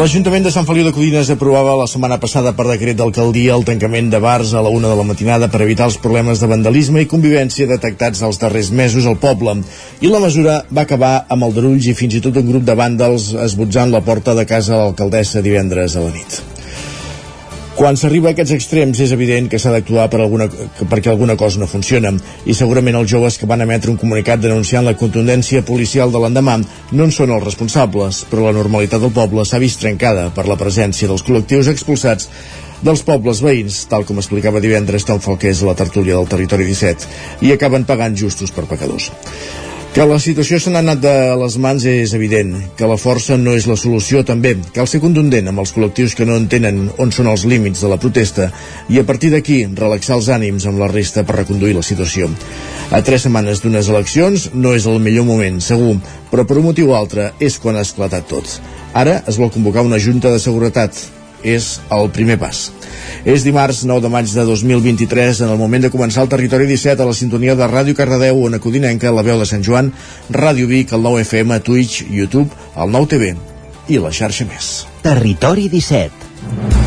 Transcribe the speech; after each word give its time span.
L'Ajuntament 0.00 0.46
de 0.46 0.48
Sant 0.48 0.64
Feliu 0.64 0.86
de 0.86 0.94
Codines 0.96 1.28
aprovava 1.28 1.74
la 1.76 1.84
setmana 1.90 2.16
passada 2.20 2.54
per 2.56 2.64
decret 2.64 2.96
d'alcaldia 2.96 3.52
el 3.52 3.66
tancament 3.68 4.06
de 4.08 4.16
bars 4.24 4.54
a 4.56 4.62
la 4.64 4.70
una 4.72 4.88
de 4.88 4.96
la 4.96 5.04
matinada 5.04 5.50
per 5.52 5.60
evitar 5.60 5.90
els 5.90 5.98
problemes 6.00 6.40
de 6.40 6.48
vandalisme 6.48 7.02
i 7.02 7.08
convivència 7.10 7.68
detectats 7.68 8.22
els 8.24 8.40
darrers 8.40 8.70
mesos 8.78 9.04
al 9.10 9.18
poble. 9.20 9.58
I 10.00 10.08
la 10.08 10.22
mesura 10.22 10.54
va 10.72 10.86
acabar 10.88 11.10
amb 11.28 11.44
el 11.44 11.52
darulls 11.58 11.90
i 11.92 11.94
fins 11.98 12.16
i 12.16 12.22
tot 12.24 12.40
un 12.40 12.48
grup 12.48 12.64
de 12.64 12.78
vàndals 12.80 13.34
esbotzant 13.44 13.92
la 13.92 14.00
porta 14.08 14.32
de 14.40 14.46
casa 14.48 14.72
de 14.72 14.80
l'alcaldessa 14.86 15.44
divendres 15.44 15.98
a 16.00 16.06
la 16.06 16.16
nit. 16.16 16.40
Quan 17.80 17.96
s'arriba 17.96 18.28
a 18.28 18.34
aquests 18.34 18.52
extrems 18.52 18.98
és 19.00 19.12
evident 19.14 19.46
que 19.48 19.56
s'ha 19.56 19.70
d'actuar 19.72 20.02
per 20.12 20.18
alguna, 20.20 20.50
perquè 20.90 21.08
alguna 21.08 21.32
cosa 21.40 21.62
no 21.62 21.68
funciona 21.70 22.10
i 22.44 22.52
segurament 22.52 22.98
els 22.98 23.08
joves 23.08 23.38
que 23.40 23.48
van 23.48 23.64
emetre 23.64 23.88
un 23.88 23.96
comunicat 24.02 24.42
denunciant 24.42 24.84
la 24.84 24.92
contundència 25.00 25.62
policial 25.64 26.12
de 26.12 26.20
l'endemà 26.20 26.58
no 26.60 27.06
en 27.08 27.14
són 27.16 27.32
els 27.32 27.46
responsables, 27.46 28.26
però 28.28 28.44
la 28.44 28.52
normalitat 28.58 29.00
del 29.00 29.16
poble 29.16 29.46
s'ha 29.48 29.62
vist 29.64 29.80
trencada 29.80 30.28
per 30.36 30.44
la 30.50 30.58
presència 30.60 31.08
dels 31.08 31.24
col·lectius 31.24 31.72
expulsats 31.72 32.28
dels 32.84 33.00
pobles 33.08 33.40
veïns, 33.40 33.86
tal 33.88 34.04
com 34.04 34.20
explicava 34.20 34.60
divendres 34.60 35.08
Tom 35.08 35.24
Falqués 35.24 35.64
a 35.64 35.72
la 35.72 35.78
tertúlia 35.80 36.20
del 36.20 36.28
Territori 36.28 36.68
17, 36.68 37.08
i 37.48 37.56
acaben 37.56 37.88
pagant 37.88 38.12
justos 38.26 38.52
per 38.52 38.68
pecadors. 38.68 39.08
Que 39.90 40.04
la 40.06 40.20
situació 40.22 40.60
se 40.62 40.70
n'ha 40.70 40.84
anat 40.84 41.00
de 41.02 41.12
les 41.34 41.56
mans 41.58 41.82
és 41.90 42.12
evident, 42.14 42.52
que 42.78 42.86
la 42.86 42.94
força 42.94 43.34
no 43.34 43.56
és 43.58 43.64
la 43.66 43.74
solució 43.74 44.20
també. 44.22 44.52
Cal 44.76 44.86
ser 44.86 45.00
contundent 45.02 45.50
amb 45.50 45.64
els 45.64 45.72
col·lectius 45.74 46.14
que 46.14 46.28
no 46.28 46.36
entenen 46.38 46.78
on 47.02 47.10
són 47.10 47.26
els 47.26 47.42
límits 47.42 47.82
de 47.82 47.90
la 47.90 47.98
protesta 47.98 48.52
i 48.86 49.02
a 49.02 49.04
partir 49.08 49.32
d'aquí 49.34 49.58
relaxar 49.66 50.20
els 50.20 50.30
ànims 50.30 50.68
amb 50.70 50.78
la 50.78 50.92
resta 50.94 51.26
per 51.26 51.40
reconduir 51.40 51.74
la 51.74 51.82
situació. 51.82 52.30
A 52.94 53.02
tres 53.02 53.26
setmanes 53.26 53.64
d'unes 53.64 53.90
eleccions 53.90 54.52
no 54.54 54.78
és 54.78 54.86
el 54.86 55.02
millor 55.02 55.26
moment, 55.26 55.58
segur, 55.58 55.96
però 56.30 56.46
per 56.46 56.62
un 56.62 56.70
motiu 56.70 56.94
o 56.94 56.98
altre 57.00 57.32
és 57.42 57.58
quan 57.58 57.74
ha 57.74 57.82
esclatat 57.82 58.30
tot. 58.30 58.60
Ara 58.94 59.24
es 59.26 59.42
vol 59.42 59.50
convocar 59.50 59.82
una 59.82 59.98
junta 59.98 60.30
de 60.30 60.38
seguretat. 60.38 61.02
És 61.44 61.78
el 61.94 62.10
primer 62.14 62.38
pas. 62.40 62.68
És 63.24 63.44
dimarts 63.44 63.84
9 63.88 64.04
de 64.04 64.10
maig 64.12 64.32
de 64.32 64.44
2023, 64.48 65.42
en 65.44 65.52
el 65.52 65.60
moment 65.60 65.84
de 65.84 65.92
començar 65.92 66.24
el 66.24 66.32
Territori 66.32 66.68
17 66.68 67.02
a 67.02 67.08
la 67.08 67.16
sintonia 67.16 67.56
de 67.56 67.68
Ràdio 67.68 67.96
Cardedeu, 67.96 68.42
on 68.44 68.58
Codinenca, 68.60 69.12
la 69.12 69.24
veu 69.26 69.40
de 69.40 69.48
Sant 69.48 69.64
Joan, 69.64 69.92
Ràdio 70.30 70.68
Vic, 70.70 70.92
el 70.92 71.04
9 71.04 71.24
FM, 71.26 71.60
Twitch, 71.60 72.04
YouTube, 72.08 72.50
el 72.76 72.92
9 72.92 73.14
TV 73.14 73.34
i 73.90 73.98
la 73.98 74.12
xarxa 74.14 74.46
més. 74.48 74.74
Territori 75.02 75.68
17 75.72 76.79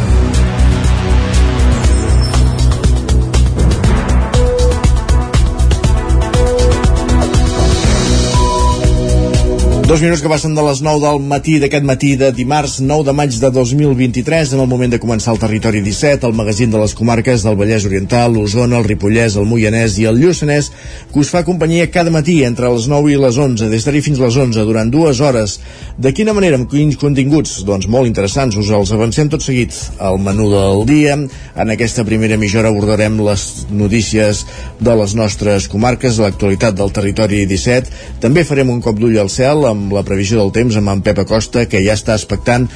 Dos 9.83 9.99
minuts 9.99 10.21
que 10.23 10.29
passen 10.31 10.53
de 10.55 10.63
les 10.63 10.79
9 10.79 11.01
del 11.03 11.17
matí 11.27 11.57
d'aquest 11.59 11.83
matí 11.83 12.13
de 12.15 12.29
dimarts 12.31 12.77
9 12.79 13.03
de 13.03 13.13
maig 13.13 13.35
de 13.35 13.49
2023 13.51 14.53
en 14.55 14.61
el 14.63 14.67
moment 14.71 14.93
de 14.93 14.99
començar 14.99 15.33
el 15.33 15.41
Territori 15.41 15.81
17, 15.83 16.23
el 16.23 16.37
magazín 16.37 16.71
de 16.71 16.79
les 16.79 16.93
comarques 16.95 17.43
del 17.43 17.57
Vallès 17.59 17.83
Oriental, 17.89 18.31
l'Osona, 18.31 18.77
el 18.79 18.87
Ripollès, 18.87 19.35
el 19.35 19.43
Moianès 19.43 19.97
i 19.99 20.07
el 20.07 20.21
Lluçanès, 20.21 20.69
que 21.11 21.19
us 21.19 21.31
fa 21.33 21.41
companyia 21.43 21.89
cada 21.91 22.13
matí 22.15 22.37
entre 22.47 22.69
les 22.71 22.87
9 22.87 23.11
i 23.11 23.17
les 23.19 23.35
11, 23.35 23.67
des 23.73 23.83
d'ara 23.83 24.03
fins 24.05 24.21
les 24.23 24.37
11, 24.45 24.63
durant 24.69 24.93
dues 24.93 25.19
hores. 25.19 25.57
De 25.99 26.13
quina 26.15 26.31
manera, 26.31 26.55
amb 26.61 26.71
quins 26.71 26.95
continguts? 26.95 27.57
Doncs 27.67 27.91
molt 27.91 28.07
interessants, 28.07 28.55
us 28.55 28.71
els 28.71 28.95
avancem 28.95 29.27
tot 29.35 29.43
seguit. 29.43 29.75
El 29.99 30.15
menú 30.23 30.47
del 30.53 30.85
dia, 30.87 31.19
en 31.19 31.75
aquesta 31.75 32.07
primera 32.07 32.39
mitja 32.39 32.63
hora 32.63 32.71
abordarem 32.71 33.19
les 33.19 33.67
notícies 33.67 34.45
de 34.79 34.95
les 34.95 35.19
nostres 35.19 35.67
comarques, 35.67 36.23
l'actualitat 36.23 36.79
del 36.79 36.95
Territori 36.95 37.43
17, 37.51 37.91
també 38.23 38.47
farem 38.47 38.72
un 38.72 38.79
cop 38.79 38.95
d'ull 38.95 39.19
al 39.19 39.27
cel, 39.27 39.72
amb 39.73 39.94
la 39.94 40.06
previsió 40.07 40.39
del 40.39 40.53
temps 40.56 40.78
amb 40.79 40.94
en 40.94 41.01
Pep 41.06 41.23
Acosta, 41.25 41.66
que 41.69 41.81
ja 41.85 41.97
està 41.97 42.16
expectant 42.17 42.69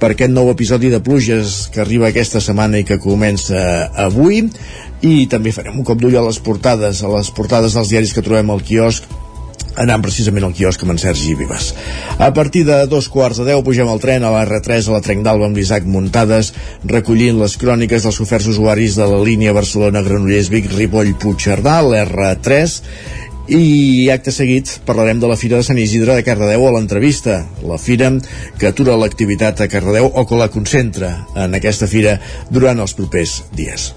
per 0.00 0.12
aquest 0.14 0.32
nou 0.32 0.50
episodi 0.52 0.90
de 0.92 1.02
pluges 1.04 1.66
que 1.74 1.82
arriba 1.84 2.08
aquesta 2.08 2.42
setmana 2.42 2.80
i 2.80 2.86
que 2.88 3.00
comença 3.02 3.90
avui 4.06 4.44
i 5.04 5.14
també 5.30 5.52
farem 5.52 5.76
un 5.80 5.86
cop 5.86 6.00
d'ull 6.00 6.16
a 6.16 6.24
les 6.24 6.40
portades 6.40 7.02
a 7.04 7.12
les 7.12 7.30
portades 7.34 7.76
dels 7.76 7.92
diaris 7.92 8.16
que 8.16 8.24
trobem 8.24 8.50
al 8.54 8.64
quiosc 8.64 9.06
anant 9.80 10.02
precisament 10.04 10.46
al 10.46 10.54
quiosc 10.54 10.82
amb 10.84 10.94
en 10.94 11.00
Sergi 11.02 11.34
Vives. 11.38 11.72
A 12.22 12.30
partir 12.34 12.64
de 12.66 12.76
dos 12.90 13.08
quarts 13.10 13.40
de 13.40 13.48
deu 13.48 13.62
pugem 13.66 13.88
al 13.90 14.02
tren 14.02 14.22
a 14.22 14.30
la 14.34 14.44
R3 14.46 14.88
a 14.88 14.96
la 14.96 15.02
Trenc 15.04 15.24
d'Alba 15.26 15.48
amb 15.48 15.58
l'Isaac 15.58 15.86
Muntades 15.90 16.52
recollint 16.90 17.40
les 17.40 17.56
cròniques 17.60 18.06
dels 18.06 18.20
oferts 18.22 18.50
usuaris 18.54 18.98
de 19.00 19.08
la 19.10 19.20
línia 19.26 19.54
Barcelona-Granollers-Vic 19.56 20.70
Ripoll-Puigcerdà, 20.76 21.80
l'R3 21.82 22.78
i 23.48 24.08
acte 24.08 24.32
seguit 24.32 24.70
parlarem 24.88 25.18
de 25.20 25.28
la 25.28 25.36
Fira 25.36 25.58
de 25.60 25.66
Sant 25.66 25.76
Isidre 25.76 26.14
de 26.16 26.24
Cardedeu 26.24 26.64
a 26.64 26.70
l'entrevista. 26.72 27.42
La 27.68 27.76
fira 27.76 28.08
que 28.58 28.70
atura 28.70 28.96
l'activitat 28.96 29.60
a 29.60 29.68
Cardedeu 29.68 30.08
o 30.08 30.24
que 30.24 30.38
la 30.40 30.48
concentra 30.48 31.10
en 31.36 31.56
aquesta 31.56 31.88
fira 31.90 32.16
durant 32.50 32.80
els 32.80 32.96
propers 32.96 33.42
dies. 33.52 33.92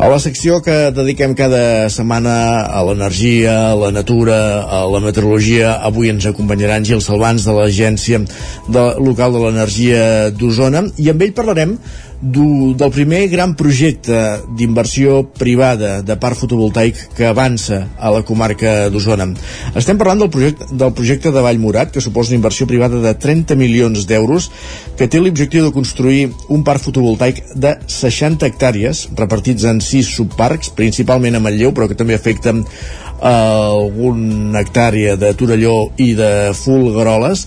A 0.00 0.08
la 0.08 0.18
secció 0.22 0.62
que 0.64 0.90
dediquem 0.96 1.34
cada 1.36 1.90
setmana 1.92 2.64
a 2.64 2.80
l'energia, 2.88 3.56
a 3.70 3.76
la 3.76 3.90
natura, 3.92 4.38
a 4.64 4.86
la 4.88 5.00
meteorologia, 5.04 5.74
avui 5.84 6.08
ens 6.08 6.24
acompanyaran 6.30 6.86
Gil 6.88 7.04
Salvans 7.04 7.44
de 7.44 7.56
l'Agència 7.56 8.22
de, 8.24 8.84
Local 8.96 9.36
de 9.36 9.44
l'Energia 9.44 10.04
d'Osona 10.32 10.86
i 10.96 11.12
amb 11.12 11.26
ell 11.26 11.36
parlarem 11.36 11.76
du, 12.20 12.74
del 12.76 12.90
primer 12.92 13.26
gran 13.32 13.54
projecte 13.56 14.40
d'inversió 14.56 15.22
privada 15.36 16.00
de 16.04 16.16
parc 16.20 16.42
fotovoltaic 16.42 16.98
que 17.16 17.26
avança 17.26 17.86
a 17.98 18.12
la 18.12 18.22
comarca 18.26 18.90
d'Osona. 18.92 19.30
Estem 19.74 19.98
parlant 20.00 20.20
del 20.20 20.30
projecte, 20.32 20.68
del 20.70 20.92
projecte 20.96 21.32
de 21.32 21.44
Vallmorat, 21.44 21.92
que 21.94 22.04
suposa 22.04 22.34
una 22.34 22.42
inversió 22.42 22.68
privada 22.68 23.00
de 23.00 23.14
30 23.14 23.56
milions 23.56 24.06
d'euros, 24.06 24.50
que 24.98 25.08
té 25.08 25.20
l'objectiu 25.20 25.64
de 25.64 25.74
construir 25.74 26.28
un 26.48 26.64
parc 26.64 26.84
fotovoltaic 26.84 27.42
de 27.56 27.76
60 27.86 28.46
hectàrees, 28.46 29.06
repartits 29.16 29.64
en 29.64 29.80
6 29.80 30.14
subparcs, 30.20 30.74
principalment 30.76 31.36
a 31.36 31.44
Manlleu, 31.44 31.72
però 31.72 31.88
que 31.88 31.98
també 31.98 32.18
afecten 32.18 32.64
eh, 32.64 33.28
algun 33.28 34.56
hectàrea 34.60 35.16
de 35.20 35.32
Torelló 35.38 35.90
i 35.96 36.12
de 36.18 36.30
Fulgaroles, 36.56 37.46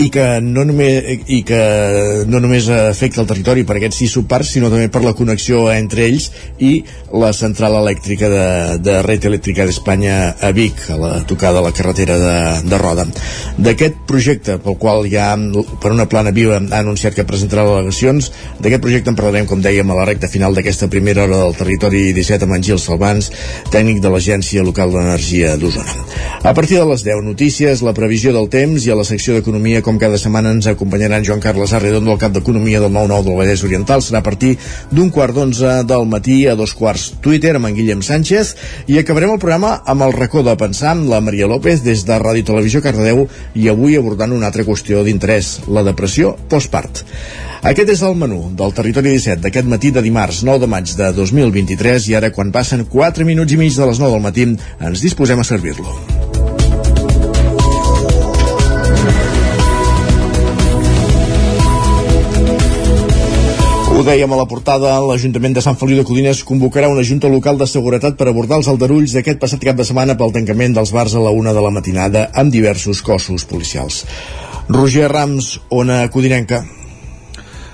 i 0.00 0.08
que 0.08 0.24
no 0.40 0.64
només, 0.64 1.26
i 1.28 1.42
que 1.44 1.60
no 2.30 2.40
només 2.40 2.68
afecta 2.72 3.20
el 3.20 3.28
territori 3.28 3.66
per 3.68 3.76
aquests 3.76 3.98
sis 4.00 4.14
subparcs, 4.16 4.54
sinó 4.56 4.70
també 4.72 4.88
per 4.92 5.02
la 5.04 5.12
connexió 5.16 5.66
entre 5.72 6.06
ells 6.06 6.30
i 6.58 6.72
la 7.12 7.32
central 7.36 7.76
elèctrica 7.82 8.30
de, 8.32 8.46
de 8.80 8.94
Red 9.04 9.26
Elèctrica 9.28 9.66
d'Espanya 9.68 10.16
a 10.40 10.52
Vic, 10.56 10.80
a 10.88 10.96
la 11.00 11.10
tocada 11.28 11.58
de 11.58 11.64
la 11.66 11.74
carretera 11.76 12.16
de, 12.20 12.36
de 12.70 12.78
Roda. 12.80 13.04
D'aquest 13.60 13.98
projecte, 14.08 14.56
pel 14.62 14.78
qual 14.80 15.04
ja 15.10 15.34
per 15.82 15.92
una 15.92 16.08
plana 16.08 16.32
viva 16.32 16.56
ha 16.60 16.80
anunciat 16.80 17.16
que 17.18 17.26
presentarà 17.28 17.66
al·legacions, 17.66 18.30
d'aquest 18.60 18.84
projecte 18.84 19.12
en 19.12 19.18
parlarem, 19.18 19.48
com 19.50 19.60
dèiem, 19.60 19.90
a 19.90 19.98
la 19.98 20.08
recta 20.08 20.30
final 20.32 20.56
d'aquesta 20.56 20.88
primera 20.92 21.26
hora 21.26 21.42
del 21.44 21.58
territori 21.58 22.06
17 22.16 22.48
amb 22.48 22.56
en 22.56 22.66
Gil 22.70 22.80
Salvans, 22.80 23.30
tècnic 23.74 24.00
de 24.00 24.14
l'Agència 24.14 24.64
Local 24.64 24.94
d'Energia 24.96 25.56
d'Osona. 25.60 25.98
A 26.40 26.54
partir 26.56 26.78
de 26.80 26.88
les 26.88 27.04
10 27.04 27.24
notícies, 27.26 27.84
la 27.84 27.92
previsió 27.96 28.32
del 28.32 28.48
temps 28.48 28.86
i 28.86 28.94
a 28.94 28.96
la 28.96 29.04
secció 29.04 29.36
d'Economia 29.36 29.84
com 29.90 29.98
cada 29.98 30.18
setmana 30.22 30.52
ens 30.54 30.68
acompanyaran 30.70 31.24
Joan 31.26 31.40
Carles 31.42 31.72
Arredondo, 31.74 32.12
el 32.14 32.20
cap 32.22 32.30
d'Economia 32.30 32.78
del 32.78 32.92
9-9 32.94 33.24
del 33.26 33.38
Vallès 33.40 33.64
Oriental. 33.66 34.04
Serà 34.06 34.20
a 34.20 34.26
partir 34.26 34.52
d'un 34.94 35.10
quart 35.10 35.34
d'onze 35.34 35.80
del 35.82 36.06
matí 36.06 36.44
a 36.46 36.54
dos 36.54 36.76
quarts 36.78 37.08
Twitter 37.24 37.56
amb 37.58 37.66
en 37.66 37.74
Guillem 37.74 38.04
Sánchez 38.06 38.54
i 38.86 39.00
acabarem 39.00 39.34
el 39.34 39.42
programa 39.42 39.80
amb 39.90 40.06
el 40.06 40.14
racó 40.14 40.44
de 40.46 40.54
pensar 40.60 40.92
amb 40.92 41.10
la 41.10 41.18
Maria 41.18 41.50
López 41.50 41.82
des 41.82 42.06
de 42.06 42.20
Ràdio 42.22 42.46
Televisió 42.52 42.84
Cardedeu 42.86 43.26
i 43.58 43.66
avui 43.72 43.98
abordant 43.98 44.30
una 44.36 44.46
altra 44.52 44.62
qüestió 44.68 45.02
d'interès, 45.02 45.66
la 45.66 45.82
depressió 45.82 46.36
postpart. 46.52 47.02
Aquest 47.66 47.90
és 47.90 48.06
el 48.06 48.14
menú 48.14 48.44
del 48.54 48.78
Territori 48.78 49.16
17 49.18 49.42
d'aquest 49.42 49.66
matí 49.74 49.90
de 49.90 50.06
dimarts 50.06 50.44
9 50.46 50.62
de 50.62 50.70
maig 50.70 50.94
de 50.94 51.10
2023 51.18 52.12
i 52.14 52.20
ara 52.20 52.30
quan 52.30 52.54
passen 52.54 52.86
4 52.86 53.26
minuts 53.26 53.58
i 53.58 53.58
mig 53.58 53.74
de 53.74 53.90
les 53.90 53.98
9 53.98 54.14
del 54.14 54.28
matí 54.30 54.52
ens 54.54 55.02
disposem 55.02 55.42
a 55.42 55.50
servir-lo. 55.50 56.29
Ho 64.00 64.04
dèiem 64.04 64.32
a 64.32 64.36
la 64.38 64.46
portada, 64.48 64.94
l'Ajuntament 65.04 65.52
de 65.52 65.60
Sant 65.60 65.74
Feliu 65.76 65.98
de 65.98 66.06
Codines 66.08 66.38
convocarà 66.48 66.88
una 66.88 67.02
junta 67.04 67.28
local 67.28 67.58
de 67.60 67.66
seguretat 67.68 68.16
per 68.16 68.30
abordar 68.30 68.56
els 68.56 68.70
aldarulls 68.72 69.12
d'aquest 69.12 69.42
passat 69.42 69.60
cap 69.68 69.76
de 69.76 69.84
setmana 69.84 70.16
pel 70.16 70.32
tancament 70.32 70.72
dels 70.78 70.94
bars 70.96 71.12
a 71.12 71.20
la 71.20 71.34
una 71.42 71.52
de 71.52 71.60
la 71.60 71.74
matinada 71.76 72.30
amb 72.32 72.48
diversos 72.48 73.04
cossos 73.04 73.44
policials. 73.44 74.06
Roger 74.72 75.12
Rams, 75.12 75.58
Ona 75.68 76.06
Codinenca. 76.08 76.64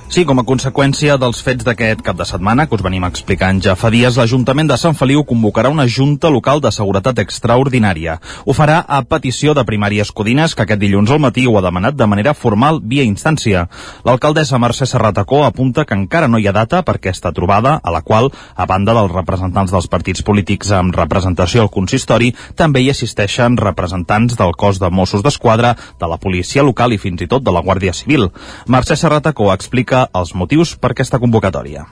Sí, 0.07 0.23
com 0.25 0.39
a 0.39 0.45
conseqüència 0.47 1.17
dels 1.19 1.41
fets 1.43 1.67
d'aquest 1.67 2.01
cap 2.07 2.17
de 2.17 2.25
setmana 2.25 2.65
que 2.71 2.77
us 2.77 2.83
venim 2.85 3.05
explicant 3.05 3.59
ja 3.61 3.75
fa 3.77 3.89
dies, 3.91 4.15
l'Ajuntament 4.17 4.69
de 4.71 4.77
Sant 4.79 4.95
Feliu 4.95 5.25
convocarà 5.27 5.69
una 5.69 5.89
Junta 5.91 6.31
Local 6.31 6.63
de 6.63 6.71
Seguretat 6.71 7.19
Extraordinària. 7.19 8.15
Ho 8.47 8.55
farà 8.55 8.79
a 8.87 9.01
petició 9.03 9.53
de 9.53 9.65
Primàries 9.67 10.13
Codines, 10.15 10.55
que 10.55 10.63
aquest 10.63 10.81
dilluns 10.81 11.11
al 11.11 11.19
matí 11.21 11.49
ho 11.51 11.57
ha 11.59 11.63
demanat 11.65 11.99
de 11.99 12.07
manera 12.07 12.37
formal 12.39 12.79
via 12.81 13.05
instància. 13.05 13.65
L'alcaldessa 14.07 14.61
Mercè 14.63 14.87
Serratacó 14.87 15.43
apunta 15.45 15.85
que 15.85 15.99
encara 15.99 16.31
no 16.31 16.39
hi 16.39 16.47
ha 16.47 16.55
data 16.55 16.85
per 16.87 16.97
aquesta 17.01 17.35
trobada, 17.35 17.75
a 17.83 17.91
la 17.91 18.05
qual, 18.07 18.31
a 18.55 18.65
banda 18.65 18.95
dels 18.95 19.13
representants 19.13 19.75
dels 19.75 19.91
partits 19.91 20.23
polítics 20.23 20.71
amb 20.71 20.95
representació 20.97 21.67
al 21.67 21.73
consistori, 21.75 22.31
també 22.55 22.85
hi 22.85 22.93
assisteixen 22.95 23.59
representants 23.59 24.39
del 24.39 24.55
cos 24.55 24.79
de 24.79 24.89
Mossos 24.89 25.27
d'Esquadra, 25.27 25.75
de 25.99 26.07
la 26.07 26.23
policia 26.23 26.63
local 26.63 26.95
i 26.95 27.03
fins 27.03 27.27
i 27.27 27.29
tot 27.29 27.43
de 27.43 27.53
la 27.53 27.65
Guàrdia 27.67 27.93
Civil. 27.93 28.31
Mercè 28.71 28.97
Serratacó 28.97 29.51
explica 29.53 29.96
explica 29.97 30.21
els 30.21 30.35
motius 30.35 30.77
per 30.77 30.93
aquesta 30.93 31.19
convocatòria. 31.19 31.87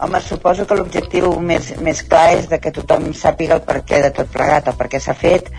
Home, 0.00 0.20
suposo 0.20 0.66
que 0.66 0.74
l'objectiu 0.74 1.38
més, 1.40 1.74
més 1.80 2.02
clar 2.02 2.34
és 2.36 2.48
de 2.48 2.58
que 2.58 2.72
tothom 2.72 3.12
sàpiga 3.14 3.56
el 3.56 3.62
perquè 3.62 4.02
de 4.02 4.10
tot 4.10 4.28
plegat, 4.32 4.68
el 4.68 4.76
perquè 4.76 5.00
s'ha 5.00 5.14
fet, 5.14 5.50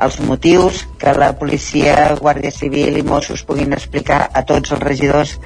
els 0.00 0.18
motius, 0.20 0.86
que 0.98 1.12
la 1.14 1.32
policia, 1.38 2.14
Guàrdia 2.18 2.50
Civil 2.50 2.98
i 2.98 3.02
Mossos 3.02 3.44
puguin 3.44 3.72
explicar 3.72 4.30
a 4.32 4.44
tots 4.44 4.72
els 4.72 4.82
regidors 4.82 5.38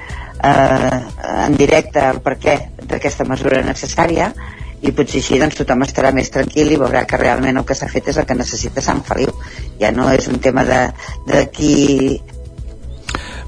eh, 0.45 1.01
en 1.47 1.57
directe 1.57 2.01
el 2.01 2.21
perquè 2.21 2.59
d'aquesta 2.83 3.25
mesura 3.25 3.63
necessària 3.65 4.33
i 4.83 4.93
potser 4.93 5.23
així 5.23 5.39
doncs, 5.39 5.57
tothom 5.57 5.85
estarà 5.87 6.11
més 6.13 6.33
tranquil 6.33 6.73
i 6.73 6.81
veurà 6.81 7.05
que 7.07 7.21
realment 7.21 7.61
el 7.61 7.65
que 7.65 7.77
s'ha 7.77 7.89
fet 7.89 8.11
és 8.13 8.19
el 8.19 8.27
que 8.27 8.37
necessita 8.37 8.83
Sant 8.85 9.05
Feliu. 9.07 9.33
Ja 9.81 9.93
no 9.93 10.11
és 10.13 10.29
un 10.29 10.41
tema 10.41 10.65
de, 10.69 10.83
de 11.29 11.47
qui 11.55 12.21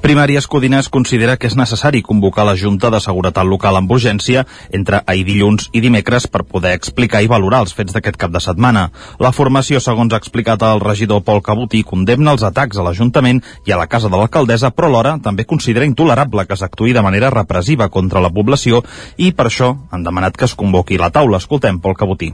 Primàries 0.05 0.45
Codines 0.45 0.91
considera 0.93 1.39
que 1.41 1.49
és 1.49 1.55
necessari 1.57 2.03
convocar 2.05 2.45
la 2.45 2.53
Junta 2.61 2.91
de 2.93 2.99
Seguretat 3.01 3.47
Local 3.49 3.79
amb 3.79 3.93
urgència 3.95 4.43
entre 4.79 4.99
ahir 5.09 5.23
dilluns 5.25 5.71
i 5.73 5.81
dimecres 5.81 6.27
per 6.29 6.43
poder 6.45 6.75
explicar 6.77 7.23
i 7.25 7.31
valorar 7.33 7.63
els 7.65 7.73
fets 7.73 7.95
d'aquest 7.97 8.19
cap 8.21 8.35
de 8.35 8.43
setmana. 8.45 8.83
La 9.17 9.31
formació, 9.33 9.81
segons 9.81 10.13
ha 10.13 10.19
explicat 10.21 10.61
el 10.69 10.83
regidor 10.85 11.23
Pol 11.25 11.41
Cabutí, 11.47 11.81
condemna 11.89 12.35
els 12.37 12.45
atacs 12.45 12.77
a 12.77 12.85
l'Ajuntament 12.85 13.41
i 13.65 13.73
a 13.73 13.79
la 13.81 13.87
casa 13.89 14.11
de 14.13 14.21
l'alcaldessa, 14.21 14.75
però 14.77 14.91
alhora 14.91 15.15
també 15.25 15.47
considera 15.49 15.89
intolerable 15.89 16.45
que 16.45 16.59
s'actuï 16.61 16.93
de 16.93 17.05
manera 17.07 17.31
repressiva 17.33 17.89
contra 17.89 18.21
la 18.21 18.29
població 18.29 18.83
i 19.17 19.31
per 19.33 19.47
això 19.49 19.71
han 19.89 20.05
demanat 20.05 20.37
que 20.37 20.45
es 20.45 20.55
convoqui 20.55 21.01
la 21.01 21.09
taula. 21.17 21.41
Escoltem 21.41 21.81
Pol 21.81 21.97
Cabutí. 21.97 22.29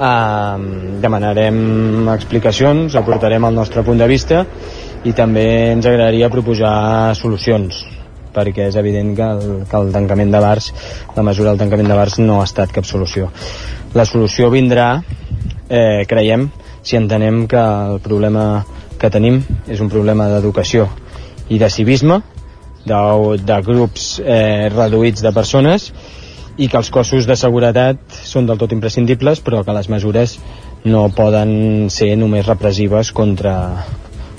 Uh, 0.00 0.56
demanarem 1.04 2.08
explicacions, 2.14 2.96
aportarem 2.96 3.44
el 3.44 3.60
nostre 3.60 3.84
punt 3.84 4.00
de 4.00 4.08
vista 4.08 4.46
i 5.04 5.12
també 5.16 5.44
ens 5.72 5.86
agradaria 5.86 6.30
proposar 6.30 7.14
solucions 7.18 7.82
perquè 8.32 8.70
és 8.70 8.76
evident 8.80 9.12
que 9.16 9.26
el, 9.28 9.42
que 9.68 9.76
el 9.76 9.90
tancament 9.92 10.32
de 10.32 10.40
bars, 10.40 10.70
la 11.16 11.24
mesura 11.26 11.50
del 11.50 11.60
tancament 11.60 11.90
de 11.90 11.98
bars 11.98 12.18
no 12.22 12.40
ha 12.40 12.46
estat 12.48 12.72
cap 12.72 12.86
solució. 12.88 13.28
La 13.92 14.06
solució 14.08 14.48
vindrà, 14.48 15.02
eh, 15.68 16.06
creiem, 16.08 16.48
si 16.82 16.96
entenem 16.96 17.44
que 17.46 17.60
el 17.60 18.00
problema 18.00 18.64
que 18.98 19.10
tenim 19.12 19.42
és 19.68 19.82
un 19.84 19.90
problema 19.92 20.30
d'educació 20.30 20.88
i 21.52 21.58
de 21.60 21.68
civisme, 21.68 22.22
de, 22.86 23.02
de 23.38 23.60
grups 23.62 24.16
eh, 24.24 24.68
reduïts 24.72 25.22
de 25.22 25.32
persones 25.34 25.90
i 26.56 26.68
que 26.68 26.78
els 26.78 26.90
cossos 26.92 27.28
de 27.28 27.36
seguretat 27.38 28.00
són 28.26 28.48
del 28.48 28.58
tot 28.60 28.72
imprescindibles 28.74 29.40
però 29.44 29.62
que 29.64 29.76
les 29.76 29.88
mesures 29.92 30.38
no 30.84 31.06
poden 31.14 31.90
ser 31.94 32.14
només 32.18 32.48
repressives 32.48 33.12
contra, 33.14 33.54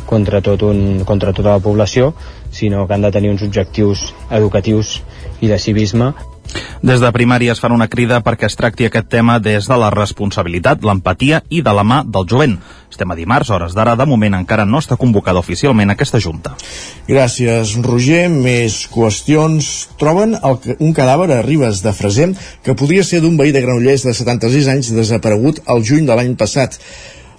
contra, 0.10 0.42
tot 0.42 0.66
un, 0.68 1.04
contra 1.06 1.34
tota 1.34 1.56
la 1.56 1.64
població, 1.64 2.14
sinó 2.52 2.88
que 2.88 2.94
han 2.94 3.06
de 3.06 3.12
tenir 3.12 3.34
uns 3.34 3.44
objectius 3.46 4.12
educatius 4.32 5.02
i 5.42 5.50
de 5.50 5.60
civisme 5.60 6.14
des 6.84 7.00
de 7.00 7.10
primària 7.16 7.54
es 7.54 7.62
fan 7.64 7.72
una 7.72 7.88
crida 7.88 8.20
perquè 8.26 8.48
es 8.50 8.58
tracti 8.60 8.88
aquest 8.88 9.08
tema 9.10 9.38
des 9.40 9.68
de 9.70 9.78
la 9.80 9.90
responsabilitat, 9.94 10.84
l'empatia 10.84 11.42
i 11.50 11.62
de 11.64 11.74
la 11.74 11.86
mà 11.88 12.02
del 12.04 12.28
jovent. 12.30 12.58
Estem 12.92 13.10
a 13.10 13.16
dimarts, 13.18 13.50
hores 13.56 13.74
d'ara, 13.74 13.96
de 13.98 14.06
moment 14.06 14.36
encara 14.38 14.66
no 14.70 14.82
està 14.84 14.98
convocada 15.00 15.40
oficialment 15.40 15.94
aquesta 15.94 16.20
junta. 16.20 16.54
Gràcies, 17.08 17.78
Roger. 17.88 18.28
Més 18.34 18.84
qüestions. 18.92 19.72
Troben 20.02 20.36
el, 20.36 20.60
un 20.80 20.94
cadàver 20.94 21.30
a 21.32 21.42
Ribes 21.46 21.82
de 21.86 21.96
Freser 21.96 22.34
que 22.66 22.76
podria 22.76 23.08
ser 23.08 23.24
d'un 23.24 23.40
veí 23.40 23.56
de 23.56 23.64
Granollers 23.64 24.06
de 24.10 24.14
76 24.14 24.70
anys 24.76 24.92
desaparegut 24.94 25.64
al 25.66 25.82
juny 25.88 26.06
de 26.10 26.20
l'any 26.20 26.36
passat. 26.36 26.78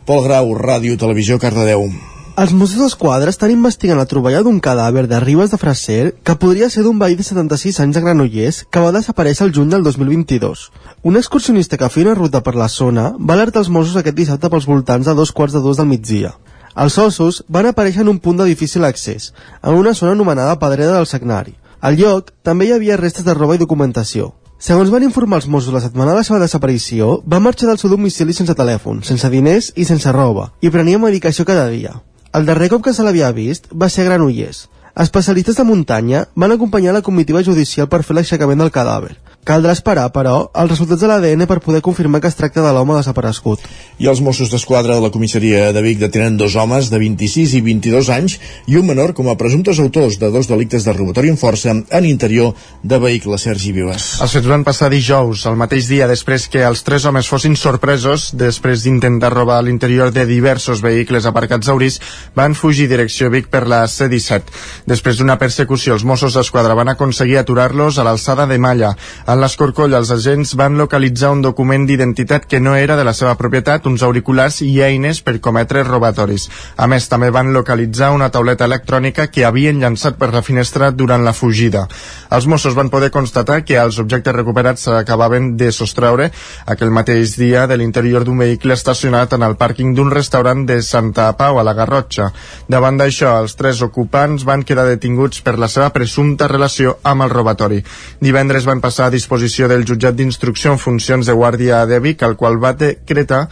Pol 0.08 0.24
Grau, 0.24 0.56
Ràdio 0.58 0.98
Televisió, 1.00 1.38
Cardedeu. 1.38 1.86
Els 2.34 2.50
Mossos 2.50 2.80
d'Esquadra 2.82 3.30
estan 3.30 3.52
investigant 3.54 3.94
la 4.00 4.08
troballa 4.10 4.40
d'un 4.42 4.56
cadàver 4.58 5.04
de 5.06 5.20
Ribes 5.22 5.52
de 5.52 5.58
Freser 5.62 6.16
que 6.26 6.34
podria 6.34 6.66
ser 6.66 6.82
d'un 6.82 6.98
veí 6.98 7.14
de 7.14 7.22
76 7.22 7.76
anys 7.84 7.94
de 7.94 8.00
Granollers 8.02 8.56
que 8.74 8.80
va 8.82 8.90
desaparèixer 8.96 9.44
el 9.46 9.52
juny 9.54 9.68
del 9.70 9.84
2022. 9.86 10.64
Un 11.06 11.16
excursionista 11.20 11.76
que 11.78 11.88
feia 11.94 12.08
una 12.08 12.16
ruta 12.18 12.40
per 12.42 12.56
la 12.58 12.66
zona 12.66 13.04
va 13.20 13.36
alertar 13.36 13.60
els 13.62 13.68
Mossos 13.70 14.00
aquest 14.00 14.16
dissabte 14.18 14.48
pels 14.50 14.66
voltants 14.66 15.06
de 15.06 15.14
dos 15.14 15.30
quarts 15.30 15.54
de 15.54 15.60
dos 15.62 15.78
del 15.78 15.86
migdia. 15.86 16.32
Els 16.74 16.96
ossos 16.98 17.38
van 17.46 17.68
aparèixer 17.70 18.02
en 18.02 18.10
un 18.10 18.18
punt 18.18 18.40
de 18.40 18.46
difícil 18.48 18.82
accés, 18.88 19.28
en 19.62 19.78
una 19.78 19.92
zona 19.94 20.16
anomenada 20.18 20.58
Pedrera 20.58 20.96
del 20.96 21.06
Sagnari. 21.06 21.54
Al 21.80 21.94
lloc 22.00 22.32
també 22.42 22.66
hi 22.66 22.72
havia 22.74 22.96
restes 22.98 23.22
de 23.22 23.36
roba 23.38 23.54
i 23.54 23.60
documentació. 23.62 24.32
Segons 24.58 24.90
van 24.90 25.06
informar 25.06 25.38
els 25.38 25.46
Mossos 25.46 25.76
la 25.76 25.84
setmana 25.84 26.10
de 26.10 26.18
la 26.18 26.26
seva 26.26 26.42
desaparició, 26.42 27.20
va 27.30 27.38
marxar 27.38 27.70
del 27.70 27.78
seu 27.78 27.94
domicili 27.94 28.34
sense 28.34 28.58
telèfon, 28.58 29.04
sense 29.06 29.30
diners 29.30 29.70
i 29.76 29.86
sense 29.86 30.16
roba, 30.18 30.48
i 30.60 30.74
prenia 30.74 30.98
medicació 30.98 31.46
cada 31.46 31.68
dia. 31.70 31.94
El 32.34 32.46
darrer 32.46 32.66
cop 32.70 32.82
que 32.82 32.92
se 32.96 33.04
l'havia 33.06 33.28
vist 33.30 33.68
va 33.82 33.86
ser 33.94 34.02
a 34.02 34.06
Granollers. 34.08 34.64
Especialistes 35.02 35.54
de 35.60 35.64
muntanya 35.68 36.24
van 36.34 36.54
acompanyar 36.54 36.94
la 36.96 37.02
comitiva 37.08 37.42
judicial 37.46 37.86
per 37.92 38.00
fer 38.02 38.16
l'aixecament 38.18 38.58
del 38.58 38.72
cadàver. 38.74 39.12
Caldrà 39.44 39.74
esperar, 39.76 40.06
però, 40.08 40.48
els 40.56 40.70
resultats 40.72 41.02
de 41.04 41.08
l'ADN 41.10 41.44
per 41.44 41.58
poder 41.60 41.82
confirmar 41.84 42.22
que 42.24 42.30
es 42.30 42.36
tracta 42.38 42.62
de 42.64 42.70
l'home 42.72 42.94
desaparegut. 42.96 43.60
I 44.00 44.08
els 44.08 44.22
Mossos 44.24 44.48
d'Esquadra 44.48 44.96
de 44.96 45.04
la 45.04 45.10
comissaria 45.12 45.66
de 45.76 45.82
Vic 45.84 45.98
detenen 46.00 46.38
dos 46.40 46.54
homes 46.56 46.88
de 46.88 46.96
26 47.02 47.52
i 47.58 47.60
22 47.66 48.08
anys 48.14 48.38
i 48.72 48.78
un 48.80 48.88
menor 48.88 49.12
com 49.12 49.28
a 49.28 49.36
presumptes 49.36 49.78
autors 49.84 50.16
de 50.18 50.30
dos 50.32 50.48
delictes 50.48 50.86
de 50.88 50.94
robatori 50.96 51.28
en 51.28 51.36
força 51.36 51.74
en 51.74 52.08
interior 52.08 52.54
de 52.82 52.98
vehicle 53.02 53.36
Sergi 53.38 53.74
Vives. 53.76 54.06
Els 54.24 54.32
fets 54.38 54.48
van 54.48 54.64
passar 54.64 54.88
dijous, 54.88 55.44
el 55.44 55.60
mateix 55.60 55.90
dia 55.92 56.08
després 56.08 56.48
que 56.48 56.64
els 56.64 56.80
tres 56.86 57.04
homes 57.04 57.28
fossin 57.28 57.52
sorpresos 57.60 58.30
després 58.40 58.86
d'intentar 58.86 59.34
robar 59.34 59.60
l'interior 59.62 60.08
de 60.08 60.24
diversos 60.24 60.80
vehicles 60.80 61.28
aparcats 61.28 61.68
a 61.68 61.76
Uris, 61.76 62.00
van 62.34 62.56
fugir 62.56 62.88
direcció 62.88 63.28
Vic 63.28 63.52
per 63.52 63.66
la 63.68 63.84
C-17. 63.84 64.56
Després 64.88 65.20
d'una 65.20 65.36
persecució, 65.36 65.92
els 65.98 66.08
Mossos 66.08 66.40
d'Esquadra 66.40 66.72
van 66.80 66.94
aconseguir 66.96 67.38
aturar-los 67.42 68.00
a 68.00 68.08
l'alçada 68.08 68.48
de 68.48 68.56
Malla. 68.58 68.94
En 69.34 69.40
l'escorcoll, 69.42 69.96
els 69.98 70.12
agents 70.14 70.52
van 70.54 70.76
localitzar 70.78 71.32
un 71.34 71.40
document 71.42 71.88
d'identitat 71.88 72.44
que 72.46 72.60
no 72.62 72.76
era 72.78 72.94
de 72.94 73.02
la 73.02 73.14
seva 73.18 73.32
propietat, 73.34 73.88
uns 73.90 74.04
auriculars 74.06 74.60
i 74.62 74.68
eines 74.86 75.18
per 75.26 75.40
cometre 75.42 75.80
robatoris. 75.82 76.44
A 76.78 76.86
més, 76.86 77.08
també 77.10 77.32
van 77.34 77.50
localitzar 77.56 78.12
una 78.14 78.28
tauleta 78.30 78.68
electrònica 78.70 79.26
que 79.34 79.42
havien 79.48 79.80
llançat 79.82 80.20
per 80.20 80.28
la 80.30 80.42
finestra 80.46 80.92
durant 80.94 81.24
la 81.26 81.32
fugida. 81.34 81.82
Els 82.30 82.46
Mossos 82.46 82.76
van 82.78 82.92
poder 82.92 83.08
constatar 83.10 83.56
que 83.66 83.74
els 83.80 83.98
objectes 83.98 84.36
recuperats 84.36 84.86
s'acabaven 84.86 85.56
de 85.58 85.72
sostreure 85.74 86.30
aquell 86.70 86.94
mateix 86.94 87.34
dia 87.40 87.66
de 87.66 87.80
l'interior 87.80 88.22
d'un 88.22 88.38
vehicle 88.38 88.78
estacionat 88.78 89.34
en 89.34 89.42
el 89.48 89.58
pàrquing 89.58 89.96
d'un 89.98 90.14
restaurant 90.14 90.62
de 90.68 90.78
Santa 90.82 91.26
Pau, 91.34 91.58
a 91.58 91.66
la 91.66 91.74
Garrotxa. 91.74 92.28
Davant 92.70 93.02
d'això, 93.02 93.34
els 93.42 93.58
tres 93.58 93.82
ocupants 93.82 94.46
van 94.46 94.62
quedar 94.62 94.86
detinguts 94.86 95.42
per 95.42 95.58
la 95.58 95.66
seva 95.66 95.90
presumpta 95.90 96.46
relació 96.54 97.00
amb 97.02 97.26
el 97.26 97.34
robatori. 97.34 97.82
Divendres 98.22 98.70
van 98.70 98.84
passar 98.84 99.10
a 99.10 99.16
disposició 99.24 99.70
del 99.72 99.86
jutjat 99.88 100.16
d'instrucció 100.18 100.74
en 100.74 100.78
funcions 100.78 101.26
de 101.26 101.32
guàrdia 101.32 101.84
de 101.88 101.98
Vic, 102.04 102.22
el 102.22 102.36
qual 102.36 102.60
va 102.60 102.74
decretar 102.76 103.46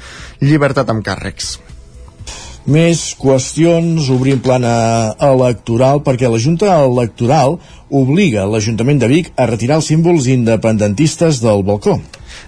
llibertat 0.45 0.91
amb 0.93 1.05
càrrecs. 1.07 1.57
Més 2.69 3.17
qüestions, 3.19 4.07
obrim 4.13 4.39
plana 4.39 5.17
electoral, 5.19 6.03
perquè 6.05 6.29
la 6.31 6.39
Junta 6.39 6.77
Electoral 6.85 7.57
obliga 7.91 8.45
l'Ajuntament 8.47 9.01
de 9.01 9.09
Vic 9.11 9.33
a 9.35 9.49
retirar 9.51 9.81
els 9.81 9.89
símbols 9.91 10.29
independentistes 10.31 11.41
del 11.43 11.65
balcó. 11.67 11.97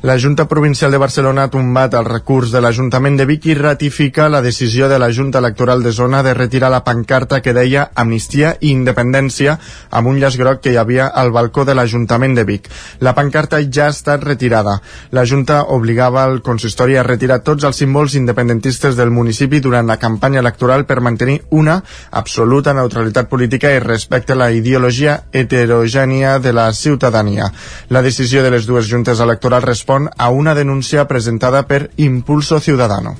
La 0.03 0.19
Junta 0.19 0.47
Provincial 0.49 0.91
de 0.91 0.99
Barcelona 0.99 1.45
ha 1.45 1.51
tombat 1.51 1.95
el 1.95 2.05
recurs 2.05 2.51
de 2.53 2.61
l'Ajuntament 2.61 3.17
de 3.17 3.25
Vic 3.25 3.47
i 3.49 3.55
ratifica 3.57 4.29
la 4.29 4.43
decisió 4.43 4.89
de 4.89 4.99
la 4.99 5.11
Junta 5.13 5.39
Electoral 5.39 5.83
de 5.83 5.93
Zona 5.93 6.23
de 6.23 6.35
retirar 6.35 6.71
la 6.71 6.83
pancarta 6.85 7.41
que 7.41 7.55
deia 7.57 7.87
Amnistia 7.95 8.57
i 8.61 8.73
Independència 8.75 9.55
amb 9.91 10.11
un 10.11 10.19
llaç 10.21 10.37
groc 10.37 10.61
que 10.65 10.75
hi 10.75 10.77
havia 10.77 11.07
al 11.07 11.33
balcó 11.33 11.65
de 11.65 11.75
l'Ajuntament 11.75 12.35
de 12.37 12.45
Vic. 12.45 12.69
La 13.01 13.15
pancarta 13.15 13.63
ja 13.63 13.87
ha 13.87 13.95
estat 13.95 14.25
retirada. 14.25 14.81
La 15.11 15.25
Junta 15.25 15.63
obligava 15.77 16.27
el 16.29 16.43
consistori 16.43 16.99
a 16.99 17.07
retirar 17.07 17.41
tots 17.47 17.65
els 17.65 17.81
símbols 17.81 18.19
independentistes 18.21 18.97
del 18.97 19.15
municipi 19.15 19.61
durant 19.61 19.87
la 19.89 19.97
campanya 19.97 20.43
electoral 20.45 20.85
per 20.85 21.01
mantenir 21.01 21.41
una 21.51 21.79
absoluta 22.11 22.75
neutralitat 22.75 23.31
política 23.31 23.73
i 23.73 23.81
respecte 23.81 24.35
a 24.35 24.41
la 24.43 24.51
ideologia 24.53 25.23
heterogènia 25.33 26.39
de 26.41 26.53
la 26.53 26.73
ciutadania. 26.73 27.51
La 27.89 28.03
decisió 28.03 28.43
de 28.43 28.51
les 28.51 28.67
dues 28.67 28.91
juntes 28.91 29.21
electorals 29.21 29.65
respon 29.85 30.09
a 30.17 30.31
una 30.31 30.55
denúncia 30.55 31.07
presentada 31.07 31.67
per 31.67 31.91
Impulso 31.97 32.59
Ciudadano. 32.59 33.17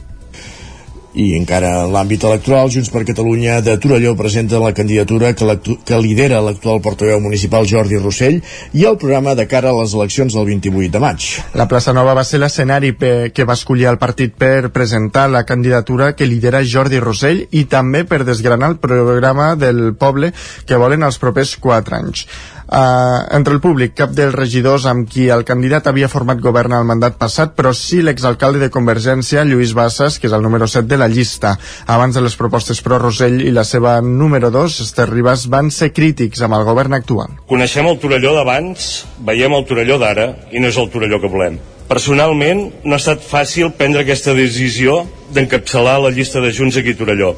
I 1.15 1.37
encara 1.37 1.85
en 1.85 1.93
l'àmbit 1.95 2.25
electoral, 2.27 2.73
Junts 2.75 2.89
per 2.91 3.05
Catalunya 3.07 3.61
de 3.63 3.77
Torelló 3.79 4.17
presenta 4.19 4.59
la 4.59 4.73
candidatura 4.75 5.31
que, 5.37 5.47
que 5.87 5.99
lidera 6.03 6.41
l'actual 6.43 6.81
portaveu 6.83 7.21
municipal 7.23 7.69
Jordi 7.71 8.01
Rossell 8.01 8.41
i 8.73 8.83
el 8.83 8.97
programa 8.99 9.37
de 9.39 9.47
cara 9.47 9.71
a 9.71 9.77
les 9.77 9.95
eleccions 9.95 10.35
del 10.35 10.49
28 10.49 10.91
de 10.91 11.03
maig. 11.05 11.29
La 11.55 11.69
plaça 11.71 11.95
Nova 11.95 12.17
va 12.19 12.25
ser 12.27 12.41
l'escenari 12.43 12.97
que 12.99 13.47
va 13.47 13.55
escollir 13.55 13.87
el 13.93 14.01
partit 14.03 14.35
per 14.35 14.73
presentar 14.75 15.29
la 15.31 15.45
candidatura 15.47 16.17
que 16.17 16.27
lidera 16.27 16.65
Jordi 16.65 16.99
Rossell 16.99 17.45
i 17.53 17.69
també 17.71 18.03
per 18.03 18.25
desgranar 18.25 18.73
el 18.73 18.81
programa 18.83 19.53
del 19.55 19.93
poble 19.95 20.33
que 20.67 20.81
volen 20.81 21.07
els 21.07 21.23
propers 21.23 21.55
quatre 21.63 22.01
anys. 22.01 22.27
Uh, 22.65 23.29
entre 23.37 23.53
el 23.53 23.61
públic, 23.61 23.93
cap 23.93 24.15
dels 24.17 24.33
regidors 24.33 24.87
amb 24.89 25.05
qui 25.11 25.27
el 25.33 25.45
candidat 25.45 25.91
havia 25.91 26.09
format 26.09 26.41
govern 26.41 26.73
al 26.73 26.87
mandat 26.89 27.19
passat, 27.21 27.53
però 27.59 27.75
sí 27.77 28.01
l'exalcalde 28.01 28.63
de 28.63 28.71
Convergència, 28.73 29.45
Lluís 29.45 29.75
Bassas, 29.77 30.17
que 30.19 30.31
és 30.31 30.37
el 30.37 30.43
número 30.43 30.69
7 30.71 30.89
de 30.89 30.99
la 31.01 31.11
llista. 31.13 31.59
Abans 31.87 32.17
de 32.17 32.23
les 32.25 32.37
propostes 32.41 32.81
pro 32.81 32.99
Rosell 33.03 33.43
i 33.45 33.53
la 33.53 33.67
seva 33.69 33.99
número 34.01 34.51
2, 34.55 34.81
Esther 34.87 35.11
Ribas, 35.11 35.45
van 35.53 35.69
ser 35.71 35.93
crítics 35.93 36.41
amb 36.41 36.57
el 36.57 36.65
govern 36.65 36.97
actual. 36.97 37.37
Coneixem 37.51 37.91
el 37.91 38.01
Torelló 38.01 38.33
d'abans, 38.39 38.91
veiem 39.29 39.59
el 39.59 39.69
Torelló 39.69 40.01
d'ara 40.01 40.31
i 40.51 40.63
no 40.63 40.73
és 40.73 40.81
el 40.81 40.89
Torelló 40.93 41.21
que 41.21 41.33
volem. 41.33 41.61
Personalment, 41.85 42.71
no 42.89 42.97
ha 42.97 43.03
estat 43.03 43.21
fàcil 43.21 43.75
prendre 43.77 44.07
aquesta 44.07 44.33
decisió 44.33 45.03
d'encapçalar 45.37 45.99
la 46.01 46.15
llista 46.15 46.41
de 46.41 46.53
Junts 46.57 46.81
aquí 46.81 46.97
a 46.97 46.99
Torelló 47.03 47.35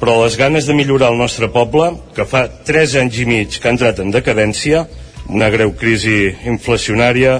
però 0.00 0.16
les 0.22 0.36
ganes 0.40 0.64
de 0.66 0.74
millorar 0.74 1.10
el 1.12 1.20
nostre 1.20 1.50
poble, 1.52 1.92
que 2.16 2.24
fa 2.24 2.46
3 2.66 2.96
anys 3.02 3.20
i 3.20 3.26
mig 3.28 3.60
que 3.60 3.68
ha 3.68 3.74
entrat 3.74 4.00
en 4.00 4.10
decadència, 4.14 4.86
una 5.28 5.50
greu 5.52 5.74
crisi 5.76 6.32
inflacionària, 6.48 7.36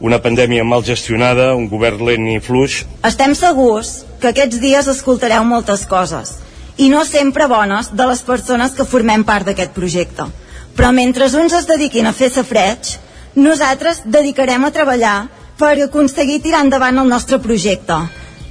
una 0.00 0.20
pandèmia 0.22 0.64
mal 0.64 0.84
gestionada, 0.86 1.52
un 1.58 1.66
govern 1.68 2.06
lent 2.06 2.30
i 2.30 2.38
fluix... 2.40 2.84
Estem 3.04 3.34
segurs 3.34 4.04
que 4.22 4.30
aquests 4.30 4.62
dies 4.62 4.88
escoltareu 4.88 5.44
moltes 5.44 5.84
coses, 5.90 6.36
i 6.78 6.88
no 6.88 7.04
sempre 7.04 7.50
bones 7.50 7.90
de 7.92 8.06
les 8.08 8.22
persones 8.22 8.74
que 8.78 8.86
formem 8.88 9.26
part 9.26 9.50
d'aquest 9.50 9.74
projecte. 9.74 10.30
Però 10.74 10.90
mentre 10.94 11.28
uns 11.38 11.54
es 11.54 11.68
dediquin 11.68 12.06
a 12.06 12.14
fer 12.14 12.30
safreig, 12.30 12.96
nosaltres 13.34 14.02
dedicarem 14.06 14.64
a 14.64 14.72
treballar 14.74 15.18
per 15.58 15.76
aconseguir 15.82 16.40
tirar 16.42 16.64
endavant 16.64 16.98
el 16.98 17.10
nostre 17.10 17.38
projecte, 17.42 17.98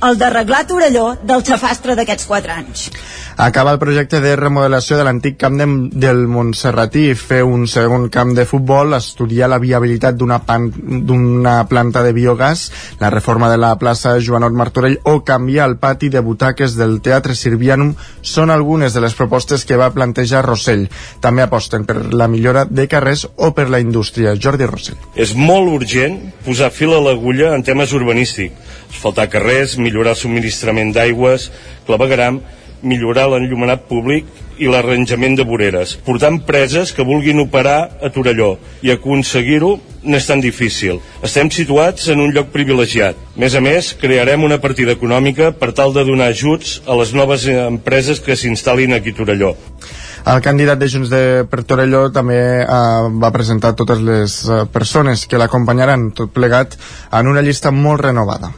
el 0.03 0.17
d'arreglar 0.19 0.65
Torelló 0.67 1.13
del 1.23 1.43
xafastre 1.47 1.95
d'aquests 1.95 2.27
quatre 2.27 2.53
anys. 2.53 2.89
Acaba 3.37 3.71
el 3.73 3.79
projecte 3.81 4.19
de 4.21 4.35
remodelació 4.37 4.97
de 4.99 5.05
l'antic 5.07 5.39
camp 5.41 5.57
de, 5.57 5.65
del 5.97 6.27
Montserratí, 6.29 7.05
fer 7.17 7.41
un 7.47 7.65
segon 7.67 8.09
camp 8.13 8.35
de 8.37 8.45
futbol, 8.45 8.93
estudiar 8.93 9.49
la 9.49 9.57
viabilitat 9.63 10.17
d'una 10.19 10.43
planta 10.43 12.03
de 12.05 12.13
biogàs, 12.13 12.65
la 12.99 13.09
reforma 13.09 13.49
de 13.49 13.57
la 13.57 13.73
plaça 13.81 14.19
Joanot 14.21 14.53
Martorell 14.53 14.99
o 15.09 15.23
canviar 15.25 15.69
el 15.71 15.77
pati 15.81 16.11
de 16.13 16.21
butaques 16.21 16.77
del 16.77 16.99
Teatre 17.01 17.35
Sirvianum 17.35 17.95
són 18.21 18.53
algunes 18.53 18.93
de 18.93 19.01
les 19.01 19.17
propostes 19.17 19.65
que 19.65 19.79
va 19.79 19.91
plantejar 19.95 20.45
Rossell. 20.45 20.85
També 21.23 21.41
aposten 21.47 21.87
per 21.89 22.13
la 22.13 22.27
millora 22.27 22.67
de 22.69 22.87
carrers 22.87 23.25
o 23.35 23.53
per 23.55 23.69
la 23.69 23.81
indústria. 23.81 24.35
Jordi 24.37 24.69
Rossell. 24.69 24.99
És 25.15 25.33
molt 25.33 25.71
urgent 25.71 26.19
posar 26.45 26.69
fil 26.75 26.93
a 26.93 27.01
l'agulla 27.01 27.55
en 27.55 27.65
temes 27.65 27.93
urbanístics. 27.97 28.73
Asfaltar 28.93 29.29
carrers, 29.33 29.77
millorar 29.81 30.13
el 30.15 30.21
subministrament 30.21 30.93
d'aigües, 30.95 31.49
clavegaram 31.87 32.39
millorar 32.83 33.29
l'enllumenat 33.31 33.87
públic 33.87 34.27
i 34.61 34.69
l'arranjament 34.69 35.37
de 35.39 35.45
voreres, 35.47 35.95
portar 36.05 36.29
empreses 36.33 36.91
que 36.93 37.05
vulguin 37.07 37.41
operar 37.41 37.77
a 38.03 38.11
Torelló 38.13 38.53
i 38.85 38.91
aconseguir-ho 38.93 39.71
no 40.03 40.19
és 40.19 40.27
tan 40.27 40.43
difícil. 40.43 40.99
Estem 41.23 41.49
situats 41.51 42.09
en 42.11 42.21
un 42.21 42.33
lloc 42.35 42.51
privilegiat. 42.53 43.17
A 43.33 43.39
més 43.39 43.55
a 43.55 43.63
més, 43.63 43.93
crearem 43.99 44.43
una 44.43 44.59
partida 44.61 44.93
econòmica 44.93 45.53
per 45.57 45.71
tal 45.73 45.95
de 45.95 46.03
donar 46.05 46.29
ajuts 46.33 46.81
a 46.85 46.97
les 46.99 47.13
noves 47.15 47.47
empreses 47.49 48.19
que 48.21 48.37
s'instal·lin 48.37 48.93
aquí 48.93 49.15
a 49.15 49.19
Torelló. 49.21 49.53
El 50.23 50.39
candidat 50.43 50.79
de 50.79 50.87
Junts 50.87 51.09
de 51.11 51.23
per 51.51 51.65
Torelló 51.67 52.05
també 52.15 52.39
eh, 52.63 52.67
va 53.19 53.31
presentar 53.35 53.73
totes 53.79 54.03
les 54.03 54.37
eh, 54.47 54.63
persones 54.71 55.25
que 55.27 55.39
l'acompanyaran 55.39 56.11
tot 56.15 56.31
plegat 56.35 56.77
en 57.11 57.31
una 57.31 57.43
llista 57.43 57.71
molt 57.75 58.05
renovada. 58.05 58.53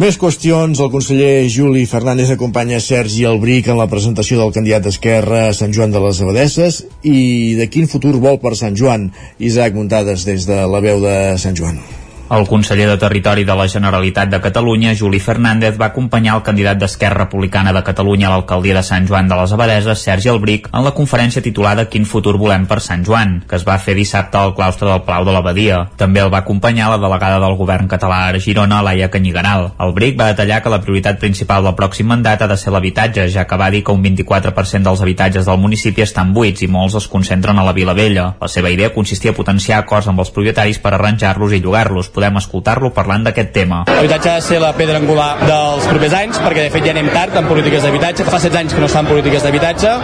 Més 0.00 0.16
qüestions. 0.16 0.78
El 0.80 0.88
conseller 0.88 1.50
Juli 1.52 1.82
Fernández 1.84 2.30
acompanya 2.32 2.78
Sergi 2.80 3.26
Albric 3.28 3.68
en 3.68 3.76
la 3.76 3.90
presentació 3.92 4.38
del 4.40 4.54
candidat 4.56 4.86
d'Esquerra 4.86 5.42
a 5.50 5.56
Sant 5.56 5.74
Joan 5.76 5.92
de 5.92 6.00
les 6.00 6.22
Abadesses 6.24 6.78
i 7.04 7.18
de 7.60 7.68
quin 7.68 7.90
futur 7.92 8.16
vol 8.16 8.40
per 8.40 8.56
Sant 8.56 8.78
Joan. 8.78 9.10
Isaac 9.36 9.76
Muntades 9.76 10.24
des 10.24 10.48
de 10.48 10.62
la 10.64 10.80
veu 10.80 11.04
de 11.04 11.18
Sant 11.36 11.60
Joan. 11.60 11.82
El 12.30 12.46
conseller 12.48 12.86
de 12.88 12.96
Territori 12.96 13.44
de 13.44 13.54
la 13.54 13.66
Generalitat 13.68 14.30
de 14.30 14.40
Catalunya, 14.40 14.94
Juli 14.96 15.20
Fernández, 15.20 15.76
va 15.80 15.90
acompanyar 15.90 16.36
el 16.38 16.42
candidat 16.42 16.78
d'Esquerra 16.80 17.26
Republicana 17.26 17.74
de 17.76 17.82
Catalunya 17.84 18.28
a 18.28 18.30
l'alcaldia 18.32 18.78
de 18.78 18.82
Sant 18.86 19.06
Joan 19.08 19.28
de 19.28 19.36
les 19.36 19.52
Abadeses, 19.52 20.00
Sergi 20.00 20.30
Albric, 20.32 20.70
en 20.72 20.86
la 20.86 20.94
conferència 20.96 21.42
titulada 21.44 21.84
Quin 21.92 22.06
futur 22.08 22.38
volem 22.40 22.64
per 22.70 22.80
Sant 22.80 23.04
Joan, 23.04 23.42
que 23.48 23.58
es 23.58 23.66
va 23.68 23.76
fer 23.76 23.94
dissabte 23.98 24.38
al 24.38 24.54
claustre 24.56 24.88
del 24.88 25.02
Palau 25.04 25.26
de 25.28 25.34
l'Abadia. 25.34 25.82
També 26.00 26.22
el 26.22 26.32
va 26.32 26.40
acompanyar 26.40 26.88
la 26.94 27.00
delegada 27.02 27.40
del 27.42 27.56
govern 27.60 27.90
català 27.90 28.22
a 28.30 28.40
Girona, 28.40 28.80
Laia 28.82 29.10
Canyigaral. 29.10 29.72
Albric 29.76 30.16
va 30.18 30.30
detallar 30.32 30.62
que 30.62 30.72
la 30.72 30.80
prioritat 30.80 31.20
principal 31.20 31.68
del 31.68 31.76
pròxim 31.76 32.08
mandat 32.08 32.46
ha 32.46 32.48
de 32.48 32.56
ser 32.56 32.72
l'habitatge, 32.72 33.28
ja 33.28 33.44
que 33.44 33.60
va 33.60 33.68
dir 33.68 33.84
que 33.84 33.92
un 33.92 34.00
24% 34.02 34.88
dels 34.88 35.04
habitatges 35.04 35.44
del 35.44 35.60
municipi 35.60 36.06
estan 36.06 36.32
buits 36.32 36.64
i 36.64 36.70
molts 36.70 36.96
es 37.02 37.10
concentren 37.12 37.58
a 37.58 37.66
la 37.68 37.76
Vila 37.76 37.92
Vella. 37.92 38.30
La 38.40 38.48
seva 38.48 38.72
idea 38.72 38.94
consistia 38.96 39.36
a 39.36 39.36
potenciar 39.36 39.82
acords 39.82 40.08
amb 40.08 40.24
els 40.24 40.32
propietaris 40.32 40.80
per 40.80 40.94
arranjar-los 40.94 41.52
i 41.52 41.60
llogar-los, 41.60 42.08
podem 42.22 42.38
escoltar-lo 42.38 42.92
parlant 42.94 43.24
d'aquest 43.26 43.50
tema. 43.50 43.82
L'habitatge 43.90 44.30
ha 44.30 44.34
de 44.38 44.44
ser 44.46 44.60
la 44.62 44.70
pedra 44.78 45.00
angular 45.00 45.32
dels 45.42 45.86
propers 45.90 46.14
anys, 46.14 46.38
perquè 46.38 46.68
de 46.68 46.70
fet 46.70 46.84
ja 46.86 46.92
anem 46.94 47.08
tard 47.10 47.34
en 47.40 47.48
polítiques 47.48 47.82
d'habitatge, 47.82 48.26
fa 48.28 48.38
16 48.38 48.58
anys 48.60 48.74
que 48.76 48.82
no 48.82 48.86
es 48.86 48.94
fan 48.94 49.08
polítiques 49.08 49.42
d'habitatge, 49.42 49.94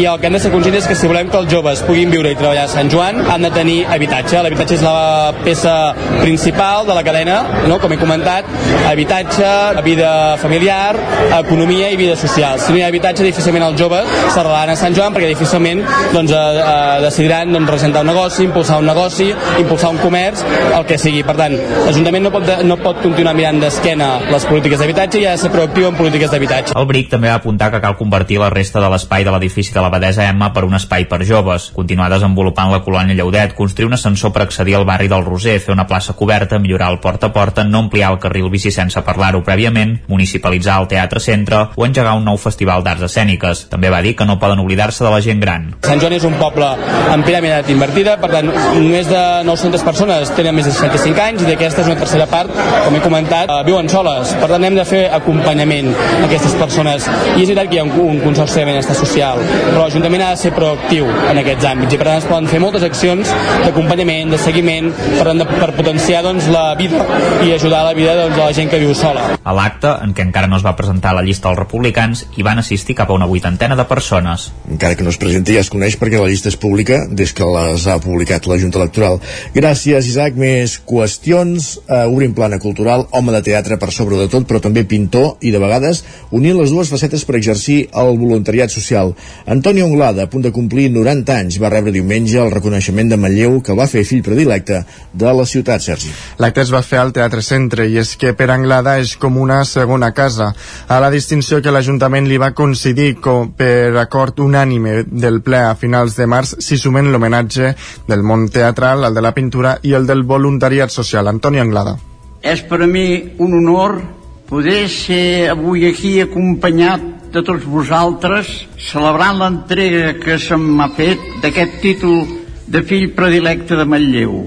i 0.00 0.06
el 0.08 0.16
que 0.20 0.30
hem 0.30 0.36
de 0.38 0.40
ser 0.40 0.52
conscients 0.54 0.78
és 0.80 0.88
que 0.88 0.96
si 0.96 1.10
volem 1.10 1.28
que 1.28 1.36
els 1.36 1.50
joves 1.52 1.82
puguin 1.84 2.08
viure 2.14 2.32
i 2.32 2.38
treballar 2.38 2.64
a 2.64 2.72
Sant 2.72 2.88
Joan, 2.92 3.20
han 3.28 3.44
de 3.44 3.50
tenir 3.52 3.76
habitatge. 3.92 4.40
L'habitatge 4.46 4.78
és 4.78 4.84
la 4.86 5.34
peça 5.42 5.74
principal 6.22 6.88
de 6.88 6.96
la 6.96 7.04
cadena, 7.04 7.42
no? 7.68 7.76
com 7.82 7.92
he 7.92 8.00
comentat, 8.00 8.48
habitatge, 8.88 9.52
vida 9.84 10.14
familiar, 10.40 10.96
economia 11.42 11.92
i 11.92 12.00
vida 12.00 12.16
social. 12.16 12.56
Si 12.62 12.72
no 12.72 12.80
hi 12.80 12.86
ha 12.86 12.88
habitatge, 12.88 13.26
difícilment 13.26 13.66
els 13.68 13.80
joves 13.80 14.08
s'arrelaran 14.32 14.72
a 14.72 14.78
Sant 14.80 14.96
Joan 14.96 15.12
perquè 15.12 15.28
difícilment 15.34 15.84
doncs, 16.14 16.32
eh, 16.32 16.64
eh, 16.64 17.04
decidiran 17.04 17.52
doncs, 17.52 17.70
resentar 17.76 18.06
un 18.06 18.12
negoci, 18.14 18.46
impulsar 18.48 18.80
un 18.80 18.88
negoci, 18.88 19.28
impulsar 19.60 19.92
un 19.92 20.00
comerç, 20.00 20.44
el 20.72 20.88
que 20.88 20.98
sigui. 20.98 21.22
Per 21.26 21.36
tant, 21.36 21.55
l'Ajuntament 21.86 22.26
no, 22.26 22.32
pot, 22.34 22.48
no 22.66 22.76
pot 22.80 23.00
continuar 23.02 23.34
mirant 23.38 23.60
d'esquena 23.62 24.08
les 24.30 24.46
polítiques 24.48 24.80
d'habitatge 24.82 25.20
i 25.20 25.26
ha 25.26 25.34
de 25.36 25.42
ser 25.42 25.50
proactiu 25.54 25.88
en 25.90 25.98
polítiques 25.98 26.32
d'habitatge. 26.32 26.74
El 26.76 26.88
BRIC 26.88 27.10
també 27.12 27.30
va 27.30 27.38
apuntar 27.40 27.70
que 27.72 27.80
cal 27.82 27.96
convertir 27.98 28.40
la 28.42 28.50
resta 28.52 28.82
de 28.82 28.90
l'espai 28.92 29.24
de 29.26 29.34
l'edifici 29.34 29.74
de 29.74 29.82
la 29.84 29.90
Badesa 29.92 30.26
Emma 30.28 30.52
per 30.54 30.64
un 30.66 30.76
espai 30.78 31.06
per 31.10 31.22
joves, 31.26 31.70
continuar 31.76 32.10
desenvolupant 32.12 32.72
la 32.72 32.82
colònia 32.84 33.16
Lleudet, 33.16 33.54
construir 33.56 33.88
un 33.88 33.96
ascensor 33.96 34.32
per 34.34 34.44
accedir 34.46 34.76
al 34.76 34.86
barri 34.88 35.08
del 35.12 35.24
Roser, 35.24 35.58
fer 35.60 35.74
una 35.74 35.86
plaça 35.86 36.14
coberta, 36.18 36.58
millorar 36.58 36.90
el 36.92 37.00
porta 37.00 37.30
a 37.30 37.32
porta, 37.32 37.64
no 37.64 37.84
ampliar 37.86 38.12
el 38.12 38.20
carril 38.22 38.50
bici 38.50 38.72
sense 38.74 39.00
parlar-ho 39.06 39.42
prèviament, 39.46 39.96
municipalitzar 40.08 40.80
el 40.82 40.90
teatre 40.90 41.22
centre 41.22 41.62
o 41.74 41.86
engegar 41.86 42.16
un 42.18 42.26
nou 42.26 42.38
festival 42.40 42.84
d'arts 42.84 43.06
escèniques. 43.08 43.66
També 43.72 43.90
va 43.92 44.02
dir 44.02 44.16
que 44.16 44.26
no 44.28 44.38
poden 44.42 44.60
oblidar-se 44.62 45.04
de 45.04 45.12
la 45.12 45.22
gent 45.24 45.40
gran. 45.40 45.70
Sant 45.86 46.02
Joan 46.02 46.16
és 46.18 46.26
un 46.26 46.36
poble 46.40 46.68
amb 47.12 47.26
piràmide 47.26 47.62
invertida, 47.72 48.16
per 48.20 48.30
tant, 48.32 48.50
més 48.82 49.08
de 49.10 49.22
900 49.46 49.86
persones 49.86 50.32
tenen 50.36 50.56
més 50.56 50.68
de 50.68 50.74
65 50.74 51.22
anys 51.22 51.45
i 51.46 51.54
d'aquestes 51.54 51.86
una 51.86 51.98
tercera 51.98 52.26
part, 52.30 52.50
com 52.84 52.96
he 52.96 53.02
comentat, 53.04 53.50
eh, 53.50 53.62
viuen 53.66 53.88
soles. 53.88 54.34
Per 54.40 54.48
tant, 54.50 54.64
hem 54.64 54.76
de 54.78 54.84
fer 54.88 55.02
acompanyament 55.14 55.92
a 55.94 56.24
aquestes 56.26 56.56
persones. 56.58 57.06
I 57.36 57.42
és 57.42 57.48
veritat 57.48 57.70
que 57.70 57.78
hi 57.78 57.82
ha 57.82 57.86
un, 57.86 57.94
un 58.16 58.20
consorci 58.24 58.60
de 58.60 58.66
benestar 58.70 58.96
social, 58.98 59.42
però 59.68 59.84
l'Ajuntament 59.84 60.26
ha 60.26 60.30
de 60.34 60.40
ser 60.42 60.52
proactiu 60.56 61.08
en 61.30 61.42
aquests 61.42 61.68
àmbits 61.70 61.94
i 61.94 62.00
per 62.00 62.08
tant 62.10 62.20
es 62.22 62.28
poden 62.28 62.50
fer 62.50 62.60
moltes 62.62 62.86
accions 62.86 63.32
d'acompanyament, 63.64 64.32
de 64.34 64.40
seguiment, 64.42 64.90
per, 65.18 65.26
de, 65.32 65.46
per 65.52 65.70
potenciar 65.76 66.22
doncs, 66.26 66.48
la 66.52 66.66
vida 66.78 67.04
i 67.44 67.52
ajudar 67.54 67.84
la 67.86 67.94
vida 67.96 68.16
doncs, 68.18 68.36
de 68.36 68.42
la 68.42 68.52
gent 68.56 68.70
que 68.72 68.80
viu 68.82 68.94
sola. 68.96 69.28
A 69.42 69.54
l'acte, 69.56 69.92
en 70.02 70.14
què 70.16 70.26
encara 70.26 70.50
no 70.50 70.58
es 70.58 70.66
va 70.66 70.74
presentar 70.78 71.14
la 71.16 71.24
llista 71.26 71.48
dels 71.48 71.60
republicans, 71.60 72.26
hi 72.36 72.46
van 72.46 72.62
assistir 72.62 72.96
cap 72.98 73.10
a 73.10 73.16
una 73.18 73.28
vuitantena 73.30 73.76
de 73.78 73.86
persones. 73.88 74.50
Encara 74.70 74.96
que 74.96 75.06
no 75.06 75.12
es 75.14 75.20
presenti 75.22 75.56
ja 75.56 75.62
es 75.62 75.70
coneix 75.72 75.98
perquè 76.00 76.20
la 76.20 76.30
llista 76.30 76.50
és 76.50 76.58
pública 76.60 77.04
des 77.08 77.32
que 77.36 77.46
les 77.56 77.86
ha 77.86 77.98
publicat 78.02 78.48
la 78.50 78.58
Junta 78.60 78.80
Electoral. 78.80 79.20
Gràcies, 79.54 80.10
Isaac. 80.10 80.34
Més 80.36 80.78
qüestions. 80.86 81.35
Uh, 81.36 82.06
obrim 82.08 82.32
plana 82.32 82.56
cultural, 82.58 83.02
home 83.12 83.32
de 83.34 83.42
teatre 83.44 83.76
per 83.76 83.90
sobre 83.92 84.16
de 84.16 84.24
tot, 84.32 84.46
però 84.48 84.56
també 84.62 84.86
pintor 84.88 85.34
i 85.44 85.50
de 85.52 85.58
vegades 85.60 86.00
unint 86.32 86.56
les 86.56 86.70
dues 86.72 86.88
facetes 86.88 87.26
per 87.28 87.36
exercir 87.36 87.90
el 87.92 88.16
voluntariat 88.16 88.72
social. 88.72 89.12
Antoni 89.44 89.82
Anglada, 89.84 90.24
a 90.24 90.30
punt 90.32 90.46
de 90.46 90.52
complir 90.54 90.86
90 90.94 91.36
anys, 91.36 91.58
va 91.60 91.68
rebre 91.68 91.92
diumenge 91.92 92.38
el 92.40 92.52
reconeixement 92.54 93.10
de 93.12 93.18
Manlleu 93.20 93.58
que 93.60 93.76
va 93.76 93.88
fer 93.90 94.06
fill 94.08 94.22
predilecte 94.24 94.80
de 95.12 95.34
la 95.36 95.44
ciutat, 95.44 95.84
Sergi. 95.84 96.12
L'acte 96.40 96.64
es 96.64 96.72
va 96.72 96.80
fer 96.86 97.02
al 97.02 97.12
Teatre 97.12 97.44
Centre 97.44 97.84
i 97.84 97.98
és 98.00 98.14
que 98.16 98.32
per 98.32 98.48
Anglada 98.54 98.96
és 99.02 99.12
com 99.20 99.36
una 99.36 99.60
segona 99.68 100.12
casa. 100.16 100.52
A 100.88 101.00
la 101.04 101.12
distinció 101.12 101.60
que 101.60 101.74
l'Ajuntament 101.74 102.30
li 102.30 102.40
va 102.40 102.54
coincidir 102.56 103.18
com 103.20 103.52
per 103.56 103.92
acord 104.00 104.40
unànime 104.40 105.02
del 105.04 105.42
ple 105.44 105.60
a 105.68 105.76
finals 105.76 106.16
de 106.16 106.26
març 106.26 106.56
s'hi 106.64 106.80
sumen 106.80 107.12
l'homenatge 107.12 107.74
del 108.08 108.24
món 108.24 108.48
teatral, 108.48 109.04
el 109.04 109.14
de 109.14 109.24
la 109.24 109.34
pintura 109.36 109.76
i 109.82 109.92
el 109.92 110.08
del 110.08 110.24
voluntariat 110.24 110.90
social. 110.90 111.25
Antoni 111.30 111.60
Anglada. 111.60 111.96
És 112.42 112.62
per 112.62 112.82
a 112.82 112.86
mi 112.86 113.34
un 113.42 113.54
honor 113.58 113.98
poder 114.46 114.88
ser 114.88 115.50
avui 115.50 115.86
aquí 115.88 116.20
acompanyat 116.22 117.32
de 117.34 117.42
tots 117.42 117.66
vosaltres 117.66 118.48
celebrant 118.80 119.40
l'entrega 119.40 120.14
que 120.22 120.38
se 120.38 120.56
m'ha 120.56 120.88
fet 120.96 121.20
d'aquest 121.42 121.80
títol 121.82 122.22
de 122.66 122.82
fill 122.86 123.10
predilecte 123.16 123.76
de 123.76 123.84
Manlleu. 123.84 124.44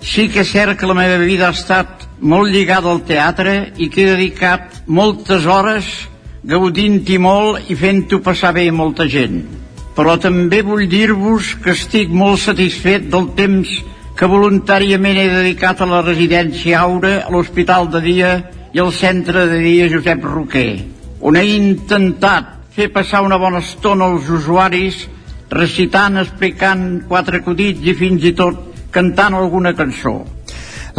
Sí 0.00 0.28
que 0.32 0.44
és 0.44 0.52
cert 0.54 0.78
que 0.78 0.88
la 0.88 0.96
meva 0.96 1.18
vida 1.20 1.48
ha 1.48 1.56
estat 1.56 2.06
molt 2.20 2.52
lligada 2.52 2.90
al 2.90 3.02
teatre 3.04 3.72
i 3.76 3.90
que 3.90 4.04
he 4.04 4.14
dedicat 4.14 4.82
moltes 4.86 5.46
hores 5.46 5.88
gaudint-hi 6.46 7.18
molt 7.20 7.68
i 7.68 7.76
fent-ho 7.76 8.20
passar 8.24 8.54
bé 8.56 8.68
a 8.68 8.72
molta 8.72 9.06
gent. 9.08 9.42
Però 9.96 10.16
també 10.16 10.62
vull 10.64 10.86
dir-vos 10.88 11.56
que 11.60 11.74
estic 11.74 12.08
molt 12.08 12.40
satisfet 12.40 13.10
del 13.12 13.32
temps 13.36 13.68
que 14.20 14.28
voluntàriament 14.28 15.16
he 15.16 15.28
dedicat 15.32 15.78
a 15.80 15.86
la 15.88 16.02
residència 16.04 16.82
Aura, 16.84 17.22
a 17.24 17.30
l'Hospital 17.32 17.86
de 17.88 18.00
Dia 18.04 18.32
i 18.76 18.80
al 18.82 18.90
Centre 18.92 19.46
de 19.48 19.60
Dia 19.64 19.86
Josep 19.88 20.26
Roquer, 20.28 20.74
on 21.24 21.38
he 21.40 21.44
intentat 21.54 22.50
fer 22.76 22.90
passar 22.92 23.22
una 23.24 23.38
bona 23.40 23.62
estona 23.64 24.10
als 24.10 24.28
usuaris 24.28 25.06
recitant, 25.48 26.18
explicant 26.20 26.82
quatre 27.08 27.40
acudits 27.40 27.80
i 27.88 27.94
fins 27.96 28.26
i 28.28 28.34
tot 28.36 28.90
cantant 28.92 29.38
alguna 29.38 29.72
cançó. 29.78 30.12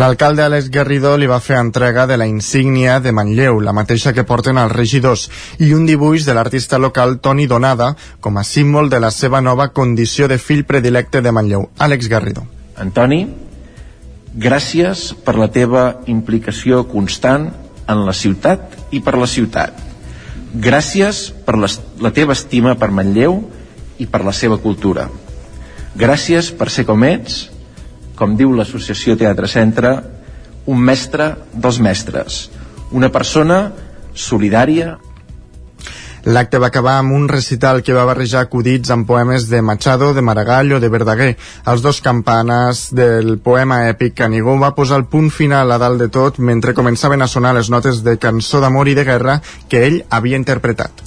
L'alcalde 0.01 0.41
Àlex 0.41 0.71
Garrido 0.73 1.11
li 1.13 1.29
va 1.29 1.37
fer 1.45 1.59
entrega 1.59 2.07
de 2.09 2.17
la 2.17 2.25
insígnia 2.25 2.95
de 3.05 3.13
Manlleu, 3.13 3.59
la 3.61 3.75
mateixa 3.75 4.15
que 4.17 4.25
porten 4.25 4.57
els 4.57 4.73
regidors, 4.73 5.27
i 5.59 5.75
un 5.77 5.85
dibuix 5.85 6.25
de 6.25 6.33
l'artista 6.33 6.79
local 6.81 7.19
Toni 7.21 7.45
Donada 7.45 7.91
com 8.19 8.41
a 8.41 8.43
símbol 8.43 8.89
de 8.89 9.03
la 9.03 9.13
seva 9.13 9.43
nova 9.45 9.69
condició 9.69 10.25
de 10.31 10.39
fill 10.41 10.65
predilecte 10.65 11.21
de 11.21 11.35
Manlleu. 11.35 11.69
Àlex 11.77 12.09
Garrido. 12.09 12.47
Antoni, 12.81 13.25
gràcies 14.33 15.11
per 15.25 15.35
la 15.37 15.49
teva 15.53 16.01
implicació 16.09 16.83
constant 16.89 17.49
en 17.91 18.03
la 18.07 18.13
ciutat 18.15 18.77
i 18.95 19.01
per 19.03 19.17
la 19.19 19.27
ciutat. 19.29 19.75
Gràcies 20.51 21.29
per 21.45 21.57
la, 21.59 21.69
la 22.01 22.11
teva 22.15 22.35
estima 22.35 22.75
per 22.79 22.91
Manlleu 22.91 23.37
i 24.01 24.07
per 24.09 24.23
la 24.25 24.33
seva 24.35 24.57
cultura. 24.59 25.07
Gràcies 25.95 26.51
per 26.55 26.69
ser 26.71 26.87
com 26.87 27.03
ets, 27.03 27.45
com 28.15 28.35
diu 28.39 28.53
l'associació 28.55 29.17
Teatre 29.19 29.47
Centre, 29.51 29.93
un 30.65 30.79
mestre 30.79 31.31
dels 31.53 31.79
mestres, 31.83 32.41
una 32.91 33.09
persona 33.11 33.71
solidària, 34.13 34.97
L'acte 36.23 36.59
va 36.61 36.67
acabar 36.69 36.99
amb 36.99 37.15
un 37.17 37.23
recital 37.29 37.79
que 37.81 37.95
va 37.97 38.05
barrejar 38.05 38.43
acudits 38.45 38.91
amb 38.93 39.07
poemes 39.09 39.47
de 39.49 39.61
Machado, 39.65 40.11
de 40.13 40.21
Maragall 40.21 40.75
o 40.77 40.79
de 40.79 40.89
Verdaguer. 40.93 41.31
Els 41.65 41.81
dos 41.81 42.01
campanes 42.05 42.83
del 42.93 43.39
poema 43.41 43.87
èpic 43.89 44.13
Canigó 44.21 44.53
va 44.61 44.75
posar 44.77 45.01
el 45.01 45.07
punt 45.09 45.31
final 45.33 45.73
a 45.73 45.79
dalt 45.81 45.97
de 45.97 46.11
tot 46.13 46.37
mentre 46.37 46.77
començaven 46.77 47.25
a 47.25 47.31
sonar 47.31 47.55
les 47.57 47.73
notes 47.73 48.03
de 48.05 48.19
cançó 48.21 48.61
d'amor 48.61 48.93
i 48.93 48.93
de 48.93 49.07
guerra 49.07 49.41
que 49.67 49.81
ell 49.87 50.01
havia 50.09 50.37
interpretat. 50.37 51.01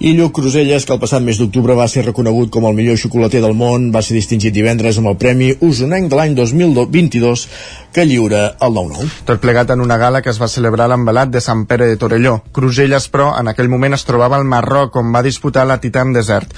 I 0.00 0.14
Lluc 0.16 0.32
Cruselles, 0.34 0.86
que 0.86 0.94
el 0.94 1.00
passat 1.02 1.22
mes 1.22 1.38
d'octubre 1.38 1.76
va 1.78 1.84
ser 1.90 2.06
reconegut 2.06 2.50
com 2.50 2.64
el 2.66 2.74
millor 2.74 2.96
xocolater 2.98 3.42
del 3.44 3.54
món, 3.54 3.90
va 3.94 4.00
ser 4.02 4.16
distingit 4.16 4.54
divendres 4.54 4.98
amb 4.98 5.12
el 5.12 5.18
Premi 5.20 5.52
Usonenc 5.60 6.08
de 6.10 6.18
l'any 6.18 6.34
2022 6.38 7.44
que 7.92 8.06
lliura 8.08 8.56
el 8.58 8.72
9-9. 8.72 9.10
Tot 9.28 9.42
plegat 9.44 9.70
en 9.70 9.84
una 9.84 9.98
gala 10.00 10.22
que 10.24 10.32
es 10.32 10.40
va 10.42 10.48
celebrar 10.48 10.88
a 10.88 10.94
l'embalat 10.94 11.30
de 11.30 11.44
Sant 11.44 11.66
Pere 11.68 11.86
de 11.90 12.00
Torelló. 12.00 12.40
Cruselles, 12.56 13.06
però, 13.12 13.30
en 13.38 13.52
aquell 13.52 13.68
moment 13.68 13.94
es 13.94 14.06
trobava 14.08 14.40
al 14.40 14.48
Marroc, 14.48 14.96
on 14.96 15.12
va 15.14 15.22
disputar 15.22 15.68
la 15.68 15.78
Titan 15.78 16.16
Desert. 16.16 16.56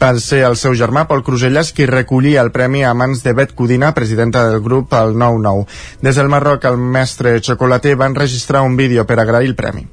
Va 0.00 0.14
ser 0.20 0.44
el 0.46 0.56
seu 0.60 0.76
germà, 0.78 1.06
Pol 1.10 1.24
Cruselles, 1.26 1.74
qui 1.76 1.90
recollia 1.90 2.44
el 2.44 2.52
premi 2.54 2.84
a 2.84 2.94
mans 2.94 3.24
de 3.26 3.34
Bet 3.34 3.56
Codina, 3.58 3.92
presidenta 3.92 4.48
del 4.48 4.60
grup 4.64 4.94
al 4.94 5.16
9-9. 5.16 5.66
Des 6.00 6.16
del 6.16 6.32
Marroc, 6.32 6.64
el 6.70 6.78
mestre 6.78 7.40
xocolater 7.42 7.96
va 7.98 8.12
enregistrar 8.12 8.62
un 8.62 8.76
vídeo 8.76 9.04
per 9.04 9.18
agrair 9.20 9.50
el 9.50 9.58
premi. 9.58 9.88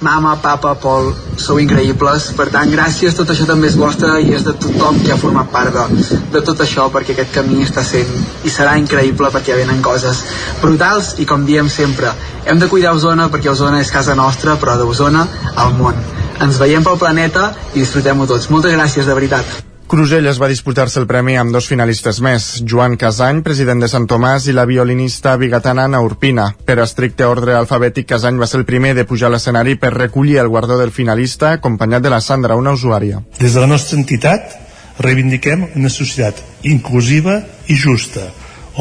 Mama, 0.00 0.36
papa, 0.36 0.74
Pol, 0.76 1.06
sou 1.40 1.56
increïbles, 1.56 2.26
per 2.36 2.50
tant, 2.52 2.68
gràcies, 2.68 3.14
tot 3.16 3.30
això 3.32 3.46
també 3.48 3.70
és 3.70 3.78
vostre 3.80 4.10
i 4.20 4.34
és 4.36 4.42
de 4.44 4.52
tothom 4.60 4.98
que 5.00 5.14
ha 5.14 5.16
format 5.16 5.48
part 5.48 5.72
de, 5.72 6.08
de 6.34 6.42
tot 6.44 6.60
això, 6.60 6.84
perquè 6.92 7.14
aquest 7.14 7.32
camí 7.32 7.62
està 7.64 7.80
sent 7.80 8.10
i 8.44 8.52
serà 8.52 8.74
increïble 8.76 9.30
perquè 9.32 9.56
venen 9.56 9.80
coses 9.80 10.20
brutals 10.60 11.14
i 11.16 11.24
com 11.24 11.46
diem 11.48 11.70
sempre, 11.72 12.12
hem 12.44 12.60
de 12.60 12.68
cuidar 12.68 12.92
Osona 12.98 13.30
perquè 13.32 13.48
Osona 13.54 13.80
és 13.80 13.94
casa 13.94 14.18
nostra, 14.18 14.58
però 14.60 14.76
d'Osona 14.76 15.24
al 15.64 15.72
món. 15.80 15.96
Ens 16.44 16.60
veiem 16.60 16.84
pel 16.84 17.00
planeta 17.00 17.54
i 17.72 17.80
disfrutem-ho 17.80 18.28
tots. 18.28 18.50
Moltes 18.52 18.76
gràcies, 18.76 19.08
de 19.08 19.16
veritat. 19.16 19.75
Cruselles 19.86 20.40
va 20.42 20.48
disputar-se 20.50 20.98
el 20.98 21.04
premi 21.06 21.36
amb 21.38 21.54
dos 21.54 21.68
finalistes 21.70 22.18
més, 22.18 22.46
Joan 22.66 22.96
Casany, 22.98 23.38
president 23.46 23.78
de 23.78 23.86
Sant 23.86 24.08
Tomàs, 24.10 24.48
i 24.50 24.54
la 24.56 24.64
violinista 24.66 25.36
bigatana 25.38 25.84
Ana 25.86 26.00
Urpina. 26.02 26.48
Per 26.66 26.74
estricte 26.82 27.28
ordre 27.30 27.54
alfabètic, 27.54 28.08
Casany 28.10 28.40
va 28.42 28.48
ser 28.50 28.58
el 28.58 28.66
primer 28.66 28.96
de 28.98 29.04
pujar 29.06 29.28
a 29.30 29.34
l'escenari 29.36 29.76
per 29.78 29.92
recollir 29.94 30.40
el 30.42 30.50
guardó 30.50 30.74
del 30.80 30.90
finalista, 30.90 31.52
acompanyat 31.54 32.02
de 32.02 32.10
la 32.10 32.18
Sandra, 32.20 32.56
una 32.58 32.72
usuària. 32.74 33.22
Des 33.38 33.54
de 33.54 33.62
la 33.62 33.70
nostra 33.70 34.00
entitat 34.00 34.58
reivindiquem 35.06 35.68
una 35.76 35.92
societat 35.92 36.42
inclusiva 36.66 37.38
i 37.70 37.78
justa, 37.78 38.26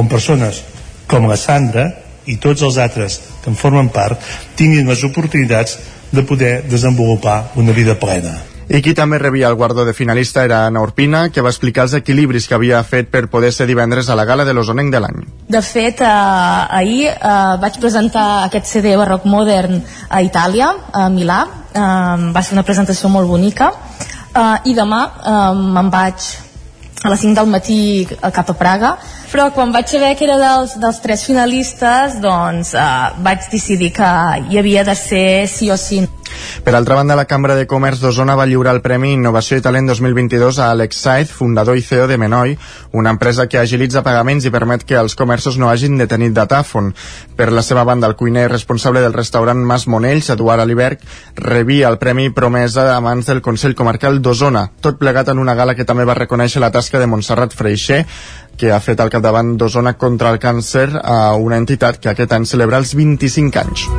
on 0.02 0.10
persones 0.10 0.64
com 1.06 1.30
la 1.30 1.38
Sandra 1.38 1.86
i 2.26 2.40
tots 2.42 2.66
els 2.66 2.82
altres 2.82 3.20
que 3.44 3.54
en 3.54 3.62
formen 3.62 3.94
part 3.94 4.18
tinguin 4.58 4.90
les 4.90 5.06
oportunitats 5.06 5.78
de 6.10 6.26
poder 6.26 6.64
desenvolupar 6.66 7.52
una 7.62 7.78
vida 7.78 8.00
plena. 8.02 8.55
I 8.66 8.82
qui 8.82 8.96
també 8.98 9.20
rebia 9.22 9.50
el 9.52 9.56
guardó 9.56 9.84
de 9.86 9.94
finalista 9.94 10.44
era 10.44 10.64
Ana 10.66 10.82
Urpina, 10.82 11.28
que 11.30 11.44
va 11.46 11.52
explicar 11.52 11.84
els 11.86 11.94
equilibris 12.00 12.48
que 12.50 12.56
havia 12.58 12.82
fet 12.84 13.12
per 13.14 13.28
poder 13.30 13.52
ser 13.54 13.68
divendres 13.70 14.10
a 14.10 14.16
la 14.18 14.26
gala 14.26 14.46
de 14.46 14.56
l'Osonenc 14.58 14.90
de 14.94 15.02
l'any. 15.04 15.20
De 15.48 15.62
fet, 15.62 16.02
eh, 16.02 16.08
ahir 16.80 17.12
eh, 17.12 17.36
vaig 17.62 17.78
presentar 17.80 18.46
aquest 18.48 18.66
CD 18.72 18.96
barroc 18.98 19.28
modern 19.30 19.84
a 20.10 20.24
Itàlia, 20.26 20.72
a 20.92 21.10
Milà. 21.14 21.44
Eh, 21.76 22.32
va 22.34 22.42
ser 22.42 22.58
una 22.58 22.66
presentació 22.66 23.10
molt 23.14 23.30
bonica. 23.30 23.70
Eh, 24.34 24.72
I 24.72 24.74
demà 24.74 25.04
eh, 25.22 25.54
me'n 25.78 25.94
vaig 25.94 26.32
a 27.06 27.14
les 27.14 27.22
5 27.22 27.38
del 27.38 27.52
matí 27.54 27.80
cap 28.34 28.50
a 28.50 28.58
Praga 28.58 28.96
però 29.32 29.50
quan 29.56 29.74
vaig 29.76 29.90
saber 29.92 30.14
que 30.18 30.28
era 30.28 30.38
dels, 30.42 30.76
dels 30.82 31.02
tres 31.04 31.26
finalistes 31.28 32.20
doncs 32.24 32.74
eh, 32.78 32.86
vaig 33.26 33.50
decidir 33.52 33.92
que 33.96 34.12
hi 34.50 34.62
havia 34.62 34.86
de 34.88 34.96
ser 35.00 35.48
sí 35.52 35.72
o 35.72 35.78
sí 35.78 36.04
per 36.64 36.76
altra 36.76 36.96
banda, 36.96 37.16
la 37.16 37.26
Cambra 37.26 37.56
de 37.56 37.68
Comerç 37.68 38.02
d'Osona 38.02 38.36
va 38.36 38.48
lliurar 38.50 38.74
el 38.76 38.82
Premi 38.82 39.14
Innovació 39.14 39.58
i 39.60 39.64
Talent 39.64 39.88
2022 39.90 40.60
a 40.60 40.70
Alex 40.74 41.02
Said, 41.06 41.32
fundador 41.32 41.78
i 41.78 41.84
CEO 41.86 42.08
de 42.10 42.18
Menoi, 42.18 42.56
una 42.92 43.12
empresa 43.14 43.48
que 43.48 43.60
agilitza 43.60 44.04
pagaments 44.04 44.46
i 44.46 44.54
permet 44.54 44.86
que 44.88 44.98
els 45.00 45.16
comerços 45.16 45.60
no 45.62 45.70
hagin 45.70 45.98
de 46.00 46.08
tenir 46.12 46.32
datàfon. 46.36 46.94
Per 47.38 47.52
la 47.52 47.64
seva 47.66 47.84
banda, 47.88 48.08
el 48.08 48.18
cuiner 48.18 48.48
responsable 48.52 49.04
del 49.04 49.14
restaurant 49.14 49.62
Mas 49.62 49.88
Monells, 49.88 50.30
Eduard 50.34 50.66
Aliberg, 50.66 51.04
rebia 51.36 51.90
el 51.90 52.00
Premi 52.02 52.30
Promesa 52.30 52.88
a 52.96 53.02
mans 53.02 53.30
del 53.30 53.44
Consell 53.46 53.76
Comarcal 53.76 54.22
d'Osona, 54.22 54.68
tot 54.82 55.00
plegat 55.00 55.30
en 55.30 55.40
una 55.40 55.56
gala 55.56 55.76
que 55.76 55.86
també 55.86 56.06
va 56.06 56.18
reconèixer 56.18 56.64
la 56.64 56.72
tasca 56.72 57.00
de 57.00 57.08
Montserrat 57.08 57.54
Freixer, 57.54 58.04
que 58.58 58.72
ha 58.72 58.82
fet 58.84 59.00
al 59.00 59.12
capdavant 59.14 59.56
d'Osona 59.60 59.96
contra 60.00 60.32
el 60.34 60.40
càncer 60.40 60.90
a 61.02 61.36
una 61.36 61.60
entitat 61.62 62.00
que 62.00 62.12
aquest 62.12 62.36
any 62.36 62.48
celebra 62.50 62.82
els 62.82 62.96
25 62.96 63.62
anys. 63.64 63.90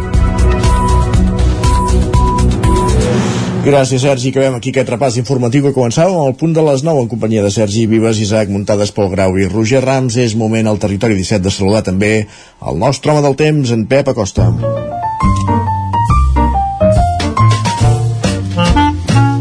Gràcies, 3.66 3.98
Sergi. 3.98 4.30
Acabem 4.30 4.54
aquí 4.54 4.70
aquest 4.70 4.90
repàs 4.92 5.16
informatiu 5.18 5.64
que 5.64 5.74
començàvem 5.74 6.20
al 6.22 6.36
punt 6.38 6.52
de 6.54 6.62
les 6.62 6.84
9 6.86 7.00
en 7.02 7.08
companyia 7.10 7.42
de 7.42 7.50
Sergi 7.50 7.88
Vives, 7.90 8.20
Isaac 8.22 8.52
Muntades, 8.54 8.92
Pol 8.94 9.10
Grau 9.10 9.34
i 9.42 9.48
Roger 9.50 9.80
Rams. 9.82 10.14
És 10.22 10.36
moment 10.38 10.70
al 10.70 10.78
territori 10.78 11.18
17 11.18 11.42
de 11.48 11.50
saludar 11.50 11.82
també 11.82 12.12
el 12.62 12.78
nostre 12.78 13.10
home 13.10 13.26
del 13.26 13.34
temps, 13.34 13.74
en 13.74 13.82
Pep 13.90 14.12
Acosta. 14.14 14.52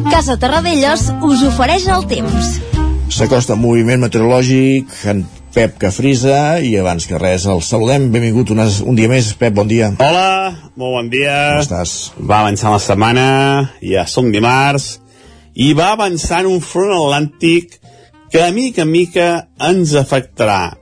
Casa 0.10 0.40
Terradellos 0.42 1.12
us 1.22 1.46
ofereix 1.46 1.86
el 1.86 2.10
temps. 2.10 2.75
S'acosta 3.06 3.54
moviment 3.54 4.02
meteorològic, 4.02 4.90
en 5.12 5.22
Pep 5.56 5.78
que 5.80 5.92
frisa 5.94 6.58
i 6.60 6.74
abans 6.82 7.06
que 7.08 7.20
res 7.22 7.46
el 7.48 7.62
saludem. 7.64 8.10
Benvingut 8.12 8.50
un, 8.52 8.60
un 8.60 8.98
dia 8.98 9.08
més. 9.08 9.30
Pep, 9.40 9.54
bon 9.56 9.70
dia. 9.70 9.92
Hola, 10.04 10.72
molt 10.76 10.96
bon 10.98 11.12
dia. 11.14 11.36
Com 11.54 11.62
estàs? 11.64 11.94
Va 12.18 12.42
avançant 12.42 12.74
la 12.74 12.82
setmana, 12.84 13.28
ja 13.80 14.04
som 14.10 14.32
dimarts, 14.34 14.98
i 15.54 15.70
va 15.78 15.92
avançant 15.94 16.50
un 16.50 16.60
front 16.66 16.92
atlàntic 16.98 17.78
que 18.34 18.42
a 18.44 18.50
mica 18.52 18.84
en 18.84 18.92
mica 18.92 19.28
ens 19.70 19.94
afectarà. 19.96 20.74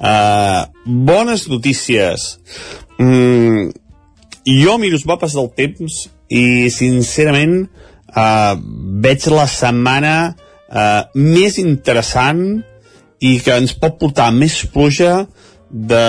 Uh, 0.00 0.64
bones 0.86 1.46
notícies. 1.52 2.24
Mm, 2.98 3.68
jo 4.64 4.78
miro 4.80 4.98
els 4.98 5.06
mapes 5.06 5.36
del 5.36 5.52
temps 5.54 6.00
i 6.32 6.72
sincerament 6.72 7.60
uh, 8.16 8.56
veig 9.04 9.28
la 9.30 9.46
setmana 9.50 10.16
uh, 10.70 11.06
més 11.14 11.58
interessant 11.62 12.42
i 13.20 13.36
que 13.40 13.56
ens 13.56 13.74
pot 13.80 13.96
portar 14.00 14.30
més 14.34 14.58
pluja 14.72 15.24
de, 15.70 16.06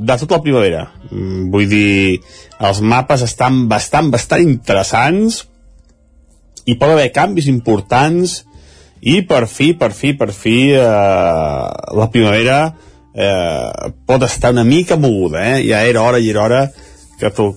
de 0.00 0.16
tota 0.22 0.38
la 0.38 0.44
primavera. 0.44 0.84
Mm, 1.10 1.48
vull 1.52 1.68
dir, 1.70 2.20
els 2.60 2.80
mapes 2.82 3.24
estan 3.26 3.64
bastant, 3.70 4.10
bastant 4.12 4.44
interessants 4.44 5.44
i 6.68 6.76
pot 6.76 6.92
haver 6.92 7.10
canvis 7.14 7.48
importants 7.50 8.40
i 9.00 9.20
per 9.24 9.46
fi, 9.48 9.72
per 9.78 9.92
fi, 9.96 10.12
per 10.12 10.28
fi 10.36 10.56
eh, 10.76 11.68
la 11.96 12.08
primavera 12.12 12.58
eh, 13.14 13.90
pot 14.06 14.26
estar 14.26 14.52
una 14.52 14.64
mica 14.64 14.98
moguda, 15.00 15.40
eh? 15.54 15.62
Ja 15.64 15.80
era 15.88 16.02
hora 16.04 16.20
i 16.20 16.28
era 16.28 16.44
hora 16.44 16.60
que, 17.18 17.30
to 17.32 17.54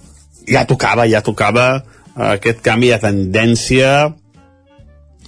ja 0.47 0.63
tocava, 0.67 1.05
ja 1.07 1.21
tocava 1.23 1.67
uh, 1.79 2.33
aquest 2.33 2.59
canvi 2.63 2.89
de 2.91 2.99
tendència 2.99 3.91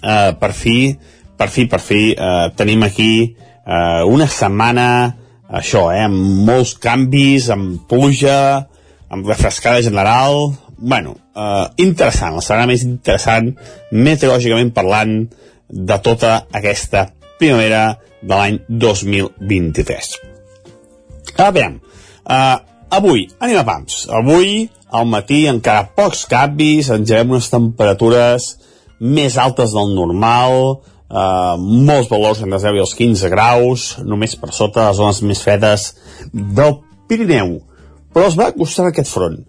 uh, 0.06 0.32
per 0.40 0.54
fi, 0.54 0.94
per 1.36 1.50
fi, 1.50 1.66
per 1.68 1.82
fi 1.82 2.02
uh, 2.14 2.54
tenim 2.56 2.86
aquí 2.86 3.12
uh, 3.34 4.06
una 4.08 4.30
setmana 4.30 4.88
això, 5.50 5.90
eh, 5.94 6.04
amb 6.06 6.46
molts 6.46 6.76
canvis, 6.82 7.50
amb 7.54 7.82
pluja, 7.90 8.68
amb 9.10 9.28
refrescada 9.28 9.82
general, 9.86 10.54
bueno, 10.78 11.16
uh, 11.36 11.68
interessant, 11.78 12.36
la 12.36 12.44
setmana 12.44 12.72
més 12.72 12.84
interessant 12.84 13.52
meteorològicament 13.92 14.74
parlant 14.76 15.16
de 15.70 15.98
tota 16.04 16.46
aquesta 16.52 17.08
primavera 17.40 17.96
de 18.22 18.34
l'any 18.34 18.60
2023. 18.70 20.16
A 21.38 21.52
veure, 21.52 21.78
uh, 22.26 22.58
avui, 22.98 23.26
anem 23.40 23.62
a 23.62 23.66
pams. 23.68 24.06
Avui, 24.10 24.66
al 24.96 25.08
matí, 25.10 25.46
encara 25.52 25.88
pocs 25.96 26.26
canvis, 26.32 26.90
engegem 26.94 27.36
unes 27.36 27.50
temperatures 27.54 28.56
més 29.00 29.38
altes 29.42 29.74
del 29.76 29.94
normal, 29.96 30.80
uh, 31.10 31.56
molts 31.60 32.10
valors 32.12 32.42
entre 32.44 32.60
0 32.64 32.80
i 32.80 32.84
els 32.86 32.96
15 32.98 33.32
graus, 33.34 33.88
només 34.04 34.38
per 34.40 34.54
sota 34.56 34.90
les 34.90 35.00
zones 35.00 35.22
més 35.26 35.42
fredes 35.44 35.92
del 36.34 36.80
Pirineu. 37.10 37.60
Però 38.16 38.30
es 38.30 38.38
va 38.40 38.50
acostar 38.52 38.88
aquest 38.90 39.12
front. 39.12 39.42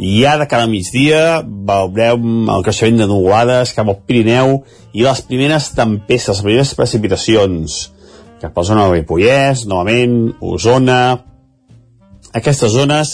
I 0.00 0.16
ja 0.24 0.38
de 0.40 0.48
cada 0.50 0.66
migdia 0.66 1.42
veurem 1.44 2.48
el 2.50 2.64
creixement 2.66 3.04
de 3.04 3.06
nuvolades 3.10 3.74
cap 3.76 3.86
al 3.86 4.00
Pirineu 4.08 4.62
i 4.92 5.04
les 5.04 5.20
primeres 5.28 5.68
tempestes, 5.76 6.40
les 6.40 6.46
primeres 6.46 6.72
precipitacions 6.74 7.84
cap 8.44 8.58
a 8.58 8.60
la 8.60 8.68
zona 8.68 8.88
de 8.88 8.98
Ripollès, 8.98 9.64
novament, 9.70 10.34
Osona... 10.40 11.00
Aquestes 12.34 12.72
zones 12.74 13.12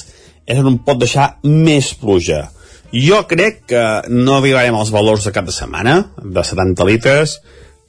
és 0.49 0.59
on 0.65 0.79
pot 0.81 0.97
deixar 0.97 1.35
més 1.45 1.91
pluja. 2.01 2.47
Jo 2.91 3.23
crec 3.31 3.65
que 3.71 3.83
no 4.11 4.39
arribarem 4.41 4.75
als 4.75 4.91
valors 4.91 5.25
de 5.27 5.33
cap 5.35 5.47
de 5.47 5.55
setmana, 5.55 6.13
de 6.19 6.43
70 6.45 6.87
litres, 6.89 7.39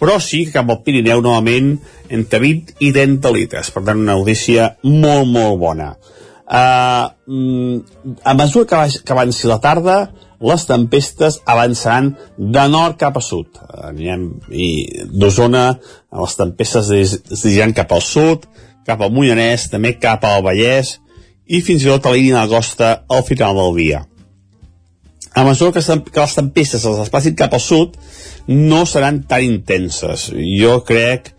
però 0.02 0.20
sí 0.22 0.46
que 0.46 0.56
cap 0.58 0.70
al 0.70 0.82
Pirineu 0.86 1.22
novament 1.22 1.76
entre 2.10 2.42
20 2.42 2.76
i 2.86 2.92
30 2.94 3.34
litres. 3.34 3.70
Per 3.74 3.84
tant, 3.86 4.02
una 4.02 4.18
notícia 4.18 4.76
molt, 4.84 5.30
molt 5.30 5.60
bona. 5.62 5.94
Uh, 6.52 7.08
a 8.28 8.34
mesura 8.36 8.68
que, 8.68 9.02
que 9.06 9.14
avanci 9.14 9.48
la 9.48 9.62
tarda, 9.64 9.98
les 10.42 10.66
tempestes 10.66 11.40
avançaran 11.46 12.16
de 12.38 12.66
nord 12.70 12.98
cap 13.02 13.18
a 13.18 13.24
sud. 13.24 13.62
Anirem 13.90 14.28
i 14.50 14.70
d'Osona, 15.14 15.68
les 16.18 16.38
tempestes 16.38 16.90
es 16.98 17.16
dirigiran 17.30 17.78
cap 17.78 17.94
al 17.94 18.04
sud, 18.06 18.50
cap 18.86 19.02
al 19.02 19.14
Mollanès, 19.14 19.70
també 19.72 19.96
cap 20.02 20.26
al 20.26 20.42
Vallès 20.46 20.98
i 21.46 21.62
fins 21.62 21.86
i 21.86 21.92
tot 21.92 22.06
a 22.06 22.14
la 22.14 22.18
línia 22.18 22.42
de 22.46 22.54
costa 22.54 22.94
al 23.10 23.26
final 23.28 23.58
del 23.62 23.78
dia. 23.78 24.06
A 25.34 25.44
mesura 25.48 25.72
que, 25.72 25.82
que 26.12 26.20
les 26.20 26.36
tempestes 26.36 26.84
es 26.84 26.98
desplacin 27.00 27.38
cap 27.40 27.54
al 27.56 27.64
sud, 27.64 27.96
no 28.48 28.86
seran 28.86 29.22
tan 29.30 29.46
intenses. 29.46 30.30
Jo 30.60 30.82
crec 30.88 31.32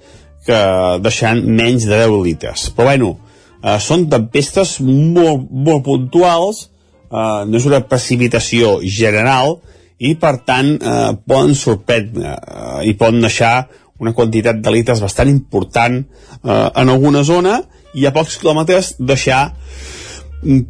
que 0.46 0.61
deixaran 1.05 1.44
menys 1.44 1.85
de 1.87 1.98
10 2.00 2.14
litres. 2.24 2.70
Però 2.76 2.88
bueno, 2.88 3.12
eh, 3.61 3.76
són 3.81 4.09
tempestes 4.11 4.78
molt, 4.81 5.44
molt 5.50 5.85
puntuals, 5.85 6.64
eh, 7.11 7.42
no 7.46 7.61
és 7.61 7.68
una 7.68 7.83
precipitació 7.85 8.78
general 8.83 9.59
i 10.02 10.14
per 10.18 10.38
tant 10.46 10.72
eh, 10.81 11.12
poden 11.28 11.55
sorprendre 11.59 12.33
eh, 12.33 12.81
i 12.88 12.96
poden 12.98 13.20
deixar 13.22 13.68
una 14.02 14.14
quantitat 14.16 14.59
de 14.64 14.72
litres 14.74 15.05
bastant 15.05 15.31
important 15.31 16.00
eh, 16.00 16.48
en 16.48 16.88
alguna 16.88 17.22
zona 17.28 17.61
i 17.94 18.09
a 18.09 18.14
pocs 18.16 18.40
quilòmetres 18.40 18.96
deixar 18.98 19.44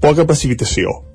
poca 0.03 0.27
precipitació 0.29 0.93
Mm, 0.93 1.12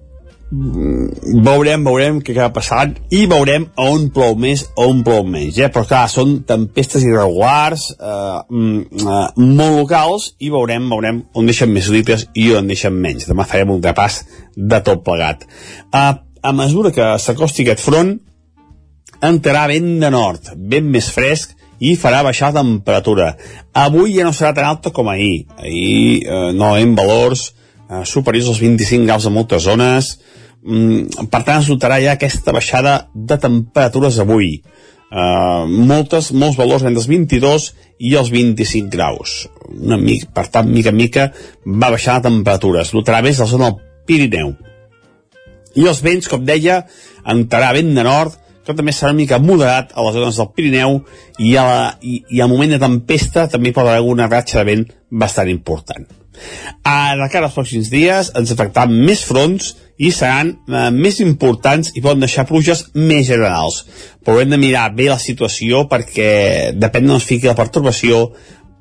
veurem, 0.52 1.84
veurem 1.84 2.20
què 2.24 2.32
acaba 2.32 2.54
passant 2.56 2.94
i 3.12 3.26
veurem 3.28 3.66
on 3.84 4.08
plou 4.16 4.38
més 4.40 4.64
o 4.76 4.86
on 4.92 5.02
plou 5.04 5.26
menys, 5.28 5.58
eh? 5.60 5.68
però 5.74 5.84
clar, 5.90 6.06
són 6.12 6.38
tempestes 6.48 7.04
irregulars 7.04 7.90
eh, 7.98 8.38
mm, 8.48 9.02
eh, 9.02 9.26
molt 9.42 9.82
locals 9.82 10.30
i 10.40 10.52
veurem, 10.54 10.88
veurem 10.94 11.26
on 11.36 11.50
deixen 11.50 11.74
més 11.74 11.90
litres 11.92 12.28
i 12.36 12.50
on 12.56 12.72
deixen 12.72 12.96
menys 12.96 13.28
demà 13.28 13.48
farem 13.50 13.76
un 13.76 13.84
repàs 13.84 14.22
de 14.56 14.80
tot 14.88 15.04
plegat 15.04 15.44
eh, 15.48 16.14
a 16.16 16.56
mesura 16.56 16.94
que 16.96 17.12
s'acosti 17.20 17.66
aquest 17.66 17.84
front 17.84 18.16
entrarà 19.28 19.68
vent 19.68 19.98
de 20.00 20.12
nord, 20.14 20.54
vent 20.56 20.88
més 20.94 21.10
fresc 21.12 21.56
i 21.80 21.94
farà 21.98 22.24
baixar 22.26 22.52
la 22.52 22.64
temperatura. 22.64 23.32
Avui 23.78 24.16
ja 24.16 24.26
no 24.26 24.34
serà 24.34 24.54
tan 24.58 24.66
alta 24.66 24.92
com 24.94 25.10
ahir. 25.12 25.46
Ahir 25.58 26.24
eh, 26.26 26.52
no 26.58 26.74
hem 26.78 26.96
valors 26.98 27.52
eh, 27.90 28.04
superiors 28.06 28.50
als 28.52 28.62
25 28.64 29.06
graus 29.06 29.26
a 29.26 29.34
moltes 29.34 29.64
zones, 29.64 30.20
mm, 30.64 31.28
per 31.32 31.44
tant 31.44 31.62
es 31.62 31.70
notarà 31.72 32.00
ja 32.04 32.18
aquesta 32.18 32.54
baixada 32.56 33.08
de 33.14 33.38
temperatures 33.38 34.20
avui. 34.20 34.62
Uh, 35.08 35.64
moltes, 35.88 36.34
molts 36.36 36.58
valors 36.60 36.84
entre 36.84 37.00
els 37.00 37.06
22 37.08 37.70
i 38.04 38.10
els 38.20 38.28
25 38.28 38.90
graus. 38.92 39.46
Una 39.72 39.96
mica, 39.96 40.28
per 40.36 40.50
tant, 40.52 40.68
mica 40.68 40.92
en 40.92 40.98
mica 41.00 41.30
va 41.64 41.94
baixar 41.94 42.18
la 42.18 42.26
temperatura. 42.26 42.82
Es 42.84 42.92
notarà 42.92 43.22
més 43.24 43.40
la 43.40 43.48
zona 43.48 43.70
del 43.70 43.80
Pirineu. 44.06 44.52
I 45.80 45.88
els 45.88 46.04
vents, 46.04 46.28
com 46.28 46.44
deia, 46.44 46.82
entrarà 47.24 47.72
vent 47.78 47.94
de 47.96 48.04
nord, 48.04 48.36
que 48.68 48.76
també 48.76 48.92
serà 48.92 49.14
una 49.14 49.22
mica 49.22 49.40
moderat 49.40 49.96
a 49.96 50.04
les 50.04 50.20
zones 50.20 50.42
del 50.42 50.52
Pirineu 50.52 51.00
i, 51.40 51.56
a 51.56 51.64
la, 51.64 51.82
i, 52.04 52.20
i 52.36 52.44
al 52.44 52.52
moment 52.52 52.76
de 52.76 52.84
tempesta 52.84 53.48
també 53.48 53.72
pot 53.72 53.88
haver 53.88 54.04
una 54.04 54.28
ratxa 54.28 54.60
de 54.60 54.68
vent 54.74 54.88
bastant 55.24 55.48
important. 55.54 56.04
A 56.84 57.16
de 57.20 57.28
cara 57.32 57.50
als 57.50 57.58
pròxims 57.58 57.92
dies 57.94 58.32
ens 58.38 58.54
afectaran 58.54 58.94
més 58.94 59.24
fronts 59.28 59.74
i 59.98 60.12
seran 60.14 60.54
eh, 60.54 60.90
més 60.94 61.20
importants 61.24 61.94
i 61.96 62.04
poden 62.04 62.24
deixar 62.24 62.48
pluges 62.50 62.86
més 62.94 63.26
generals. 63.30 63.84
Però 64.24 64.42
hem 64.42 64.54
de 64.54 64.62
mirar 64.62 64.92
bé 64.96 65.10
la 65.10 65.20
situació 65.22 65.86
perquè 65.92 66.74
depèn 66.78 67.10
d'on 67.10 67.22
es 67.22 67.28
fiqui 67.28 67.50
la 67.50 67.58
pertorbació 67.58 68.28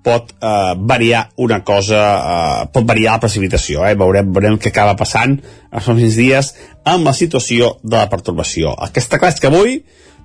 pot 0.06 0.30
eh, 0.38 0.74
variar 0.78 1.24
una 1.42 1.62
cosa, 1.66 2.00
eh, 2.14 2.66
pot 2.72 2.86
variar 2.86 3.16
la 3.16 3.24
precipitació, 3.24 3.82
eh? 3.88 3.96
veurem, 3.98 4.30
veurem 4.32 4.58
què 4.62 4.70
acaba 4.70 4.94
passant 4.98 5.34
els 5.40 5.88
pròxims 5.88 6.18
dies 6.20 6.52
amb 6.86 7.08
la 7.08 7.14
situació 7.16 7.74
de 7.82 7.96
la 7.98 8.10
pertorbació. 8.12 8.76
El 8.78 8.92
que 8.94 9.02
està 9.02 9.18
clar 9.18 9.32
és 9.34 9.42
que 9.42 9.50
avui 9.50 9.80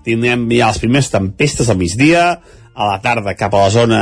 tindrem 0.06 0.46
ja 0.54 0.70
les 0.70 0.82
primeres 0.82 1.10
tempestes 1.14 1.70
al 1.70 1.80
migdia, 1.82 2.26
a 2.72 2.88
la 2.88 3.00
tarda 3.04 3.34
cap 3.36 3.54
a 3.54 3.66
la 3.66 3.72
zona 3.74 4.02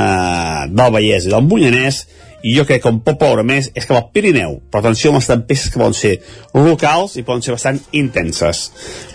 del 0.69 0.91
Vallès 0.93 1.25
i 1.25 1.31
del 1.31 1.47
Mollanès, 1.47 2.03
i 2.43 2.55
jo 2.55 2.65
crec 2.67 2.83
que 2.83 2.91
un 2.93 3.01
pot 3.03 3.19
ploure 3.19 3.43
més 3.43 3.71
és 3.75 3.85
que 3.85 3.95
al 3.95 4.09
Pirineu, 4.13 4.59
però 4.71 4.83
atenció 4.83 5.11
amb 5.11 5.19
les 5.19 5.29
tempestes 5.29 5.73
que 5.73 5.81
poden 5.81 5.97
ser 5.97 6.15
locals 6.55 7.17
i 7.19 7.25
poden 7.27 7.43
ser 7.45 7.55
bastant 7.55 7.79
intenses. 7.91 8.69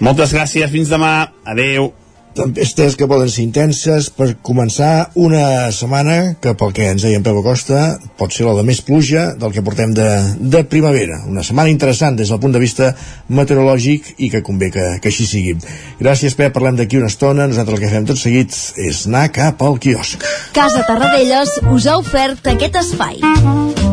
Moltes 0.04 0.34
gràcies, 0.37 0.70
fins 0.72 0.92
demà, 0.92 1.14
adeu 1.48 1.92
tempestes 2.35 2.97
que 2.99 3.07
poden 3.11 3.31
ser 3.31 3.44
intenses 3.44 4.11
per 4.14 4.35
començar 4.44 5.11
una 5.14 5.70
setmana 5.75 6.35
que 6.42 6.55
pel 6.59 6.75
que 6.77 6.88
ens 6.90 7.05
deia 7.07 7.20
en 7.20 7.27
Peu 7.27 7.38
Acosta 7.40 7.85
pot 8.18 8.35
ser 8.35 8.47
la 8.49 8.57
de 8.59 8.64
més 8.66 8.83
pluja 8.85 9.31
del 9.38 9.55
que 9.55 9.62
portem 9.64 9.94
de, 9.94 10.09
de 10.38 10.64
primavera. 10.70 11.23
Una 11.31 11.47
setmana 11.47 11.73
interessant 11.73 12.18
des 12.18 12.33
del 12.33 12.42
punt 12.42 12.55
de 12.55 12.62
vista 12.62 12.92
meteorològic 13.29 14.14
i 14.18 14.31
que 14.33 14.42
convé 14.47 14.73
que, 14.75 14.88
que 15.01 15.12
així 15.12 15.29
sigui. 15.31 15.57
Gràcies, 16.03 16.35
Pep, 16.35 16.53
parlem 16.57 16.79
d'aquí 16.81 16.99
una 17.01 17.12
estona. 17.12 17.49
Nosaltres 17.51 17.79
el 17.79 17.87
que 17.87 17.94
fem 17.94 18.11
tot 18.11 18.20
seguit 18.20 18.55
és 18.83 19.07
anar 19.09 19.29
cap 19.35 19.62
al 19.62 19.79
quiosc. 19.83 20.27
Casa 20.57 20.85
Tarradellas 20.88 21.59
us 21.70 21.88
ha 21.88 21.99
ofert 22.03 22.55
aquest 22.55 22.83
espai. 22.83 23.84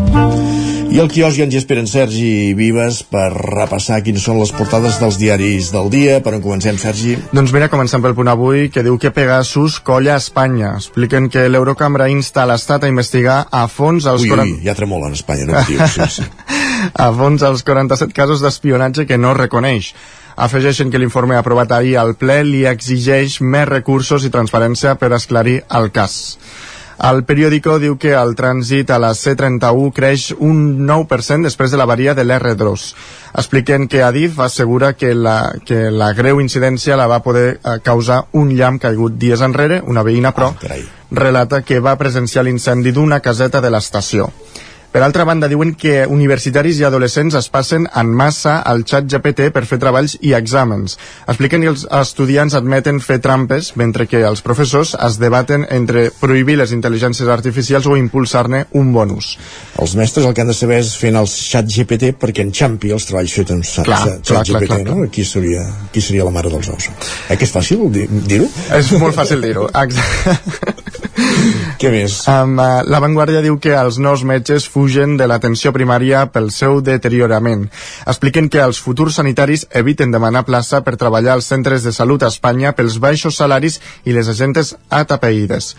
I 0.91 0.99
al 0.99 1.07
quiosc 1.07 1.37
ja 1.39 1.45
ens 1.45 1.53
hi 1.55 1.59
esperen 1.61 1.85
Sergi 1.87 2.51
Vives 2.51 2.97
per 3.07 3.29
repassar 3.31 4.01
quines 4.03 4.25
són 4.27 4.41
les 4.41 4.49
portades 4.51 4.97
dels 4.99 5.15
diaris 5.15 5.69
del 5.71 5.87
dia. 5.93 6.17
Per 6.19 6.33
on 6.35 6.41
comencem, 6.43 6.75
Sergi? 6.81 7.13
Doncs 7.31 7.53
mira, 7.55 7.69
comencem 7.71 8.03
pel 8.03 8.15
punt 8.17 8.27
avui, 8.27 8.65
que 8.67 8.83
diu 8.83 8.97
que 8.99 9.13
Pegasus 9.15 9.77
colla 9.87 10.17
a 10.17 10.19
Espanya. 10.19 10.73
Expliquen 10.81 11.29
que 11.31 11.45
l'Eurocambra 11.47 12.09
insta 12.11 12.43
l'Estat 12.43 12.83
a 12.83 12.89
investigar 12.91 13.37
a 13.47 13.61
fons 13.71 14.09
els... 14.11 14.25
Ui, 14.27 14.33
ui, 14.35 14.57
ja 14.65 14.75
tremola 14.75 15.07
en 15.07 15.15
Espanya, 15.15 15.47
no 15.47 15.63
tio, 15.69 15.87
sí, 15.87 16.09
sí. 16.17 16.27
a 17.05 17.07
fons 17.15 17.47
els 17.47 17.63
47 17.63 18.11
casos 18.11 18.43
d'espionatge 18.43 19.07
que 19.07 19.19
no 19.21 19.31
reconeix. 19.37 19.93
Afegeixen 20.35 20.91
que 20.91 20.99
l'informe 20.99 21.39
aprovat 21.39 21.71
ahir 21.71 21.95
al 22.01 22.17
ple 22.19 22.41
li 22.47 22.65
exigeix 22.67 23.39
més 23.39 23.69
recursos 23.71 24.27
i 24.27 24.33
transparència 24.33 24.97
per 24.99 25.13
esclarir 25.15 25.61
el 25.71 25.87
cas. 25.95 26.19
El 27.01 27.23
periòdico 27.25 27.79
diu 27.81 27.95
que 27.97 28.11
el 28.13 28.35
trànsit 28.37 28.91
a 28.93 28.99
la 29.01 29.09
C31 29.17 29.89
creix 29.97 30.27
un 30.37 30.85
9% 30.85 31.47
després 31.47 31.73
de 31.73 31.79
la 31.81 31.87
varia 31.89 32.13
de 32.13 32.21
l'R2. 32.27 32.83
Expliquen 33.41 33.87
que 33.89 34.03
Adif 34.05 34.37
assegura 34.39 34.93
que 34.93 35.15
la, 35.17 35.37
que 35.65 35.89
la 35.89 36.11
greu 36.13 36.41
incidència 36.43 36.99
la 36.99 37.07
va 37.09 37.23
poder 37.25 37.47
eh, 37.55 37.79
causar 37.81 38.25
un 38.37 38.53
llamp 38.53 38.77
caigut 38.83 39.17
dies 39.17 39.41
enrere. 39.41 39.81
Una 39.81 40.05
veïna, 40.05 40.29
però, 40.37 40.51
relata 41.11 41.63
que 41.65 41.79
va 41.81 41.97
presenciar 41.97 42.45
l'incendi 42.45 42.93
d'una 42.93 43.19
caseta 43.19 43.61
de 43.65 43.73
l'estació. 43.73 44.29
Per 44.91 44.99
altra 45.05 45.23
banda, 45.23 45.47
diuen 45.47 45.69
que 45.79 46.01
universitaris 46.11 46.81
i 46.81 46.83
adolescents 46.83 47.35
es 47.39 47.45
passen 47.47 47.85
en 47.95 48.09
massa 48.11 48.57
al 48.67 48.81
xat 48.83 49.05
GPT 49.07 49.45
per 49.55 49.63
fer 49.69 49.77
treballs 49.79 50.17
i 50.19 50.33
exàmens. 50.35 50.97
Expliquen 51.31 51.63
que 51.63 51.69
els 51.71 51.85
estudiants 52.01 52.57
admeten 52.59 52.99
fer 52.99 53.21
trampes, 53.23 53.69
mentre 53.79 54.03
que 54.11 54.19
els 54.27 54.41
professors 54.43 54.91
es 55.07 55.15
debaten 55.21 55.63
entre 55.71 56.09
prohibir 56.19 56.57
les 56.59 56.73
intel·ligències 56.75 57.31
artificials 57.31 57.87
o 57.87 57.95
impulsar-ne 57.95 58.65
un 58.75 58.91
bonus. 58.91 59.37
Els 59.79 59.95
mestres 59.95 60.27
el 60.27 60.33
que 60.35 60.43
han 60.43 60.51
de 60.51 60.57
saber 60.59 60.81
és 60.83 60.91
fent 60.99 61.15
el 61.21 61.29
xat 61.31 61.71
GPT 61.71 62.11
perquè 62.19 62.43
enxampi 62.43 62.91
els 62.91 63.07
treballs 63.07 63.31
fets 63.39 63.55
en 63.55 63.63
xat, 63.63 63.87
Clar, 63.87 64.01
xat 64.03 64.27
clar, 64.27 64.43
clar, 64.43 64.61
GPT, 64.65 64.71
clar, 64.73 64.83
no? 64.91 65.07
Aquí 65.07 65.23
seria, 65.23 65.63
aquí 65.87 66.03
seria 66.03 66.27
la 66.27 66.35
mare 66.35 66.51
dels 66.51 66.67
ous. 66.67 66.91
Eh, 67.29 67.37
que 67.39 67.47
és 67.47 67.55
fàcil 67.55 67.87
dir- 67.95 68.09
dir-ho? 68.27 68.51
És 68.75 68.91
molt 68.99 69.15
fàcil 69.15 69.39
dir-ho. 69.47 69.69
Què 71.81 71.89
més? 71.89 72.15
Um, 72.29 72.59
uh, 72.61 72.83
la 72.85 72.99
Vanguardia 73.01 73.39
diu 73.41 73.55
que 73.57 73.71
els 73.73 73.95
nous 73.97 74.21
metges 74.29 74.67
fugen 74.69 75.15
de 75.17 75.25
l'atenció 75.25 75.71
primària 75.73 76.27
pel 76.29 76.51
seu 76.53 76.77
deteriorament. 76.85 77.63
Expliquen 78.05 78.51
que 78.53 78.61
els 78.61 78.77
futurs 78.85 79.17
sanitaris 79.17 79.65
eviten 79.81 80.13
demanar 80.13 80.45
plaça 80.45 80.83
per 80.85 80.93
treballar 81.01 81.39
als 81.39 81.49
centres 81.49 81.81
de 81.81 81.95
salut 81.97 82.21
a 82.21 82.29
Espanya 82.29 82.75
pels 82.77 82.99
baixos 83.01 83.41
salaris 83.41 83.79
i 84.05 84.13
les 84.13 84.29
agentes 84.29 84.75
atapeïdes. 85.01 85.73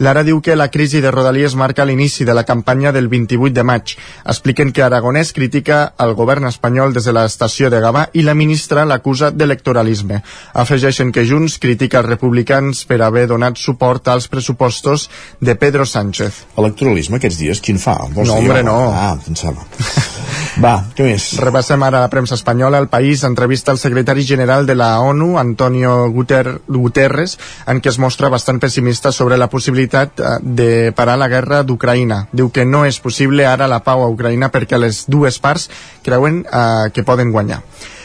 Lara 0.00 0.22
diu 0.24 0.38
que 0.40 0.54
la 0.56 0.70
crisi 0.72 1.02
de 1.04 1.10
Rodalies 1.12 1.52
marca 1.60 1.84
l'inici 1.84 2.24
de 2.24 2.32
la 2.32 2.46
campanya 2.48 2.88
del 2.90 3.08
28 3.12 3.52
de 3.52 3.64
maig. 3.68 3.92
Expliquen 4.24 4.70
que 4.72 4.80
Aragonès 4.80 5.34
critica 5.36 5.92
el 6.00 6.14
govern 6.16 6.46
espanyol 6.48 6.94
des 6.96 7.04
de 7.04 7.12
l'estació 7.12 7.68
de 7.68 7.82
Gavà 7.84 8.06
i 8.16 8.22
la 8.24 8.32
ministra 8.32 8.86
l'acusa 8.88 9.28
d'electoralisme. 9.30 10.22
Afegeixen 10.56 11.12
que 11.12 11.26
Junts 11.28 11.58
critica 11.60 12.00
els 12.00 12.08
republicans 12.08 12.80
per 12.88 13.02
haver 13.04 13.26
donat 13.28 13.60
suport 13.60 14.08
als 14.08 14.30
pressupostos 14.32 15.10
de 15.38 15.54
Pedro 15.60 15.84
Sánchez. 15.84 16.46
Electoralisme 16.56 17.20
aquests 17.20 17.42
dies, 17.42 17.60
quin 17.60 17.76
fa? 17.76 17.98
Vols 18.08 18.32
No, 18.32 18.38
hombre, 18.40 18.62
home? 18.62 18.70
no. 18.70 18.78
Ah, 18.96 19.12
pensava. 19.20 19.68
Va, 20.64 20.72
què 20.96 21.04
més? 21.04 21.28
Repassem 21.44 21.82
ara 21.84 22.00
la 22.00 22.08
premsa 22.10 22.34
espanyola. 22.34 22.80
El 22.80 22.88
País 22.88 23.20
entrevista 23.28 23.70
al 23.70 23.78
secretari 23.78 24.24
general 24.24 24.64
de 24.64 24.74
la 24.74 24.94
ONU, 25.04 25.36
Antonio 25.38 26.08
Guter 26.10 26.62
Guterres, 26.66 27.36
en 27.68 27.84
què 27.84 27.92
es 27.92 28.00
mostra 28.00 28.32
bastant 28.32 28.58
pessimista 28.64 29.12
sobre 29.12 29.36
la 29.36 29.48
possibilitat 29.52 29.89
eh, 29.94 30.38
de 30.40 30.92
parar 30.96 31.18
la 31.18 31.28
guerra 31.28 31.62
d'Ucraïna. 31.62 32.26
Diu 32.32 32.50
que 32.50 32.64
no 32.64 32.84
és 32.86 33.00
possible 33.00 33.46
ara 33.46 33.68
la 33.70 33.82
pau 33.84 34.04
a 34.04 34.10
Ucraïna 34.10 34.50
perquè 34.52 34.78
les 34.78 35.04
dues 35.10 35.38
parts 35.38 35.70
creuen 36.06 36.44
eh, 36.44 36.90
que 36.94 37.06
poden 37.06 37.32
guanyar. 37.32 37.62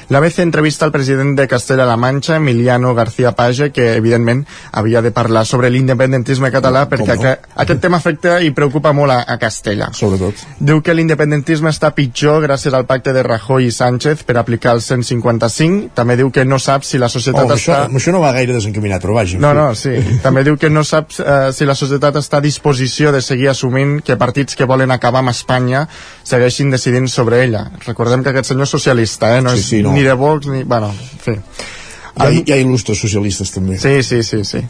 L'ABC 0.09 0.39
entrevista 0.43 0.85
al 0.85 0.91
president 0.93 1.33
de 1.37 1.47
Castella-La 1.47 1.97
Manxa, 1.97 2.35
Emiliano 2.37 2.93
García 2.93 3.31
Page, 3.33 3.71
que 3.71 3.95
evidentment 3.95 4.43
havia 4.71 5.01
de 5.01 5.11
parlar 5.11 5.45
sobre 5.49 5.71
l'independentisme 5.73 6.51
català 6.53 6.85
perquè 6.89 7.07
no? 7.07 7.13
aquest, 7.15 7.47
aquest 7.55 7.81
tema 7.81 7.97
afecta 7.97 8.37
i 8.45 8.51
preocupa 8.53 8.93
molt 8.93 9.15
a, 9.15 9.23
a 9.25 9.37
Castella. 9.41 9.89
Sobretot. 9.97 10.43
Diu 10.59 10.83
que 10.85 10.93
l'independentisme 10.93 11.71
està 11.73 11.89
pitjor 11.97 12.43
gràcies 12.45 12.73
al 12.77 12.85
pacte 12.85 13.15
de 13.15 13.23
Rajoy 13.25 13.65
i 13.65 13.73
Sánchez 13.73 14.21
per 14.27 14.37
aplicar 14.37 14.75
el 14.77 14.83
155. 14.85 15.89
També 15.97 16.19
diu 16.19 16.29
que 16.31 16.45
no 16.45 16.59
sap 16.61 16.85
si 16.85 17.01
la 17.01 17.09
societat 17.09 17.45
Oh, 17.45 17.53
això, 17.55 17.73
està... 17.73 17.89
això 17.89 18.13
no 18.13 18.21
va 18.21 18.31
gaire 18.35 18.53
desencaminat, 18.53 19.01
però 19.01 19.17
vaja. 19.17 19.39
en 19.39 19.41
No, 19.41 19.53
no, 19.57 19.67
sí. 19.75 19.95
També 20.25 20.45
diu 20.45 20.59
que 20.61 20.69
no 20.69 20.85
sap 20.85 21.17
eh, 21.17 21.49
si 21.55 21.65
la 21.65 21.75
societat 21.77 22.21
està 22.21 22.37
a 22.37 22.45
disposició 22.45 23.11
de 23.15 23.23
seguir 23.25 23.49
assumint 23.51 23.97
que 24.05 24.19
partits 24.21 24.55
que 24.55 24.69
volen 24.69 24.93
acabar 24.93 25.23
amb 25.25 25.33
Espanya 25.33 25.87
segueixin 26.23 26.69
decidint 26.73 27.09
sobre 27.09 27.41
ella. 27.43 27.65
Recordem 27.85 28.23
que 28.23 28.33
aquest 28.33 28.53
senyor 28.53 28.69
és 28.69 28.75
socialista, 28.77 29.35
eh? 29.37 29.41
No 29.41 29.55
Sí, 29.55 29.61
és 29.63 29.69
sí, 29.73 29.81
no. 29.83 29.94
Ni 29.95 30.03
de 30.03 30.13
Vox 30.13 30.47
ni... 30.47 30.63
Bueno, 30.63 30.87
en 30.87 31.19
fi. 31.19 31.41
Hi 32.15 32.25
ha, 32.25 32.29
hi 32.31 32.53
ha 32.55 32.57
il·lustres 32.63 32.99
socialistes 33.01 33.51
també. 33.51 33.75
Sí, 33.81 33.97
sí, 34.03 34.21
sí, 34.23 34.43
sí. 34.47 34.61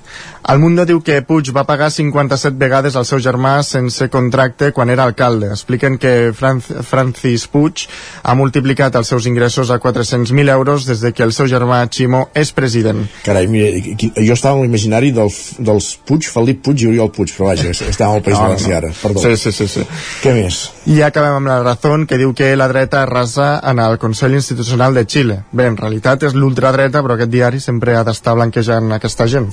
El 0.50 0.60
Mundo 0.62 0.86
diu 0.86 1.00
que 1.06 1.20
Puig 1.26 1.52
va 1.54 1.64
pagar 1.66 1.92
57 1.94 2.58
vegades 2.62 2.96
al 2.98 3.06
seu 3.06 3.20
germà 3.22 3.60
sense 3.66 4.08
contracte 4.14 4.72
quan 4.74 4.90
era 4.94 5.04
alcalde. 5.06 5.52
Expliquen 5.54 5.98
que 6.02 6.32
Franz, 6.38 6.68
Francis 6.86 7.48
Puig 7.50 7.86
ha 8.24 8.36
multiplicat 8.38 8.96
els 8.98 9.10
seus 9.14 9.26
ingressos 9.30 9.72
a 9.74 9.80
400.000 9.82 10.50
euros 10.54 10.86
des 10.90 11.02
de 11.02 11.14
que 11.14 11.24
el 11.26 11.34
seu 11.34 11.50
germà 11.50 11.84
Ximo 11.90 12.28
és 12.34 12.52
president. 12.54 13.04
Carai, 13.26 13.48
mira, 13.48 13.70
jo 14.18 14.34
estava 14.34 14.58
en 14.58 14.66
l'imaginari 14.66 15.12
del, 15.14 15.30
dels 15.60 15.92
Puig, 16.06 16.26
Felip 16.34 16.64
Puig 16.66 16.82
i 16.86 16.90
Oriol 16.92 17.12
Puig, 17.14 17.34
però 17.38 17.52
vaja, 17.52 17.70
estava 17.94 18.18
al 18.18 18.26
País 18.26 18.38
No, 18.38 18.50
Valencià 18.50 18.74
no. 18.74 18.78
ara, 18.84 18.94
perdó. 19.02 19.22
Sí, 19.22 19.38
sí, 19.38 19.54
sí, 19.54 19.68
sí. 19.70 19.86
Què 20.24 20.34
més? 20.38 20.60
I 20.90 21.00
acabem 21.06 21.38
amb 21.40 21.50
la 21.50 21.60
Razón, 21.64 22.06
que 22.10 22.18
diu 22.22 22.34
que 22.38 22.52
la 22.58 22.68
dreta 22.70 23.04
arrasa 23.06 23.60
en 23.66 23.80
el 23.82 23.98
Consell 24.02 24.34
Institucional 24.38 24.94
de 24.98 25.06
Xile. 25.06 25.40
Bé, 25.52 25.70
en 25.70 25.78
realitat 25.78 26.26
és 26.30 26.38
l'ultradreta, 26.38 27.02
però 27.06 27.18
aquest 27.18 27.32
diari 27.36 27.62
sempre 27.64 27.96
ha 27.96 28.04
d'estar 28.08 28.36
blanquejant 28.40 28.98
aquesta 28.98 29.30
gent. 29.30 29.52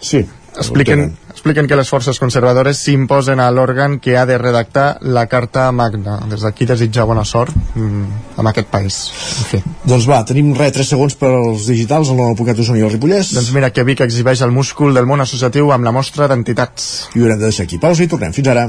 Sí. 0.00 0.24
Expliquen, 0.58 1.12
expliquen 1.30 1.68
que 1.70 1.76
les 1.78 1.88
forces 1.88 2.18
conservadores 2.18 2.80
s'imposen 2.82 3.38
a 3.38 3.46
l'òrgan 3.54 3.98
que 4.02 4.16
ha 4.18 4.24
de 4.26 4.38
redactar 4.40 4.98
la 5.02 5.26
Carta 5.30 5.68
Magna. 5.72 6.18
Des 6.30 6.42
d'aquí 6.42 6.66
desitjar 6.66 7.06
bona 7.06 7.24
sort 7.28 7.54
mm, 7.54 8.34
amb 8.40 8.50
aquest 8.50 8.70
país. 8.72 8.98
En 9.38 9.48
fi. 9.52 9.62
Doncs 9.84 10.08
va, 10.10 10.24
tenim 10.26 10.50
res, 10.58 10.74
3 10.74 10.92
segons 10.96 11.14
per 11.20 11.30
als 11.30 11.70
digitals, 11.70 12.10
el 12.10 12.18
nou 12.18 12.34
Apocat 12.34 12.58
Osona 12.58 12.82
i 12.82 12.86
el 12.88 12.92
Ripollès. 12.96 13.32
Doncs 13.38 13.52
mira 13.54 13.70
que 13.70 13.86
Vic 13.86 14.02
exhibeix 14.08 14.42
el 14.42 14.54
múscul 14.54 14.98
del 14.98 15.06
món 15.06 15.22
associatiu 15.22 15.70
amb 15.74 15.86
la 15.86 15.94
mostra 15.94 16.26
d'entitats. 16.26 17.08
I 17.14 17.22
ho 17.22 17.28
haurem 17.28 17.38
de 17.38 17.52
deixar 17.52 17.68
aquí. 17.68 17.78
Pausa 17.78 18.02
i 18.02 18.10
tornem. 18.10 18.34
Fins 18.34 18.50
ara. 18.50 18.68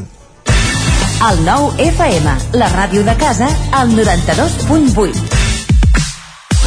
El 1.30 1.42
nou 1.44 1.74
FM, 1.84 2.38
la 2.62 2.70
ràdio 2.78 3.04
de 3.04 3.18
casa, 3.20 3.50
al 3.76 3.92
92.8. 3.98 5.49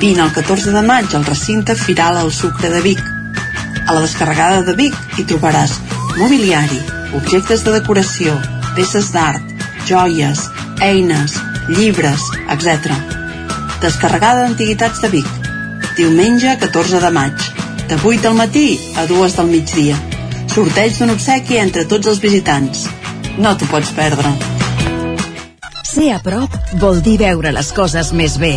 vine 0.00 0.22
el 0.22 0.32
14 0.32 0.72
de 0.72 0.82
maig 0.82 1.14
al 1.14 1.24
recinte 1.24 1.74
Firal 1.74 2.16
al 2.16 2.32
Sucre 2.32 2.70
de 2.70 2.80
Vic. 2.80 3.00
A 3.86 3.92
la 3.92 4.00
descarregada 4.00 4.62
de 4.62 4.74
Vic 4.78 4.94
hi 5.18 5.24
trobaràs 5.28 5.78
mobiliari, 6.18 6.80
objectes 7.18 7.64
de 7.64 7.74
decoració, 7.74 8.34
peces 8.76 9.10
d'art, 9.12 9.42
joies, 9.88 10.40
eines, 10.80 11.36
llibres, 11.68 12.22
etc. 12.50 12.92
Descarregada 13.82 14.44
d'antiguitats 14.44 15.02
de 15.04 15.12
Vic. 15.18 15.30
Diumenge 15.96 16.56
14 16.60 17.00
de 17.00 17.10
maig, 17.14 17.48
de 17.88 17.98
8 18.02 18.22
del 18.22 18.38
matí 18.38 18.68
a 18.96 19.06
2 19.06 19.36
del 19.36 19.52
migdia. 19.52 19.98
Sorteig 20.54 20.96
d'un 20.98 21.14
obsequi 21.14 21.58
entre 21.58 21.84
tots 21.90 22.06
els 22.10 22.22
visitants. 22.22 22.86
No 23.38 23.56
t'ho 23.56 23.66
pots 23.70 23.90
perdre. 23.96 24.30
Ser 25.82 26.12
a 26.14 26.22
prop 26.22 26.54
vol 26.80 27.02
dir 27.02 27.18
veure 27.20 27.52
les 27.54 27.70
coses 27.74 28.12
més 28.12 28.38
bé. 28.38 28.56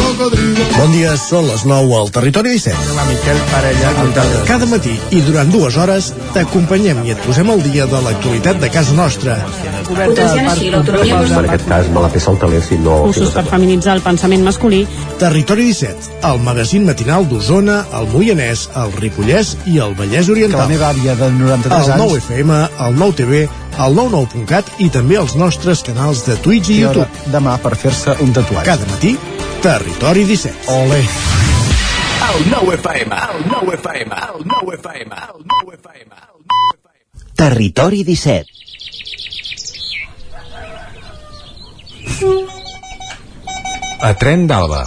Bon 0.21 0.91
dia, 0.93 1.15
són 1.17 1.47
les 1.49 1.63
9 1.65 1.95
al 1.97 2.11
Territori 2.13 2.51
17. 2.53 2.93
La 2.93 3.05
Miquel 3.07 3.39
Parella. 3.49 3.93
Cada 4.45 4.67
matí 4.69 4.93
i 5.17 5.21
durant 5.25 5.49
dues 5.49 5.77
hores 5.81 6.11
t'acompanyem 6.35 6.99
i 7.07 7.15
et 7.15 7.23
posem 7.25 7.49
al 7.49 7.63
dia 7.65 7.87
de 7.89 8.01
l'actualitat 8.05 8.59
de 8.61 8.69
casa 8.69 8.93
nostra. 8.93 9.39
En 9.89 10.13
aquest 11.41 11.65
cas 11.71 11.89
me 11.89 12.03
la 12.03 12.11
peça 12.13 12.29
el 12.29 12.37
teler 12.43 12.61
si 12.61 12.77
no... 12.83 12.99
Cursos 13.07 13.33
per 13.33 13.47
feminitzar 13.49 13.97
el 13.97 14.03
pensament 14.05 14.45
masculí. 14.45 14.83
Territori 15.21 15.65
17, 15.71 16.13
el 16.29 16.43
magazín 16.45 16.85
matinal 16.85 17.25
d'Osona, 17.31 17.79
el 17.97 18.05
Moianès, 18.13 18.67
el 18.77 18.93
Ripollès 19.01 19.55
i 19.65 19.79
el 19.81 19.97
Vallès 19.97 20.29
Oriental. 20.29 20.59
Que 20.59 20.67
la 20.67 20.73
meva 20.75 20.93
àvia 20.93 21.17
de 21.17 21.31
93 21.39 21.81
el 21.81 21.95
anys... 21.97 22.05
9 22.05 22.21
FM, 22.21 22.61
el 22.85 23.01
9 23.01 23.19
TV, 23.23 23.43
el 23.79 23.95
99.cat 23.95 24.71
i 24.83 24.89
també 24.93 25.17
els 25.21 25.35
nostres 25.39 25.83
canals 25.87 26.25
de 26.27 26.35
Twitch 26.43 26.69
i 26.69 26.79
I 26.81 26.83
ara, 26.85 27.05
YouTube. 27.05 27.31
demà 27.33 27.57
per 27.63 27.75
fer-se 27.79 28.17
un 28.23 28.33
tatuatge. 28.35 28.65
Cada 28.67 28.85
matí, 28.91 29.15
Territori 29.61 30.25
17. 30.25 30.71
Ole. 30.75 31.01
El 32.31 32.49
9 32.51 32.75
FM, 32.79 33.15
el 33.35 33.45
9 33.49 33.75
FM, 33.77 34.15
el 34.15 34.45
9 34.45 34.77
FM, 34.79 35.15
el 35.15 35.45
9 35.45 35.77
FM. 35.79 36.15
Territori 37.35 38.03
17. 38.03 38.45
A 44.01 44.13
Tren 44.17 44.47
d'Alba. 44.49 44.85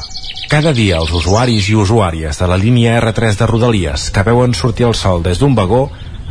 Cada 0.51 0.73
dia 0.77 0.99
els 1.01 1.11
usuaris 1.15 1.69
i 1.71 1.75
usuàries 1.79 2.39
de 2.39 2.47
la 2.51 2.57
línia 2.61 2.97
R3 3.01 3.39
de 3.41 3.47
Rodalies 3.51 4.09
que 4.15 4.23
veuen 4.27 4.55
sortir 4.55 4.87
el 4.87 4.95
sol 4.95 5.23
des 5.23 5.41
d'un 5.41 5.55
vagó 5.55 5.89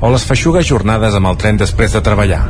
o 0.00 0.10
les 0.12 0.24
feixugues 0.28 0.66
jornades 0.68 1.14
amb 1.18 1.30
el 1.32 1.38
tren 1.40 1.58
després 1.60 1.94
de 1.94 2.04
treballar. 2.04 2.46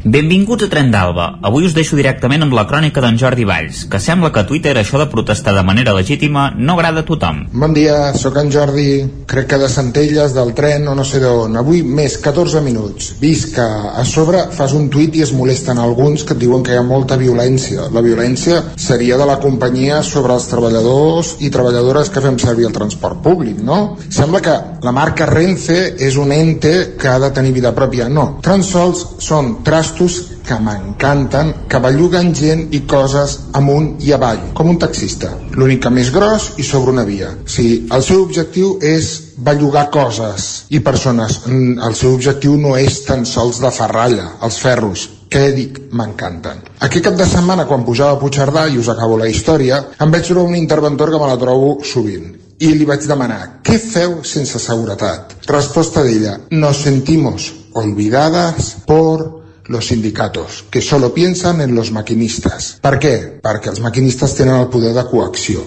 Benvinguts 0.00 0.64
a 0.64 0.68
Tren 0.72 0.88
d'Alba. 0.88 1.26
Avui 1.44 1.66
us 1.68 1.74
deixo 1.76 1.92
directament 1.98 2.40
amb 2.40 2.54
la 2.56 2.62
crònica 2.64 3.02
d'en 3.04 3.18
Jordi 3.20 3.44
Valls, 3.44 3.82
que 3.84 3.98
sembla 4.00 4.30
que 4.32 4.40
a 4.40 4.46
Twitter 4.48 4.72
això 4.80 4.96
de 4.96 5.10
protestar 5.12 5.52
de 5.52 5.64
manera 5.66 5.92
legítima 5.92 6.46
no 6.56 6.78
agrada 6.78 7.02
a 7.02 7.04
tothom. 7.04 7.42
Bon 7.52 7.74
dia, 7.76 8.14
sóc 8.16 8.38
en 8.40 8.48
Jordi, 8.50 8.86
crec 9.28 9.50
que 9.50 9.58
de 9.60 9.68
Centelles, 9.68 10.32
del 10.32 10.54
tren 10.56 10.88
o 10.88 10.94
no 10.96 11.04
sé 11.04 11.20
d'on. 11.20 11.58
Avui 11.60 11.82
més 11.84 12.16
14 12.24 12.62
minuts. 12.64 13.10
Vist 13.20 13.52
que 13.58 13.66
a 13.66 14.04
sobre 14.08 14.46
fas 14.56 14.72
un 14.72 14.88
tuit 14.88 15.18
i 15.20 15.24
es 15.26 15.34
molesten 15.36 15.78
alguns 15.78 16.24
que 16.24 16.32
et 16.32 16.40
diuen 16.40 16.64
que 16.64 16.72
hi 16.72 16.80
ha 16.80 16.86
molta 16.86 17.20
violència. 17.20 17.90
La 17.92 18.00
violència 18.00 18.62
seria 18.80 19.20
de 19.20 19.28
la 19.28 19.36
companyia 19.44 20.00
sobre 20.00 20.32
els 20.32 20.48
treballadors 20.48 21.34
i 21.44 21.52
treballadores 21.52 22.08
que 22.08 22.24
fem 22.24 22.40
servir 22.40 22.70
el 22.70 22.76
transport 22.78 23.20
públic, 23.20 23.60
no? 23.60 23.98
Sembla 24.08 24.40
que 24.40 24.56
la 24.80 24.96
marca 24.96 25.28
Renfe 25.28 25.78
és 26.00 26.16
un 26.16 26.32
ente 26.60 26.96
que 26.96 27.08
ha 27.08 27.18
de 27.18 27.30
tenir 27.30 27.52
vida 27.52 27.74
pròpia. 27.74 28.08
No, 28.08 28.40
tan 28.42 28.62
sols 28.62 29.16
són 29.24 29.62
trastos 29.64 30.20
que 30.44 30.58
m'encanten, 30.60 31.52
que 31.70 31.80
belluguen 31.80 32.34
gent 32.34 32.68
i 32.74 32.82
coses 32.88 33.38
amunt 33.54 33.96
i 34.04 34.12
avall, 34.12 34.50
com 34.54 34.68
un 34.68 34.78
taxista. 34.78 35.30
L'únic 35.56 35.88
més 35.90 36.10
gros 36.12 36.52
i 36.58 36.66
sobre 36.66 36.92
una 36.92 37.04
via. 37.04 37.30
Sí, 37.46 37.86
el 37.90 38.02
seu 38.02 38.22
objectiu 38.22 38.78
és 38.82 39.32
bellugar 39.40 39.88
coses 39.90 40.66
i 40.68 40.80
persones. 40.80 41.40
Mm, 41.46 41.78
El 41.80 41.94
seu 41.94 42.12
objectiu 42.14 42.56
no 42.56 42.76
és 42.76 43.04
tan 43.06 43.24
sols 43.24 43.60
de 43.60 43.70
ferralla, 43.70 44.36
els 44.42 44.58
ferros, 44.58 45.08
què 45.30 45.52
dic? 45.54 45.78
M'encanten. 45.94 46.60
Aquest 46.80 47.04
cap 47.04 47.16
de 47.16 47.26
setmana, 47.26 47.66
quan 47.66 47.84
pujava 47.86 48.18
a 48.18 48.20
Puigcerdà, 48.20 48.66
i 48.68 48.78
us 48.78 48.88
acabo 48.88 49.16
la 49.16 49.28
història, 49.28 49.80
em 50.00 50.10
vaig 50.10 50.26
trobar 50.26 50.50
un 50.50 50.56
interventor 50.56 51.10
que 51.10 51.22
me 51.22 51.30
la 51.30 51.38
trobo 51.38 51.78
sovint. 51.84 52.39
I 52.60 52.74
li 52.76 52.84
vaig 52.84 53.06
demanar, 53.08 53.62
què 53.64 53.78
feu 53.80 54.18
sense 54.28 54.58
seguretat? 54.60 55.30
Resposta 55.48 56.02
d'ella, 56.04 56.34
nos 56.52 56.82
sentimos 56.84 57.46
olvidadas 57.72 58.74
por 58.84 59.40
los 59.64 59.86
sindicatos, 59.86 60.64
que 60.68 60.82
solo 60.82 61.14
piensan 61.14 61.62
en 61.62 61.74
los 61.74 61.90
maquinistas. 61.90 62.76
Per 62.82 62.98
què? 63.00 63.14
Perquè 63.40 63.70
els 63.72 63.80
maquinistes 63.80 64.34
tenen 64.36 64.58
el 64.58 64.68
poder 64.68 64.92
de 64.92 65.06
coacció, 65.08 65.62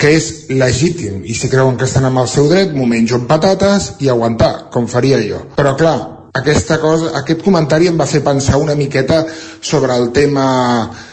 que 0.00 0.10
és 0.16 0.48
legítim, 0.50 1.20
i 1.22 1.36
si 1.38 1.52
creuen 1.52 1.76
que 1.78 1.86
estan 1.86 2.08
amb 2.08 2.24
el 2.24 2.30
seu 2.32 2.50
dret, 2.50 2.74
m'ho 2.74 2.88
menjo 2.90 3.20
amb 3.20 3.30
patates 3.30 3.92
i 4.02 4.10
aguantar, 4.10 4.72
com 4.74 4.90
faria 4.90 5.20
jo. 5.22 5.44
Però 5.54 5.76
clar, 5.78 5.98
aquesta 6.32 6.78
cosa, 6.80 7.10
aquest 7.18 7.42
comentari 7.44 7.90
em 7.90 7.98
va 8.00 8.08
fer 8.08 8.22
pensar 8.24 8.56
una 8.56 8.74
miqueta 8.74 9.18
sobre 9.60 9.92
el 10.00 10.12
tema 10.16 10.46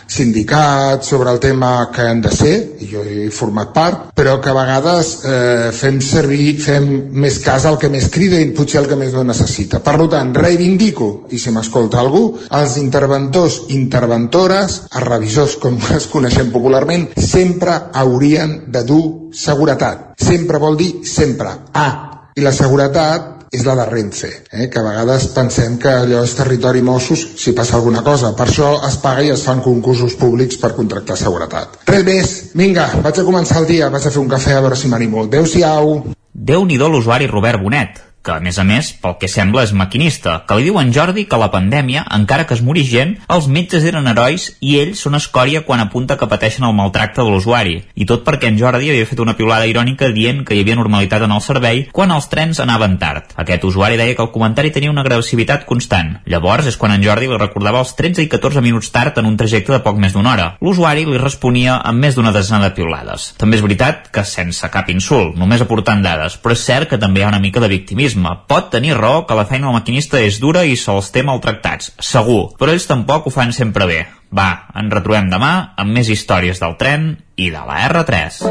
sindicat, 0.10 1.04
sobre 1.04 1.30
el 1.30 1.40
tema 1.44 1.90
que 1.94 2.02
han 2.08 2.22
de 2.24 2.32
ser, 2.32 2.54
i 2.80 2.88
jo 2.88 3.04
he 3.04 3.28
format 3.30 3.74
part, 3.76 4.06
però 4.16 4.38
que 4.42 4.50
a 4.50 4.56
vegades 4.56 5.10
eh, 5.28 5.70
fem 5.76 6.00
servir, 6.02 6.56
fem 6.64 6.88
més 7.12 7.42
cas 7.44 7.68
al 7.68 7.78
que 7.82 7.92
més 7.92 8.08
crida 8.10 8.40
i 8.40 8.48
potser 8.56 8.80
al 8.80 8.88
que 8.90 8.98
més 8.98 9.12
no 9.14 9.26
necessita. 9.28 9.84
Per 9.84 9.98
tant, 10.10 10.32
reivindico, 10.34 11.10
i 11.36 11.38
si 11.38 11.52
m'escolta 11.52 12.00
algú, 12.00 12.24
els 12.56 12.78
interventors, 12.80 13.66
interventores, 13.76 14.80
els 14.88 15.08
revisors, 15.08 15.58
com 15.60 15.76
es 16.00 16.08
coneixem 16.08 16.54
popularment, 16.56 17.10
sempre 17.20 17.76
haurien 17.92 18.62
de 18.72 18.86
dur 18.88 19.04
seguretat. 19.36 20.16
Sempre 20.20 20.64
vol 20.64 20.80
dir 20.80 20.94
sempre. 21.04 21.52
Ah, 21.76 21.92
i 22.40 22.42
la 22.42 22.56
seguretat 22.56 23.39
és 23.52 23.66
la 23.66 23.76
de 23.76 23.86
Renfe, 23.90 24.30
eh? 24.52 24.68
que 24.70 24.80
a 24.80 24.86
vegades 24.86 25.28
pensem 25.34 25.78
que 25.82 25.90
allò 25.90 26.22
és 26.26 26.36
territori 26.38 26.84
Mossos 26.86 27.26
si 27.42 27.54
passa 27.58 27.78
alguna 27.78 28.04
cosa. 28.06 28.34
Per 28.38 28.48
això 28.48 28.72
es 28.88 29.00
paga 29.02 29.26
i 29.26 29.32
es 29.34 29.44
fan 29.46 29.64
concursos 29.66 30.16
públics 30.20 30.60
per 30.62 30.76
contractar 30.78 31.18
seguretat. 31.18 31.80
Res 31.90 32.06
més, 32.06 32.36
vinga, 32.60 32.90
vaig 33.04 33.22
a 33.22 33.26
començar 33.28 33.64
el 33.64 33.70
dia, 33.70 33.90
vaig 33.90 34.06
a 34.06 34.14
fer 34.14 34.22
un 34.22 34.30
cafè 34.30 34.58
a 34.58 34.62
veure 34.66 34.78
si 34.78 34.92
m'animo. 34.92 35.26
Adéu-siau. 35.26 35.96
Déu-n'hi-do 36.34 36.88
l'usuari 36.90 37.28
Robert 37.28 37.62
Bonet, 37.64 37.98
que 38.24 38.36
a 38.36 38.40
més 38.44 38.60
a 38.60 38.66
més, 38.68 38.92
pel 39.02 39.16
que 39.20 39.30
sembla 39.32 39.64
és 39.64 39.72
maquinista, 39.74 40.44
que 40.48 40.58
li 40.58 40.68
diu 40.68 40.80
en 40.82 40.92
Jordi 40.94 41.26
que 41.30 41.40
la 41.40 41.50
pandèmia, 41.54 42.04
encara 42.16 42.46
que 42.48 42.56
es 42.58 42.64
morís 42.66 42.90
gent, 42.92 43.16
els 43.32 43.48
metges 43.48 43.86
eren 43.88 44.10
herois 44.12 44.50
i 44.60 44.76
ells 44.82 45.04
són 45.06 45.16
escòria 45.18 45.64
quan 45.68 45.82
apunta 45.84 46.18
que 46.20 46.28
pateixen 46.30 46.68
el 46.68 46.76
maltracte 46.76 47.24
de 47.24 47.32
l'usuari. 47.32 47.78
I 47.96 48.08
tot 48.10 48.26
perquè 48.28 48.52
en 48.52 48.60
Jordi 48.60 48.92
havia 48.92 49.08
fet 49.10 49.24
una 49.24 49.36
piulada 49.40 49.68
irònica 49.70 50.12
dient 50.16 50.44
que 50.46 50.58
hi 50.58 50.64
havia 50.64 50.78
normalitat 50.80 51.26
en 51.26 51.36
el 51.36 51.44
servei 51.46 51.86
quan 51.96 52.12
els 52.12 52.28
trens 52.32 52.60
anaven 52.60 52.98
tard. 53.00 53.34
Aquest 53.40 53.66
usuari 53.70 53.98
deia 54.00 54.18
que 54.18 54.26
el 54.26 54.34
comentari 54.36 54.74
tenia 54.76 54.92
una 54.92 55.06
agressivitat 55.06 55.66
constant. 55.70 56.18
Llavors 56.30 56.68
és 56.70 56.78
quan 56.78 56.94
en 56.96 57.04
Jordi 57.06 57.32
li 57.32 57.40
recordava 57.40 57.82
els 57.86 57.96
13 57.96 58.26
i 58.26 58.30
14 58.32 58.64
minuts 58.66 58.92
tard 58.92 59.18
en 59.18 59.32
un 59.32 59.40
trajecte 59.40 59.74
de 59.74 59.82
poc 59.86 59.98
més 59.98 60.14
d'una 60.14 60.34
hora. 60.34 60.50
L'usuari 60.62 61.08
li 61.08 61.22
responia 61.22 61.80
amb 61.80 62.04
més 62.04 62.20
d'una 62.20 62.36
desena 62.36 62.62
de 62.66 62.74
piulades. 62.76 63.32
També 63.40 63.58
és 63.58 63.66
veritat 63.66 64.12
que 64.14 64.28
sense 64.28 64.68
cap 64.70 64.92
insult, 64.92 65.38
només 65.40 65.64
aportant 65.64 66.04
dades, 66.04 66.38
però 66.44 66.58
és 66.58 66.66
cert 66.68 66.92
que 66.92 67.00
també 67.02 67.24
hi 67.24 67.28
ha 67.28 67.34
una 67.34 67.42
mica 67.42 67.64
de 67.64 67.72
victimisme 67.72 68.19
Pot 68.50 68.70
tenir 68.74 68.96
raó 68.98 69.26
que 69.28 69.38
la 69.38 69.46
feina 69.46 69.68
del 69.68 69.78
maquinista 69.78 70.20
és 70.22 70.40
dura 70.42 70.66
i 70.66 70.76
se'ls 70.80 71.12
té 71.16 71.24
maltractats, 71.26 71.94
segur, 72.04 72.56
però 72.60 72.74
ells 72.74 72.88
tampoc 72.90 73.28
ho 73.28 73.34
fan 73.34 73.54
sempre 73.56 73.88
bé. 73.90 74.00
Va, 74.36 74.50
ens 74.78 74.94
retrobem 74.94 75.30
demà 75.32 75.52
amb 75.82 75.96
més 75.96 76.10
històries 76.14 76.60
del 76.62 76.76
tren 76.78 77.10
i 77.36 77.50
de 77.50 77.64
la 77.66 77.80
R3. 77.88 78.44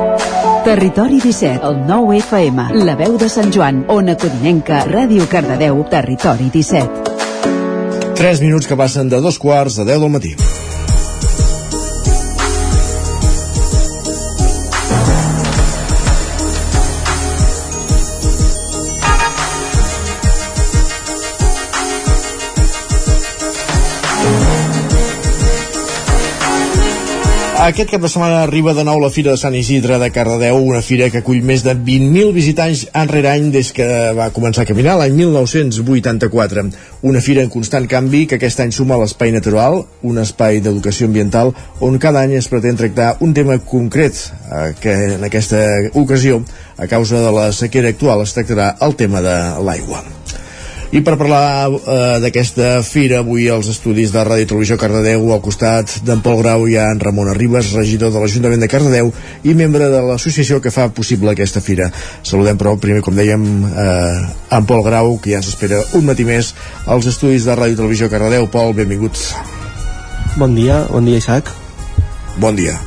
Territori 0.66 1.20
17, 1.22 1.62
el 1.68 1.80
9 1.86 2.18
FM, 2.24 2.68
la 2.82 2.96
veu 2.98 3.18
de 3.20 3.30
Sant 3.30 3.54
Joan, 3.54 3.84
Ona 3.94 4.18
Codinenca, 4.18 4.82
Ràdio 4.90 5.28
Cardedeu, 5.30 5.84
Territori 5.92 6.50
17. 6.54 7.16
3 8.18 8.42
minuts 8.42 8.66
que 8.66 8.76
passen 8.76 9.08
de 9.08 9.22
dos 9.22 9.38
quarts 9.38 9.78
a 9.78 9.86
10 9.86 10.02
del 10.02 10.10
matí. 10.10 10.34
Aquest 27.68 27.90
cap 27.92 28.00
de 28.00 28.08
setmana 28.08 28.38
arriba 28.46 28.72
de 28.72 28.80
nou 28.80 28.96
la 28.96 29.10
Fira 29.12 29.34
de 29.34 29.36
Sant 29.36 29.52
Isidre 29.52 29.98
de 30.00 30.06
Cardedeu, 30.08 30.56
una 30.64 30.78
fira 30.80 31.10
que 31.12 31.20
acull 31.20 31.42
més 31.44 31.60
de 31.66 31.74
20.000 31.76 32.30
visitants 32.32 32.86
any 32.96 33.10
rere 33.10 33.28
any 33.28 33.50
des 33.52 33.74
que 33.76 33.84
va 34.16 34.30
començar 34.32 34.64
a 34.64 34.68
caminar 34.70 34.94
l'any 34.96 35.12
1984. 35.18 36.64
Una 37.10 37.20
fira 37.20 37.44
en 37.44 37.52
constant 37.52 37.84
canvi 37.90 38.22
que 38.30 38.38
aquest 38.38 38.64
any 38.64 38.72
suma 38.72 38.96
l'Espai 38.96 39.34
Natural, 39.36 39.82
un 40.00 40.22
espai 40.24 40.62
d'educació 40.64 41.10
ambiental 41.12 41.52
on 41.84 42.00
cada 42.00 42.24
any 42.24 42.38
es 42.40 42.48
pretén 42.48 42.80
tractar 42.80 43.18
un 43.20 43.36
tema 43.36 43.58
concret, 43.60 44.16
eh, 44.48 44.72
que 44.80 44.96
en 45.18 45.28
aquesta 45.28 45.60
ocasió, 45.92 46.40
a 46.78 46.88
causa 46.88 47.20
de 47.20 47.36
la 47.36 47.50
sequera 47.52 47.92
actual, 47.92 48.24
es 48.24 48.32
tractarà 48.32 48.78
el 48.80 48.96
tema 48.96 49.20
de 49.20 49.36
l'aigua. 49.60 50.06
I 50.88 51.02
per 51.04 51.18
parlar 51.20 51.68
eh, 51.68 52.16
d'aquesta 52.22 52.78
fira, 52.80 53.18
avui 53.20 53.44
als 53.52 53.68
estudis 53.68 54.08
de 54.14 54.22
Ràdio 54.24 54.48
Televisió 54.48 54.78
Cardedeu, 54.80 55.26
al 55.34 55.42
costat 55.44 55.98
d'en 56.06 56.22
Pol 56.24 56.40
Grau 56.40 56.64
hi 56.64 56.78
ha 56.80 56.86
en 56.94 57.02
Ramon 57.02 57.28
Arribas, 57.28 57.74
regidor 57.76 58.14
de 58.14 58.22
l'Ajuntament 58.22 58.64
de 58.64 58.70
Cardedeu 58.72 59.12
i 59.44 59.52
membre 59.58 59.90
de 59.92 60.00
l'associació 60.08 60.62
que 60.64 60.72
fa 60.72 60.88
possible 60.88 61.34
aquesta 61.34 61.60
fira. 61.60 61.90
Saludem 62.24 62.56
però 62.56 62.78
primer, 62.80 63.04
com 63.04 63.20
dèiem, 63.20 63.46
eh, 63.68 64.26
en 64.56 64.68
Pol 64.72 64.80
Grau, 64.86 65.18
que 65.20 65.36
ja 65.36 65.42
ens 65.42 65.52
espera 65.52 65.84
un 65.92 66.08
matí 66.08 66.24
més 66.24 66.54
als 66.86 67.12
estudis 67.12 67.44
de 67.44 67.52
Ràdio 67.52 67.82
Televisió 67.82 68.08
Cardedeu. 68.08 68.48
Pol, 68.48 68.72
benvinguts. 68.72 69.34
Bon 70.40 70.56
dia, 70.56 70.86
bon 70.88 71.04
dia 71.04 71.20
Isaac. 71.20 71.52
Bon 72.40 72.56
dia. 72.56 72.78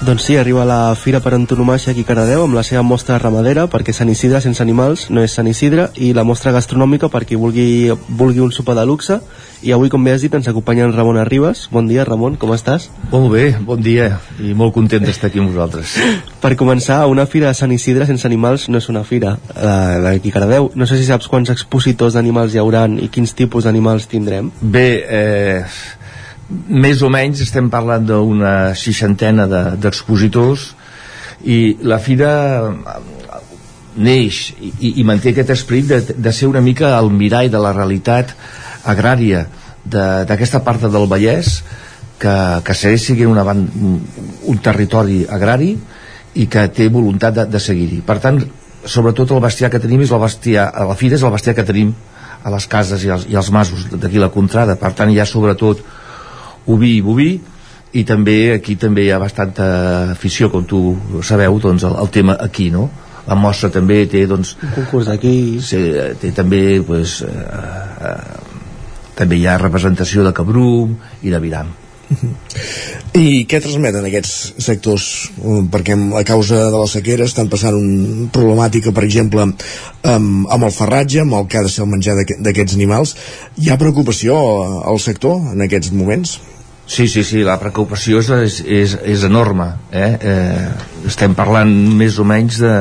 Doncs 0.00 0.22
sí, 0.22 0.36
arriba 0.36 0.62
la 0.64 0.94
Fira 0.94 1.18
per 1.18 1.32
Antonomàcia 1.34 1.90
aquí 1.90 2.04
a 2.04 2.06
Cardedeu 2.06 2.44
amb 2.44 2.54
la 2.54 2.62
seva 2.62 2.84
mostra 2.86 3.16
ramadera 3.18 3.64
perquè 3.66 3.90
Sant 3.92 4.12
Isidre 4.12 4.38
sense 4.40 4.62
animals 4.62 5.08
no 5.10 5.24
és 5.26 5.34
Sant 5.34 5.48
Isidre 5.50 5.88
i 5.98 6.12
la 6.14 6.22
mostra 6.22 6.52
gastronòmica 6.54 7.10
per 7.10 7.24
qui 7.26 7.34
vulgui, 7.34 7.90
vulgui 8.06 8.44
un 8.44 8.54
sopar 8.54 8.76
de 8.78 8.84
luxe 8.86 9.18
i 9.58 9.72
avui, 9.74 9.90
com 9.90 10.04
bé 10.06 10.12
has 10.14 10.22
dit, 10.22 10.30
ens 10.30 10.46
acompanya 10.46 10.84
en 10.86 10.92
Ramon 10.94 11.16
Arribas. 11.18 11.64
Bon 11.74 11.88
dia, 11.90 12.04
Ramon, 12.06 12.36
com 12.38 12.52
estàs? 12.54 12.86
Molt 13.10 13.32
bé, 13.32 13.48
bon 13.58 13.82
dia 13.82 14.20
i 14.38 14.54
molt 14.54 14.76
content 14.76 15.02
d'estar 15.02 15.32
aquí 15.32 15.42
amb 15.42 15.50
vosaltres. 15.50 15.96
Per 16.44 16.54
començar, 16.54 17.00
una 17.10 17.26
fira 17.26 17.50
de 17.50 17.58
Sant 17.58 17.74
Isidre 17.74 18.06
sense 18.06 18.22
animals 18.28 18.68
no 18.70 18.78
és 18.78 18.86
una 18.92 19.02
fira 19.02 19.34
eh, 19.34 19.98
d'aquí 20.04 20.30
a 20.30 20.36
Cardedeu. 20.38 20.70
No 20.78 20.86
sé 20.86 21.00
si 21.00 21.08
saps 21.10 21.26
quants 21.26 21.50
expositors 21.50 22.14
d'animals 22.14 22.54
hi 22.54 22.62
hauran 22.62 23.00
i 23.02 23.10
quins 23.10 23.34
tipus 23.34 23.66
d'animals 23.66 24.06
tindrem. 24.06 24.52
Bé, 24.62 24.88
eh, 25.02 25.64
més 26.48 27.02
o 27.04 27.10
menys 27.12 27.42
estem 27.44 27.68
parlant 27.70 28.06
d'una 28.08 28.74
seixantena 28.78 29.46
d'expositors 29.76 30.70
de, 30.70 30.78
i 31.44 31.58
la 31.86 31.98
fira 32.02 32.30
neix 33.98 34.40
i, 34.58 34.94
i 35.00 35.04
manté 35.06 35.32
aquest 35.32 35.52
esperit 35.54 35.90
de, 35.90 36.00
de 36.16 36.32
ser 36.32 36.48
una 36.48 36.62
mica 36.64 36.94
el 36.98 37.10
mirall 37.12 37.50
de 37.52 37.60
la 37.62 37.74
realitat 37.76 38.32
agrària 38.88 39.44
d'aquesta 39.88 40.62
part 40.64 40.88
del 40.88 41.06
Vallès 41.10 41.60
que, 42.18 42.34
que 42.64 42.74
segueix 42.74 43.06
sent 43.10 43.22
una 43.28 43.44
un 43.52 44.58
territori 44.64 45.22
agrari 45.28 45.72
i 46.38 46.46
que 46.46 46.66
té 46.74 46.88
voluntat 46.92 47.34
de, 47.34 47.44
de 47.50 47.60
seguir-hi. 47.62 48.00
Per 48.06 48.18
tant, 48.22 48.38
sobretot 48.84 49.32
el 49.34 49.42
bestiar 49.42 49.70
que 49.72 49.80
tenim 49.82 50.02
és 50.04 50.12
el 50.12 50.20
bestiar, 50.22 50.68
a 50.74 50.84
la 50.90 50.96
fira 50.98 51.16
és 51.16 51.24
el 51.24 51.32
bestiar 51.34 51.54
que 51.56 51.66
tenim 51.66 51.94
a 52.44 52.52
les 52.54 52.66
cases 52.70 53.02
i 53.04 53.10
als, 53.10 53.24
i 53.30 53.36
als 53.36 53.50
masos 53.54 53.88
d'aquí 53.90 54.20
la 54.20 54.30
contrada. 54.34 54.76
Per 54.78 54.92
tant, 54.98 55.10
hi 55.10 55.18
ha 55.18 55.26
sobretot 55.26 55.82
oví 56.74 56.96
i 56.98 57.04
boví 57.04 57.30
i 57.98 58.04
també 58.04 58.38
aquí 58.54 58.76
també 58.76 59.06
hi 59.06 59.12
ha 59.14 59.20
bastanta 59.22 59.66
afició 60.12 60.50
com 60.52 60.66
tu 60.68 60.80
sabeu 61.24 61.58
doncs 61.62 61.86
el, 61.88 61.96
el 62.02 62.12
tema 62.12 62.36
aquí 62.44 62.68
no? 62.74 62.88
la 63.28 63.36
mostra 63.36 63.72
també 63.72 64.02
té 64.08 64.26
doncs 64.28 64.54
un 64.62 64.72
concurs 64.76 65.08
d'aquí 65.08 65.34
sí, 65.64 65.82
té 66.20 66.32
també 66.36 66.80
pues, 66.84 67.20
eh, 67.24 68.08
eh, 68.12 68.56
també 69.18 69.40
hi 69.40 69.46
ha 69.48 69.58
representació 69.60 70.24
de 70.24 70.32
Cabrum 70.36 70.96
i 71.22 71.34
de 71.34 71.42
Viram 71.42 71.76
i 73.18 73.44
què 73.48 73.58
transmeten 73.60 74.06
aquests 74.08 74.34
sectors? 74.64 75.06
Perquè 75.72 75.96
a 76.16 76.24
causa 76.28 76.60
de 76.72 76.78
la 76.80 76.88
sequera 76.88 77.26
estan 77.28 77.50
passant 77.52 77.76
una 77.76 78.28
problemàtica, 78.32 78.94
per 78.96 79.04
exemple, 79.04 79.44
amb, 79.44 80.46
amb 80.48 80.68
el 80.68 80.72
ferratge, 80.74 81.20
amb 81.24 81.36
el 81.36 81.48
que 81.50 81.60
ha 81.60 81.64
de 81.66 81.72
ser 81.72 81.84
el 81.84 81.90
menjar 81.92 82.16
d'aquests 82.16 82.78
animals. 82.78 83.14
Hi 83.60 83.68
ha 83.68 83.80
preocupació 83.80 84.38
al 84.88 85.02
sector 85.04 85.52
en 85.52 85.66
aquests 85.66 85.92
moments? 85.92 86.38
Sí, 86.88 87.04
sí, 87.06 87.20
sí, 87.20 87.42
la 87.44 87.58
preocupació 87.60 88.22
és, 88.24 88.62
és, 88.64 88.94
és 89.04 89.24
enorme. 89.28 89.66
Eh? 89.92 90.08
Eh, 90.24 90.68
estem 91.10 91.34
parlant 91.36 91.68
més 92.00 92.16
o 92.16 92.24
menys 92.24 92.62
de, 92.62 92.72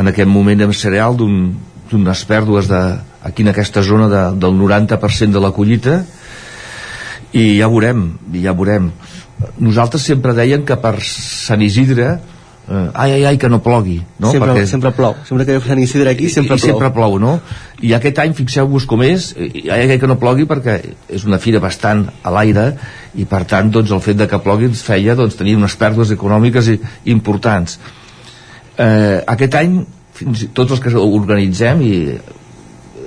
en 0.00 0.08
aquest 0.08 0.30
moment 0.32 0.64
en 0.64 0.72
cereal 0.72 1.18
d'unes 1.20 2.22
pèrdues 2.24 2.70
de, 2.72 2.80
aquí 3.28 3.44
en 3.44 3.52
aquesta 3.52 3.82
zona 3.84 4.08
de, 4.08 4.22
del 4.40 4.56
90% 4.56 5.36
de 5.36 5.42
la 5.44 5.52
collita 5.52 5.98
i 7.36 7.58
ja 7.58 7.68
veurem, 7.68 8.06
ja 8.40 8.56
veurem. 8.56 8.88
Nosaltres 9.60 10.08
sempre 10.08 10.32
deien 10.32 10.64
que 10.64 10.80
per 10.80 10.96
Sant 11.04 11.60
Isidre 11.60 12.14
eh, 12.68 12.90
ai, 12.94 13.12
ai, 13.12 13.24
ai, 13.24 13.38
que 13.38 13.48
no 13.48 13.60
plogui 13.62 14.00
no? 14.18 14.30
sempre, 14.30 14.52
Perquè... 14.52 14.66
sempre 14.66 14.92
plou, 14.96 15.14
sempre 15.26 15.46
que 15.46 15.58
Sant 15.62 15.80
Isidre 15.82 16.10
aquí 16.10 16.28
sempre 16.32 16.56
i, 16.56 16.60
plou. 16.60 16.72
sempre 16.72 16.90
plou 16.94 17.18
no? 17.22 17.34
i 17.86 17.92
aquest 17.96 18.18
any 18.22 18.34
fixeu-vos 18.38 18.86
com 18.90 19.04
és 19.06 19.32
ai, 19.38 19.66
ai, 19.70 19.90
ai, 19.90 19.98
que 20.02 20.10
no 20.10 20.18
plogui 20.20 20.48
perquè 20.50 20.78
és 21.08 21.26
una 21.28 21.38
fira 21.42 21.62
bastant 21.62 22.06
a 22.22 22.34
l'aire 22.34 22.68
i 23.14 23.26
per 23.28 23.44
tant 23.48 23.70
doncs, 23.72 23.92
el 23.94 24.02
fet 24.04 24.18
de 24.18 24.28
que 24.30 24.42
plogui 24.42 24.70
ens 24.70 24.82
feia 24.86 25.16
doncs, 25.18 25.38
tenir 25.38 25.56
unes 25.58 25.76
pèrdues 25.78 26.12
econòmiques 26.16 26.72
i, 26.74 26.78
importants 27.14 27.78
eh, 28.76 29.22
aquest 29.22 29.60
any 29.62 29.78
fins, 30.16 30.48
tots 30.56 30.76
els 30.76 30.82
que 30.82 30.94
organitzem 30.96 31.84
i, 31.86 31.94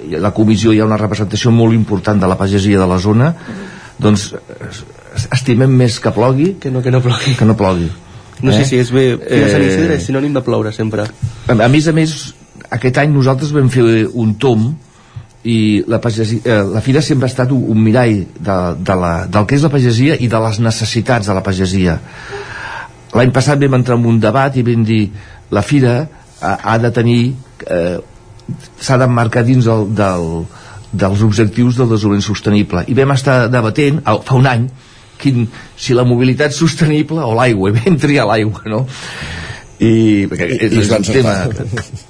i 0.10 0.22
la 0.22 0.32
comissió 0.36 0.72
hi 0.74 0.80
ha 0.80 0.88
una 0.88 1.00
representació 1.02 1.52
molt 1.52 1.76
important 1.76 2.22
de 2.22 2.30
la 2.32 2.40
pagesia 2.40 2.80
de 2.80 2.88
la 2.88 3.00
zona 3.02 3.34
doncs 4.00 4.32
estimem 5.36 5.74
més 5.76 5.98
que 6.00 6.14
plogui 6.16 6.54
que 6.62 6.72
no, 6.72 6.80
que 6.86 6.94
no 6.94 7.02
plogui, 7.04 7.36
que 7.36 7.48
no 7.50 7.58
plogui 7.60 7.90
no 8.42 8.54
sé 8.54 8.62
eh? 8.64 8.68
si 8.68 8.78
és 8.80 8.92
bé, 8.94 9.06
Fira 9.22 9.50
Sant 9.54 9.66
Isidre 9.66 9.98
és 9.98 10.06
sinònim 10.08 10.36
de 10.36 10.44
ploure 10.46 10.72
sempre. 10.76 11.08
A, 11.48 11.68
més 11.72 11.88
a 11.90 11.96
més, 11.96 12.14
aquest 12.70 13.02
any 13.02 13.12
nosaltres 13.14 13.52
vam 13.56 13.72
fer 13.74 13.84
un 14.14 14.36
tom 14.40 14.70
i 15.50 15.58
la, 15.88 16.02
pagesia, 16.04 16.42
eh, 16.44 16.62
la 16.68 16.84
fira 16.84 17.02
sempre 17.02 17.28
ha 17.28 17.32
estat 17.32 17.52
un, 17.56 17.64
un 17.72 17.82
mirall 17.84 18.26
de, 18.36 18.60
de 18.86 18.96
la, 19.00 19.14
del 19.32 19.48
que 19.48 19.56
és 19.56 19.66
la 19.66 19.72
pagesia 19.74 20.18
i 20.20 20.28
de 20.32 20.42
les 20.46 20.60
necessitats 20.64 21.30
de 21.32 21.36
la 21.36 21.44
pagesia. 21.44 22.00
L'any 23.16 23.32
passat 23.34 23.60
vam 23.62 23.80
entrar 23.80 23.98
en 23.98 24.08
un 24.10 24.20
debat 24.22 24.56
i 24.60 24.66
vam 24.68 24.84
dir 24.86 25.04
la 25.56 25.64
fira 25.66 25.96
ha, 26.42 26.56
ha 26.74 26.78
de 26.78 26.92
tenir 26.96 27.22
eh, 27.68 27.98
s'ha 28.80 28.98
d'emmarcar 29.00 29.44
dins 29.48 29.66
del, 29.66 29.88
del, 29.96 30.28
dels 30.92 31.24
objectius 31.26 31.78
del 31.78 31.90
desenvolupament 31.90 32.26
sostenible 32.26 32.84
i 32.88 32.98
vam 32.98 33.14
estar 33.16 33.42
debatent 33.52 34.02
fa 34.04 34.38
un 34.38 34.50
any 34.50 34.70
quin, 35.20 35.46
si 35.78 35.98
la 35.98 36.06
mobilitat 36.08 36.56
sostenible 36.56 37.24
o 37.26 37.36
l'aigua, 37.38 37.72
i 37.72 37.78
vam 37.78 38.00
triar 38.00 38.28
l'aigua, 38.30 38.64
no? 38.72 38.86
I, 39.80 40.28
perquè 40.28 40.50
és, 40.58 40.74
I 40.74 40.82
és 40.84 40.92
un 40.92 41.06
tema 41.08 41.36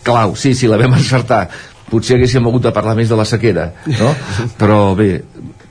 clau, 0.05 0.33
sí, 0.39 0.55
sí, 0.57 0.69
la 0.69 0.79
vam 0.81 0.95
encertar. 0.97 1.47
Potser 1.89 2.17
haguéssim 2.17 2.45
hagut 2.45 2.67
de 2.67 2.73
parlar 2.73 2.95
més 2.97 3.09
de 3.09 3.17
la 3.17 3.25
sequera, 3.25 3.71
no? 3.97 4.11
Però 4.59 4.79
bé, 4.97 5.09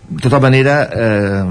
de 0.09 0.23
tota 0.25 0.41
manera, 0.43 0.81
eh, 0.91 1.45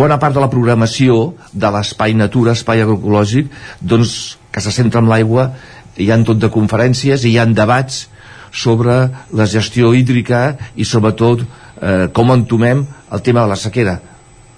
bona 0.00 0.18
part 0.22 0.34
de 0.34 0.42
la 0.42 0.50
programació 0.50 1.34
de 1.52 1.70
l'espai 1.74 2.16
natura, 2.18 2.54
espai 2.58 2.82
agroecològic, 2.82 3.52
doncs, 3.80 4.38
que 4.50 4.62
se 4.62 4.72
centra 4.74 5.02
en 5.02 5.10
l'aigua, 5.10 5.50
hi 5.98 6.10
han 6.10 6.24
tot 6.26 6.40
de 6.42 6.50
conferències, 6.50 7.26
i 7.26 7.34
hi 7.34 7.38
han 7.42 7.54
debats 7.54 8.08
sobre 8.54 9.10
la 9.34 9.46
gestió 9.50 9.92
hídrica 9.94 10.46
i 10.78 10.86
sobretot 10.86 11.42
eh, 11.42 12.06
com 12.14 12.30
entomem 12.34 12.84
el 12.86 13.22
tema 13.26 13.42
de 13.42 13.50
la 13.50 13.58
sequera 13.58 13.98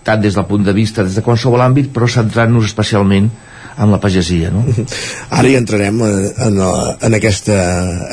tant 0.07 0.23
des 0.23 0.39
del 0.39 0.47
punt 0.49 0.65
de 0.67 0.75
vista 0.77 1.05
des 1.05 1.19
de 1.19 1.25
qualsevol 1.27 1.65
àmbit 1.65 1.93
però 1.95 2.09
centrant-nos 2.11 2.71
especialment 2.71 3.29
en 3.77 3.93
la 3.93 4.01
pagesia 4.01 4.53
no? 4.55 4.63
Ara 5.39 5.51
hi 5.51 5.59
entrarem 5.59 6.01
en, 6.07 6.31
en, 6.47 6.63
en 7.09 7.19
aquesta 7.19 7.59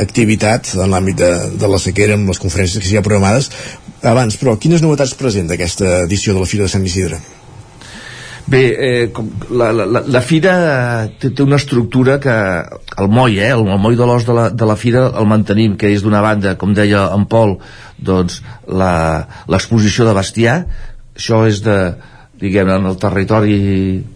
activitat 0.04 0.74
en 0.76 0.92
l'àmbit 0.92 1.22
de, 1.22 1.32
de 1.62 1.70
la 1.72 1.80
sequera 1.82 2.18
amb 2.20 2.34
les 2.34 2.42
conferències 2.42 2.82
que 2.82 2.90
s'hi 2.90 3.00
ha 3.00 3.06
programades 3.06 3.52
abans, 4.04 4.36
però 4.36 4.58
quines 4.60 4.84
novetats 4.84 5.16
presenta 5.16 5.56
aquesta 5.56 6.02
edició 6.04 6.36
de 6.36 6.44
la 6.44 6.50
Fira 6.50 6.68
de 6.68 6.74
Sant 6.74 6.84
Isidre? 6.84 7.22
Bé, 8.44 8.62
eh, 8.76 9.04
com 9.16 9.30
la, 9.56 9.70
la, 9.72 10.02
la 10.04 10.22
fira 10.22 10.54
té, 11.20 11.30
té 11.32 11.46
una 11.46 11.56
estructura 11.56 12.18
que 12.20 12.34
el 13.00 13.08
moll, 13.08 13.38
eh, 13.40 13.54
el, 13.56 13.64
el 13.72 13.80
moll 13.80 13.96
de 13.96 14.08
l'os 14.10 14.26
de, 14.28 14.36
la, 14.36 14.50
de 14.52 14.68
la 14.68 14.76
fira 14.76 15.06
el 15.22 15.30
mantenim, 15.32 15.78
que 15.80 15.94
és 15.96 16.04
d'una 16.04 16.20
banda, 16.26 16.58
com 16.60 16.74
deia 16.76 17.06
en 17.16 17.24
Pol, 17.32 17.56
doncs 17.96 18.42
l'exposició 18.68 20.10
de 20.10 20.18
bestiar, 20.18 20.58
això 21.16 21.44
és 21.48 21.62
de 21.66 21.78
diguem 22.44 22.70
en 22.74 22.90
el 22.90 22.98
territori 23.00 23.58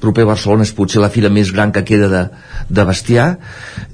proper 0.01 0.25
a 0.25 0.31
Barcelona 0.33 0.65
és 0.67 0.73
potser 0.75 1.01
la 1.03 1.11
fira 1.13 1.29
més 1.31 1.51
gran 1.55 1.71
que 1.71 1.85
queda 1.87 2.09
de, 2.11 2.23
de 2.67 2.85
bestiar 2.89 3.27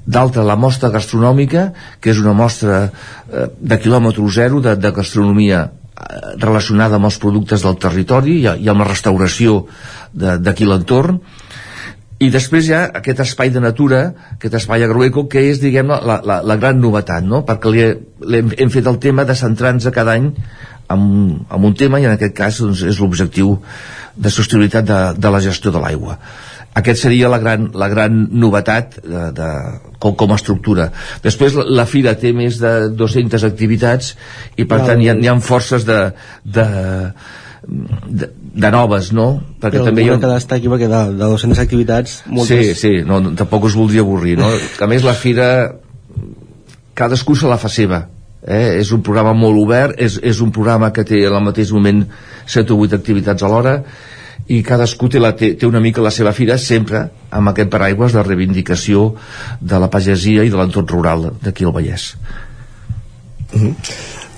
d'altra 0.04 0.46
la 0.48 0.56
mostra 0.56 0.90
gastronòmica 0.94 1.68
que 2.00 2.10
és 2.14 2.22
una 2.22 2.34
mostra 2.36 2.86
eh, 2.88 3.48
de 3.54 3.80
quilòmetre 3.80 4.24
zero 4.34 4.62
de, 4.64 4.74
de 4.80 4.92
gastronomia 4.96 5.60
eh, 5.68 6.34
relacionada 6.40 6.98
amb 6.98 7.10
els 7.10 7.20
productes 7.22 7.62
del 7.62 7.78
territori 7.78 8.40
i, 8.40 8.48
i 8.48 8.72
amb 8.72 8.82
la 8.82 8.90
restauració 8.90 9.66
d'aquí 10.14 10.66
l'entorn 10.66 11.20
i 12.24 12.30
després 12.30 12.68
hi 12.68 12.74
ha 12.76 12.82
aquest 13.00 13.20
espai 13.24 13.50
de 13.50 13.60
natura, 13.60 14.04
aquest 14.36 14.54
espai 14.60 14.84
agroeco, 14.86 15.26
que 15.28 15.42
és, 15.50 15.58
diguem, 15.60 15.90
la, 15.90 16.20
la, 16.24 16.36
la 16.46 16.56
gran 16.62 16.78
novetat, 16.80 17.26
no? 17.26 17.42
perquè 17.44 17.72
li, 17.72 17.88
hem, 18.38 18.52
hem 18.54 18.70
fet 18.70 18.86
el 18.86 19.00
tema 19.02 19.26
de 19.26 19.34
centrar-nos 19.36 19.90
cada 19.92 20.14
any 20.14 20.30
amb, 20.92 21.44
amb 21.48 21.70
un 21.70 21.76
tema 21.78 22.00
i 22.00 22.08
en 22.08 22.14
aquest 22.14 22.34
cas 22.36 22.60
doncs, 22.62 22.82
és 22.88 23.00
l'objectiu 23.00 23.58
de 24.14 24.30
sostenibilitat 24.30 24.88
de, 24.88 25.00
de 25.18 25.32
la 25.32 25.42
gestió 25.44 25.72
de 25.74 25.82
l'aigua 25.82 26.18
aquest 26.74 27.04
seria 27.04 27.30
la 27.30 27.38
gran, 27.38 27.68
la 27.78 27.88
gran 27.88 28.16
novetat 28.34 28.98
de, 28.98 29.24
de, 29.36 29.48
com, 30.02 30.16
com 30.18 30.34
a 30.34 30.38
estructura 30.40 30.90
després 31.24 31.56
la, 31.58 31.66
la 31.82 31.86
fira 31.90 32.16
té 32.18 32.34
més 32.36 32.58
de 32.62 32.74
200 32.90 33.46
activitats 33.46 34.14
i 34.58 34.66
per 34.66 34.82
tant 34.86 35.02
hi 35.02 35.10
ha, 35.12 35.16
hi 35.18 35.30
ha 35.30 35.36
forces 35.44 35.86
de, 35.86 36.00
de, 36.44 36.66
de, 37.66 38.30
de 38.54 38.70
noves, 38.74 39.12
no? 39.16 39.28
Perquè 39.62 39.78
Però 39.78 39.88
també 39.88 40.04
hi 40.04 40.10
ha... 40.12 40.18
que 40.22 40.32
destaqui 40.34 40.72
perquè 40.72 40.90
de, 40.90 41.02
de 41.14 41.30
200 41.32 41.62
activitats 41.62 42.18
moltes... 42.26 42.74
Sí, 42.74 42.74
sí, 42.80 42.92
no, 43.06 43.20
tampoc 43.38 43.70
us 43.70 43.78
voldria 43.78 44.04
avorrir, 44.04 44.36
no? 44.42 44.50
A 44.84 44.90
més 44.90 45.06
la 45.06 45.14
fira 45.18 45.48
cadascú 46.94 47.38
se 47.38 47.50
la 47.50 47.58
fa 47.58 47.70
seva 47.72 48.04
eh? 48.46 48.80
és 48.80 48.92
un 48.92 49.02
programa 49.02 49.34
molt 49.36 49.60
obert 49.60 50.00
és, 50.00 50.18
és 50.22 50.40
un 50.44 50.52
programa 50.52 50.92
que 50.92 51.04
té 51.06 51.24
al 51.26 51.40
mateix 51.44 51.72
moment 51.74 52.04
7 52.46 52.74
o 52.74 52.80
8 52.84 52.98
activitats 52.98 53.46
alhora 53.46 53.78
i 54.52 54.60
cadascú 54.64 55.08
té, 55.08 55.20
la, 55.22 55.32
té, 55.36 55.54
té 55.56 55.66
una 55.66 55.80
mica 55.80 56.04
la 56.04 56.12
seva 56.12 56.34
fira 56.36 56.58
sempre 56.60 57.06
amb 57.32 57.52
aquest 57.52 57.70
paraigües 57.72 58.12
de 58.12 58.24
reivindicació 58.26 59.14
de 59.60 59.80
la 59.80 59.88
pagesia 59.92 60.44
i 60.44 60.52
de 60.52 60.60
l'entorn 60.60 60.90
rural 60.90 61.30
d'aquí 61.40 61.64
al 61.64 61.72
Vallès 61.72 62.12
mm 63.52 63.60
-hmm. 63.60 63.74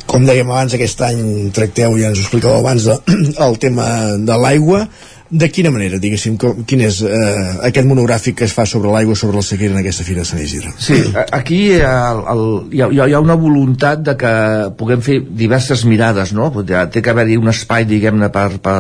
com 0.07 0.27
dèiem 0.27 0.51
abans 0.51 0.75
aquest 0.75 1.01
any 1.03 1.51
tracteu, 1.51 1.99
ja 1.99 2.09
ens 2.09 2.19
ho 2.19 2.23
explicàveu 2.23 2.59
abans 2.59 2.85
de, 2.85 2.97
el 3.47 3.59
tema 3.59 4.17
de 4.19 4.37
l'aigua 4.39 4.89
de 5.31 5.49
quina 5.51 5.73
manera, 5.75 5.99
diguéssim, 5.99 6.37
com, 6.39 6.63
quin 6.69 6.85
és 6.87 7.01
eh, 7.03 7.57
aquest 7.67 7.89
monogràfic 7.89 8.37
que 8.39 8.47
es 8.47 8.55
fa 8.55 8.67
sobre 8.69 8.93
l'aigua 8.95 9.17
sobre 9.19 9.41
la 9.41 9.47
sequera 9.47 9.75
en 9.75 9.81
aquesta 9.81 10.07
Fira 10.07 10.23
de 10.23 10.29
Sant 10.29 10.43
Isidre? 10.43 10.71
Sí, 10.79 10.99
aquí 11.35 11.61
el, 11.75 12.23
el, 12.33 12.45
hi, 12.77 12.83
ha, 12.85 12.89
hi 12.95 13.17
ha 13.17 13.23
una 13.23 13.37
voluntat 13.41 14.05
de 14.07 14.15
que 14.21 14.33
puguem 14.79 15.03
fer 15.03 15.19
diverses 15.27 15.85
mirades, 15.89 16.33
no? 16.37 16.51
Té 16.63 17.03
que 17.03 17.13
haver-hi 17.13 17.41
un 17.41 17.51
espai, 17.51 17.89
diguem-ne, 17.91 18.31
per, 18.35 18.49
per, 18.63 18.79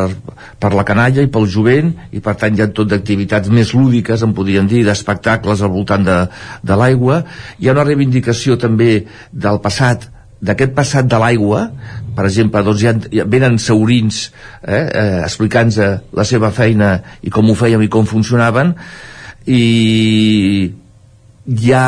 per 0.62 0.72
la 0.76 0.86
canalla 0.86 1.24
i 1.24 1.30
pel 1.32 1.50
jovent, 1.50 1.94
i 2.14 2.22
per 2.22 2.36
tant 2.38 2.54
hi 2.54 2.62
ha 2.62 2.70
tot 2.70 2.92
d'activitats 2.94 3.50
més 3.50 3.74
lúdiques, 3.74 4.22
en 4.22 4.34
podríem 4.36 4.70
dir, 4.70 4.84
d'espectacles 4.86 5.62
al 5.62 5.74
voltant 5.74 6.06
de, 6.06 6.20
de 6.62 6.78
l'aigua. 6.78 7.24
Hi 7.58 7.68
ha 7.68 7.74
una 7.74 7.86
reivindicació 7.86 8.58
també 8.60 9.00
del 9.32 9.62
passat 9.64 10.12
d'aquest 10.40 10.74
passat 10.76 11.08
de 11.08 11.20
l'aigua 11.20 11.66
per 12.16 12.24
exemple, 12.24 12.62
doncs 12.64 12.80
ja, 12.80 12.94
ja 13.12 13.26
venen 13.28 13.58
saurins 13.60 14.30
eh, 14.62 14.80
eh, 14.80 15.20
explicant-nos 15.20 16.08
la 16.16 16.24
seva 16.24 16.50
feina 16.54 16.96
i 17.22 17.32
com 17.32 17.50
ho 17.50 17.56
fèiem 17.58 17.84
i 17.84 17.92
com 17.92 18.08
funcionaven 18.08 18.72
i 19.46 19.62
hi 21.46 21.72
ha 21.76 21.86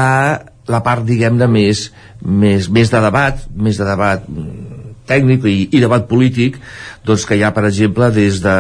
la 0.69 0.83
part, 0.85 1.05
diguem-ne, 1.09 1.49
més, 1.49 1.89
més, 2.23 2.69
més 2.69 2.93
de 2.93 3.01
debat, 3.03 3.41
més 3.57 3.81
de 3.81 3.87
debat 3.89 4.27
tècnic 5.09 5.45
i, 5.49 5.57
i 5.73 5.81
debat 5.83 6.07
polític 6.11 6.59
doncs 7.09 7.25
que 7.29 7.39
hi 7.39 7.43
ha 7.43 7.53
per 7.57 7.65
exemple 7.69 8.11
des 8.15 8.41
de 8.45 8.57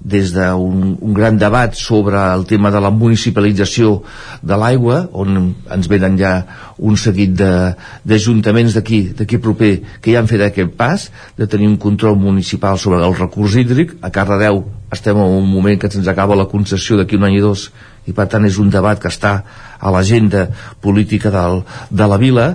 des 0.00 0.32
d'un 0.32 0.96
un 1.00 1.14
gran 1.14 1.38
debat 1.38 1.74
sobre 1.76 2.18
el 2.34 2.46
tema 2.48 2.70
de 2.70 2.80
la 2.80 2.90
municipalització 2.90 4.02
de 4.42 4.56
l'aigua 4.56 5.02
on 5.12 5.54
ens 5.76 5.88
venen 5.88 6.18
ja 6.18 6.34
un 6.78 6.96
seguit 6.96 7.34
d'ajuntaments 7.38 8.74
d'aquí 8.74 9.38
proper 9.38 9.72
que 10.00 10.12
ja 10.12 10.20
han 10.20 10.30
fet 10.30 10.42
aquest 10.42 10.74
pas 10.76 11.10
de 11.38 11.46
tenir 11.46 11.68
un 11.68 11.76
control 11.76 12.16
municipal 12.16 12.78
sobre 12.78 13.04
el 13.04 13.14
recurs 13.14 13.56
hídric. 13.56 13.96
A 14.02 14.10
Cardedeu 14.10 14.64
estem 14.92 15.16
en 15.16 15.38
un 15.38 15.48
moment 15.48 15.78
que 15.78 15.90
se'ns 15.90 16.08
acaba 16.08 16.36
la 16.36 16.48
concessió 16.50 16.96
d'aquí 16.96 17.16
un 17.16 17.24
any 17.28 17.38
i 17.38 17.44
dos 17.44 17.70
i 18.06 18.14
per 18.16 18.26
tant 18.30 18.46
és 18.48 18.58
un 18.58 18.70
debat 18.70 18.98
que 18.98 19.10
està 19.10 19.32
a 19.82 19.90
l'agenda 19.90 20.46
política 20.82 21.30
del, 21.34 21.62
de 21.90 22.06
la 22.06 22.18
vila 22.18 22.46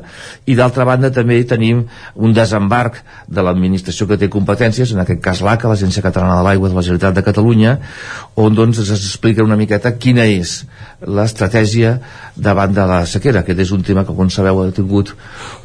i 0.48 0.56
d'altra 0.56 0.86
banda 0.88 1.12
també 1.12 1.42
tenim 1.48 1.84
un 2.16 2.36
desembarc 2.36 3.02
de 3.28 3.44
l'administració 3.44 4.08
que 4.08 4.20
té 4.20 4.30
competències, 4.32 4.94
en 4.96 5.04
aquest 5.04 5.22
cas 5.24 5.44
l'ACA, 5.44 5.68
l'Agència 5.68 6.04
Catalana 6.06 6.40
de 6.40 6.48
l'Aigua 6.48 6.72
de 6.72 6.78
la 6.78 6.86
Generalitat 6.88 7.20
de 7.20 7.26
Catalunya 7.28 7.76
on 8.40 8.56
doncs 8.56 8.80
es 8.84 8.94
explica 8.96 9.44
una 9.44 9.60
miqueta 9.60 9.96
quina 10.00 10.28
és 10.28 10.62
l'estratègia 11.04 11.98
davant 12.36 12.74
de 12.74 12.86
la 12.88 13.04
sequera. 13.06 13.44
Aquest 13.44 13.60
és 13.68 13.72
un 13.76 13.84
tema 13.86 14.06
que, 14.06 14.16
com 14.16 14.32
sabeu, 14.34 14.64
ha 14.64 14.74
tingut 14.74 15.14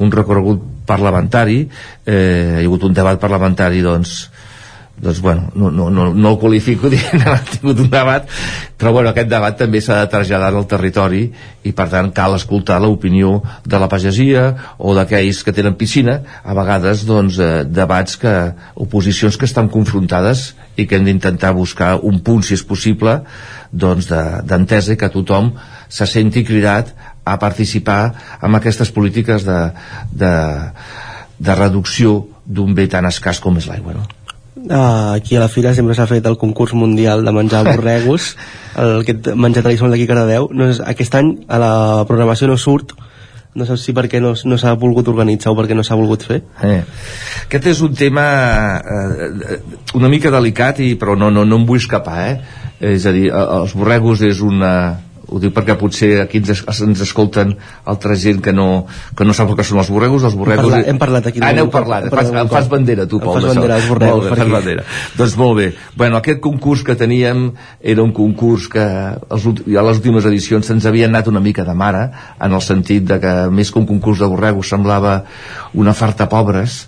un 0.03 0.11
recorregut 0.11 0.61
parlamentari, 0.85 1.63
eh, 2.05 2.59
hi 2.59 2.63
ha 2.63 2.67
hagut 2.67 2.83
un 2.83 2.93
debat 2.93 3.19
parlamentari 3.21 3.81
doncs, 3.81 4.27
doncs 5.03 5.19
bueno, 5.21 5.51
no, 5.55 5.69
no, 5.69 5.89
no, 5.91 6.13
no 6.13 6.31
el 6.31 6.39
qualifico 6.39 6.89
dient 6.93 7.25
ha 7.27 7.35
tingut 7.43 7.81
un 7.83 7.89
debat 7.91 8.29
però 8.79 8.93
bueno, 8.95 9.11
aquest 9.11 9.29
debat 9.29 9.57
també 9.59 9.81
s'ha 9.83 9.99
de 10.01 10.09
traslladar 10.11 10.53
al 10.53 10.67
territori 10.69 11.25
i 11.67 11.73
per 11.75 11.89
tant 11.91 12.11
cal 12.15 12.37
escoltar 12.37 12.79
l'opinió 12.81 13.35
de 13.67 13.81
la 13.83 13.89
pagesia 13.91 14.45
o 14.77 14.95
d'aquells 14.95 15.43
que 15.43 15.55
tenen 15.55 15.75
piscina 15.79 16.19
a 16.43 16.55
vegades 16.57 17.03
doncs 17.09 17.39
eh, 17.39 17.51
debats 17.67 18.17
que 18.21 18.33
oposicions 18.87 19.37
que 19.37 19.49
estan 19.49 19.69
confrontades 19.73 20.53
i 20.79 20.87
que 20.87 20.97
hem 20.97 21.05
d'intentar 21.09 21.53
buscar 21.53 21.97
un 22.01 22.23
punt 22.23 22.41
si 22.47 22.55
és 22.55 22.63
possible 22.65 23.19
doncs 23.71 24.07
d'entesa 24.09 24.93
de, 24.93 24.95
i 24.95 25.01
que 25.03 25.11
tothom 25.11 25.53
se 25.89 26.07
senti 26.09 26.45
cridat 26.47 26.95
a 27.23 27.37
participar 27.39 28.39
en 28.41 28.55
aquestes 28.55 28.91
polítiques 28.91 29.45
de, 29.47 29.59
de, 30.11 30.33
de 31.39 31.55
reducció 31.59 32.21
d'un 32.43 32.75
bé 32.75 32.87
tan 32.91 33.07
escàs 33.07 33.39
com 33.43 33.59
és 33.59 33.67
l'aigua 33.67 33.95
no? 33.99 34.07
Uh, 34.69 35.13
aquí 35.13 35.35
a 35.35 35.39
la 35.43 35.49
fira 35.49 35.73
sempre 35.73 35.95
s'ha 35.95 36.07
fet 36.09 36.25
el 36.29 36.37
concurs 36.37 36.73
mundial 36.73 37.23
de 37.25 37.31
menjar 37.31 37.63
borregos 37.71 38.33
el, 38.75 39.01
aquest 39.01 39.33
menjar 39.35 39.63
tradicional 39.63 39.95
d'aquí 39.95 40.07
a 40.07 40.13
Cardedeu 40.13 40.49
no 40.51 40.69
és, 40.71 40.81
aquest 40.81 41.15
any 41.19 41.33
a 41.47 41.59
la 41.61 41.73
programació 42.09 42.47
no 42.51 42.57
surt 42.57 42.95
no 43.53 43.67
sé 43.69 43.77
si 43.77 43.93
perquè 43.93 44.17
no, 44.21 44.33
no 44.49 44.57
s'ha 44.57 44.73
volgut 44.79 45.07
organitzar 45.11 45.51
o 45.53 45.57
perquè 45.57 45.77
no 45.77 45.85
s'ha 45.85 45.97
volgut 45.99 46.25
fer 46.25 46.41
eh. 46.65 46.81
aquest 47.45 47.69
és 47.69 47.81
un 47.85 47.93
tema 47.97 48.25
eh, 48.81 49.59
una 49.99 50.09
mica 50.09 50.33
delicat 50.33 50.81
i, 50.81 50.93
però 50.97 51.17
no, 51.19 51.29
no, 51.29 51.45
no 51.45 51.61
em 51.61 51.65
vull 51.69 51.81
escapar 51.81 52.19
eh? 52.27 52.37
és 52.93 53.05
a 53.05 53.13
dir, 53.15 53.29
els 53.31 53.75
borregos 53.77 54.23
és 54.25 54.41
una 54.43 54.73
ho 55.33 55.41
dic 55.41 55.53
perquè 55.55 55.75
potser 55.79 56.11
aquí 56.21 56.41
ens, 56.43 56.61
ens 56.85 57.01
escolten 57.05 57.55
altra 57.89 58.15
gent 58.19 58.41
que 58.45 58.53
no, 58.53 58.85
que 59.17 59.25
no 59.25 59.33
sap 59.33 59.49
el 59.49 59.57
que 59.57 59.65
són 59.65 59.81
els 59.81 59.89
borregos. 59.89 60.25
Els 60.29 60.37
borregos... 60.37 60.67
Hem 60.67 60.69
parlat, 60.69 60.89
hem 60.91 61.01
parlat 61.01 61.29
aquí 61.31 61.41
ah, 61.41 61.51
n'heu 61.57 61.71
parlat, 61.73 62.07
fas, 62.13 62.29
em 62.29 62.51
fas 62.51 62.69
bandera 62.71 63.07
tu 63.09 63.19
Pol 63.23 63.39
em 63.39 63.41
fas 63.41 63.49
bandera, 63.49 63.79
els 63.81 63.89
borregos 63.89 64.21
molt 64.21 64.29
bé, 64.29 64.37
fas 64.37 64.53
bandera. 64.53 64.85
doncs 65.17 65.35
molt 65.41 65.59
bé, 65.59 65.67
bueno, 65.97 66.21
aquest 66.21 66.41
concurs 66.45 66.85
que 66.85 66.97
teníem 66.99 67.49
era 67.81 68.05
un 68.05 68.13
concurs 68.13 68.69
que 68.71 68.85
els, 68.85 69.49
a 69.49 69.85
les 69.89 70.01
últimes 70.01 70.29
edicions 70.29 70.69
se'ns 70.69 70.87
havia 70.89 71.09
anat 71.09 71.29
una 71.31 71.41
mica 71.43 71.65
de 71.65 71.75
mare 71.77 72.05
en 72.37 72.53
el 72.53 72.61
sentit 72.61 73.09
de 73.09 73.19
que 73.23 73.35
més 73.49 73.73
que 73.73 73.81
un 73.81 73.89
concurs 73.89 74.21
de 74.21 74.29
borregos 74.29 74.69
semblava 74.69 75.21
una 75.73 75.97
farta 75.97 76.29
pobres 76.29 76.83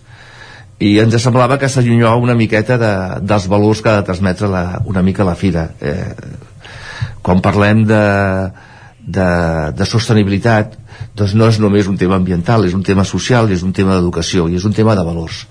i 0.84 0.98
ens 1.00 1.16
semblava 1.24 1.58
que 1.58 1.70
s'allunyava 1.72 2.20
una 2.20 2.36
miqueta 2.36 2.78
de, 2.78 2.96
dels 3.24 3.48
valors 3.48 3.82
que 3.82 3.92
ha 3.92 4.02
de 4.02 4.08
transmetre 4.10 4.50
la, 4.52 4.66
una 4.86 5.02
mica 5.02 5.24
la 5.24 5.38
fira 5.40 5.70
eh, 5.80 6.12
quan 7.26 7.42
parlem 7.42 7.84
de, 7.90 8.02
de, 9.02 9.30
de 9.74 9.86
sostenibilitat 9.90 10.76
doncs 11.18 11.34
no 11.38 11.50
és 11.50 11.60
només 11.64 11.88
un 11.90 11.98
tema 11.98 12.20
ambiental 12.20 12.68
és 12.68 12.76
un 12.78 12.84
tema 12.86 13.06
social, 13.08 13.50
és 13.52 13.64
un 13.66 13.74
tema 13.74 13.96
d'educació 13.96 14.50
i 14.50 14.60
és 14.60 14.66
un 14.68 14.76
tema 14.76 14.96
de 14.98 15.06
valors. 15.08 15.46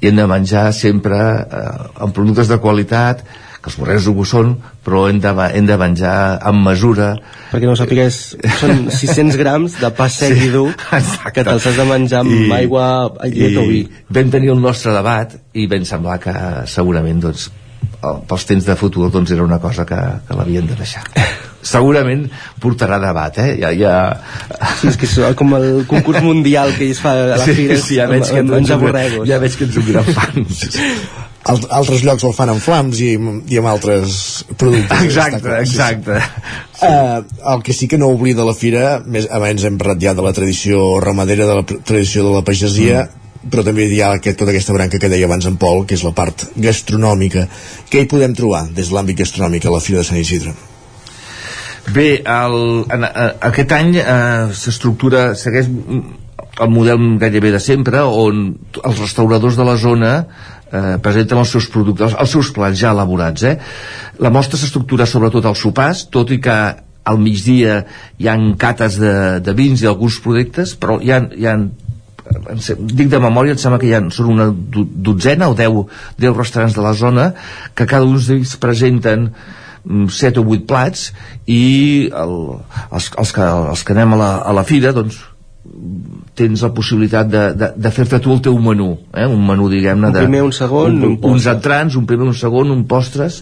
I 0.00 0.10
hem 0.10 0.16
de 0.18 0.26
menjar 0.30 0.70
sempre 0.74 1.18
eh, 1.18 1.68
amb 2.02 2.14
productes 2.16 2.50
de 2.50 2.58
qualitat 2.62 3.22
que 3.58 3.70
els 3.70 3.76
borrecs 3.78 4.06
ho 4.06 4.24
són 4.26 4.52
però 4.86 5.04
hem 5.10 5.18
de, 5.20 5.32
hem 5.58 5.66
de 5.68 5.76
menjar 5.76 6.16
amb 6.50 6.62
mesura. 6.70 7.10
Perquè 7.50 7.66
no 7.68 7.74
ho 7.74 7.78
sapigués 7.78 8.20
són 8.60 8.86
600 9.00 9.38
grams 9.40 9.78
de 9.82 9.90
pa 9.94 10.08
sec 10.12 10.34
sí, 10.38 10.48
i 10.48 10.52
dur 10.54 10.70
exacte. 10.72 11.34
que 11.36 11.46
te'ls 11.50 11.70
has 11.70 11.78
de 11.78 11.88
menjar 11.88 12.24
amb 12.24 12.34
I, 12.34 12.44
aigua 12.62 12.88
llet 13.26 13.58
o 13.58 13.66
vi. 13.68 13.84
vam 14.08 14.34
tenir 14.34 14.54
el 14.54 14.62
nostre 14.62 14.94
debat 14.96 15.34
i 15.54 15.66
vam 15.70 15.86
semblar 15.88 16.20
que 16.22 16.34
segurament 16.70 17.26
doncs, 17.26 17.50
pels 18.00 18.46
temps 18.46 18.66
de 18.66 18.76
futur 18.78 19.10
doncs 19.10 19.32
era 19.34 19.42
una 19.42 19.58
cosa 19.58 19.84
que, 19.86 19.98
que 20.26 20.36
l'havien 20.38 20.66
de 20.68 20.76
deixar. 20.78 21.04
Segurament 21.68 22.28
portarà 22.62 23.00
debat 23.02 23.40
eh? 23.42 23.48
ja, 23.58 23.72
ja... 23.74 23.94
Sí, 24.78 24.92
és 24.92 24.98
que 25.00 25.08
és 25.08 25.38
com 25.38 25.56
el 25.58 25.66
concurs 25.90 26.22
mundial 26.22 26.70
que 26.78 26.86
es 26.92 27.00
fa 27.02 27.16
a 27.16 27.24
la 27.32 27.40
sí, 27.42 27.56
fira 27.58 27.78
sí, 27.82 27.98
ja 27.98 28.06
veig 28.10 28.28
que, 28.28 28.44
ets 28.44 28.54
un, 28.54 29.26
ja 29.26 29.40
veig 29.42 29.58
que 29.58 29.66
ets 29.66 29.80
un 29.82 29.88
gran 29.90 30.06
fan 30.14 30.46
Al, 31.48 31.62
altres 31.80 32.02
llocs 32.04 32.26
el 32.28 32.34
fan 32.36 32.52
amb 32.52 32.62
flams 32.62 32.98
i, 33.00 33.14
i 33.48 33.58
amb 33.58 33.70
altres 33.70 34.44
productes. 34.60 35.00
Exacte, 35.06 35.54
exacte. 35.62 36.18
Uh, 36.82 37.22
el 37.54 37.62
que 37.64 37.72
sí 37.72 37.88
que 37.88 37.96
no 37.96 38.10
oblida 38.12 38.44
la 38.44 38.52
fira 38.54 38.98
més, 39.00 39.30
abans 39.32 39.64
hem 39.64 39.78
parlat 39.80 40.02
ja 40.02 40.12
de 40.18 40.26
la 40.26 40.34
tradició 40.36 40.98
ramadera 41.00 41.48
de 41.48 41.56
la 41.56 41.64
tradició 41.64 42.26
de 42.26 42.34
la 42.36 42.44
pagesia 42.44 43.06
mm 43.06 43.27
però 43.46 43.62
també 43.66 43.86
hi 43.86 44.00
ha 44.02 44.12
aquest, 44.16 44.38
tota 44.40 44.50
aquesta 44.52 44.74
branca 44.74 44.98
que 44.98 45.10
deia 45.10 45.28
abans 45.28 45.46
en 45.46 45.58
Pol, 45.60 45.84
que 45.86 45.94
és 45.98 46.04
la 46.06 46.14
part 46.16 46.48
gastronòmica. 46.56 47.46
Què 47.90 48.02
hi 48.02 48.10
podem 48.10 48.34
trobar 48.38 48.66
des 48.74 48.90
de 48.90 48.96
l'àmbit 48.96 49.20
gastronòmic 49.22 49.66
a 49.66 49.74
la 49.74 49.82
Fira 49.84 50.02
de 50.02 50.08
Sant 50.08 50.18
Isidre? 50.20 50.54
Bé, 51.94 52.08
el, 52.20 52.58
en, 52.92 53.06
a, 53.06 53.28
aquest 53.48 53.72
any 53.72 53.94
eh, 54.02 54.48
s'estructura, 54.52 55.30
segueix 55.38 55.70
el 56.58 56.70
model 56.74 57.14
gairebé 57.22 57.52
de 57.54 57.60
sempre, 57.62 58.02
on 58.02 58.50
els 58.82 59.00
restauradors 59.00 59.56
de 59.56 59.64
la 59.64 59.76
zona 59.78 60.12
eh, 60.18 60.98
presenten 61.02 61.38
els 61.40 61.54
seus 61.54 61.68
productes, 61.72 62.16
els 62.18 62.34
seus 62.34 62.50
plans 62.54 62.76
ja 62.80 62.92
elaborats. 62.92 63.46
Eh? 63.46 63.56
La 64.24 64.34
mostra 64.34 64.60
s'estructura 64.60 65.06
sobretot 65.06 65.46
als 65.46 65.62
sopars, 65.64 66.08
tot 66.12 66.34
i 66.34 66.40
que 66.42 66.58
al 67.08 67.20
migdia 67.22 67.82
hi 68.20 68.28
han 68.28 68.50
cates 68.60 68.98
de, 69.00 69.12
de 69.40 69.54
vins 69.56 69.80
i 69.80 69.88
alguns 69.88 70.18
productes, 70.24 70.74
però 70.76 70.98
hi 71.00 71.14
ha, 71.14 71.22
hi 71.32 71.46
ha 71.48 71.56
dic 72.78 73.08
de 73.12 73.20
memòria, 73.22 73.54
em 73.56 73.60
sembla 73.60 73.78
que 73.80 73.88
hi 73.88 73.94
ha, 73.96 74.02
són 74.14 74.32
una 74.34 74.48
dotzena 74.50 75.48
o 75.50 75.56
deu, 75.58 75.86
deu 76.20 76.36
restaurants 76.36 76.76
de 76.76 76.84
la 76.84 76.94
zona 76.96 77.30
que 77.74 77.86
cada 77.86 78.06
un 78.08 78.18
d'ells 78.18 78.56
presenten 78.60 79.30
7 79.84 79.88
mm, 79.88 80.42
o 80.42 80.56
8 80.58 80.68
plats 80.68 81.08
i 81.46 81.62
el, 82.12 82.36
els, 82.90 83.10
els, 83.16 83.32
que, 83.32 83.48
els 83.72 83.84
que 83.84 83.96
anem 83.96 84.16
a 84.16 84.20
la, 84.22 84.30
a 84.42 84.54
la 84.56 84.66
fira 84.68 84.92
doncs 84.96 85.20
tens 86.38 86.62
la 86.62 86.70
possibilitat 86.74 87.28
de, 87.30 87.42
de, 87.58 87.68
de 87.74 87.90
fer-te 87.94 88.20
tu 88.22 88.30
el 88.34 88.40
teu 88.44 88.56
menú, 88.62 88.92
eh? 89.10 89.26
un 89.26 89.42
menú, 89.46 89.66
diguem-ne... 89.72 90.12
Un 90.12 90.16
primer, 90.16 90.42
un 90.46 90.54
segon, 90.54 90.94
un, 90.94 91.16
un 91.16 91.34
uns 91.34 91.48
entrants, 91.50 91.96
un 91.98 92.06
primer, 92.06 92.28
un 92.30 92.36
segon, 92.38 92.70
un 92.74 92.84
postres, 92.90 93.40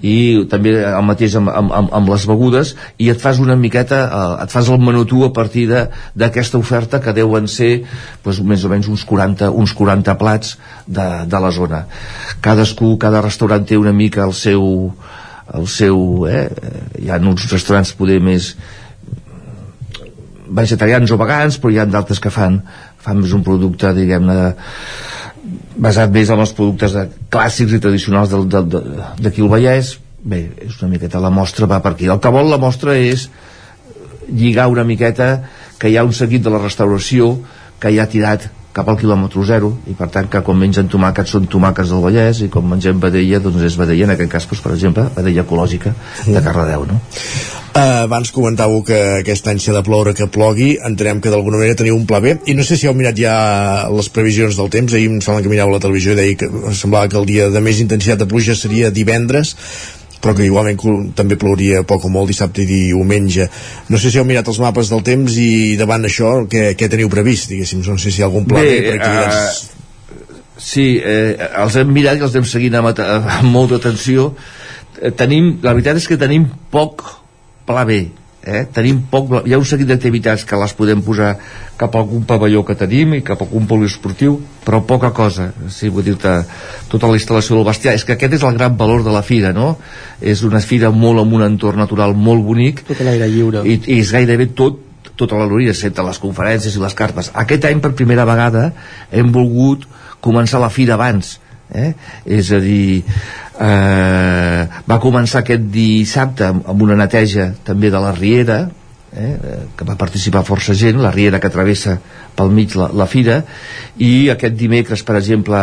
i 0.00 0.46
també 0.50 0.72
el 0.80 1.04
mateix 1.04 1.36
amb, 1.40 1.52
amb, 1.52 1.74
amb, 1.76 1.92
amb 2.00 2.12
les 2.14 2.24
begudes, 2.30 2.72
i 2.98 3.10
et 3.12 3.20
fas 3.20 3.40
una 3.42 3.58
miqueta, 3.60 4.00
eh, 4.06 4.42
et 4.46 4.54
fas 4.54 4.72
el 4.72 4.80
menú 4.80 5.04
tu 5.08 5.22
a 5.26 5.32
partir 5.36 5.66
d'aquesta 5.70 6.58
oferta 6.60 7.02
que 7.04 7.14
deuen 7.16 7.48
ser 7.50 7.70
doncs, 8.24 8.40
més 8.40 8.64
o 8.64 8.72
menys 8.72 8.88
uns 8.92 9.04
40, 9.08 9.52
uns 9.52 9.76
40 9.76 10.16
plats 10.20 10.56
de, 10.86 11.08
de 11.28 11.44
la 11.44 11.52
zona. 11.54 11.84
Cadascú, 12.44 12.96
cada 13.00 13.22
restaurant 13.24 13.68
té 13.68 13.78
una 13.80 13.92
mica 13.96 14.24
el 14.24 14.36
seu, 14.36 14.64
el 15.54 15.66
seu 15.68 16.26
eh? 16.30 16.46
hi 17.02 17.10
ha 17.10 17.20
uns 17.20 17.50
restaurants 17.52 17.92
poder 17.98 18.20
més 18.24 18.54
vegetarians 20.50 21.10
o 21.10 21.18
vegans 21.20 21.58
però 21.60 21.72
hi 21.72 21.80
ha 21.80 21.86
d'altres 21.86 22.20
que 22.22 22.32
fan 22.34 22.60
fan 23.00 23.22
més 23.22 23.32
un 23.36 23.44
producte 23.46 23.92
diguem-ne 23.96 24.38
basat 25.80 26.12
més 26.12 26.30
en 26.30 26.42
els 26.42 26.52
productes 26.56 26.94
de, 26.96 27.06
clàssics 27.32 27.76
i 27.76 27.80
tradicionals 27.80 28.32
d'aquí 28.32 29.44
al 29.44 29.52
Vallès. 29.52 29.96
Bé, 30.20 30.42
és 30.60 30.76
una 30.82 30.90
miqueta 30.92 31.22
la 31.22 31.30
mostra 31.32 31.68
va 31.70 31.78
per 31.80 31.94
aquí. 31.94 32.10
El 32.12 32.20
que 32.20 32.32
vol 32.34 32.50
la 32.52 32.60
mostra 32.60 32.92
és 32.92 33.30
lligar 34.28 34.68
una 34.68 34.84
miqueta 34.84 35.30
que 35.80 35.88
hi 35.88 35.96
ha 35.96 36.04
un 36.04 36.12
seguit 36.12 36.44
de 36.44 36.52
la 36.52 36.60
restauració 36.60 37.38
que 37.80 37.92
ja 37.94 38.04
ha 38.04 38.12
tirat 38.12 38.50
cap 38.80 38.90
al 38.90 38.98
quilòmetre 39.00 39.44
zero 39.48 39.70
i 39.90 39.94
per 39.98 40.08
tant 40.14 40.28
que 40.32 40.42
quan 40.46 40.58
mengen 40.58 40.88
tomàquets 40.90 41.36
són 41.36 41.48
tomàquets 41.52 41.92
del 41.92 42.04
Vallès 42.04 42.42
i 42.44 42.50
quan 42.52 42.68
mengem 42.72 43.00
vedella 43.02 43.40
doncs 43.44 43.68
és 43.68 43.78
vedella 43.80 44.08
en 44.08 44.16
aquest 44.16 44.32
cas 44.32 44.48
doncs, 44.48 44.64
per 44.64 44.74
exemple 44.76 45.06
vedella 45.16 45.46
ecològica 45.46 45.94
de 46.26 46.44
Cardedeu 46.44 46.86
no? 46.88 47.00
Uh, 47.70 48.02
abans 48.02 48.32
comentàveu 48.34 48.80
que 48.82 48.96
aquest 49.20 49.46
any 49.46 49.60
s'ha 49.62 49.76
de 49.76 49.82
ploure 49.86 50.10
que 50.18 50.26
plogui, 50.34 50.72
entenem 50.88 51.20
que 51.22 51.30
d'alguna 51.30 51.60
manera 51.60 51.78
teniu 51.78 51.94
un 51.94 52.02
pla 52.08 52.18
B, 52.18 52.32
i 52.50 52.56
no 52.58 52.64
sé 52.66 52.74
si 52.74 52.88
heu 52.90 52.96
mirat 52.98 53.14
ja 53.14 53.34
les 53.94 54.08
previsions 54.10 54.58
del 54.58 54.72
temps, 54.74 54.90
ahir 54.90 55.06
em 55.06 55.20
sembla 55.22 55.44
que 55.44 55.52
mirava 55.52 55.76
la 55.76 55.82
televisió 55.84 56.16
i 56.16 56.18
deia 56.18 56.40
que 56.40 56.48
em 56.50 56.74
semblava 56.74 57.06
que 57.12 57.20
el 57.20 57.28
dia 57.30 57.46
de 57.54 57.62
més 57.62 57.78
intensitat 57.78 58.18
de 58.18 58.26
pluja 58.26 58.58
seria 58.58 58.90
divendres, 58.90 59.54
però 60.20 60.34
que 60.36 60.44
igualment 60.44 61.12
també 61.16 61.38
plouria 61.40 61.82
poc 61.88 62.04
o 62.04 62.12
molt 62.12 62.30
dissabte 62.30 62.62
i 62.62 62.68
diumenge. 62.68 63.48
No 63.88 63.98
sé 63.98 64.12
si 64.12 64.20
heu 64.20 64.26
mirat 64.28 64.48
els 64.52 64.60
mapes 64.62 64.92
del 64.92 65.02
temps 65.06 65.36
i 65.40 65.76
davant 65.80 66.04
això 66.06 66.40
què, 66.50 66.74
què 66.76 66.90
teniu 66.92 67.10
previst, 67.12 67.50
diguéssim, 67.52 67.82
no 67.86 67.98
sé 67.98 68.12
si 68.12 68.20
hi 68.20 68.26
ha 68.26 68.28
algun 68.28 68.48
pla 68.48 68.60
B, 68.60 68.80
per 68.86 68.96
aquí. 68.98 69.10
eh, 69.10 69.26
doncs... 69.26 69.76
Sí, 70.60 70.86
eh, 71.00 71.36
els 71.62 71.76
hem 71.80 71.92
mirat 71.96 72.20
i 72.20 72.26
els 72.26 72.34
hem 72.36 72.44
seguit 72.44 72.74
amb, 72.76 72.92
amb 72.92 73.48
molta 73.48 73.80
atenció. 73.80 74.34
Eh, 75.00 75.12
tenim, 75.16 75.54
la 75.64 75.72
veritat 75.72 75.96
és 75.96 76.08
que 76.08 76.20
tenim 76.20 76.44
poc 76.72 77.06
pla 77.68 77.86
B. 77.88 78.02
Eh? 78.40 78.62
Tenim 78.72 79.02
poc, 79.12 79.34
hi 79.44 79.52
ha 79.52 79.58
un 79.60 79.66
seguit 79.68 79.88
d'activitats 79.90 80.46
que 80.48 80.56
les 80.56 80.72
podem 80.76 81.02
posar 81.04 81.34
cap 81.80 81.94
a 81.94 82.00
algun 82.00 82.22
pavelló 82.28 82.62
que 82.64 82.76
tenim 82.78 83.12
i 83.18 83.22
cap 83.24 83.42
a 83.42 83.44
algun 83.44 83.66
poliesportiu, 83.68 84.38
però 84.64 84.80
poca 84.88 85.10
cosa. 85.16 85.50
Sí, 85.68 85.90
vull 85.92 86.06
dir-te, 86.06 86.32
tota 86.88 87.10
la 87.10 87.18
instal·lació 87.20 87.58
del 87.58 87.66
bestiar. 87.68 87.94
És 87.98 88.06
que 88.08 88.16
aquest 88.16 88.38
és 88.38 88.46
el 88.48 88.56
gran 88.56 88.78
valor 88.80 89.04
de 89.04 89.12
la 89.12 89.22
fira, 89.26 89.52
no? 89.56 89.74
És 90.20 90.44
una 90.46 90.62
fira 90.64 90.88
molt 90.90 91.20
amb 91.20 91.36
un 91.36 91.44
entorn 91.50 91.84
natural 91.84 92.16
molt 92.16 92.46
bonic. 92.46 92.84
Tot 92.88 93.04
l'aire 93.04 93.28
lliure. 93.28 93.64
I, 93.68 93.76
i 93.84 94.00
és 94.00 94.14
gairebé 94.16 94.48
tot 94.56 94.86
tota 95.20 95.36
la 95.36 95.44
loria, 95.44 95.74
excepte 95.74 96.00
les 96.04 96.18
conferències 96.22 96.76
i 96.76 96.80
les 96.80 96.96
cartes. 96.96 97.28
Aquest 97.36 97.66
any, 97.68 97.80
per 97.84 97.92
primera 97.96 98.24
vegada, 98.24 98.70
hem 99.12 99.28
volgut 99.34 99.84
començar 100.24 100.62
la 100.62 100.72
fira 100.72 100.96
abans. 100.96 101.36
Eh? 101.70 101.92
És 102.26 102.50
a 102.56 102.58
dir, 102.62 103.04
eh, 103.60 104.66
va 104.88 105.00
començar 105.02 105.42
aquest 105.42 105.68
dissabte 105.72 106.48
amb 106.50 106.82
una 106.82 106.96
neteja 106.98 107.50
també 107.64 107.90
de 107.92 108.00
la 108.00 108.12
Riera, 108.16 108.60
eh, 109.12 109.36
que 109.76 109.86
va 109.86 109.98
participar 110.00 110.44
força 110.46 110.74
gent, 110.74 111.00
la 111.02 111.12
Riera 111.14 111.40
que 111.42 111.50
travessa 111.52 111.98
pel 112.36 112.52
mig 112.54 112.74
la, 112.78 112.88
la 112.96 113.06
fira, 113.10 113.40
i 113.98 114.30
aquest 114.32 114.56
dimecres, 114.56 115.02
per 115.04 115.18
exemple, 115.20 115.62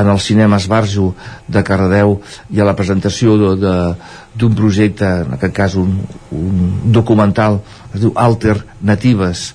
en 0.00 0.12
el 0.12 0.20
cinema 0.20 0.58
Esbarjo 0.60 1.12
de 1.48 1.62
Cardedeu 1.64 2.18
hi 2.50 2.60
ha 2.60 2.68
la 2.68 2.76
presentació 2.76 3.36
d'un 3.38 4.58
projecte, 4.58 5.12
en 5.24 5.38
aquest 5.38 5.54
cas 5.56 5.78
un, 5.80 5.94
un 6.34 6.92
documental, 6.92 7.62
es 7.94 8.02
diu 8.02 8.12
Alternatives, 8.18 9.52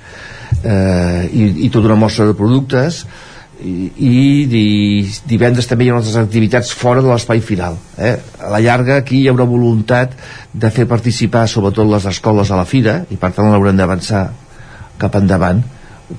eh, 0.64 1.30
i, 1.30 1.68
i 1.68 1.70
tota 1.70 1.91
una 1.91 2.00
mostra 2.00 2.26
de 2.30 2.38
productes, 2.38 3.04
i, 3.62 3.91
i 3.95 4.45
di- 4.49 5.06
divendres 5.30 5.68
també 5.70 5.86
hi 5.86 5.91
ha 5.91 5.97
altres 5.99 6.16
activitats 6.20 6.72
fora 6.76 7.01
de 7.06 7.12
l'espai 7.12 7.39
final 7.45 7.78
eh? 7.97 8.16
a 8.39 8.49
la 8.56 8.60
llarga 8.64 8.97
aquí 9.01 9.22
hi 9.22 9.28
ha 9.30 9.36
una 9.36 9.45
voluntat 9.49 10.16
de 10.54 10.72
fer 10.74 10.88
participar 10.89 11.45
sobretot 11.47 11.88
les 11.91 12.06
escoles 12.10 12.51
a 12.51 12.58
la 12.60 12.66
fira 12.66 13.04
i 13.14 13.16
per 13.22 13.32
tant 13.36 13.51
l'haurem 13.51 13.78
d'avançar 13.78 14.26
cap 14.97 15.16
endavant 15.22 15.62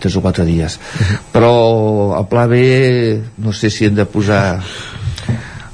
tres 0.01 0.17
o 0.17 0.23
quatre 0.25 0.47
dies 0.49 0.79
però 1.35 1.53
el 2.19 2.27
pla 2.31 2.47
B 2.51 2.63
no 3.45 3.53
sé 3.53 3.71
si 3.71 3.87
hem 3.91 3.95
de 3.99 4.07
posar 4.11 4.61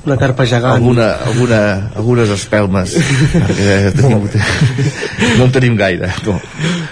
una 0.06 0.16
carpa 0.20 0.46
gegant 0.48 0.78
alguna, 0.78 1.10
alguna, 1.28 1.60
algunes 1.96 2.30
espelmes 2.32 2.94
perquè 3.34 3.92
tenim, 3.96 4.28
no 5.38 5.46
en 5.48 5.52
tenim 5.54 5.76
gaire 5.80 6.12
no. 6.26 6.38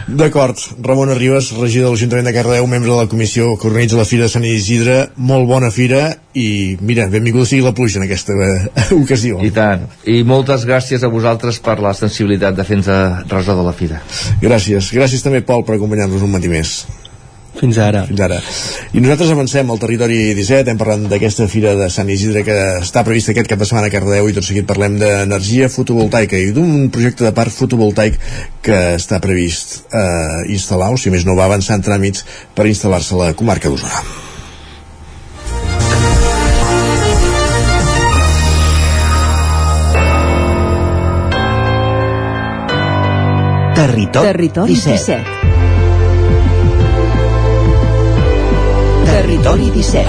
D'acord, 0.08 0.56
Ramon 0.80 1.10
Arribas, 1.12 1.50
regidor 1.52 1.90
de 1.90 1.96
l'Ajuntament 1.96 2.24
de 2.24 2.32
Cardedeu, 2.32 2.66
membre 2.70 2.88
de 2.88 2.96
la 2.96 3.10
comissió 3.12 3.50
que 3.60 3.68
organitza 3.68 3.98
la 3.98 4.06
Fira 4.08 4.24
de 4.24 4.32
Sant 4.32 4.46
Isidre, 4.48 4.96
molt 5.16 5.44
bona 5.50 5.68
fira 5.74 6.14
i 6.38 6.78
mira, 6.80 7.08
benvinguda 7.12 7.48
sigui 7.48 7.64
la 7.66 7.74
pluja 7.76 8.00
en 8.00 8.06
aquesta 8.06 8.32
eh, 8.32 8.86
ocasió. 9.02 9.42
I 9.44 9.52
tant. 9.54 9.84
I 10.08 10.22
moltes 10.28 10.64
gràcies 10.68 11.04
a 11.04 11.12
vosaltres 11.12 11.60
per 11.64 11.78
la 11.84 11.92
sensibilitat 11.96 12.56
de 12.56 12.64
fer-nos 12.64 13.28
resar 13.28 13.58
de 13.58 13.66
la 13.66 13.74
fira. 13.76 14.00
Gràcies. 14.40 14.92
Gràcies 14.94 15.24
també, 15.24 15.42
Pol, 15.44 15.66
per 15.66 15.76
acompanyar-nos 15.76 16.24
un 16.24 16.32
matí 16.32 16.50
més. 16.52 16.78
Fins 17.58 17.78
ara. 17.82 18.04
Fins 18.06 18.20
ara. 18.22 18.38
I 18.94 19.02
nosaltres 19.02 19.32
avancem 19.34 19.70
al 19.70 19.80
territori 19.82 20.18
17, 20.38 20.70
hem 20.70 20.78
parlat 20.78 21.08
d'aquesta 21.10 21.48
fira 21.50 21.74
de 21.78 21.88
Sant 21.90 22.10
Isidre 22.12 22.44
que 22.46 22.56
està 22.78 23.02
prevista 23.06 23.34
aquest 23.34 23.50
cap 23.50 23.58
de 23.58 23.66
setmana 23.68 23.90
a 23.90 23.94
Cardedeu 23.94 24.30
i 24.30 24.36
tot 24.36 24.46
seguit 24.46 24.68
parlem 24.68 24.98
d'energia 25.00 25.70
fotovoltaica 25.72 26.38
i 26.38 26.52
d'un 26.54 26.86
projecte 26.94 27.26
de 27.26 27.34
parc 27.34 27.54
fotovoltaic 27.54 28.20
que 28.62 28.78
està 28.94 29.18
previst 29.24 29.80
eh, 29.90 30.46
instal·lar, 30.54 30.92
o 30.94 31.00
si 31.00 31.10
més 31.10 31.26
no 31.26 31.36
va 31.38 31.50
avançar 31.50 31.78
en 31.78 31.84
tràmits 31.86 32.24
per 32.54 32.70
instal·lar-se 32.70 33.14
a 33.16 33.22
la 33.26 33.34
comarca 33.34 33.70
d'Osona. 33.72 34.26
Territori, 43.78 44.26
Territori 44.26 44.74
17. 44.74 45.22
17. 45.22 45.57
Territori 49.18 49.66
17. 49.74 50.06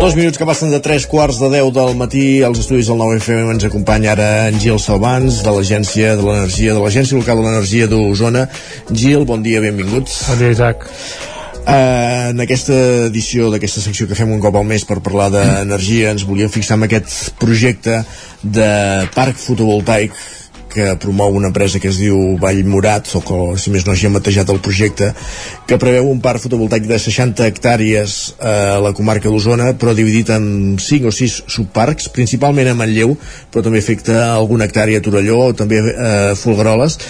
Dos 0.00 0.14
minuts 0.14 0.36
que 0.36 0.44
passen 0.44 0.68
de 0.68 0.80
3 0.84 1.06
quarts 1.08 1.40
de 1.40 1.48
10 1.48 1.72
del 1.72 1.96
matí. 1.96 2.44
Als 2.44 2.60
estudis 2.60 2.92
del 2.92 3.00
9FM 3.00 3.56
ens 3.56 3.64
acompanya 3.72 4.12
ara 4.12 4.30
en 4.52 4.60
Gil 4.60 4.76
Salvans 4.76 5.40
de 5.48 5.50
l'Agència 5.56 6.12
de 6.20 6.28
l'Energia 6.28 6.76
de 6.76 6.84
l'Agència 6.84 7.16
Local 7.16 7.40
de 7.40 7.48
l'Energia 7.48 7.88
d'Osona. 7.88 8.48
Gil, 8.92 9.24
bon 9.24 9.40
dia, 9.40 9.64
benvinguts. 9.64 10.26
Bon 10.28 10.44
dia, 10.44 10.52
Isaac 10.60 10.84
Uh, 11.60 12.30
en 12.32 12.40
aquesta 12.40 12.74
edició 13.10 13.50
d'aquesta 13.52 13.82
secció 13.84 14.06
que 14.08 14.16
fem 14.16 14.30
un 14.32 14.40
cop 14.40 14.56
al 14.56 14.64
mes 14.66 14.86
per 14.88 15.02
parlar 15.04 15.28
d'energia 15.34 16.14
ens 16.14 16.24
volíem 16.24 16.50
fixar 16.52 16.78
en 16.78 16.86
aquest 16.86 17.34
projecte 17.42 18.00
de 18.42 18.70
parc 19.14 19.36
fotovoltaic 19.38 20.16
que 20.70 20.94
promou 21.02 21.34
una 21.34 21.50
empresa 21.50 21.80
que 21.82 21.90
es 21.90 21.98
diu 21.98 22.38
Vallmorat, 22.40 23.10
o 23.18 23.20
que, 23.26 23.38
si 23.60 23.72
més 23.74 23.84
no 23.84 23.92
hagi 23.92 24.08
matejat 24.14 24.52
el 24.54 24.60
projecte, 24.62 25.10
que 25.66 25.78
preveu 25.82 26.06
un 26.08 26.22
parc 26.22 26.44
fotovoltaic 26.44 26.86
de 26.88 27.00
60 27.02 27.48
hectàrees 27.50 28.16
a 28.38 28.78
la 28.82 28.94
comarca 28.96 29.28
d'Osona, 29.28 29.72
però 29.74 29.96
dividit 29.98 30.30
en 30.36 30.78
5 30.78 31.10
o 31.10 31.14
6 31.16 31.40
subparcs, 31.56 32.08
principalment 32.14 32.70
a 32.70 32.76
Manlleu, 32.78 33.16
però 33.50 33.66
també 33.66 33.82
afecta 33.82 34.30
alguna 34.36 34.70
hectàrea 34.70 35.02
a 35.02 35.04
Torelló, 35.04 35.42
o 35.50 35.58
també 35.58 35.82
a 35.82 36.14
Folgueroles, 36.38 37.00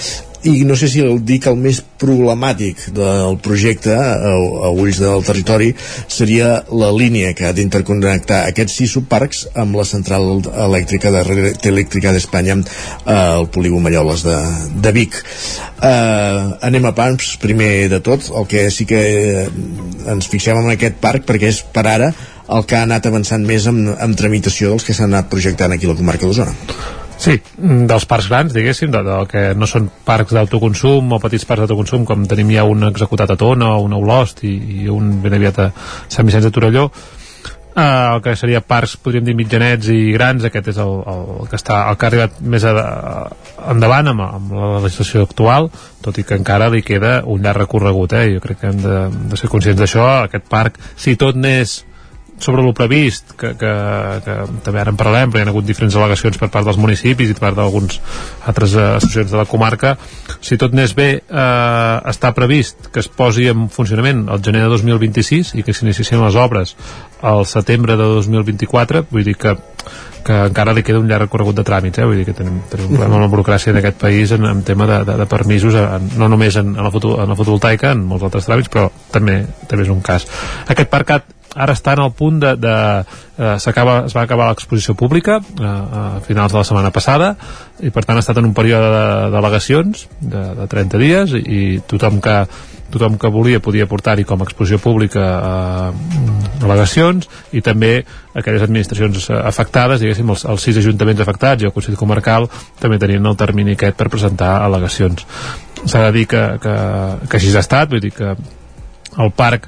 i 0.45 0.65
no 0.65 0.77
sé 0.77 0.89
si 0.89 1.03
el 1.05 1.19
dic 1.27 1.47
el 1.51 1.59
més 1.61 1.81
problemàtic 2.01 2.87
del 2.97 3.37
projecte 3.45 3.93
a, 3.93 4.15
a 4.33 4.71
ulls 4.73 5.01
del 5.03 5.25
territori 5.27 5.71
seria 6.09 6.63
la 6.73 6.89
línia 6.97 7.35
que 7.37 7.45
ha 7.49 7.53
d'interconnectar 7.57 8.43
aquests 8.49 8.79
sis 8.81 8.95
subparcs 8.97 9.43
amb 9.61 9.77
la 9.77 9.85
central 9.89 10.41
elèctrica 10.41 11.13
de 11.13 11.25
Red 11.27 11.69
Elèctrica 11.71 12.15
d'Espanya 12.17 12.57
eh, 12.57 13.13
al 13.13 13.51
polígon 13.53 13.85
Malloles 13.85 14.25
de, 14.25 14.39
de 14.81 14.93
Vic. 14.97 15.21
Eh, 15.85 16.45
anem 16.71 16.89
a 16.89 16.95
pams 16.97 17.35
primer 17.43 17.91
de 17.93 18.01
tot. 18.05 18.31
El 18.33 18.49
que 18.49 18.69
sí 18.73 18.89
que 18.89 19.03
ens 20.09 20.31
fixem 20.31 20.57
en 20.61 20.73
aquest 20.73 20.97
parc 21.05 21.29
perquè 21.29 21.53
és 21.53 21.61
per 21.75 21.85
ara 21.85 22.13
el 22.51 22.65
que 22.67 22.79
ha 22.79 22.87
anat 22.87 23.07
avançant 23.07 23.45
més 23.47 23.69
amb, 23.71 23.93
amb 24.01 24.19
tramitació 24.19 24.73
dels 24.73 24.89
que 24.89 24.97
s'han 24.97 25.13
anat 25.13 25.31
projectant 25.31 25.77
aquí 25.77 25.87
a 25.87 25.93
la 25.93 26.01
comarca 26.01 26.27
d'Osona 26.27 27.00
Sí, 27.21 27.37
dels 27.61 28.07
parcs 28.09 28.31
grans, 28.31 28.55
diguéssim, 28.57 28.89
de, 28.95 29.03
de, 29.05 29.17
que 29.29 29.41
no 29.53 29.69
són 29.69 29.91
parcs 30.07 30.33
d'autoconsum 30.33 31.13
o 31.13 31.21
petits 31.21 31.45
parcs 31.45 31.67
d'autoconsum, 31.67 32.07
com 32.09 32.25
tenim 32.29 32.55
ja 32.55 32.65
un 32.65 32.89
executat 32.89 33.35
a 33.35 33.37
Tona 33.41 33.75
un 33.85 33.93
a 33.93 33.99
Olost 34.01 34.41
i, 34.49 34.55
i 34.81 34.89
un 34.89 35.19
ben 35.21 35.37
aviat 35.37 35.59
a 35.61 35.73
Sant 36.09 36.29
Vicenç 36.29 36.49
de 36.49 36.55
Torelló, 36.57 36.89
Uh, 37.71 38.17
el 38.17 38.23
que 38.25 38.33
seria 38.35 38.59
parcs, 38.67 38.97
podríem 38.99 39.29
dir 39.29 39.35
mitjanets 39.39 39.87
i 39.95 40.11
grans, 40.11 40.43
aquest 40.43 40.73
és 40.73 40.79
el, 40.83 40.89
el, 41.13 41.29
que 41.47 41.55
està 41.55 41.77
el 41.87 41.99
que 42.01 42.07
ha 42.07 42.09
arribat 42.11 42.41
més 42.43 42.65
a, 42.67 42.73
a, 42.75 43.53
endavant 43.71 44.11
amb, 44.11 44.25
amb 44.25 44.57
la 44.59 44.71
legislació 44.83 45.23
actual 45.23 45.69
tot 46.03 46.19
i 46.19 46.25
que 46.27 46.35
encara 46.35 46.67
li 46.75 46.83
queda 46.83 47.21
un 47.31 47.47
llarg 47.47 47.63
recorregut 47.63 48.17
eh? 48.19 48.25
jo 48.35 48.43
crec 48.43 48.59
que 48.65 48.73
hem 48.73 48.83
de, 48.83 48.97
de 49.31 49.39
ser 49.39 49.53
conscients 49.55 49.79
d'això 49.79 50.09
aquest 50.25 50.51
parc, 50.51 50.83
si 50.99 51.15
tot 51.21 51.39
n'és 51.39 51.77
sobre 52.45 52.65
el 52.65 52.75
previst, 52.75 53.35
que, 53.39 53.53
que, 53.59 53.73
que 54.25 54.37
també 54.65 54.83
ara 54.83 54.93
en 54.95 54.99
parlarem, 55.01 55.33
però 55.33 55.43
hi 55.43 55.47
ha 55.47 55.53
hagut 55.53 55.67
diferents 55.69 55.97
al·legacions 55.97 56.41
per 56.41 56.51
part 56.53 56.69
dels 56.69 56.81
municipis 56.81 57.31
i 57.31 57.37
per 57.37 57.49
part 57.49 57.61
d'alguns 57.61 58.01
altres 58.51 58.75
eh, 58.77 58.87
associacions 58.99 59.33
de 59.35 59.41
la 59.41 59.47
comarca 59.51 59.97
si 60.41 60.59
tot 60.61 60.75
n'és 60.77 60.95
bé 60.97 61.09
eh, 61.21 61.97
està 62.11 62.33
previst 62.37 62.91
que 62.93 63.03
es 63.05 63.09
posi 63.09 63.49
en 63.53 63.69
funcionament 63.73 64.27
el 64.31 64.43
gener 64.45 64.65
de 64.67 64.73
2026 64.75 65.55
i 65.61 65.67
que 65.67 65.77
s'iniciessin 65.77 66.23
les 66.25 66.39
obres 66.39 66.77
al 67.23 67.47
setembre 67.49 67.99
de 68.01 68.13
2024 68.21 69.07
vull 69.11 69.27
dir 69.27 69.37
que 69.41 69.57
que 70.21 70.37
encara 70.51 70.75
li 70.77 70.83
queda 70.85 71.01
un 71.01 71.09
llarg 71.09 71.25
recorregut 71.25 71.57
de 71.57 71.65
tràmits, 71.65 71.97
eh? 71.97 72.05
vull 72.05 72.19
dir 72.21 72.27
que 72.29 72.35
tenim, 72.37 72.59
tenim 72.69 72.91
un 72.91 72.93
problema 72.93 73.17
amb 73.17 73.25
la 73.25 73.31
burocràcia 73.33 73.73
d'aquest 73.73 73.97
país 74.03 74.35
en, 74.37 74.45
en 74.51 74.63
tema 74.69 74.87
de, 74.91 74.99
de, 75.09 75.17
de 75.23 75.27
permisos, 75.31 75.77
en, 75.81 76.11
no 76.21 76.29
només 76.29 76.59
en, 76.61 76.75
en, 76.77 76.85
la 76.85 76.93
foto, 76.93 77.15
en 77.23 77.33
la 77.33 77.39
fotovoltaica, 77.39 77.95
en 77.97 78.05
molts 78.11 78.27
altres 78.29 78.49
tràmits, 78.49 78.69
però 78.73 78.91
també, 79.15 79.41
també 79.71 79.87
és 79.87 79.93
un 79.93 80.03
cas. 80.05 80.29
Aquest 80.69 80.93
parcat 80.93 81.40
ara 81.55 81.75
està 81.75 81.97
en 81.97 82.05
el 82.05 82.13
punt 82.15 82.39
de, 82.43 82.55
de 82.61 82.75
eh, 83.03 83.55
s'acaba 83.59 84.05
es 84.07 84.15
va 84.17 84.23
acabar 84.23 84.51
l'exposició 84.51 84.95
pública 84.95 85.41
eh, 85.41 85.67
a 85.67 86.21
finals 86.27 86.53
de 86.53 86.61
la 86.61 86.67
setmana 86.67 86.93
passada 86.95 87.35
i 87.83 87.91
per 87.91 88.05
tant 88.05 88.19
ha 88.19 88.25
estat 88.25 88.39
en 88.39 88.51
un 88.51 88.55
període 88.55 88.91
de 88.95 89.31
delegacions 89.35 90.07
de, 90.21 90.45
de 90.61 90.69
30 90.71 91.01
dies 91.03 91.35
i, 91.39 91.43
i 91.43 91.63
tothom 91.91 92.21
que 92.23 92.45
tothom 92.91 93.17
que 93.23 93.31
volia 93.31 93.63
podia 93.63 93.87
portar-hi 93.87 94.25
com 94.27 94.43
a 94.43 94.47
exposició 94.49 94.81
pública 94.83 95.23
eh, 95.23 96.63
al·legacions 96.63 97.29
i 97.57 97.63
també 97.65 97.93
aquelles 98.35 98.63
administracions 98.63 99.31
afectades, 99.41 100.03
diguéssim, 100.03 100.29
els, 100.31 100.45
els 100.47 100.63
sis 100.67 100.79
ajuntaments 100.83 101.23
afectats 101.23 101.63
i 101.63 101.71
el 101.71 101.75
Consell 101.75 101.99
Comarcal 101.99 102.47
també 102.83 102.99
tenien 103.03 103.27
el 103.27 103.39
termini 103.39 103.75
aquest 103.75 103.99
per 103.99 104.11
presentar 104.13 104.57
al·legacions. 104.67 105.27
S'ha 105.87 106.07
de 106.09 106.15
dir 106.19 106.27
que, 106.31 106.43
que, 106.63 106.75
que 107.27 107.39
així 107.39 107.55
ha 107.55 107.63
estat, 107.65 107.91
vull 107.91 108.03
dir 108.03 108.13
que 108.15 108.35
el 109.19 109.33
parc 109.35 109.67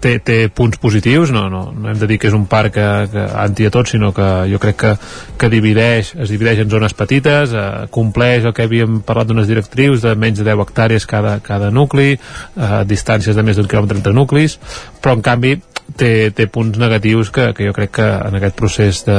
té, 0.00 0.18
té 0.22 0.36
punts 0.54 0.78
positius 0.78 1.32
no, 1.34 1.48
no, 1.50 1.64
no 1.72 1.90
hem 1.90 1.98
de 1.98 2.08
dir 2.10 2.18
que 2.22 2.28
és 2.30 2.36
un 2.36 2.46
parc 2.50 2.76
que, 2.76 2.86
que 3.10 3.26
anti 3.42 3.66
a 3.66 3.72
tot, 3.74 3.90
sinó 3.90 4.12
que 4.14 4.28
jo 4.50 4.60
crec 4.62 4.78
que, 4.80 4.94
que 5.40 5.50
divideix, 5.52 6.14
es 6.14 6.30
divideix 6.30 6.62
en 6.62 6.70
zones 6.70 6.94
petites 6.94 7.54
eh, 7.54 7.66
compleix 7.94 8.46
el 8.46 8.54
que 8.54 8.68
havíem 8.68 9.00
parlat 9.06 9.30
d'unes 9.30 9.50
directrius 9.50 10.04
de 10.04 10.14
menys 10.14 10.40
de 10.40 10.48
10 10.48 10.64
hectàrees 10.66 11.08
cada, 11.10 11.38
cada 11.44 11.70
nucli 11.74 12.14
eh, 12.14 12.82
distàncies 12.86 13.36
de 13.36 13.46
més 13.46 13.58
d'un 13.58 13.70
quilòmetre 13.70 13.98
entre 14.00 14.14
nuclis 14.16 14.58
però 15.02 15.18
en 15.18 15.24
canvi 15.26 15.56
té, 15.98 16.30
té 16.34 16.46
punts 16.50 16.78
negatius 16.80 17.30
que, 17.34 17.50
que 17.56 17.66
jo 17.68 17.74
crec 17.76 17.96
que 17.98 18.06
en 18.06 18.38
aquest 18.38 18.58
procés 18.58 19.02
de, 19.08 19.18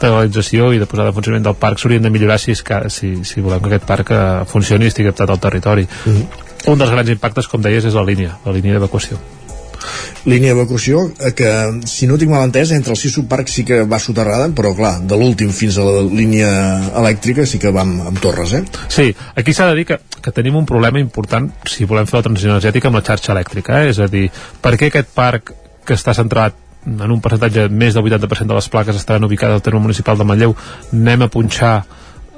de 0.00 0.10
legalització 0.10 0.72
i 0.74 0.82
de 0.82 0.88
posada 0.90 1.12
en 1.14 1.16
funcionament 1.16 1.46
del 1.46 1.58
parc 1.60 1.80
s'haurien 1.80 2.04
de 2.04 2.12
millorar 2.14 2.40
si, 2.42 2.56
si, 2.56 3.14
si 3.24 3.44
volem 3.44 3.62
que 3.62 3.72
aquest 3.72 3.88
parc 3.88 4.12
eh, 4.14 4.24
funcioni 4.50 4.88
i 4.88 4.92
estigui 4.92 5.10
adaptat 5.10 5.34
al 5.36 5.44
territori. 5.48 5.88
Mm 6.04 6.16
-hmm 6.16 6.43
un 6.66 6.80
dels 6.80 6.92
grans 6.92 7.14
impactes, 7.14 7.48
com 7.50 7.62
deies, 7.62 7.84
és 7.84 7.96
la 7.96 8.04
línia, 8.06 8.38
la 8.44 8.54
línia 8.56 8.78
d'evacuació 8.78 9.20
línia 10.24 10.54
d'evacuació 10.54 11.02
eh, 11.20 11.32
que, 11.36 11.50
si 11.88 12.08
no 12.08 12.16
tinc 12.20 12.32
mal 12.32 12.46
entès, 12.46 12.72
entre 12.76 12.94
el 12.94 12.98
sis 13.00 13.12
subparcs 13.16 13.58
sí 13.58 13.64
que 13.68 13.82
va 13.88 14.00
soterrada, 14.00 14.48
però 14.56 14.72
clar, 14.76 14.94
de 15.04 15.18
l'últim 15.20 15.52
fins 15.52 15.78
a 15.78 15.84
la 15.86 16.04
línia 16.08 16.50
elèctrica 17.02 17.46
sí 17.48 17.60
que 17.60 17.72
va 17.74 17.84
amb, 17.84 18.06
amb 18.08 18.20
torres, 18.22 18.54
eh? 18.56 18.62
Sí, 18.88 19.10
aquí 19.36 19.54
s'ha 19.54 19.68
de 19.70 19.78
dir 19.80 19.86
que, 19.90 20.00
que 20.24 20.32
tenim 20.32 20.56
un 20.60 20.68
problema 20.68 21.02
important 21.02 21.50
si 21.68 21.88
volem 21.88 22.08
fer 22.08 22.20
la 22.20 22.26
transició 22.28 22.54
energètica 22.54 22.88
amb 22.88 23.00
la 23.00 23.04
xarxa 23.06 23.34
elèctrica, 23.36 23.82
eh? 23.82 23.92
és 23.92 24.00
a 24.00 24.08
dir, 24.10 24.30
per 24.64 24.76
què 24.80 24.88
aquest 24.88 25.12
parc 25.14 25.52
que 25.84 25.98
està 25.98 26.16
centrat 26.16 26.56
en 26.84 27.10
un 27.10 27.20
percentatge 27.24 27.68
més 27.72 27.94
del 27.96 28.04
80% 28.04 28.48
de 28.48 28.56
les 28.56 28.68
plaques 28.72 28.96
estaran 28.96 29.24
ubicades 29.24 29.56
al 29.56 29.64
terme 29.64 29.80
municipal 29.80 30.18
de 30.20 30.24
Manlleu, 30.28 30.56
anem 30.92 31.24
a 31.24 31.30
punxar 31.32 31.76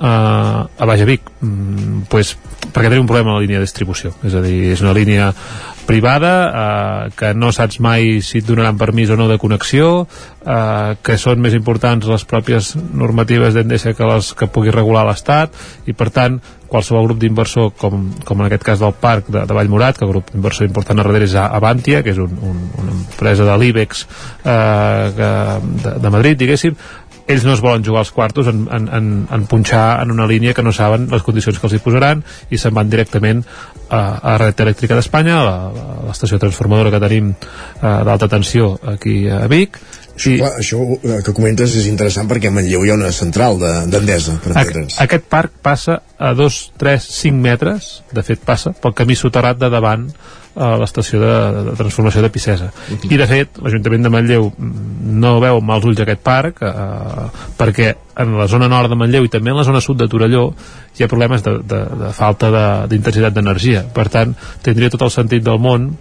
uh, 0.01 0.66
a 0.66 0.88
Baix 0.88 1.05
Vic 1.09 1.30
mm, 1.40 2.07
pues, 2.12 2.34
perquè 2.66 2.90
tenim 2.90 3.05
un 3.05 3.11
problema 3.11 3.32
amb 3.32 3.40
la 3.40 3.47
línia 3.47 3.62
de 3.62 3.68
distribució. 3.68 4.12
És 4.26 4.36
a 4.36 4.44
dir, 4.44 4.59
és 4.74 4.84
una 4.84 4.94
línia 4.97 5.32
privada 5.86 7.07
eh, 7.07 7.11
que 7.16 7.32
no 7.32 7.53
saps 7.55 7.78
mai 7.80 8.18
si 8.20 8.42
et 8.42 8.47
donaran 8.49 8.76
permís 8.76 9.09
o 9.14 9.16
no 9.16 9.28
de 9.30 9.38
connexió 9.38 10.05
eh, 10.05 10.97
que 11.01 11.16
són 11.16 11.40
més 11.40 11.55
importants 11.57 12.11
les 12.11 12.26
pròpies 12.28 12.74
normatives 12.76 13.55
d'Endesa 13.55 13.94
que 13.97 14.11
les 14.11 14.32
que 14.36 14.51
pugui 14.51 14.74
regular 14.74 15.07
l'Estat 15.07 15.55
i 15.86 15.94
per 15.97 16.11
tant 16.11 16.40
qualsevol 16.66 17.07
grup 17.07 17.22
d'inversor 17.22 17.70
com, 17.78 18.11
com 18.26 18.42
en 18.42 18.49
aquest 18.49 18.66
cas 18.66 18.82
del 18.82 18.97
parc 18.99 19.30
de, 19.30 19.47
de 19.47 19.57
Vallmorat 19.57 19.97
que 19.97 20.05
el 20.05 20.12
grup 20.12 20.34
d'inversor 20.34 20.66
important 20.66 20.99
a 20.99 21.07
darrere 21.07 21.30
és 21.30 21.38
Avantia 21.38 22.03
que 22.03 22.12
és 22.12 22.20
un, 22.20 22.34
un, 22.42 22.61
una 22.82 22.92
empresa 22.99 23.47
de 23.47 23.57
l'IBEX 23.62 24.05
eh, 24.42 25.11
de, 25.22 25.99
de 26.03 26.14
Madrid 26.18 26.42
diguéssim 26.42 26.74
ells 27.26 27.44
no 27.44 27.54
es 27.56 27.62
volen 27.62 27.84
jugar 27.84 28.04
els 28.04 28.12
quartos 28.14 28.46
en, 28.50 28.66
en, 28.72 28.88
en, 28.92 29.10
en 29.32 29.46
punxar 29.50 30.02
en 30.02 30.14
una 30.14 30.28
línia 30.30 30.54
que 30.54 30.62
no 30.62 30.72
saben 30.72 31.08
les 31.10 31.24
condicions 31.26 31.58
que 31.58 31.66
els 31.68 31.76
hi 31.76 31.82
posaran 31.82 32.22
i 32.50 32.60
se'n 32.60 32.74
van 32.74 32.90
directament 32.90 33.42
a, 33.88 34.00
a 34.22 34.36
Red 34.42 34.62
Elèctrica 34.66 34.98
d'Espanya, 34.98 35.36
a 35.42 36.06
l'estació 36.06 36.38
transformadora 36.42 36.92
que 36.94 37.02
tenim 37.02 37.32
uh, 37.34 38.02
d'alta 38.06 38.30
tensió 38.30 38.74
aquí 38.94 39.24
a 39.30 39.44
Vic, 39.50 39.78
això, 40.16 40.30
I, 40.32 40.38
clar, 40.40 40.52
això 40.62 40.80
eh, 40.96 41.18
que 41.26 41.34
comentes 41.36 41.74
és 41.76 41.90
interessant 41.90 42.28
perquè 42.30 42.48
a 42.48 42.54
Manlleu 42.54 42.86
hi 42.86 42.92
ha 42.92 42.96
una 42.96 43.12
central 43.12 43.58
d'Endesa, 43.60 44.38
de, 44.46 44.86
Aquest 45.04 45.28
parc 45.28 45.58
passa 45.62 46.00
a 46.16 46.32
2, 46.34 46.60
3, 46.80 47.10
5 47.20 47.42
metres, 47.42 47.90
de 48.16 48.24
fet 48.24 48.40
passa, 48.46 48.72
pel 48.72 48.96
camí 48.96 49.18
soterrat 49.18 49.60
de 49.60 49.70
davant 49.72 50.08
a 50.57 50.72
l'estació 50.80 51.20
de, 51.20 51.34
de 51.68 51.76
transformació 51.76 52.22
de 52.24 52.30
Picesa. 52.32 52.70
Uh 52.72 52.96
-huh. 52.96 53.12
I 53.12 53.16
de 53.16 53.26
fet, 53.26 53.59
l'Ajuntament 53.62 54.02
de 54.02 54.11
Manlleu 54.11 54.52
no 54.59 55.40
veu 55.40 55.61
mals 55.61 55.84
ulls 55.84 56.00
aquest 56.00 56.22
parc 56.22 56.62
eh, 56.62 57.28
perquè 57.59 57.94
en 58.16 58.38
la 58.38 58.48
zona 58.48 58.68
nord 58.68 58.88
de 58.88 58.96
Manlleu 58.96 59.24
i 59.24 59.28
també 59.28 59.50
en 59.50 59.57
la 59.57 59.64
zona 59.64 59.80
sud 59.80 59.98
de 59.98 60.09
Torelló 60.09 60.54
hi 60.96 61.04
ha 61.04 61.09
problemes 61.09 61.42
de, 61.42 61.59
de, 61.62 61.84
de 62.04 62.12
falta 62.12 62.86
d'intensitat 62.86 63.32
de, 63.32 63.40
d'energia. 63.40 63.84
Per 63.92 64.09
tant, 64.09 64.34
tindria 64.62 64.90
tot 64.90 65.02
el 65.02 65.11
sentit 65.11 65.44
del 65.44 65.59
món 65.59 65.96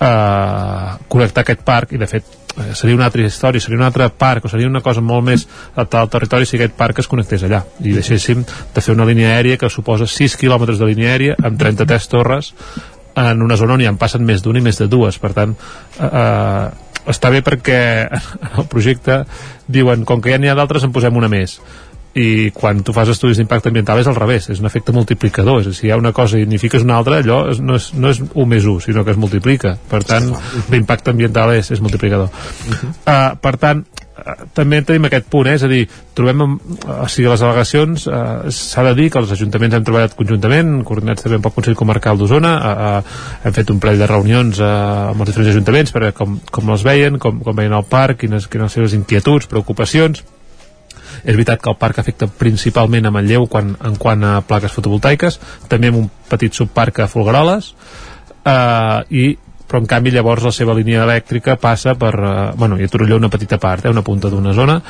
eh, 0.00 0.96
connectar 1.08 1.42
aquest 1.42 1.62
parc 1.64 1.92
i 1.92 1.98
de 1.98 2.06
fet 2.06 2.24
eh, 2.56 2.74
seria 2.74 2.96
una 2.96 3.06
altra 3.06 3.22
història, 3.22 3.60
seria 3.60 3.78
un 3.78 3.84
altre 3.86 4.08
parc 4.10 4.44
o 4.44 4.48
seria 4.48 4.68
una 4.68 4.82
cosa 4.84 5.00
molt 5.00 5.24
més 5.24 5.46
adaptada 5.74 6.04
al 6.04 6.12
territori 6.12 6.46
si 6.46 6.56
aquest 6.56 6.76
parc 6.76 7.00
es 7.02 7.08
connectés 7.08 7.46
allà 7.46 7.62
i 7.80 7.94
deixéssim 7.96 8.44
de 8.74 8.84
fer 8.84 8.94
una 8.94 9.08
línia 9.08 9.34
aèria 9.34 9.58
que 9.60 9.70
suposa 9.70 10.06
6 10.06 10.36
quilòmetres 10.40 10.78
de 10.78 10.90
línia 10.92 11.14
aèria 11.14 11.38
amb 11.42 11.58
33 11.60 12.12
torres 12.12 12.52
en 13.16 13.42
una 13.42 13.56
zona 13.56 13.76
on 13.76 13.82
hi 13.82 13.88
en 13.88 13.98
passen 14.00 14.24
més 14.26 14.44
d'una 14.44 14.60
i 14.60 14.64
més 14.64 14.78
de 14.80 14.88
dues. 14.92 15.18
Per 15.22 15.32
tant 15.36 15.56
eh, 15.56 16.06
eh, 16.06 16.68
està 17.10 17.32
bé 17.32 17.42
perquè 17.46 17.80
en 18.12 18.62
el 18.62 18.70
projecte 18.70 19.22
diuen 19.66 20.04
com 20.04 20.22
que 20.22 20.34
ja 20.34 20.40
n'hi 20.40 20.52
ha 20.52 20.56
d'altres 20.58 20.86
en 20.86 20.94
posem 20.94 21.16
una 21.16 21.30
més. 21.32 21.58
I 22.16 22.48
quan 22.56 22.78
tu 22.80 22.94
fas 22.96 23.10
estudis 23.12 23.36
d'impacte 23.36 23.68
ambiental 23.68 23.98
és 24.00 24.06
al 24.08 24.16
revés, 24.16 24.46
és 24.48 24.60
un 24.62 24.68
efecte 24.68 24.92
multiplicador. 24.96 25.60
És 25.60 25.66
dir, 25.68 25.74
si 25.76 25.88
hi 25.88 25.90
ha 25.92 25.98
una 26.00 26.14
cosa 26.16 26.40
i 26.40 26.46
n'hi 26.48 26.60
fiques 26.60 26.84
una 26.84 26.96
altra 26.96 27.18
allò 27.20 27.42
no, 27.60 27.76
és, 27.76 27.90
no 27.92 28.12
és 28.12 28.22
1 28.24 28.46
més 28.48 28.64
1, 28.64 28.86
sinó 28.86 29.04
que 29.04 29.12
es 29.12 29.20
multiplica. 29.20 29.74
Per 29.90 30.00
tant, 30.08 30.30
l'impacte 30.72 31.12
ambiental 31.12 31.52
és, 31.58 31.68
és 31.76 31.84
multiplicador. 31.84 32.32
Uh, 33.04 33.36
per 33.42 33.56
tant 33.60 33.84
també 34.56 34.80
tenim 34.86 35.06
aquest 35.08 35.26
punt, 35.30 35.48
eh? 35.50 35.56
és 35.58 35.64
a 35.66 35.68
dir, 35.68 35.82
trobem, 36.16 36.42
o 36.56 37.08
sigui, 37.12 37.28
les 37.28 37.42
al·legacions, 37.44 38.06
eh, 38.08 38.52
s'ha 38.54 38.84
de 38.88 38.94
dir 38.96 39.10
que 39.12 39.20
els 39.20 39.32
ajuntaments 39.36 39.76
hem 39.76 39.84
treballat 39.84 40.16
conjuntament, 40.16 40.72
coordinats 40.88 41.26
també 41.26 41.38
pel 41.44 41.54
Consell 41.56 41.76
Comarcal 41.76 42.18
d'Osona, 42.18 42.54
eh, 42.56 42.86
eh, 42.86 43.44
hem 43.44 43.56
fet 43.58 43.74
un 43.74 43.82
parell 43.82 44.00
de 44.00 44.08
reunions 44.10 44.62
eh, 44.62 44.70
amb 45.12 45.20
els 45.20 45.30
diferents 45.30 45.52
ajuntaments 45.52 45.92
per 45.92 46.10
com, 46.16 46.40
com 46.50 46.72
els 46.72 46.86
veien, 46.86 47.20
com, 47.22 47.42
com 47.44 47.60
veien 47.60 47.76
el 47.76 47.86
parc, 47.90 48.22
quines, 48.24 48.48
quines 48.48 48.70
les 48.70 48.78
seves 48.80 48.96
inquietuds, 48.96 49.50
preocupacions, 49.52 50.24
és 51.22 51.34
veritat 51.34 51.60
que 51.62 51.72
el 51.72 51.78
parc 51.80 52.00
afecta 52.00 52.28
principalment 52.28 53.06
a 53.06 53.12
Manlleu 53.12 53.46
quan, 53.52 53.74
en 53.84 53.96
quant 54.00 54.24
a 54.24 54.36
plaques 54.48 54.72
fotovoltaiques, 54.72 55.40
també 55.68 55.92
amb 55.92 56.06
un 56.06 56.12
petit 56.30 56.56
subparc 56.56 57.04
a 57.04 57.10
Folgueroles, 57.12 57.74
eh, 58.46 59.00
i 59.10 59.26
però 59.66 59.82
en 59.82 59.88
canvi 59.90 60.12
llavors 60.14 60.46
la 60.46 60.54
seva 60.54 60.74
línia 60.78 61.02
elèctrica 61.02 61.56
passa 61.58 61.96
per, 61.98 62.14
eh, 62.14 62.34
bueno, 62.56 62.78
i 62.78 62.86
a 62.86 62.88
Torelló 62.88 63.18
una 63.18 63.32
petita 63.32 63.58
part, 63.58 63.84
eh, 63.84 63.92
una 63.92 64.04
punta 64.06 64.30
d'una 64.30 64.54
zona 64.54 64.80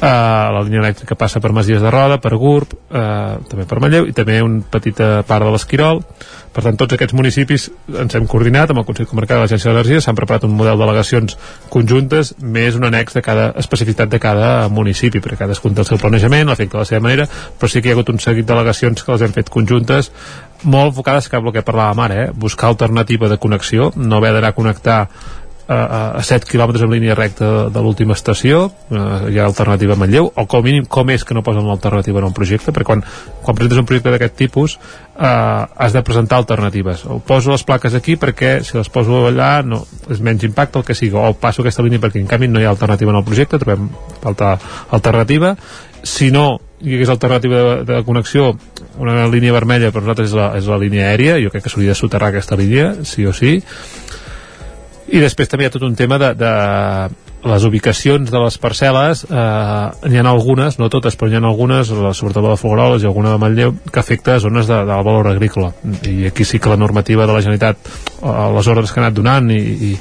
eh, 0.00 0.06
la 0.06 0.62
línia 0.62 0.82
elèctrica 0.84 1.18
passa 1.18 1.40
per 1.40 1.52
Masies 1.56 1.82
de 1.82 1.92
Roda, 1.92 2.20
per 2.22 2.34
Gurb 2.40 2.74
eh, 2.74 3.36
també 3.50 3.66
per 3.68 3.80
Manlleu 3.82 4.08
i 4.10 4.16
també 4.16 4.40
una 4.44 4.62
petita 4.70 5.22
part 5.28 5.46
de 5.46 5.52
l'Esquirol 5.54 6.02
per 6.54 6.62
tant, 6.62 6.76
tots 6.78 6.94
aquests 6.94 7.16
municipis 7.18 7.64
ens 7.98 8.14
hem 8.14 8.28
coordinat 8.30 8.70
amb 8.70 8.80
el 8.80 8.86
Consell 8.86 9.08
Comarcal 9.10 9.40
de 9.40 9.46
l'Agència 9.48 9.72
d'Energia, 9.72 10.02
s'han 10.04 10.14
preparat 10.14 10.44
un 10.46 10.54
model 10.54 10.78
de 10.78 10.84
delegacions 10.84 11.34
conjuntes, 11.72 12.30
més 12.38 12.78
un 12.78 12.86
annex 12.86 13.18
de 13.18 13.24
cada 13.26 13.48
especificitat 13.58 14.12
de 14.12 14.20
cada 14.22 14.68
municipi, 14.70 15.18
perquè 15.18 15.40
cadascun 15.40 15.74
té 15.74 15.82
el 15.82 15.88
seu 15.88 15.98
planejament, 15.98 16.46
l'efecte 16.46 16.76
de 16.76 16.84
la 16.84 16.88
seva 16.90 17.02
manera, 17.08 17.26
però 17.58 17.70
sí 17.70 17.82
que 17.82 17.90
hi 17.90 17.94
ha 17.94 17.98
hagut 17.98 18.14
un 18.14 18.22
seguit 18.22 18.46
de 18.46 18.52
delegacions 18.52 19.02
que 19.02 19.16
les 19.16 19.26
hem 19.26 19.34
fet 19.34 19.50
conjuntes, 19.50 20.12
molt 20.62 20.92
enfocades 20.92 21.26
cap 21.32 21.42
al 21.42 21.56
que 21.56 21.66
parlàvem 21.66 22.04
ara, 22.06 22.20
eh? 22.22 22.30
buscar 22.46 22.70
alternativa 22.70 23.28
de 23.28 23.40
connexió, 23.42 23.90
no 23.96 24.22
haver 24.22 24.36
d'anar 24.36 24.54
a 24.54 24.58
connectar 24.60 25.00
a, 25.68 26.18
a 26.18 26.22
7 26.22 26.48
quilòmetres 26.50 26.84
en 26.84 26.92
línia 26.92 27.14
recta 27.16 27.68
de, 27.72 27.82
l'última 27.82 28.16
estació 28.16 28.66
eh, 28.90 29.04
hi 29.32 29.38
ha 29.38 29.46
alternativa 29.46 29.94
a 29.94 30.00
Manlleu 30.00 30.28
o 30.28 30.44
com 30.50 30.64
mínim 30.64 30.84
com 30.88 31.10
és 31.14 31.24
que 31.24 31.36
no 31.36 31.44
posen 31.46 31.64
l'alternativa 31.66 32.20
en 32.20 32.28
un 32.28 32.36
projecte 32.36 32.72
perquè 32.72 32.88
quan, 32.90 33.04
quan 33.42 33.56
presentes 33.56 33.80
un 33.80 33.88
projecte 33.88 34.12
d'aquest 34.12 34.36
tipus 34.36 34.76
eh, 34.76 35.24
has 35.24 35.96
de 35.96 36.02
presentar 36.04 36.38
alternatives. 36.42 37.06
O 37.08 37.20
poso 37.24 37.54
les 37.54 37.64
plaques 37.64 37.96
aquí 37.96 38.18
perquè 38.20 38.58
si 38.64 38.76
les 38.76 38.92
poso 38.92 39.24
allà 39.30 39.62
no, 39.64 39.84
és 40.12 40.20
menys 40.20 40.44
impacte 40.44 40.80
el 40.80 40.84
que 40.84 40.98
sigui 40.98 41.16
o 41.16 41.32
passo 41.38 41.64
aquesta 41.64 41.84
línia 41.86 42.02
perquè 42.02 42.20
en 42.20 42.28
canvi 42.28 42.50
no 42.50 42.60
hi 42.60 42.68
ha 42.68 42.74
alternativa 42.74 43.14
en 43.14 43.22
el 43.22 43.26
projecte 43.26 43.60
trobem 43.62 43.88
falta 44.20 44.58
alternativa. 44.90 45.56
Si 46.04 46.28
no 46.30 46.60
hi 46.84 46.98
hagués 46.98 47.08
alternativa 47.08 47.56
de, 47.56 47.84
de 47.88 48.02
connexió 48.04 48.52
una 49.00 49.24
línia 49.32 49.54
vermella 49.56 49.90
per 49.92 50.02
nosaltres 50.02 50.28
és 50.28 50.36
la, 50.36 50.50
és 50.58 50.68
la 50.68 50.78
línia 50.78 51.08
aèria 51.08 51.38
jo 51.40 51.50
crec 51.50 51.64
que 51.64 51.72
s'hauria 51.72 51.94
de 51.94 51.98
soterrar 51.98 52.28
aquesta 52.30 52.58
línia 52.60 52.90
sí 53.08 53.24
o 53.24 53.32
sí 53.32 53.56
i 55.14 55.22
després 55.22 55.50
també 55.50 55.66
hi 55.66 55.70
ha 55.70 55.74
tot 55.74 55.84
un 55.86 55.94
tema 55.94 56.18
de, 56.18 56.32
de 56.34 56.52
les 57.44 57.64
ubicacions 57.68 58.30
de 58.32 58.40
les 58.40 58.56
parcel·les. 58.60 59.24
Eh, 59.28 60.08
n'hi 60.10 60.20
ha 60.20 60.24
algunes, 60.30 60.78
no 60.80 60.88
totes 60.92 61.16
però 61.20 61.30
n'hi 61.30 61.38
ha 61.38 61.44
algunes, 61.44 61.92
sobretot 61.92 62.42
la 62.42 62.54
de 62.54 62.60
Folgueroles 62.60 63.04
i 63.04 63.10
alguna 63.10 63.34
de 63.34 63.42
Manlleu, 63.42 63.76
que 63.92 64.00
afecta 64.00 64.40
zones 64.42 64.66
de, 64.70 64.80
de 64.88 64.96
valor 65.10 65.28
agrícola. 65.30 65.70
I 66.08 66.26
aquí 66.32 66.44
sí 66.48 66.58
que 66.58 66.72
la 66.72 66.80
normativa 66.80 67.28
de 67.28 67.36
la 67.36 67.44
Generalitat 67.44 67.92
eh, 68.22 68.48
les 68.56 68.72
ordres 68.72 68.92
que 68.92 69.00
ha 69.00 69.06
anat 69.06 69.20
donant 69.20 69.52
i, 69.54 69.60
i, 69.60 69.92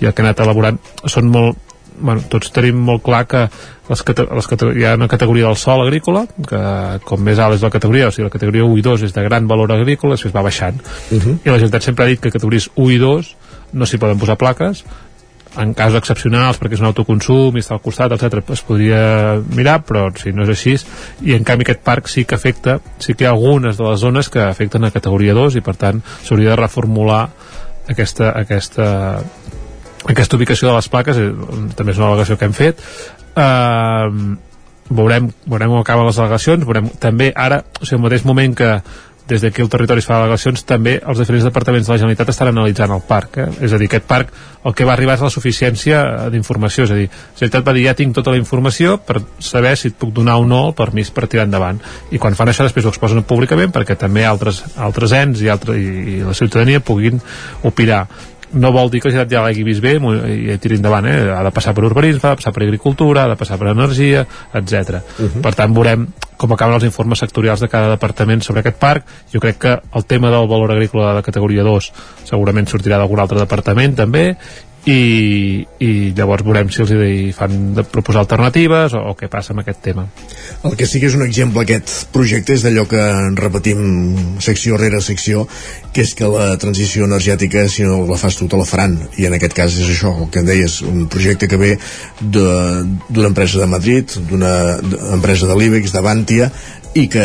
i 0.00 0.08
el 0.08 0.14
que 0.14 0.24
ha 0.24 0.30
anat 0.30 0.42
elaborant 0.46 0.80
són 1.04 1.30
molt 1.32 1.68
bueno, 2.02 2.22
tots 2.32 2.50
tenim 2.54 2.78
molt 2.82 3.02
clar 3.04 3.26
que 3.28 3.42
les, 3.90 4.02
les 4.08 4.48
hi 4.72 4.84
ha 4.88 4.94
una 4.96 5.08
categoria 5.12 5.50
del 5.50 5.58
sol 5.60 5.82
agrícola 5.84 6.24
que 6.48 6.62
com 7.04 7.20
més 7.22 7.38
alt 7.38 7.58
és 7.58 7.62
la 7.62 7.70
categoria 7.70 8.08
o 8.08 8.14
sigui 8.14 8.26
la 8.26 8.32
categoria 8.32 8.64
1 8.64 8.78
i 8.80 8.84
2 8.88 9.04
és 9.08 9.14
de 9.14 9.24
gran 9.26 9.46
valor 9.50 9.74
agrícola 9.76 10.16
després 10.16 10.34
va 10.34 10.42
baixant. 10.42 10.80
Uh 11.10 11.18
-huh. 11.18 11.36
i 11.44 11.48
la 11.48 11.58
Generalitat 11.60 11.82
sempre 11.82 12.04
ha 12.04 12.08
dit 12.08 12.20
que 12.20 12.30
categories 12.30 12.70
1 12.74 12.90
i 12.90 12.98
2 12.98 13.36
no 13.72 13.88
s'hi 13.88 14.00
poden 14.02 14.20
posar 14.20 14.38
plaques. 14.40 14.84
En 15.60 15.74
casos 15.76 15.98
excepcionals 16.00 16.56
perquè 16.56 16.78
és 16.78 16.80
un 16.80 16.88
autoconsum 16.88 17.58
i 17.58 17.60
està 17.60 17.74
al 17.76 17.82
costat, 17.84 18.14
etc 18.16 18.54
es 18.54 18.62
podria 18.64 19.02
mirar, 19.52 19.82
però 19.84 20.06
si 20.16 20.32
no 20.32 20.46
és 20.46 20.52
així 20.54 20.78
i 21.28 21.34
en 21.36 21.44
canvi 21.44 21.66
aquest 21.66 21.82
parc 21.84 22.08
sí 22.08 22.24
que 22.24 22.38
afecta 22.38 22.78
sí 22.96 23.12
que 23.12 23.26
hi 23.26 23.28
ha 23.28 23.34
algunes 23.34 23.76
de 23.76 23.84
les 23.84 24.00
zones 24.00 24.30
que 24.32 24.40
afecten 24.40 24.88
a 24.88 24.90
categoria 24.94 25.36
2 25.36 25.60
i 25.60 25.64
per 25.66 25.76
tant 25.76 26.00
s'hauria 26.22 26.54
de 26.54 26.56
reformular 26.56 27.26
aquesta, 27.92 28.32
aquesta 28.32 28.88
aquesta 30.08 30.36
ubicació 30.36 30.70
de 30.70 30.78
les 30.78 30.88
plaques 30.88 31.20
eh, 31.20 31.28
també 31.76 31.92
és 31.92 32.00
una 32.00 32.08
al·legació 32.10 32.38
que 32.38 32.48
hem 32.48 32.56
fet. 32.56 32.82
Eh, 33.36 34.08
veurem, 34.92 35.30
veurem 35.46 35.72
com 35.72 35.80
acaben 35.80 36.08
les 36.08 36.18
al·legacions 36.18 36.66
veurem 36.68 36.90
també 37.00 37.30
ara, 37.36 37.62
o 37.80 37.86
sigui, 37.86 38.00
al 38.00 38.06
mateix 38.08 38.26
moment 38.28 38.56
que 38.58 38.72
des 39.28 39.42
d'aquí 39.42 39.62
el 39.62 39.70
territori 39.70 40.02
es 40.02 40.06
fa 40.08 40.18
delegacions 40.18 40.64
també 40.66 40.96
els 40.98 41.18
diferents 41.18 41.44
departaments 41.46 41.86
de 41.86 41.92
la 41.92 41.98
Generalitat 42.00 42.32
estan 42.32 42.50
analitzant 42.50 42.90
el 42.94 43.04
parc 43.06 43.38
eh? 43.38 43.48
és 43.62 43.72
a 43.72 43.78
dir, 43.78 43.88
aquest 43.90 44.08
parc 44.08 44.32
el 44.64 44.74
que 44.78 44.86
va 44.86 44.94
arribar 44.94 45.16
és 45.16 45.24
la 45.24 45.30
suficiència 45.32 46.00
d'informació. 46.30 46.86
És 46.86 46.92
a 46.94 46.98
dir, 46.98 47.08
la 47.08 47.38
Generalitat 47.38 47.66
va 47.66 47.74
dir 47.76 47.86
ja 47.88 47.96
tinc 47.98 48.14
tota 48.14 48.34
la 48.34 48.38
informació 48.38 48.96
per 49.02 49.20
saber 49.42 49.74
si 49.78 49.90
et 49.90 49.96
puc 49.98 50.12
donar 50.14 50.38
o 50.38 50.46
no 50.46 50.60
el 50.68 50.76
permís 50.78 51.10
per 51.10 51.26
tirar 51.26 51.48
endavant. 51.48 51.80
I 52.10 52.20
quan 52.22 52.36
fan 52.38 52.52
això 52.52 52.66
després 52.66 52.86
ho 52.86 52.92
exposen 52.94 53.24
públicament 53.26 53.74
perquè 53.74 53.96
també 53.98 54.26
altres, 54.26 54.62
altres 54.76 55.14
ens 55.18 55.42
i, 55.42 55.50
altre, 55.52 55.78
i, 55.78 56.18
i 56.18 56.20
la 56.26 56.36
ciutadania 56.38 56.82
puguin 56.84 57.20
opinar 57.66 58.04
no 58.52 58.72
vol 58.72 58.90
dir 58.90 59.00
que 59.00 59.08
la 59.08 59.14
generalitat 59.14 59.36
ja 59.36 59.42
l'hagi 59.44 59.64
vist 59.64 59.82
bé 59.82 59.94
i 59.96 60.58
tiri 60.60 60.76
endavant, 60.76 61.06
eh? 61.06 61.30
ha 61.32 61.42
de 61.44 61.52
passar 61.54 61.74
per 61.74 61.84
urbanisme 61.88 62.28
ha 62.28 62.34
de 62.34 62.40
passar 62.42 62.52
per 62.52 62.64
agricultura, 62.66 63.24
ha 63.24 63.32
de 63.32 63.38
passar 63.40 63.58
per 63.58 63.68
energia 63.72 64.26
etc. 64.52 65.00
Uh 65.18 65.26
-huh. 65.26 65.40
per 65.42 65.54
tant 65.54 65.74
veurem 65.74 66.06
com 66.36 66.52
acaben 66.52 66.74
els 66.74 66.84
informes 66.84 67.18
sectorials 67.18 67.60
de 67.60 67.68
cada 67.68 67.88
departament 67.90 68.42
sobre 68.42 68.60
aquest 68.60 68.76
parc, 68.76 69.04
jo 69.32 69.40
crec 69.40 69.58
que 69.58 69.80
el 69.94 70.04
tema 70.04 70.30
del 70.30 70.48
valor 70.48 70.72
agrícola 70.72 71.14
de 71.14 71.22
categoria 71.22 71.62
2 71.62 71.92
segurament 72.24 72.66
sortirà 72.66 72.98
d'algun 72.98 73.20
altre 73.20 73.38
departament 73.38 73.94
també 73.94 74.36
i, 74.86 75.62
i 75.78 75.90
llavors 76.16 76.42
veurem 76.42 76.70
si 76.72 76.82
els 76.82 76.90
hi 76.90 77.30
fan 77.36 77.72
de 77.76 77.84
proposar 77.86 78.24
alternatives 78.24 78.96
o, 78.98 79.02
o 79.12 79.14
què 79.18 79.28
passa 79.30 79.54
amb 79.54 79.62
aquest 79.62 79.78
tema. 79.84 80.08
El 80.66 80.74
que 80.78 80.88
sí 80.90 80.98
que 80.98 81.06
és 81.06 81.14
un 81.14 81.22
exemple 81.22 81.62
aquest 81.62 82.10
projecte 82.14 82.56
és 82.56 82.64
d'allò 82.66 82.84
que 82.90 83.02
repetim 83.38 84.38
secció 84.42 84.80
rere 84.80 84.98
secció 85.04 85.46
que 85.94 86.02
és 86.02 86.14
que 86.18 86.26
la 86.26 86.56
transició 86.58 87.06
energètica 87.06 87.68
si 87.70 87.86
no 87.86 88.00
la 88.08 88.18
fas 88.18 88.40
tu 88.40 88.48
te 88.50 88.58
la 88.58 88.66
faran. 88.66 88.98
I 89.22 89.28
en 89.30 89.38
aquest 89.38 89.54
cas 89.54 89.78
és 89.78 89.94
això, 89.94 90.16
el 90.24 90.30
que 90.34 90.42
em 90.42 90.50
deies 90.50 90.80
un 90.88 91.06
projecte 91.12 91.46
que 91.46 91.60
ve 91.60 91.72
d'una 92.20 93.30
empresa 93.30 93.62
de 93.62 93.70
Madrid 93.70 94.18
d'una 94.30 94.54
empresa 95.14 95.46
de 95.46 95.58
l'IBEX, 95.58 95.94
d'Avantia 95.94 96.50
i 96.94 97.06
que, 97.08 97.24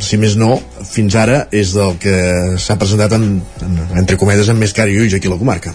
si 0.00 0.16
més 0.20 0.38
no, 0.40 0.54
fins 0.88 1.14
ara 1.20 1.42
és 1.52 1.74
del 1.76 1.98
que 2.00 2.14
s'ha 2.60 2.76
presentat 2.80 3.12
en, 3.16 3.26
en, 3.66 3.74
entre 4.00 4.16
comedes 4.20 4.48
amb 4.48 4.64
més 4.64 4.72
cara 4.76 4.92
i 4.92 4.96
ulls 5.02 5.16
aquí 5.18 5.28
a 5.28 5.34
la 5.34 5.40
comarca. 5.40 5.74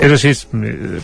És 0.00 0.14
així, 0.16 0.32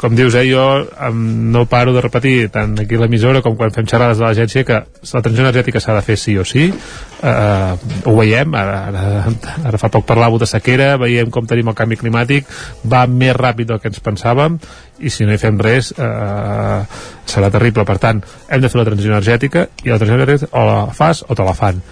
com 0.00 0.16
dius, 0.16 0.36
eh, 0.38 0.46
jo 0.48 0.64
no 1.12 1.66
paro 1.68 1.92
de 1.92 2.04
repetir 2.04 2.48
tant 2.54 2.72
aquí 2.80 2.96
a 2.96 3.02
l'emissora 3.04 3.44
com 3.44 3.58
quan 3.58 3.74
fem 3.74 3.88
xerrades 3.88 4.22
de 4.22 4.24
l'agència 4.24 4.64
que 4.64 4.80
la 4.80 5.22
transició 5.22 5.44
energètica 5.44 5.82
s'ha 5.82 5.98
de 5.98 6.06
fer 6.06 6.16
sí 6.20 6.38
o 6.40 6.46
sí, 6.48 6.70
eh, 6.72 7.72
ho 8.06 8.16
veiem, 8.16 8.56
ara, 8.56 8.80
ara, 8.88 9.36
ara 9.68 9.82
fa 9.82 9.92
poc 9.92 10.08
parlàveu 10.08 10.40
de 10.40 10.48
sequera, 10.48 10.94
veiem 11.02 11.28
com 11.34 11.48
tenim 11.48 11.68
el 11.68 11.76
canvi 11.76 12.00
climàtic, 12.00 12.48
va 12.88 13.04
més 13.06 13.36
ràpid 13.36 13.74
del 13.74 13.82
que 13.82 13.92
ens 13.92 14.00
pensàvem 14.00 14.56
i 14.98 15.12
si 15.12 15.26
no 15.26 15.34
hi 15.34 15.40
fem 15.40 15.58
res 15.62 15.92
eh, 15.96 16.80
serà 17.26 17.50
terrible. 17.52 17.84
Per 17.88 17.98
tant 18.02 18.22
hem 18.48 18.62
de 18.62 18.70
fer 18.72 18.80
la 18.80 18.86
transició 18.88 19.12
energètica 19.14 19.66
i 19.84 19.92
la 19.92 19.98
transició 20.00 20.20
energètica 20.20 20.52
o 20.56 20.66
la 20.68 20.78
fas 20.96 21.24
o 21.26 21.34
te 21.34 21.46
la 21.46 21.56
fan. 21.56 21.82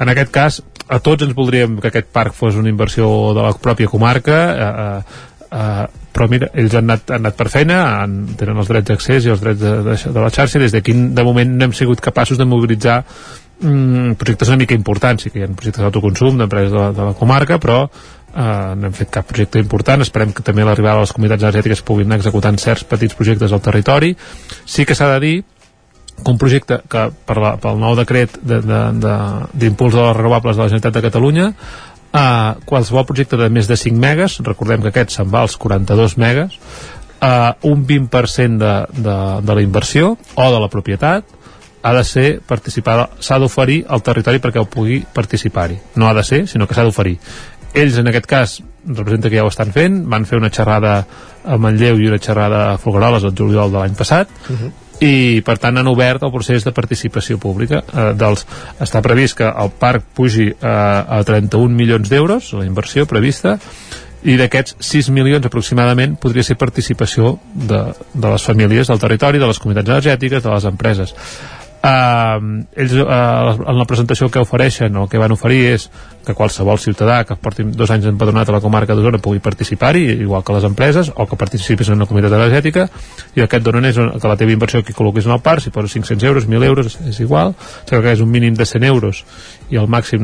En 0.00 0.10
aquest 0.12 0.32
cas 0.34 0.60
a 0.88 0.98
tots 1.00 1.24
ens 1.24 1.34
voldríem 1.36 1.78
que 1.80 1.92
aquest 1.92 2.10
parc 2.12 2.36
fos 2.36 2.56
una 2.58 2.70
inversió 2.72 3.08
de 3.36 3.44
la 3.44 3.52
pròpia 3.54 3.90
comarca 3.90 4.38
eh, 4.52 5.02
eh, 5.52 5.84
però 6.12 6.28
mira, 6.28 6.50
ells 6.52 6.74
han 6.76 6.90
anat, 6.90 7.10
han 7.10 7.24
anat 7.24 7.38
per 7.38 7.48
feina 7.52 7.78
han, 8.02 8.16
tenen 8.38 8.58
els 8.60 8.68
drets 8.68 8.90
d'accés 8.90 9.26
i 9.26 9.32
els 9.32 9.40
drets 9.40 9.60
de, 9.62 9.72
de, 9.86 9.96
de 9.96 10.20
la 10.20 10.32
xarxa 10.34 10.60
des 10.60 10.74
d'aquí 10.74 10.92
de 10.92 11.24
moment 11.24 11.56
no 11.56 11.68
hem 11.68 11.76
sigut 11.76 12.02
capaços 12.04 12.38
de 12.38 12.46
mobilitzar 12.48 12.98
mm, 13.60 14.18
projectes 14.20 14.52
una 14.52 14.60
mica 14.60 14.76
importants. 14.76 15.24
Sí 15.24 15.32
que 15.32 15.40
hi 15.40 15.46
ha 15.46 15.48
projectes 15.48 15.80
d'autoconsum 15.80 16.36
d'empreses 16.40 16.74
de, 16.74 16.84
de 16.98 17.08
la 17.08 17.16
comarca 17.18 17.58
però 17.62 17.86
eh, 18.34 18.74
no 18.76 18.88
hem 18.88 18.96
fet 18.96 19.10
cap 19.12 19.28
projecte 19.28 19.60
important. 19.62 20.02
Esperem 20.04 20.32
que 20.32 20.44
també 20.46 20.64
l'arribada 20.64 21.00
de 21.00 21.06
les 21.06 21.14
comunitats 21.16 21.44
energètiques 21.44 21.84
puguin 21.86 22.10
anar 22.10 22.20
executant 22.20 22.58
certs 22.58 22.84
petits 22.88 23.16
projectes 23.18 23.52
al 23.52 23.62
territori. 23.64 24.14
Sí 24.64 24.86
que 24.88 24.96
s'ha 24.98 25.10
de 25.14 25.20
dir 25.24 25.36
que 26.22 26.30
un 26.30 26.38
projecte 26.38 26.80
que 26.88 27.06
per 27.26 27.38
la, 27.40 27.56
pel 27.60 27.80
nou 27.80 27.96
decret 27.98 28.36
d'impuls 28.42 29.00
de, 29.00 29.98
de, 29.98 30.02
de 30.02 30.06
les 30.06 30.16
renovables 30.16 30.56
de 30.56 30.62
la 30.62 30.68
Generalitat 30.68 30.98
de 30.98 31.04
Catalunya 31.08 31.46
eh, 32.12 32.52
qualsevol 32.68 33.06
projecte 33.08 33.38
de 33.40 33.48
més 33.50 33.68
de 33.68 33.78
5 33.80 33.98
megas 33.98 34.38
recordem 34.44 34.84
que 34.84 34.92
aquest 34.92 35.16
se'n 35.16 35.30
va 35.32 35.42
als 35.46 35.56
42 35.56 36.18
megas 36.20 36.58
eh, 37.22 37.52
un 37.68 37.86
20% 37.88 38.58
de, 38.60 38.74
de, 39.02 39.16
de 39.42 39.54
la 39.54 39.64
inversió 39.64 40.16
o 40.34 40.50
de 40.52 40.60
la 40.60 40.70
propietat 40.70 41.38
ha 41.82 41.92
de 41.92 42.04
ser 42.06 42.40
participada, 42.46 43.08
s'ha 43.18 43.40
d'oferir 43.42 43.80
al 43.90 44.02
territori 44.06 44.38
perquè 44.38 44.60
ho 44.60 44.68
pugui 44.70 45.00
participar-hi. 45.02 45.80
No 45.98 46.06
ha 46.06 46.14
de 46.14 46.22
ser, 46.22 46.44
sinó 46.46 46.68
que 46.70 46.76
s'ha 46.78 46.84
d'oferir 46.86 47.16
ells 47.74 47.98
en 47.98 48.08
aquest 48.10 48.28
cas 48.28 48.60
representa 48.86 49.30
que 49.30 49.38
ja 49.38 49.44
ho 49.44 49.50
estan 49.52 49.72
fent. 49.72 50.02
Van 50.10 50.26
fer 50.28 50.38
una 50.40 50.50
xerrada 50.52 51.02
a 51.44 51.58
Manlleu 51.58 52.00
i 52.00 52.08
una 52.10 52.20
xerrada 52.22 52.62
a 52.72 52.78
Folgueroles 52.78 53.24
el 53.24 53.36
juliol 53.38 53.72
de 53.72 53.78
l'any 53.78 53.98
passat. 53.98 54.28
Uh 54.48 54.56
-huh. 54.56 54.72
i 55.02 55.42
per 55.42 55.58
tant 55.58 55.76
han 55.78 55.88
obert 55.88 56.22
el 56.22 56.30
procés 56.30 56.64
de 56.64 56.70
participació 56.70 57.36
pública 57.38 57.82
eh, 57.92 58.12
dels, 58.14 58.46
està 58.78 59.00
previst 59.02 59.36
que 59.36 59.44
el 59.44 59.70
parc 59.70 60.04
pugi 60.14 60.46
eh, 60.48 60.54
a 60.62 61.24
31 61.24 61.74
milions 61.74 62.08
d'euros 62.08 62.52
la 62.52 62.64
inversió 62.64 63.04
prevista 63.06 63.58
i 64.22 64.36
d'aquests 64.36 64.76
6 64.78 65.10
milions 65.10 65.46
aproximadament 65.46 66.14
podria 66.16 66.42
ser 66.42 66.56
participació 66.56 67.40
de, 67.52 67.82
de 68.14 68.28
les 68.28 68.42
famílies 68.42 68.86
del 68.86 69.00
territori, 69.00 69.38
de 69.38 69.46
les 69.46 69.58
comunitats 69.58 69.88
energètiques, 69.88 70.42
de 70.42 70.50
les 70.50 70.64
empreses 70.64 71.14
Uh, 71.82 72.62
ells 72.78 72.92
uh, 72.94 73.56
en 73.58 73.74
la 73.74 73.84
presentació 73.90 74.28
que 74.30 74.38
ofereixen 74.38 74.94
o 75.00 75.08
que 75.10 75.18
van 75.18 75.32
oferir 75.34 75.64
és 75.72 75.88
que 76.22 76.36
qualsevol 76.38 76.78
ciutadà 76.78 77.24
que 77.26 77.34
porti 77.34 77.64
dos 77.74 77.90
anys 77.90 78.06
empadronat 78.06 78.52
a 78.52 78.54
la 78.54 78.60
comarca 78.62 78.94
d'Osona 78.94 79.18
pugui 79.18 79.42
participar-hi, 79.42 80.04
igual 80.22 80.44
que 80.46 80.54
les 80.54 80.68
empreses 80.68 81.10
o 81.10 81.26
que 81.26 81.40
participis 81.40 81.90
en 81.90 81.98
una 81.98 82.06
comunitat 82.06 82.38
energètica 82.38 82.86
i 83.34 83.42
el 83.42 83.50
que 83.50 83.58
et 83.58 83.66
donen 83.66 83.90
és 83.90 83.98
que 83.98 84.30
la 84.30 84.38
teva 84.38 84.54
inversió 84.54 84.84
que 84.86 84.94
col·loquis 84.94 85.26
en 85.26 85.34
el 85.34 85.42
parc, 85.42 85.64
si 85.66 85.74
poses 85.74 85.98
500 85.98 86.22
euros 86.30 86.46
1.000 86.46 86.70
euros 86.70 87.00
és 87.02 87.18
igual, 87.18 87.56
sigui 87.82 88.04
que 88.06 88.14
és 88.14 88.22
un 88.22 88.30
mínim 88.30 88.54
de 88.54 88.68
100 88.68 88.86
euros 88.86 89.24
i 89.74 89.82
el 89.82 89.90
màxim 89.90 90.22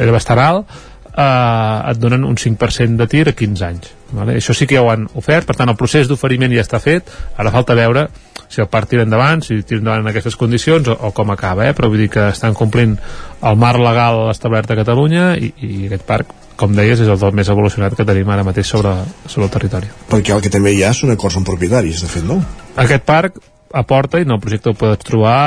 era 0.00 0.16
bastant 0.16 0.40
alt 0.40 0.76
uh, 1.16 1.90
et 1.90 2.00
donen 2.00 2.24
un 2.24 2.36
5% 2.36 3.00
de 3.00 3.08
tir 3.10 3.26
a 3.28 3.34
15 3.36 3.66
anys 3.66 3.90
vale? 4.12 4.36
això 4.36 4.54
sí 4.54 4.68
que 4.68 4.78
ja 4.78 4.84
ho 4.84 4.90
han 4.92 5.08
ofert, 5.14 5.48
per 5.48 5.56
tant 5.58 5.72
el 5.72 5.78
procés 5.78 6.08
d'oferiment 6.08 6.52
ja 6.54 6.64
està 6.64 6.80
fet, 6.82 7.10
ara 7.36 7.52
falta 7.54 7.76
veure 7.78 8.06
si 8.48 8.60
el 8.62 8.68
parc 8.70 8.92
tira 8.92 9.02
endavant, 9.02 9.42
si 9.42 9.58
tira 9.66 9.80
endavant 9.82 10.04
en 10.04 10.12
aquestes 10.12 10.36
condicions 10.38 10.88
o, 10.88 10.94
o 11.08 11.12
com 11.16 11.32
acaba, 11.34 11.66
eh? 11.66 11.74
però 11.74 11.90
vull 11.90 12.04
dir 12.04 12.10
que 12.12 12.28
estan 12.30 12.54
complint 12.54 12.94
el 13.42 13.58
marc 13.58 13.82
legal 13.82 14.28
establert 14.30 14.70
a 14.70 14.78
Catalunya 14.78 15.32
i, 15.34 15.50
i 15.66 15.86
aquest 15.88 16.06
parc 16.06 16.34
com 16.56 16.72
deies, 16.72 17.02
és 17.02 17.10
el 17.12 17.18
del 17.20 17.34
més 17.36 17.50
evolucionat 17.52 17.96
que 17.98 18.06
tenim 18.08 18.30
ara 18.32 18.46
mateix 18.46 18.70
sobre, 18.70 18.94
sobre 19.26 19.44
el 19.44 19.52
territori. 19.52 19.90
Perquè 20.08 20.32
el 20.32 20.40
que 20.40 20.52
també 20.52 20.72
hi 20.72 20.86
ha 20.86 20.94
són 20.96 21.12
acords 21.12 21.36
amb 21.36 21.48
propietaris, 21.48 22.00
de 22.00 22.08
fet, 22.08 22.24
no? 22.24 22.38
Aquest 22.80 23.04
parc 23.04 23.36
aporta, 23.72 24.18
i 24.18 24.26
en 24.26 24.34
el 24.36 24.40
projecte 24.40 24.70
ho 24.70 24.76
pots 24.78 25.04
trobar, 25.06 25.40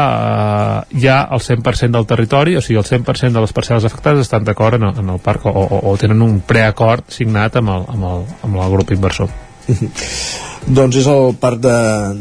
eh, 0.90 1.00
ja 1.06 1.22
el 1.32 1.44
100% 1.46 1.98
del 1.98 2.08
territori, 2.10 2.56
o 2.58 2.62
sigui, 2.62 2.80
el 2.80 2.88
100% 2.88 3.32
de 3.36 3.46
les 3.46 3.56
parcel·les 3.56 3.86
afectades 3.86 4.28
estan 4.28 4.44
d'acord 4.48 4.80
en, 4.80 4.90
en 4.92 5.14
el 5.16 5.20
parc 5.24 5.46
o, 5.46 5.54
o, 5.54 5.82
o 5.92 5.98
tenen 5.98 6.22
un 6.26 6.40
preacord 6.42 7.08
signat 7.12 7.56
amb 7.62 7.76
el, 7.76 7.88
amb 7.96 8.12
el, 8.14 8.26
amb 8.48 8.64
el 8.64 8.76
grup 8.78 8.96
inversor. 8.96 9.30
Doncs 10.70 11.00
és 11.00 11.08
el 11.10 11.32
parc 11.42 11.64
de, 11.64 11.76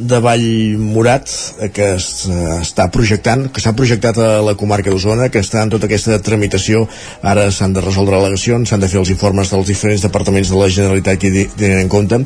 de 0.08 0.18
Vall 0.24 0.78
Morat 0.80 1.28
eh, 1.60 1.66
que 1.68 1.90
es, 1.98 2.06
eh, 2.32 2.54
està 2.62 2.86
projectant, 2.88 3.42
que 3.52 3.60
s'ha 3.60 3.74
projectat 3.76 4.16
a 4.24 4.28
la 4.40 4.54
comarca 4.56 4.88
d'Osona, 4.88 5.26
que 5.28 5.42
està 5.44 5.60
en 5.60 5.72
tota 5.74 5.84
aquesta 5.84 6.16
tramitació. 6.24 6.86
Ara 7.20 7.50
s'han 7.52 7.74
de 7.76 7.82
resoldre 7.84 8.16
al·legacions, 8.16 8.72
s'han 8.72 8.80
de 8.80 8.88
fer 8.88 9.02
els 9.02 9.10
informes 9.12 9.52
dels 9.52 9.68
diferents 9.68 10.06
departaments 10.06 10.48
de 10.48 10.56
la 10.62 10.70
Generalitat 10.72 11.20
que 11.20 11.44
tenen 11.60 11.82
en 11.82 11.90
compte, 11.92 12.22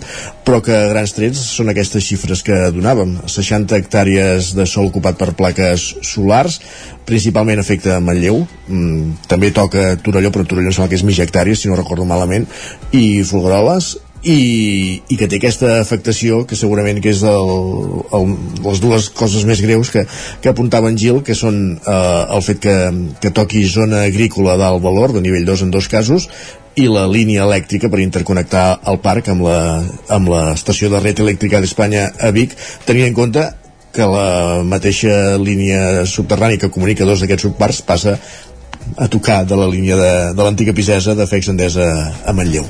però 0.46 0.60
que 0.62 0.76
a 0.76 0.92
grans 0.92 1.16
trets 1.16 1.42
són 1.56 1.74
aquestes 1.74 2.06
xifres 2.06 2.44
que 2.46 2.60
donàvem. 2.76 3.16
60 3.26 3.74
hectàrees 3.82 4.52
de 4.54 4.68
sol 4.70 4.92
ocupat 4.92 5.18
per 5.18 5.32
plaques 5.34 5.88
solars, 6.06 6.60
principalment 7.02 7.58
afecta 7.58 7.98
Manlleu, 7.98 8.44
mm, 8.68 9.26
també 9.26 9.50
toca 9.50 9.96
Torelló, 9.98 10.30
però 10.30 10.46
Torelló 10.46 10.70
sembla 10.70 10.88
que 10.94 11.02
és 11.02 11.02
mig 11.02 11.18
hectàrea, 11.18 11.58
si 11.58 11.66
no 11.66 11.82
recordo 11.82 12.06
malament, 12.06 12.46
i 12.94 13.24
Folgueroles, 13.26 13.96
i, 14.22 15.02
i 15.10 15.18
que 15.18 15.26
té 15.26 15.38
aquesta 15.40 15.80
afectació 15.80 16.42
que 16.46 16.58
segurament 16.58 17.00
que 17.02 17.10
és 17.10 17.22
el, 17.26 17.52
el, 18.14 18.34
les 18.62 18.82
dues 18.82 19.08
coses 19.18 19.46
més 19.48 19.62
greus 19.64 19.90
que, 19.90 20.04
que 20.42 20.50
apuntava 20.50 20.90
en 20.92 20.98
Gil 20.98 21.22
que 21.26 21.34
són 21.34 21.62
eh, 21.74 21.94
el 22.36 22.44
fet 22.46 22.60
que, 22.62 22.76
que 23.22 23.32
toqui 23.34 23.64
zona 23.66 24.04
agrícola 24.06 24.54
d'alt 24.60 24.82
valor 24.84 25.16
de 25.16 25.24
nivell 25.24 25.48
2 25.48 25.66
en 25.66 25.72
dos 25.74 25.90
casos 25.90 26.28
i 26.78 26.86
la 26.88 27.08
línia 27.10 27.42
elèctrica 27.44 27.90
per 27.92 28.00
interconnectar 28.00 28.66
el 28.88 29.00
parc 29.02 29.32
amb 29.32 29.42
la, 29.44 29.58
amb 30.14 30.30
l'estació 30.30 30.92
de 30.92 31.02
red 31.02 31.18
elèctrica 31.20 31.60
d'Espanya 31.60 32.06
a 32.22 32.30
Vic 32.32 32.54
tenint 32.86 33.10
en 33.10 33.18
compte 33.18 33.48
que 33.92 34.06
la 34.08 34.62
mateixa 34.64 35.36
línia 35.36 36.06
subterrània 36.08 36.62
que 36.62 36.70
comunica 36.72 37.04
dos 37.04 37.20
d'aquests 37.20 37.48
subparcs 37.48 37.82
passa 37.84 38.14
a 38.96 39.08
tocar 39.08 39.42
de 39.44 39.58
la 39.58 39.66
línia 39.68 39.98
de, 39.98 40.14
de 40.32 40.42
l'antiga 40.46 40.72
Pisesa 40.72 41.14
de 41.18 41.26
Fex 41.28 41.52
Endesa 41.52 41.90
a 42.24 42.32
Manlleu. 42.32 42.64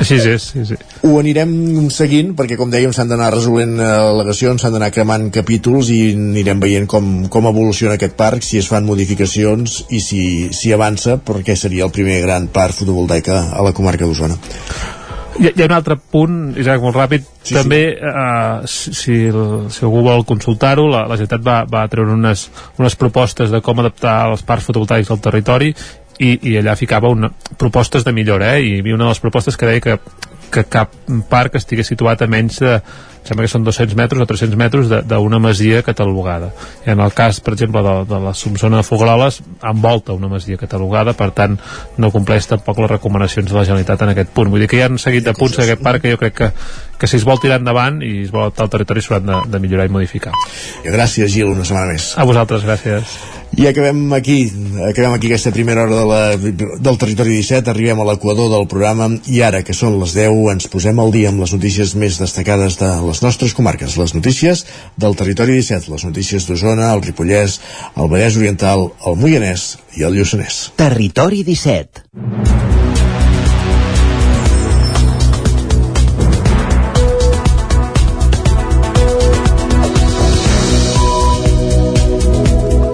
Així 0.00 0.16
és, 0.16 0.44
sí, 0.52 0.64
sí. 0.64 0.76
Ho 1.04 1.16
anirem 1.20 1.52
seguint 1.92 2.32
perquè, 2.38 2.56
com 2.60 2.70
dèiem, 2.72 2.92
s'han 2.96 3.10
d'anar 3.10 3.30
resolent 3.34 3.76
eh, 3.78 3.88
al·legacions, 4.10 4.62
s'han 4.62 4.76
d'anar 4.76 4.90
cremant 4.94 5.28
capítols 5.34 5.90
i 5.92 6.00
anirem 6.14 6.62
veient 6.62 6.88
com, 6.90 7.10
com 7.32 7.50
evoluciona 7.50 7.98
aquest 7.98 8.16
parc, 8.20 8.46
si 8.46 8.60
es 8.60 8.70
fan 8.70 8.88
modificacions 8.88 9.82
i 9.90 10.00
si, 10.04 10.22
si 10.56 10.72
avança, 10.72 11.18
perquè 11.20 11.56
seria 11.56 11.84
el 11.88 11.92
primer 11.94 12.20
gran 12.24 12.48
parc 12.52 12.80
fotovoltaic 12.80 13.28
a 13.34 13.60
la 13.66 13.76
comarca 13.76 14.08
d'Osona. 14.08 14.40
Hi, 15.40 15.52
hi 15.54 15.62
ha 15.62 15.68
un 15.68 15.72
altre 15.72 15.94
punt, 15.96 16.40
Isaac, 16.60 16.82
molt 16.84 16.96
ràpid. 16.98 17.28
Sí, 17.40 17.54
També, 17.56 17.80
sí. 17.94 18.08
Uh, 18.10 18.66
si, 18.68 18.92
si, 18.96 19.14
si 19.72 19.84
algú 19.86 20.02
vol 20.04 20.26
consultar-ho, 20.28 20.84
la, 20.90 21.06
la 21.08 21.16
Generalitat 21.16 21.44
va, 21.46 21.60
va 21.70 21.86
treure 21.92 22.12
unes, 22.12 22.48
unes 22.80 22.96
propostes 23.00 23.52
de 23.52 23.62
com 23.64 23.80
adaptar 23.80 24.16
els 24.32 24.44
parcs 24.44 24.68
fotovoltaics 24.68 25.12
al 25.12 25.22
territori 25.24 25.70
i, 26.20 26.34
i 26.50 26.56
allà 26.60 26.76
ficava 26.76 27.08
una, 27.12 27.30
propostes 27.58 28.04
de 28.04 28.12
millora 28.12 28.54
eh? 28.56 28.64
i 28.64 28.74
hi 28.74 28.80
havia 28.84 28.96
una 28.96 29.08
de 29.08 29.14
les 29.14 29.22
propostes 29.22 29.56
que 29.56 29.68
deia 29.68 29.84
que, 29.84 29.96
que 30.52 30.66
cap 30.68 30.92
parc 31.30 31.56
estigués 31.60 31.88
situat 31.92 32.22
a 32.22 32.28
menys 32.30 32.60
de 32.60 32.76
sembla 33.24 33.46
que 33.46 33.52
són 33.52 33.64
200 33.66 33.96
metres 33.98 34.22
o 34.22 34.26
300 34.28 34.58
metres 34.58 34.90
d'una 35.08 35.40
masia 35.42 35.82
catalogada. 35.86 36.50
I 36.86 36.94
en 36.94 37.02
el 37.04 37.14
cas, 37.16 37.40
per 37.44 37.54
exemple, 37.54 37.82
de, 37.84 37.94
de 38.10 38.20
la 38.24 38.34
subzona 38.34 38.80
de 38.80 38.86
Fogroles, 38.86 39.40
envolta 39.62 40.16
una 40.16 40.30
masia 40.32 40.60
catalogada, 40.60 41.14
per 41.18 41.30
tant, 41.36 41.58
no 41.98 42.12
compleix 42.14 42.48
tampoc 42.50 42.80
les 42.82 42.94
recomanacions 42.96 43.50
de 43.50 43.58
la 43.58 43.64
Generalitat 43.68 44.06
en 44.06 44.14
aquest 44.14 44.32
punt. 44.36 44.52
Vull 44.52 44.64
dir 44.64 44.70
que 44.70 44.80
hi 44.80 44.84
ha 44.86 44.92
un 44.92 45.00
seguit 45.02 45.26
de 45.26 45.36
punts 45.36 45.58
d'aquest 45.60 45.84
parc 45.84 46.04
que 46.04 46.14
jo 46.14 46.20
crec 46.20 46.38
que, 46.40 46.52
que 47.00 47.10
si 47.10 47.20
es 47.20 47.26
vol 47.28 47.40
tirar 47.42 47.60
endavant 47.60 48.00
i 48.04 48.22
es 48.24 48.32
vol 48.32 48.46
adaptar 48.46 48.66
al 48.66 48.72
territori 48.76 49.04
s'hauran 49.04 49.28
de, 49.28 49.42
de 49.52 49.60
millorar 49.62 49.88
i 49.88 49.94
modificar. 49.98 50.32
Gràcies, 50.84 51.32
Gil, 51.32 51.52
una 51.52 51.68
setmana 51.68 51.94
més. 51.94 52.12
A 52.20 52.26
vosaltres, 52.28 52.66
gràcies. 52.66 53.20
I 53.56 53.66
acabem 53.66 54.12
aquí, 54.14 54.52
acabem 54.88 55.16
aquí 55.16 55.26
aquesta 55.26 55.50
primera 55.50 55.82
hora 55.82 55.96
de 55.96 56.06
la, 56.06 56.20
del 56.78 56.98
Territori 56.98 57.34
17, 57.40 57.72
arribem 57.72 57.98
a 57.98 58.06
l'equador 58.06 58.46
del 58.52 58.68
programa 58.70 59.08
i 59.26 59.40
ara, 59.42 59.64
que 59.66 59.74
són 59.74 59.98
les 59.98 60.14
10, 60.14 60.38
ens 60.52 60.68
posem 60.70 61.00
al 61.02 61.10
dia 61.10 61.32
amb 61.32 61.42
les 61.42 61.54
notícies 61.56 61.96
més 61.98 62.20
destacades 62.22 62.78
de 62.78 62.92
les 63.10 63.22
nostres 63.24 63.54
comarques, 63.58 63.96
les 63.98 64.14
notícies 64.14 64.64
del 65.00 65.16
Territori 65.18 65.58
17, 65.58 65.90
les 65.90 66.06
notícies 66.06 66.46
d'Osona, 66.46 66.92
el 66.94 67.02
Ripollès, 67.02 67.58
el 67.96 68.10
Vallès 68.12 68.38
Oriental, 68.38 68.90
el 69.06 69.18
Moianès 69.18 69.74
i 69.98 70.06
el 70.06 70.20
Lluçanès. 70.20 70.68
Territori 70.78 71.42
17 71.46 72.06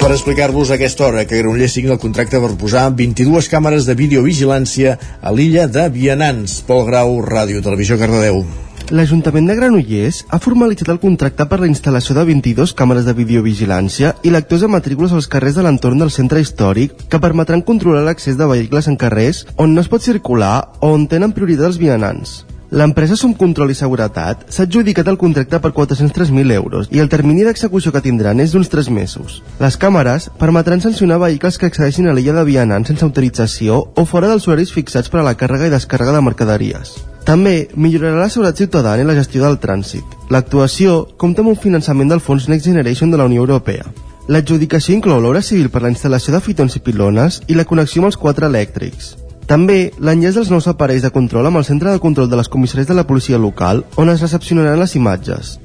per 0.06 0.14
explicar-vos 0.14 0.70
a 0.70 0.76
aquesta 0.76 1.02
hora 1.02 1.24
que 1.26 1.40
Granollers 1.40 1.72
signa 1.74 1.96
el 1.96 1.98
contracte 1.98 2.38
per 2.38 2.52
posar 2.60 2.84
22 2.94 3.48
càmeres 3.50 3.88
de 3.88 3.96
videovigilància 3.98 4.94
a 5.18 5.32
l'illa 5.34 5.66
de 5.66 5.88
Vianants. 5.90 6.60
Pol 6.68 6.86
Grau, 6.86 7.18
Ràdio, 7.26 7.58
Televisió, 7.66 7.98
Cardedeu. 7.98 8.65
L'Ajuntament 8.94 9.48
de 9.50 9.54
Granollers 9.58 10.20
ha 10.30 10.38
formalitzat 10.38 10.92
el 10.92 11.00
contracte 11.02 11.42
per 11.50 11.56
la 11.58 11.66
instal·lació 11.66 12.14
de 12.14 12.22
22 12.28 12.70
càmeres 12.78 13.08
de 13.08 13.16
videovigilància 13.18 14.12
i 14.22 14.30
lectors 14.30 14.62
de 14.62 14.68
matrícules 14.70 15.10
als 15.10 15.26
carrers 15.26 15.56
de 15.58 15.64
l'entorn 15.66 15.98
del 15.98 16.12
centre 16.14 16.38
històric 16.38 16.94
que 17.10 17.18
permetran 17.18 17.64
controlar 17.66 18.04
l'accés 18.06 18.38
de 18.38 18.46
vehicles 18.46 18.86
en 18.86 18.94
carrers 18.94 19.42
on 19.56 19.74
no 19.74 19.82
es 19.82 19.90
pot 19.90 20.06
circular 20.06 20.68
o 20.78 20.92
on 20.94 21.08
tenen 21.10 21.34
prioritat 21.34 21.66
els 21.66 21.80
vianants. 21.82 22.44
L'empresa 22.70 23.18
Som 23.18 23.34
Control 23.34 23.74
i 23.74 23.78
Seguretat 23.78 24.46
s'ha 24.54 24.68
adjudicat 24.68 25.10
el 25.10 25.18
contracte 25.18 25.58
per 25.58 25.72
403.000 25.74 26.54
euros 26.54 26.86
i 26.94 27.02
el 27.02 27.10
termini 27.10 27.42
d'execució 27.42 27.90
que 27.90 28.04
tindran 28.06 28.38
és 28.38 28.54
d'uns 28.54 28.70
3 28.70 28.92
mesos. 28.94 29.40
Les 29.58 29.80
càmeres 29.82 30.30
permetran 30.38 30.82
sancionar 30.82 31.18
vehicles 31.26 31.58
que 31.58 31.66
accedeixin 31.66 32.06
a 32.06 32.14
l'illa 32.14 32.38
de 32.38 32.46
vianants 32.46 32.94
sense 32.94 33.02
autorització 33.02 33.82
o 33.82 34.06
fora 34.06 34.30
dels 34.30 34.46
horaris 34.46 34.70
fixats 34.70 35.10
per 35.10 35.24
a 35.24 35.28
la 35.32 35.34
càrrega 35.34 35.66
i 35.66 35.74
descàrrega 35.74 36.14
de 36.14 36.26
mercaderies. 36.30 36.96
També 37.26 37.66
millorarà 37.74 38.20
la 38.20 38.30
seguretat 38.30 38.60
ciutadana 38.62 39.02
i 39.02 39.06
la 39.06 39.16
gestió 39.16 39.42
del 39.42 39.58
trànsit. 39.58 40.12
L'actuació 40.30 41.00
compta 41.18 41.42
amb 41.42 41.50
un 41.50 41.58
finançament 41.58 42.12
del 42.12 42.22
Fons 42.22 42.46
Next 42.46 42.68
Generation 42.70 43.10
de 43.10 43.18
la 43.18 43.26
Unió 43.26 43.42
Europea. 43.42 43.88
L'adjudicació 44.30 44.94
inclou 44.94 45.18
l'obra 45.20 45.42
civil 45.42 45.66
per 45.70 45.82
la 45.82 45.90
instal·lació 45.90 46.34
de 46.34 46.42
fitons 46.42 46.78
i 46.78 46.82
pilones 46.86 47.40
i 47.50 47.58
la 47.58 47.66
connexió 47.66 48.02
amb 48.02 48.12
els 48.12 48.18
quatre 48.22 48.46
elèctrics. 48.46 49.16
També 49.50 49.92
l'enllaç 49.98 50.38
dels 50.38 50.54
nous 50.54 50.70
aparells 50.70 51.02
de 51.02 51.10
control 51.14 51.50
amb 51.50 51.58
el 51.58 51.66
centre 51.66 51.90
de 51.90 52.02
control 52.02 52.30
de 52.30 52.38
les 52.38 52.50
comissaries 52.50 52.86
de 52.86 52.94
la 52.94 53.06
policia 53.06 53.38
local, 53.38 53.84
on 53.96 54.10
es 54.10 54.22
recepcionaran 54.22 54.78
les 54.78 54.94
imatges. 54.94 55.56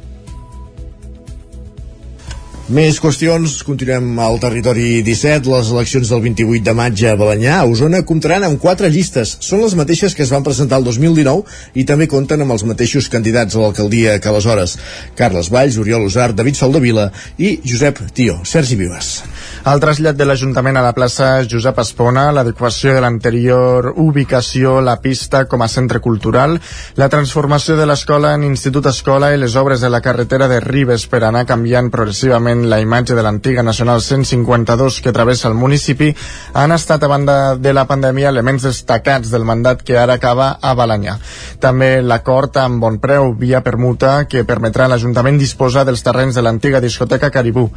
Més 2.69 2.99
qüestions, 3.01 3.55
continuem 3.65 4.19
al 4.21 4.37
territori 4.39 5.01
17. 5.01 5.49
Les 5.49 5.71
eleccions 5.73 6.11
del 6.13 6.21
28 6.21 6.61
de 6.67 6.75
maig 6.77 7.01
a 7.09 7.15
Balanyà, 7.17 7.55
a 7.57 7.65
Osona, 7.65 8.03
comptaran 8.05 8.45
amb 8.45 8.61
quatre 8.61 8.91
llistes. 8.93 9.33
Són 9.41 9.63
les 9.63 9.73
mateixes 9.75 10.13
que 10.13 10.21
es 10.21 10.31
van 10.31 10.45
presentar 10.45 10.77
el 10.77 10.85
2019 10.85 11.41
i 11.73 11.87
també 11.89 12.07
compten 12.11 12.45
amb 12.45 12.53
els 12.53 12.63
mateixos 12.69 13.09
candidats 13.09 13.57
a 13.57 13.63
l'alcaldia 13.63 14.19
que 14.21 14.29
aleshores. 14.29 14.77
Carles 15.17 15.49
Valls, 15.49 15.81
Oriol 15.81 16.05
Usar, 16.05 16.31
David 16.37 16.61
Soldavila 16.61 17.09
i 17.41 17.57
Josep 17.65 18.05
Tio. 18.13 18.43
Sergi 18.45 18.77
Vives. 18.77 19.15
El 19.61 19.77
trasllat 19.77 20.17
de 20.17 20.25
l'Ajuntament 20.25 20.79
a 20.79 20.81
la 20.81 20.93
plaça 20.97 21.43
Josep 21.45 21.77
Espona, 21.83 22.23
l'adequació 22.33 22.95
de 22.95 23.03
l'anterior 23.03 23.91
ubicació, 24.01 24.79
la 24.81 24.95
pista 25.03 25.43
com 25.45 25.61
a 25.61 25.67
centre 25.69 26.01
cultural, 26.01 26.55
la 26.97 27.09
transformació 27.13 27.75
de 27.77 27.85
l'escola 27.85 28.31
en 28.33 28.47
institut 28.47 28.89
escola 28.89 29.29
i 29.29 29.37
les 29.37 29.53
obres 29.61 29.85
de 29.85 29.93
la 29.93 30.01
carretera 30.01 30.47
de 30.49 30.57
Ribes 30.65 31.05
per 31.05 31.21
anar 31.27 31.45
canviant 31.45 31.91
progressivament 31.93 32.65
la 32.73 32.81
imatge 32.81 33.13
de 33.13 33.21
l'antiga 33.21 33.61
Nacional 33.61 34.01
152 34.01 34.97
que 35.05 35.13
travessa 35.13 35.51
el 35.51 35.59
municipi 35.61 36.09
han 36.57 36.73
estat 36.73 37.05
a 37.05 37.13
banda 37.13 37.39
de 37.53 37.77
la 37.77 37.85
pandèmia 37.85 38.33
elements 38.33 38.65
destacats 38.65 39.29
del 39.29 39.45
mandat 39.45 39.85
que 39.85 39.93
ara 39.93 40.17
acaba 40.17 40.55
a 40.57 40.73
Balanyà. 40.73 41.19
També 41.61 41.99
l'acord 42.01 42.57
amb 42.57 42.81
bon 42.81 42.97
preu 42.97 43.35
via 43.37 43.61
permuta 43.61 44.23
que 44.25 44.41
permetrà 44.41 44.89
a 44.89 44.95
l'Ajuntament 44.95 45.37
disposar 45.37 45.85
dels 45.85 46.01
terrenys 46.01 46.33
de 46.33 46.49
l'antiga 46.49 46.81
discoteca 46.81 47.29
Caribú 47.29 47.69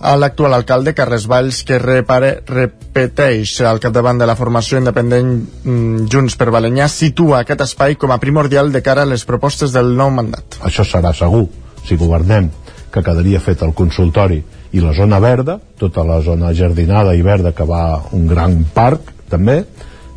a 0.00 0.16
l'actual 0.16 0.54
alcalde 0.54 0.92
Carles 0.94 1.26
Valls 1.26 1.62
que 1.64 1.78
repare, 1.80 2.40
repeteix 2.46 3.54
al 3.64 3.80
capdavant 3.80 4.18
de 4.20 4.26
la 4.28 4.36
formació 4.36 4.80
independent 4.80 5.30
mm, 5.64 6.06
Junts 6.12 6.36
per 6.36 6.50
Balanyà 6.52 6.88
situa 6.92 7.40
aquest 7.40 7.64
espai 7.64 7.96
com 7.96 8.12
a 8.12 8.20
primordial 8.20 8.72
de 8.72 8.82
cara 8.84 9.06
a 9.06 9.10
les 9.10 9.24
propostes 9.24 9.72
del 9.72 9.94
nou 9.96 10.12
mandat. 10.12 10.58
Això 10.66 10.84
serà 10.84 11.14
segur, 11.16 11.46
si 11.86 11.96
governem, 11.96 12.50
que 12.92 13.04
quedaria 13.04 13.40
fet 13.40 13.64
el 13.64 13.72
consultori 13.76 14.42
i 14.76 14.82
la 14.82 14.92
zona 14.92 15.20
verda, 15.22 15.56
tota 15.78 16.04
la 16.04 16.20
zona 16.20 16.52
jardinada 16.52 17.14
i 17.16 17.24
verda 17.24 17.54
que 17.56 17.64
va 17.64 18.02
un 18.12 18.26
gran 18.28 18.60
parc 18.74 19.14
també, 19.30 19.62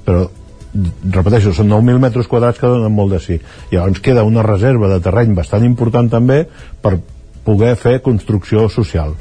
però 0.05 0.27
repeteixo, 1.09 1.53
són 1.55 1.71
9.000 1.71 2.03
metres 2.03 2.27
quadrats 2.29 2.59
que 2.59 2.69
donen 2.69 2.93
molt 2.93 3.15
de 3.15 3.21
sí. 3.23 3.39
Llavors 3.71 4.03
queda 4.05 4.27
una 4.27 4.43
reserva 4.45 4.91
de 4.91 4.99
terreny 5.01 5.33
bastant 5.37 5.65
important 5.65 6.11
també 6.11 6.43
per 6.83 6.99
poder 7.47 7.73
fer 7.79 7.95
construcció 8.05 8.67
social 8.69 9.15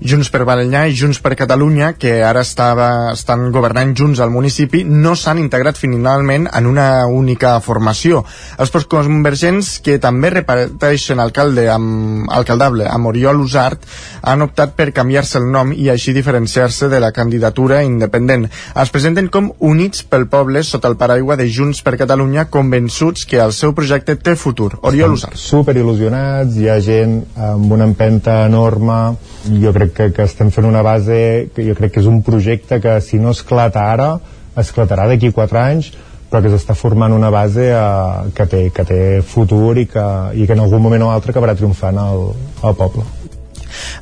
Junts 0.00 0.30
per 0.32 0.46
Balanyà 0.48 0.86
i 0.88 0.94
Junts 0.96 1.18
per 1.20 1.34
Catalunya, 1.36 1.90
que 2.00 2.22
ara 2.24 2.40
estava, 2.40 3.12
estan 3.12 3.50
governant 3.52 3.90
junts 3.92 4.22
al 4.24 4.30
municipi, 4.32 4.80
no 4.88 5.12
s'han 5.12 5.42
integrat 5.42 5.76
finalment 5.76 6.46
en 6.48 6.68
una 6.70 7.04
única 7.04 7.52
formació. 7.60 8.22
Els 8.56 8.72
postconvergents, 8.72 9.74
que 9.84 9.98
també 10.00 10.30
reparteixen 10.32 11.20
alcalde 11.20 11.66
amb, 11.68 12.30
alcaldable 12.32 12.86
amb 12.88 13.10
Oriol 13.12 13.42
Usart, 13.44 13.84
han 14.24 14.46
optat 14.46 14.72
per 14.78 14.88
canviar-se 14.96 15.36
el 15.42 15.50
nom 15.52 15.74
i 15.76 15.90
així 15.92 16.16
diferenciar-se 16.16 16.88
de 16.88 17.02
la 17.04 17.12
candidatura 17.12 17.82
independent. 17.84 18.48
Es 18.80 18.94
presenten 18.94 19.28
com 19.28 19.52
units 19.58 20.06
pel 20.08 20.30
poble 20.32 20.64
sota 20.64 20.88
el 20.88 20.96
paraigua 20.96 21.36
de 21.36 21.50
Junts 21.52 21.84
per 21.84 21.98
Catalunya, 22.00 22.46
convençuts 22.48 23.28
que 23.28 23.42
el 23.44 23.52
seu 23.52 23.76
projecte 23.76 24.16
té 24.16 24.32
futur. 24.32 24.72
Oriol 24.80 25.18
Usart. 25.18 25.36
Super 25.36 25.76
il·lusionats, 25.76 26.56
hi 26.56 26.72
ha 26.72 26.80
gent 26.80 27.20
amb 27.36 27.76
una 27.76 27.84
empenta 27.84 28.46
enorme, 28.48 29.00
jo 29.60 29.76
crec 29.76 29.89
que, 29.94 30.10
que 30.16 30.26
estem 30.26 30.50
fent 30.54 30.68
una 30.68 30.82
base, 30.82 31.50
que 31.54 31.64
jo 31.66 31.76
crec 31.78 31.94
que 31.94 32.04
és 32.04 32.10
un 32.10 32.22
projecte 32.26 32.80
que 32.80 32.98
si 33.04 33.18
no 33.22 33.34
esclata 33.36 33.86
ara, 33.92 34.12
esclatarà 34.60 35.06
d'aquí 35.10 35.32
4 35.36 35.60
anys, 35.60 35.92
però 36.30 36.42
que 36.44 36.52
s'està 36.52 36.76
formant 36.78 37.12
una 37.12 37.30
base 37.34 37.70
eh, 37.74 38.34
que, 38.34 38.46
té, 38.46 38.62
que 38.74 38.86
té 38.86 39.00
futur 39.26 39.76
i 39.78 39.86
que, 39.90 40.06
i 40.34 40.46
que 40.46 40.54
en 40.54 40.66
algun 40.66 40.82
moment 40.82 41.08
o 41.08 41.14
altre 41.14 41.34
acabarà 41.34 41.56
triomfant 41.58 41.98
al, 41.98 42.30
al 42.62 42.78
poble. 42.78 43.06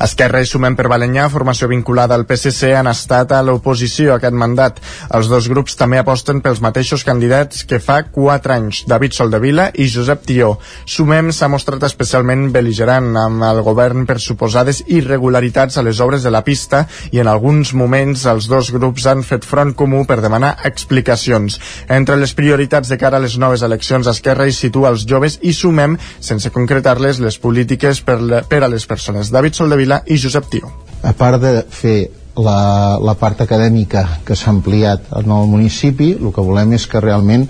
Esquerra 0.04 0.42
i 0.42 0.48
Sumem 0.48 0.76
per 0.78 0.88
Balanyà, 0.90 1.28
formació 1.32 1.68
vinculada 1.70 2.16
al 2.16 2.26
PSC, 2.28 2.72
han 2.76 2.90
estat 2.90 3.32
a 3.32 3.42
l'oposició 3.44 4.14
aquest 4.16 4.36
mandat. 4.36 4.80
Els 5.14 5.28
dos 5.30 5.48
grups 5.50 5.76
també 5.78 6.00
aposten 6.00 6.42
pels 6.44 6.62
mateixos 6.64 7.04
candidats 7.06 7.64
que 7.68 7.80
fa 7.82 8.00
4 8.14 8.54
anys, 8.54 8.82
David 8.88 9.16
Soldevila 9.16 9.68
i 9.74 9.88
Josep 9.90 10.24
Tió. 10.28 10.54
Sumem 10.86 11.30
s'ha 11.32 11.50
mostrat 11.52 11.84
especialment 11.88 12.48
beligerant 12.54 13.14
amb 13.20 13.44
el 13.48 13.62
govern 13.66 14.06
per 14.08 14.18
suposades 14.22 14.82
irregularitats 14.86 15.78
a 15.78 15.84
les 15.86 16.00
obres 16.04 16.24
de 16.26 16.32
la 16.34 16.44
pista 16.46 16.84
i 17.12 17.22
en 17.22 17.30
alguns 17.30 17.74
moments 17.74 18.24
els 18.30 18.48
dos 18.50 18.72
grups 18.74 19.06
han 19.06 19.24
fet 19.26 19.46
front 19.46 19.74
comú 19.78 20.04
per 20.08 20.20
demanar 20.24 20.56
explicacions. 20.68 21.58
Entre 21.88 22.16
les 22.16 22.34
prioritats 22.34 22.88
de 22.88 22.98
cara 23.00 23.18
a 23.18 23.24
les 23.24 23.38
noves 23.38 23.62
eleccions, 23.62 24.08
Esquerra 24.08 24.48
hi 24.48 24.54
situa 24.56 24.92
els 24.94 25.06
joves 25.08 25.38
i 25.42 25.52
Sumem, 25.52 25.96
sense 26.20 26.50
concretar-les, 26.54 27.20
les 27.22 27.38
polítiques 27.38 28.02
per, 28.04 28.18
per 28.48 28.62
a 28.64 28.70
les 28.72 28.86
persones. 28.86 29.32
David 29.34 29.54
Soldevila 29.54 29.67
i 30.06 30.18
Josep 30.18 30.48
Tió. 30.50 30.70
A 31.02 31.12
part 31.12 31.40
de 31.42 31.62
fer 31.70 32.10
la, 32.38 32.98
la 33.02 33.14
part 33.18 33.40
acadèmica 33.42 34.20
que 34.24 34.36
s'ha 34.36 34.50
ampliat 34.50 35.10
en 35.18 35.30
el 35.30 35.48
municipi, 35.50 36.12
el 36.16 36.32
que 36.32 36.44
volem 36.44 36.72
és 36.78 36.86
que 36.86 37.00
realment 37.00 37.48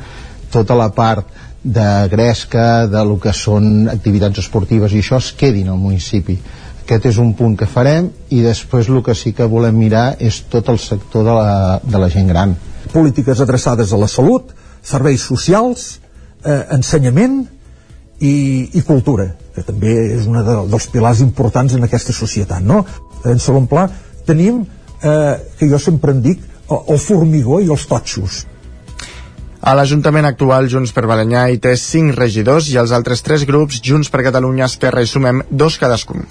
tota 0.52 0.74
la 0.74 0.88
part 0.94 1.26
de 1.62 2.08
gresca, 2.08 2.86
de 2.86 3.04
lo 3.04 3.18
que 3.20 3.34
són 3.34 3.88
activitats 3.92 4.40
esportives 4.44 4.94
i 4.94 5.02
això 5.02 5.18
es 5.18 5.32
quedin 5.36 5.68
al 5.68 5.80
municipi. 5.80 6.38
Aquest 6.84 7.10
és 7.10 7.18
un 7.20 7.34
punt 7.36 7.56
que 7.58 7.68
farem 7.68 8.08
i 8.32 8.40
després 8.40 8.88
el 8.88 9.02
que 9.04 9.14
sí 9.14 9.34
que 9.36 9.44
volem 9.44 9.76
mirar 9.76 10.16
és 10.24 10.40
tot 10.48 10.70
el 10.72 10.78
sector 10.80 11.26
de 11.26 11.34
la, 11.36 11.80
de 11.84 12.00
la 12.00 12.08
gent 12.08 12.30
gran. 12.30 12.54
Polítiques 12.94 13.42
adreçades 13.44 13.92
a 13.92 14.00
la 14.00 14.08
salut, 14.08 14.54
serveis 14.80 15.26
socials, 15.28 15.98
eh, 16.44 16.62
ensenyament 16.72 17.42
i, 18.20 18.34
i 18.74 18.82
cultura 18.86 19.30
que 19.54 19.64
també 19.66 19.94
és 20.18 20.26
un 20.26 20.40
de, 20.42 20.58
dels 20.70 20.90
pilars 20.92 21.22
importants 21.24 21.74
en 21.74 21.86
aquesta 21.86 22.14
societat 22.16 22.64
no? 22.64 22.84
en 23.24 23.42
segon 23.42 23.66
pla 23.70 23.88
tenim 24.26 24.62
eh, 25.02 25.34
que 25.58 25.70
jo 25.70 25.80
sempre 25.82 26.14
en 26.16 26.22
dic 26.22 26.44
el 26.68 27.00
formigó 27.00 27.62
i 27.64 27.70
els 27.72 27.86
totxos 27.88 28.44
a 29.58 29.72
l'Ajuntament 29.74 30.26
actual, 30.28 30.68
Junts 30.70 30.92
per 30.94 31.02
Balanyà 31.10 31.48
hi 31.50 31.58
té 31.58 31.72
5 31.76 32.14
regidors 32.14 32.68
i 32.70 32.76
els 32.78 32.92
altres 32.94 33.24
3 33.26 33.42
grups, 33.48 33.80
Junts 33.82 34.08
per 34.08 34.22
Catalunya, 34.22 34.68
Esquerra 34.70 35.02
i 35.02 35.08
Sumem, 35.10 35.42
dos 35.50 35.80
cadascun. 35.82 36.22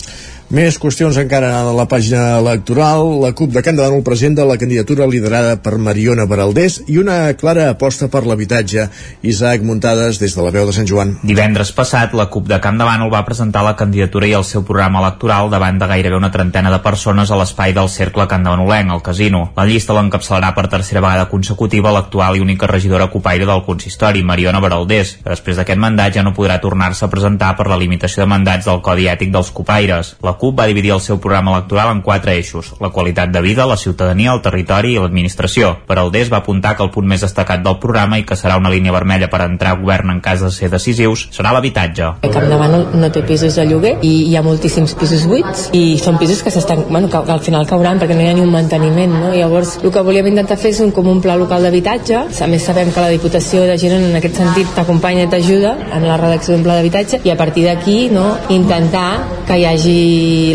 Més 0.47 0.77
qüestions 0.79 1.17
encara 1.19 1.49
a 1.59 1.73
la 1.75 1.83
pàgina 1.91 2.37
electoral. 2.39 3.17
La 3.19 3.33
CUP 3.35 3.51
de 3.51 3.59
Can 3.59 3.75
de 3.75 3.83
Bànol 3.83 3.99
presenta 3.99 4.45
la 4.47 4.55
candidatura 4.55 5.03
liderada 5.03 5.57
per 5.59 5.73
Mariona 5.75 6.23
Baraldés 6.23 6.77
i 6.87 6.95
una 7.01 7.33
clara 7.35 7.65
aposta 7.73 8.07
per 8.07 8.21
l'habitatge. 8.23 8.85
Isaac 9.27 9.65
Muntades, 9.67 10.21
des 10.21 10.31
de 10.31 10.45
la 10.45 10.53
veu 10.55 10.63
de 10.69 10.71
Sant 10.71 10.87
Joan. 10.87 11.17
Divendres 11.27 11.73
passat, 11.75 12.15
la 12.15 12.29
CUP 12.31 12.47
de 12.47 12.61
Can 12.63 12.79
de 12.79 12.87
Bànol 12.87 13.11
va 13.11 13.25
presentar 13.27 13.65
la 13.67 13.73
candidatura 13.75 14.29
i 14.29 14.37
el 14.39 14.45
seu 14.47 14.63
programa 14.63 15.01
electoral 15.01 15.51
davant 15.51 15.81
de 15.81 15.89
gairebé 15.91 16.15
una 16.15 16.31
trentena 16.31 16.71
de 16.71 16.79
persones 16.79 17.27
a 17.27 17.41
l'espai 17.41 17.75
del 17.75 17.91
Cercle 17.91 18.29
Can 18.31 18.47
de 18.47 18.55
Banolenc, 18.55 18.95
al 18.95 19.03
casino. 19.03 19.49
La 19.59 19.67
llista 19.67 19.99
l'encapçalarà 19.99 20.53
per 20.55 20.69
tercera 20.71 21.03
vegada 21.03 21.27
consecutiva 21.27 21.91
l'actual 21.91 22.39
i 22.39 22.45
única 22.45 22.71
regidora 22.71 23.09
copaire 23.11 23.43
del 23.51 23.65
consistori, 23.67 24.23
Mariona 24.23 24.63
Baraldés, 24.63 25.17
que 25.19 25.27
després 25.27 25.59
d'aquest 25.59 25.83
mandat 25.83 26.15
ja 26.15 26.23
no 26.23 26.31
podrà 26.31 26.61
tornar-se 26.63 27.03
a 27.03 27.11
presentar 27.11 27.51
per 27.59 27.67
la 27.67 27.81
limitació 27.83 28.23
de 28.23 28.31
mandats 28.31 28.71
del 28.71 28.79
Codi 28.79 29.11
Ètic 29.11 29.35
dels 29.35 29.51
copaires. 29.51 30.15
La 30.23 30.36
CUP 30.37 30.57
va 30.59 30.67
dividir 30.69 30.93
el 30.95 31.01
seu 31.01 31.19
programa 31.23 31.55
electoral 31.55 31.91
en 31.93 32.01
quatre 32.05 32.35
eixos, 32.37 32.73
la 32.81 32.91
qualitat 32.93 33.31
de 33.33 33.41
vida, 33.41 33.65
la 33.67 33.77
ciutadania, 33.77 34.33
el 34.33 34.41
territori 34.45 34.93
i 34.95 35.01
l'administració. 35.01 35.73
Per 35.87 35.97
Aldés 35.99 36.31
va 36.33 36.41
apuntar 36.43 36.75
que 36.77 36.85
el 36.85 36.91
punt 36.93 37.07
més 37.09 37.23
destacat 37.25 37.63
del 37.65 37.79
programa 37.83 38.19
i 38.19 38.25
que 38.27 38.37
serà 38.39 38.57
una 38.61 38.71
línia 38.73 38.95
vermella 38.95 39.29
per 39.31 39.43
entrar 39.45 39.75
a 39.75 39.81
govern 39.81 40.13
en 40.13 40.21
cas 40.21 40.43
de 40.43 40.51
ser 40.53 40.69
decisius 40.73 41.27
serà 41.35 41.53
l'habitatge. 41.55 42.11
Camp 42.33 42.49
de 42.49 42.57
no, 42.73 42.81
no 43.01 43.11
té 43.13 43.23
pisos 43.27 43.55
de 43.57 43.65
lloguer 43.69 43.95
i 44.05 44.13
hi 44.29 44.35
ha 44.37 44.43
moltíssims 44.45 44.93
pisos 44.99 45.25
buits 45.29 45.67
i 45.77 45.97
són 46.01 46.19
pisos 46.21 46.43
que 46.43 46.53
s'estan, 46.53 46.85
bueno, 46.89 47.09
que, 47.11 47.21
que 47.25 47.35
al 47.35 47.43
final 47.45 47.67
cauran 47.69 48.01
perquè 48.01 48.17
no 48.17 48.25
hi 48.25 48.29
ha 48.31 48.35
ni 48.37 48.45
un 48.45 48.53
manteniment, 48.53 49.13
no? 49.13 49.33
Llavors, 49.35 49.77
el 49.83 49.93
que 49.93 50.03
volíem 50.05 50.31
intentar 50.33 50.59
fer 50.59 50.73
és 50.75 50.81
un, 50.83 50.93
com 50.95 51.07
un 51.11 51.21
pla 51.23 51.37
local 51.39 51.65
d'habitatge. 51.65 52.23
A 52.27 52.49
més, 52.51 52.65
sabem 52.67 52.91
que 52.93 53.03
la 53.03 53.11
Diputació 53.13 53.65
de 53.67 53.77
Girona 53.79 54.11
en 54.11 54.19
aquest 54.19 54.39
sentit 54.41 54.71
t'acompanya 54.77 55.27
i 55.27 55.31
t'ajuda 55.31 55.75
en 55.97 56.07
la 56.07 56.19
redacció 56.19 56.55
d'un 56.55 56.65
pla 56.65 56.77
d'habitatge 56.77 57.21
i 57.25 57.33
a 57.33 57.37
partir 57.39 57.65
d'aquí 57.67 57.97
no, 58.13 58.29
intentar 58.53 59.09
que 59.47 59.57
hi 59.57 59.65
hagi 59.67 59.97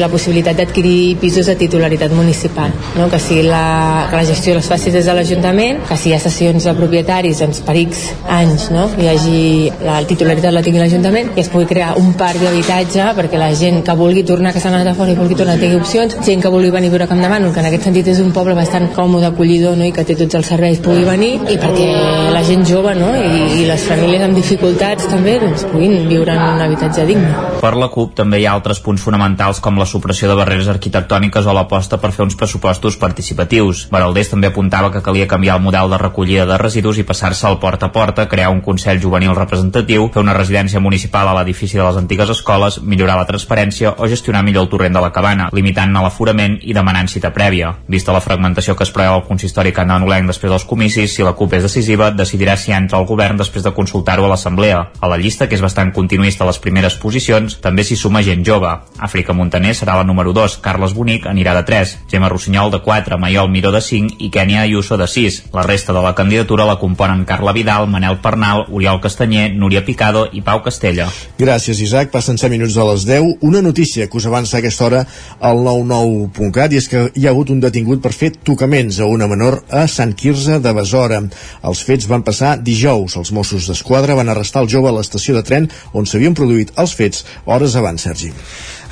la 0.01 0.09
possibilitat 0.13 0.59
d'adquirir 0.59 1.17
pisos 1.21 1.47
de 1.47 1.57
titularitat 1.61 2.13
municipal, 2.17 2.73
no? 2.99 3.09
que, 3.11 3.21
sigui 3.23 3.47
la, 3.47 4.07
que 4.11 4.19
la 4.19 4.25
gestió 4.29 4.55
les 4.57 4.69
faci 4.69 4.93
des 4.95 5.07
de 5.07 5.15
l'Ajuntament, 5.17 5.83
que 5.89 5.97
si 5.97 6.11
hi 6.11 6.17
ha 6.17 6.21
sessions 6.23 6.69
de 6.69 6.75
propietaris 6.79 7.43
doncs, 7.43 7.63
per 7.67 7.77
X 7.83 8.05
anys 8.33 8.69
no? 8.75 8.89
hi 8.99 9.09
hagi 9.11 9.43
la 9.87 10.01
titularitat 10.09 10.55
la 10.55 10.63
tingui 10.65 10.83
l'Ajuntament 10.83 11.33
i 11.37 11.43
es 11.45 11.51
pugui 11.53 11.69
crear 11.71 11.95
un 12.01 12.13
parc 12.19 12.43
d'habitatge 12.43 13.09
perquè 13.19 13.41
la 13.41 13.53
gent 13.59 13.83
que 13.87 13.97
vulgui 13.99 14.25
tornar 14.29 14.51
a 14.51 14.57
casa 14.59 14.71
de 14.73 14.95
fora 14.95 15.13
i 15.13 15.19
vulgui 15.19 15.37
tornar 15.39 15.59
tenir 15.61 15.79
opcions, 15.79 16.17
gent 16.27 16.43
que 16.43 16.51
vulgui 16.53 16.71
venir 16.75 16.89
a 16.89 16.95
viure 16.95 17.05
a 17.05 17.11
Camp 17.11 17.23
de 17.23 17.29
Mànol, 17.31 17.53
que 17.55 17.61
en 17.63 17.69
aquest 17.69 17.87
sentit 17.89 18.09
és 18.13 18.21
un 18.23 18.33
poble 18.35 18.55
bastant 18.59 18.89
còmode, 18.97 19.29
acollidor 19.31 19.77
no? 19.79 19.87
i 19.87 19.93
que 19.95 20.05
té 20.09 20.17
tots 20.19 20.39
els 20.39 20.49
serveis 20.49 20.81
pugui 20.83 21.05
venir 21.07 21.33
i 21.53 21.59
perquè 21.61 21.89
la 22.35 22.43
gent 22.47 22.65
jove 22.69 22.95
no? 22.99 23.13
I, 23.17 23.63
i 23.63 23.67
les 23.69 23.87
famílies 23.89 24.25
amb 24.27 24.39
dificultats 24.39 25.09
també 25.11 25.39
doncs, 25.43 25.67
puguin 25.71 26.09
viure 26.11 26.35
en 26.35 26.43
un 26.57 26.65
habitatge 26.67 27.07
digne. 27.09 27.31
Per 27.63 27.75
la 27.79 27.89
CUP 27.93 28.17
també 28.19 28.43
hi 28.43 28.47
ha 28.49 28.57
altres 28.57 28.83
punts 28.85 29.03
fonamentals 29.05 29.62
com 29.63 29.79
la 29.79 29.87
supressió 29.87 30.29
de 30.29 30.37
barreres 30.37 30.69
arquitectòniques 30.69 31.47
o 31.47 31.55
l'aposta 31.57 31.97
per 32.03 32.11
fer 32.13 32.27
uns 32.27 32.37
pressupostos 32.37 32.99
participatius. 33.01 33.87
Baraldés 33.95 34.29
també 34.33 34.51
apuntava 34.51 34.91
que 34.93 35.01
calia 35.07 35.29
canviar 35.31 35.57
el 35.57 35.65
model 35.65 35.95
de 35.95 36.01
recollida 36.03 36.45
de 36.51 36.59
residus 36.61 36.99
i 36.99 37.07
passar-se 37.09 37.47
al 37.47 37.61
porta 37.63 37.89
a 37.89 37.93
porta, 37.95 38.29
crear 38.29 38.51
un 38.53 38.61
Consell 38.61 39.01
Juvenil 39.01 39.37
representatiu, 39.39 40.11
fer 40.13 40.21
una 40.21 40.37
residència 40.37 40.83
municipal 40.83 41.31
a 41.31 41.37
l'edifici 41.39 41.79
de 41.79 41.87
les 41.87 42.01
antigues 42.03 42.35
escoles, 42.35 42.81
millorar 42.83 43.17
la 43.21 43.29
transparència 43.31 43.95
o 43.97 44.11
gestionar 44.11 44.43
millor 44.43 44.67
el 44.67 44.73
torrent 44.75 44.99
de 44.99 45.05
la 45.05 45.13
cabana, 45.15 45.49
limitant 45.55 45.95
l'aforament 46.03 46.59
i 46.63 46.75
demanant 46.75 47.09
cita 47.09 47.31
prèvia. 47.33 47.73
Vista 47.89 48.13
la 48.13 48.21
fragmentació 48.25 48.75
que 48.77 48.85
es 48.85 48.93
preveu 48.93 49.21
al 49.21 49.27
consistori 49.29 49.73
cananolenc 49.73 50.27
després 50.27 50.51
dels 50.51 50.67
comicis, 50.67 51.15
si 51.15 51.23
la 51.23 51.37
CUP 51.39 51.55
és 51.55 51.67
decisiva, 51.69 52.11
decidirà 52.11 52.57
si 52.59 52.75
entra 52.75 52.99
al 52.99 53.07
govern 53.07 53.39
després 53.39 53.63
de 53.63 53.75
consultar-ho 53.77 54.27
a 54.27 54.33
l'Assemblea. 54.33 54.83
A 55.01 55.11
la 55.11 55.21
llista, 55.21 55.47
que 55.49 55.55
és 55.55 55.65
bastant 55.65 55.93
continuista 55.95 56.45
a 56.45 56.51
les 56.51 56.59
primeres 56.59 56.99
posicions, 56.99 57.59
també 57.63 57.85
s'hi 57.87 57.97
suma 57.97 58.25
gent 58.27 58.45
jove. 58.47 58.73
Àfrica 58.99 59.37
Montaner 59.53 59.75
serà 59.77 59.99
la 59.99 60.05
número 60.09 60.33
2, 60.33 60.55
Carles 60.65 60.95
Bonic 60.97 61.27
anirà 61.29 61.53
de 61.53 61.61
3, 61.69 61.91
Gemma 62.09 62.31
Rossinyol 62.33 62.71
de 62.73 62.79
4, 62.81 63.19
Maiol 63.21 63.51
Miró 63.53 63.69
de 63.75 63.83
5 63.85 64.17
i 64.25 64.31
Kènia 64.33 64.63
Ayuso 64.65 64.97
de 64.97 65.05
6. 65.05 65.53
La 65.53 65.61
resta 65.67 65.93
de 65.93 66.01
la 66.01 66.15
candidatura 66.17 66.65
la 66.65 66.79
componen 66.81 67.27
Carla 67.29 67.53
Vidal, 67.53 67.85
Manel 67.85 68.17
Pernal, 68.25 68.65
Oriol 68.73 69.03
Castanyer, 69.05 69.51
Núria 69.53 69.85
Picado 69.85 70.23
i 70.33 70.41
Pau 70.41 70.63
Castella. 70.65 71.11
Gràcies, 71.37 71.83
Isaac. 71.85 72.09
Passen 72.15 72.41
7 72.41 72.49
minuts 72.49 72.79
de 72.81 72.89
les 72.89 73.05
10. 73.05 73.45
Una 73.45 73.61
notícia 73.61 74.09
que 74.09 74.17
us 74.17 74.31
avança 74.31 74.57
a 74.57 74.63
aquesta 74.65 74.87
hora 74.89 75.05
al 75.39 75.61
99.cat 75.61 76.73
i 76.73 76.81
és 76.81 76.89
que 76.89 77.07
hi 77.13 77.29
ha 77.29 77.35
hagut 77.37 77.53
un 77.53 77.61
detingut 77.61 78.01
per 78.01 78.17
fer 78.17 78.33
tocaments 78.33 79.03
a 79.05 79.13
una 79.13 79.29
menor 79.29 79.61
a 79.69 79.85
Sant 79.85 80.17
Quirze 80.17 80.63
de 80.65 80.73
Besora. 80.81 81.21
Els 81.61 81.85
fets 81.85 82.09
van 82.09 82.25
passar 82.25 82.57
dijous. 82.57 83.21
Els 83.21 83.37
Mossos 83.37 83.69
d'Esquadra 83.69 84.17
van 84.17 84.33
arrestar 84.33 84.65
el 84.65 84.73
jove 84.73 84.89
a 84.89 84.97
l'estació 84.97 85.37
de 85.37 85.45
tren 85.45 85.69
on 85.93 86.09
s'havien 86.09 86.33
produït 86.33 86.73
els 86.81 86.97
fets 86.97 87.27
hores 87.45 87.77
abans, 87.77 88.09
Sergi. 88.09 88.33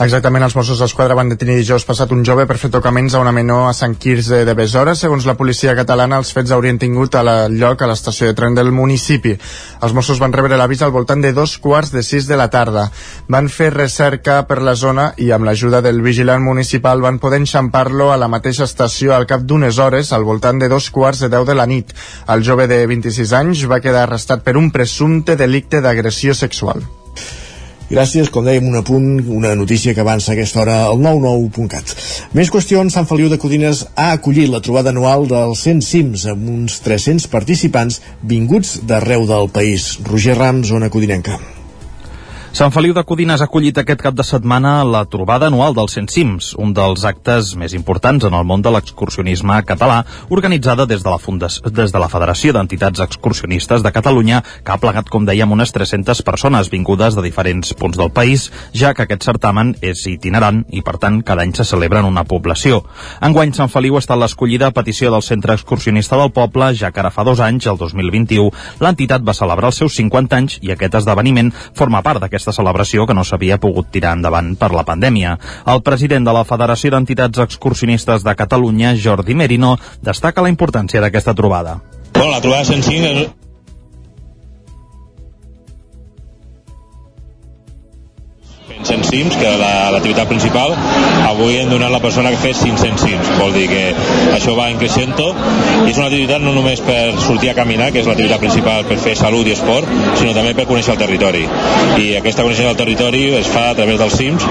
Exactament, 0.00 0.40
els 0.46 0.54
Mossos 0.56 0.78
d'Esquadra 0.80 1.12
van 1.12 1.28
detenir 1.28 1.58
dijous 1.58 1.84
passat 1.84 2.12
un 2.14 2.22
jove 2.24 2.46
per 2.48 2.54
fer 2.56 2.70
tocaments 2.72 3.12
a 3.12 3.18
una 3.20 3.34
menor 3.36 3.66
a 3.68 3.72
Sant 3.76 3.98
Quirze 4.00 4.38
de 4.48 4.52
Besora. 4.56 4.94
Segons 4.96 5.26
la 5.28 5.34
policia 5.36 5.74
catalana, 5.76 6.16
els 6.16 6.30
fets 6.32 6.54
haurien 6.56 6.78
tingut 6.80 7.18
a 7.18 7.22
la 7.26 7.34
lloc 7.52 7.82
a 7.84 7.88
l'estació 7.90 8.30
de 8.30 8.36
tren 8.38 8.54
del 8.56 8.72
municipi. 8.72 9.34
Els 9.84 9.92
Mossos 9.92 10.22
van 10.22 10.32
rebre 10.32 10.56
l'avís 10.56 10.80
al 10.80 10.94
voltant 10.94 11.20
de 11.20 11.34
dos 11.36 11.58
quarts 11.60 11.92
de 11.92 12.00
sis 12.00 12.24
de 12.30 12.38
la 12.40 12.48
tarda. 12.48 12.86
Van 13.28 13.50
fer 13.52 13.68
recerca 13.74 14.38
per 14.48 14.62
la 14.64 14.72
zona 14.72 15.10
i 15.20 15.28
amb 15.36 15.44
l'ajuda 15.44 15.82
del 15.84 16.00
vigilant 16.00 16.40
municipal 16.48 17.04
van 17.04 17.18
poder 17.20 17.42
enxampar-lo 17.42 18.08
a 18.08 18.16
la 18.16 18.30
mateixa 18.32 18.64
estació 18.64 19.12
al 19.12 19.28
cap 19.28 19.44
d'unes 19.44 19.76
hores 19.76 20.14
al 20.16 20.24
voltant 20.24 20.64
de 20.64 20.70
dos 20.72 20.88
quarts 20.88 21.20
de 21.20 21.28
deu 21.28 21.44
de 21.44 21.58
la 21.60 21.68
nit. 21.68 21.92
El 22.26 22.40
jove 22.40 22.70
de 22.72 22.80
26 22.88 23.36
anys 23.42 23.68
va 23.68 23.82
quedar 23.84 24.08
arrestat 24.08 24.48
per 24.48 24.56
un 24.56 24.72
presumpte 24.72 25.36
delicte 25.36 25.84
d'agressió 25.84 26.32
sexual. 26.32 26.88
Gràcies, 27.90 28.28
com 28.30 28.46
dèiem, 28.46 28.68
un 28.70 28.78
apunt, 28.78 29.06
una 29.34 29.50
notícia 29.58 29.90
que 29.94 30.02
avança 30.04 30.30
a 30.30 30.36
aquesta 30.36 30.60
hora 30.62 30.76
al 30.86 31.00
99.cat. 31.02 31.94
Més 32.38 32.52
qüestions, 32.54 32.94
Sant 32.94 33.08
Feliu 33.10 33.26
de 33.32 33.38
Codines 33.42 33.82
ha 33.98 34.12
acollit 34.14 34.46
la 34.52 34.62
trobada 34.62 34.94
anual 34.94 35.26
dels 35.26 35.66
100 35.66 35.82
cims 35.88 36.28
amb 36.30 36.46
uns 36.54 36.78
300 36.86 37.26
participants 37.32 37.98
vinguts 38.22 38.76
d'arreu 38.86 39.26
del 39.26 39.50
país. 39.50 39.96
Roger 40.06 40.38
Rams, 40.38 40.70
zona 40.70 40.88
codinenca. 40.88 41.40
Sant 42.50 42.72
Feliu 42.74 42.90
de 42.90 43.04
Codines 43.06 43.38
ha 43.38 43.46
acollit 43.46 43.76
aquest 43.78 44.00
cap 44.02 44.14
de 44.18 44.24
setmana 44.26 44.80
la 44.82 45.04
trobada 45.06 45.46
anual 45.46 45.70
dels 45.76 45.92
100 45.94 46.08
cims, 46.10 46.46
un 46.58 46.72
dels 46.74 47.04
actes 47.06 47.52
més 47.54 47.76
importants 47.78 48.24
en 48.26 48.34
el 48.34 48.42
món 48.44 48.58
de 48.60 48.72
l'excursionisme 48.74 49.54
català, 49.68 50.00
organitzada 50.34 50.82
des 50.90 51.04
de 51.04 51.12
la, 51.12 51.20
Fundació, 51.22 51.70
des 51.70 51.94
de 51.94 52.00
la 52.02 52.08
Federació 52.10 52.50
d'Entitats 52.52 53.04
Excursionistes 53.04 53.84
de 53.86 53.92
Catalunya, 53.94 54.40
que 54.66 54.74
ha 54.74 54.80
plegat, 54.82 55.06
com 55.06 55.28
dèiem, 55.28 55.52
unes 55.54 55.70
300 55.70 56.24
persones 56.26 56.72
vingudes 56.74 57.14
de 57.14 57.22
diferents 57.22 57.70
punts 57.78 58.00
del 58.00 58.10
país, 58.10 58.48
ja 58.74 58.90
que 58.98 59.06
aquest 59.06 59.28
certamen 59.30 59.76
és 59.80 60.02
itinerant 60.10 60.64
i, 60.74 60.82
per 60.82 60.96
tant, 60.98 61.22
cada 61.22 61.46
any 61.46 61.54
se 61.54 61.68
celebra 61.70 62.02
en 62.02 62.10
una 62.10 62.26
població. 62.26 62.82
Enguany, 63.22 63.54
Sant 63.54 63.70
Feliu 63.70 63.94
ha 63.94 64.02
estat 64.02 64.18
l'escollida 64.18 64.72
a 64.72 64.74
petició 64.74 65.14
del 65.14 65.22
Centre 65.22 65.54
Excursionista 65.54 66.18
del 66.18 66.34
Poble, 66.34 66.72
ja 66.74 66.90
que 66.90 66.98
ara 66.98 67.14
fa 67.14 67.22
dos 67.30 67.38
anys, 67.46 67.70
el 67.70 67.78
2021, 67.78 68.50
l'entitat 68.82 69.22
va 69.22 69.38
celebrar 69.38 69.70
els 69.70 69.80
seus 69.84 69.94
50 70.02 70.42
anys 70.42 70.58
i 70.66 70.74
aquest 70.74 70.98
esdeveniment 71.04 71.54
forma 71.78 72.02
part 72.02 72.18
d'aquest 72.18 72.39
aquesta 72.40 72.56
celebració 72.56 73.04
que 73.06 73.14
no 73.16 73.24
s'havia 73.24 73.60
pogut 73.60 73.90
tirar 73.92 74.14
endavant 74.16 74.54
per 74.56 74.72
la 74.72 74.86
pandèmia. 74.88 75.36
El 75.68 75.82
president 75.84 76.24
de 76.24 76.32
la 76.32 76.46
Federació 76.48 76.94
d'Entitats 76.94 77.44
Excursionistes 77.44 78.24
de 78.24 78.34
Catalunya, 78.34 78.94
Jordi 78.96 79.36
Merino, 79.36 79.76
destaca 80.00 80.42
la 80.42 80.48
importància 80.48 81.04
d'aquesta 81.04 81.36
trobada. 81.36 81.80
Bueno, 82.14 82.32
la 82.32 82.40
trobada 82.40 82.64
105 82.64 83.12
és, 83.12 83.28
pensa 88.80 89.10
cims, 89.10 89.36
que 89.36 89.48
l'activitat 89.60 90.24
la, 90.24 90.28
principal, 90.30 90.74
avui 91.28 91.58
hem 91.60 91.70
donat 91.70 91.90
la 91.92 92.00
persona 92.00 92.30
que 92.32 92.40
fet 92.40 92.56
500 92.60 93.02
cims. 93.04 93.30
Vol 93.38 93.52
dir 93.54 93.66
que 93.70 93.82
això 94.36 94.54
va 94.56 94.70
en 94.70 94.78
creixento 94.80 95.30
i 95.84 95.90
és 95.90 95.98
una 95.98 96.06
activitat 96.08 96.42
no 96.44 96.54
només 96.56 96.80
per 96.84 97.12
sortir 97.20 97.50
a 97.52 97.56
caminar, 97.58 97.90
que 97.92 98.00
és 98.02 98.08
l'activitat 98.08 98.40
principal 98.42 98.86
per 98.88 98.98
fer 99.02 99.16
salut 99.18 99.48
i 99.48 99.54
esport, 99.56 99.88
sinó 100.20 100.34
també 100.36 100.54
per 100.56 100.66
conèixer 100.70 100.94
el 100.94 101.00
territori. 101.02 101.44
I 102.00 102.14
aquesta 102.20 102.46
coneixement 102.46 102.70
del 102.70 102.80
territori 102.80 103.24
es 103.40 103.50
fa 103.50 103.70
a 103.70 103.76
través 103.78 104.00
dels 104.00 104.16
cims. 104.20 104.46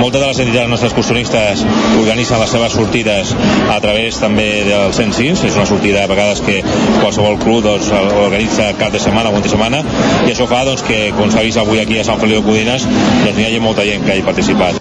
Moltes 0.00 0.20
de 0.20 0.26
les 0.26 0.42
entitats 0.44 0.72
nostres 0.72 0.92
excursionistes 0.92 1.64
organitzen 2.00 2.42
les 2.42 2.54
seves 2.56 2.76
sortides 2.76 3.34
a 3.70 3.78
través 3.82 4.20
també 4.20 4.48
dels 4.68 4.98
100 4.98 5.16
cims. 5.16 5.44
És 5.46 5.56
una 5.56 5.68
sortida 5.68 6.04
a 6.04 6.10
vegades 6.10 6.42
que 6.44 6.60
qualsevol 7.00 7.38
club 7.40 7.64
doncs, 7.64 7.90
organitza 8.24 8.72
cap 8.80 8.92
de 8.92 9.00
setmana 9.02 9.30
o 9.30 9.40
de 9.40 9.52
setmana 9.52 9.80
i 10.26 10.32
això 10.32 10.46
fa 10.50 10.64
doncs, 10.66 10.82
que, 10.86 10.98
com 11.16 11.30
s'ha 11.32 11.44
vist 11.46 11.60
avui 11.60 11.80
aquí 11.80 11.98
a 12.00 12.04
Sant 12.06 12.20
Feliu 12.20 12.40
de 12.40 12.46
Codines, 12.46 12.86
doncs, 13.24 13.38
hi 13.38 13.46
hagi 13.46 13.60
molta 13.70 13.86
gent 13.86 14.02
que 14.02 14.18
hi 14.18 14.26
participat. 14.26 14.80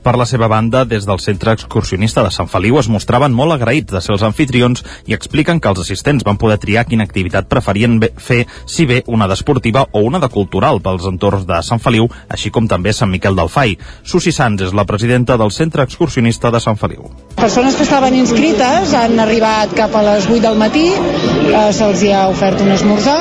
Per 0.00 0.14
la 0.16 0.24
seva 0.24 0.46
banda, 0.48 0.86
des 0.88 1.04
del 1.04 1.18
Centre 1.20 1.52
Excursionista 1.52 2.22
de 2.24 2.30
Sant 2.32 2.48
Feliu 2.48 2.78
es 2.80 2.88
mostraven 2.88 3.34
molt 3.36 3.52
agraïts 3.52 3.92
de 3.92 4.00
ser 4.00 4.14
els 4.14 4.22
anfitrions 4.24 4.80
i 5.08 5.12
expliquen 5.12 5.60
que 5.60 5.68
els 5.68 5.82
assistents 5.82 6.24
van 6.24 6.38
poder 6.40 6.56
triar 6.62 6.86
quina 6.88 7.04
activitat 7.04 7.50
preferien 7.52 7.98
fer, 8.16 8.46
si 8.64 8.86
bé 8.88 9.02
una 9.12 9.28
d'esportiva 9.28 9.84
o 9.92 10.00
una 10.08 10.20
de 10.22 10.30
cultural 10.32 10.80
pels 10.80 11.04
entorns 11.10 11.44
de 11.48 11.60
Sant 11.66 11.84
Feliu, 11.84 12.08
així 12.32 12.48
com 12.48 12.68
també 12.68 12.94
Sant 12.96 13.12
Miquel 13.12 13.36
del 13.36 13.52
Fai. 13.52 13.76
Susi 14.02 14.32
Sanz 14.32 14.64
és 14.70 14.72
la 14.72 14.86
presidenta 14.88 15.36
del 15.36 15.52
Centre 15.52 15.84
Excursionista 15.84 16.48
de 16.50 16.64
Sant 16.64 16.80
Feliu. 16.80 17.10
Persones 17.36 17.76
que 17.76 17.84
estaven 17.84 18.16
inscrites 18.16 18.96
han 18.96 19.20
arribat 19.20 19.76
cap 19.76 19.96
a 19.96 20.04
les 20.14 20.28
8 20.32 20.40
del 20.48 20.56
matí, 20.56 20.88
eh, 20.96 21.68
se'ls 21.76 22.08
ha 22.14 22.28
ofert 22.32 22.64
un 22.64 22.72
esmorzar 22.72 23.20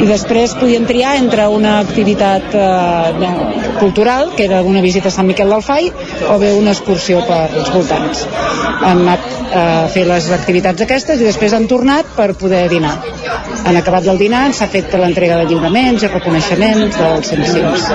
i 0.00 0.06
després 0.08 0.54
podien 0.56 0.86
triar 0.88 1.14
entre 1.20 1.46
una 1.52 1.78
activitat 1.80 2.54
eh, 2.56 3.32
cultural, 3.80 4.30
que 4.36 4.46
era 4.48 4.62
una 4.66 4.82
visita 4.84 5.10
a 5.10 5.14
Sant 5.14 5.28
Miquel 5.28 5.52
del 5.52 5.64
Fai, 5.64 5.90
o 6.28 6.38
bé 6.40 6.52
una 6.56 6.72
excursió 6.74 7.20
per 7.28 7.42
als 7.48 7.72
voltants. 7.74 8.24
Han 8.80 9.04
anat 9.04 9.28
a 9.50 9.64
fer 9.92 10.06
les 10.08 10.30
activitats 10.36 10.86
aquestes 10.86 11.20
i 11.20 11.26
després 11.28 11.56
han 11.56 11.66
tornat 11.70 12.14
per 12.16 12.32
poder 12.38 12.66
dinar. 12.72 12.96
Han 13.64 13.76
acabat 13.76 14.06
del 14.06 14.20
dinar, 14.20 14.46
s'ha 14.54 14.70
fet 14.70 14.94
l'entrega 14.96 15.42
de 15.42 15.50
lliuraments 15.50 16.06
i 16.06 16.12
reconeixements 16.14 16.96
dels 17.00 17.34
sensims. 17.34 17.90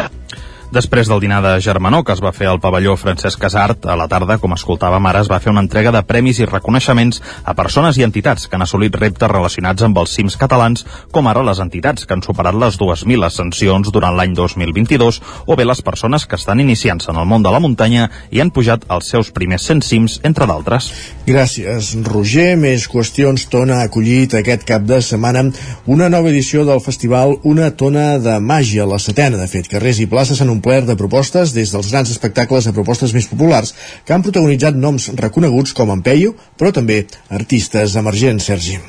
Després 0.73 1.07
del 1.07 1.21
dinar 1.21 1.41
de 1.43 1.53
Germanó, 1.61 2.03
que 2.03 2.13
es 2.15 2.21
va 2.23 2.33
fer 2.33 2.47
al 2.49 2.59
pavelló 2.59 2.95
Francesc 2.97 3.39
Casart, 3.39 3.85
a 3.85 3.95
la 3.95 4.07
tarda, 4.11 4.39
com 4.41 4.55
escoltàvem 4.55 5.05
ara, 5.05 5.21
es 5.21 5.29
va 5.31 5.39
fer 5.39 5.51
una 5.53 5.61
entrega 5.63 5.91
de 5.93 6.01
premis 6.03 6.39
i 6.41 6.47
reconeixements 6.49 7.21
a 7.45 7.53
persones 7.53 7.99
i 7.99 8.03
entitats 8.03 8.47
que 8.47 8.57
han 8.57 8.65
assolit 8.65 8.95
reptes 8.97 9.31
relacionats 9.31 9.85
amb 9.85 9.99
els 10.01 10.15
cims 10.17 10.37
catalans, 10.41 10.85
com 11.11 11.29
ara 11.29 11.45
les 11.45 11.61
entitats 11.63 12.05
que 12.05 12.17
han 12.17 12.25
superat 12.25 12.57
les 12.57 12.79
2.000 12.81 13.27
ascensions 13.27 13.91
durant 13.93 14.17
l'any 14.17 14.33
2022, 14.35 15.21
o 15.45 15.55
bé 15.55 15.65
les 15.65 15.81
persones 15.85 16.25
que 16.25 16.39
estan 16.39 16.59
iniciant-se 16.59 17.11
en 17.13 17.21
el 17.21 17.29
món 17.29 17.45
de 17.45 17.53
la 17.53 17.61
muntanya 17.61 18.09
i 18.31 18.41
han 18.41 18.51
pujat 18.51 18.87
els 18.89 19.13
seus 19.13 19.31
primers 19.31 19.69
100 19.69 19.85
cims, 19.85 20.19
entre 20.23 20.49
d'altres. 20.49 20.89
Gràcies, 21.29 21.93
Roger. 22.09 22.55
Més 22.59 22.87
qüestions. 22.89 23.47
Tona 23.51 23.79
ha 23.81 23.89
acollit 23.89 24.35
aquest 24.37 24.65
cap 24.67 24.83
de 24.87 25.01
setmana 25.03 25.45
una 25.85 26.09
nova 26.09 26.31
edició 26.31 26.65
del 26.65 26.81
festival 26.81 27.35
Una 27.43 27.69
tona 27.77 28.17
de 28.19 28.37
màgia, 28.39 28.85
la 28.89 28.99
setena, 29.01 29.37
de 29.37 29.47
fet. 29.51 29.67
Carrers 29.69 29.99
i 30.01 30.07
places 30.09 30.39
s'han 30.39 30.51
omplert 30.65 30.87
de 30.89 30.95
propostes 30.97 31.53
des 31.53 31.69
dels 31.69 31.91
grans 31.93 32.09
espectacles 32.09 32.65
a 32.65 32.73
propostes 32.73 33.13
més 33.13 33.27
populars 33.29 33.75
que 34.05 34.15
han 34.15 34.25
protagonitzat 34.25 34.73
noms 34.73 35.11
reconeguts 35.13 35.77
com 35.77 35.93
en 35.93 36.01
Peyu, 36.01 36.33
però 36.57 36.73
també 36.73 37.03
artistes 37.29 37.93
emergents, 38.01 38.49
Sergi. 38.49 38.79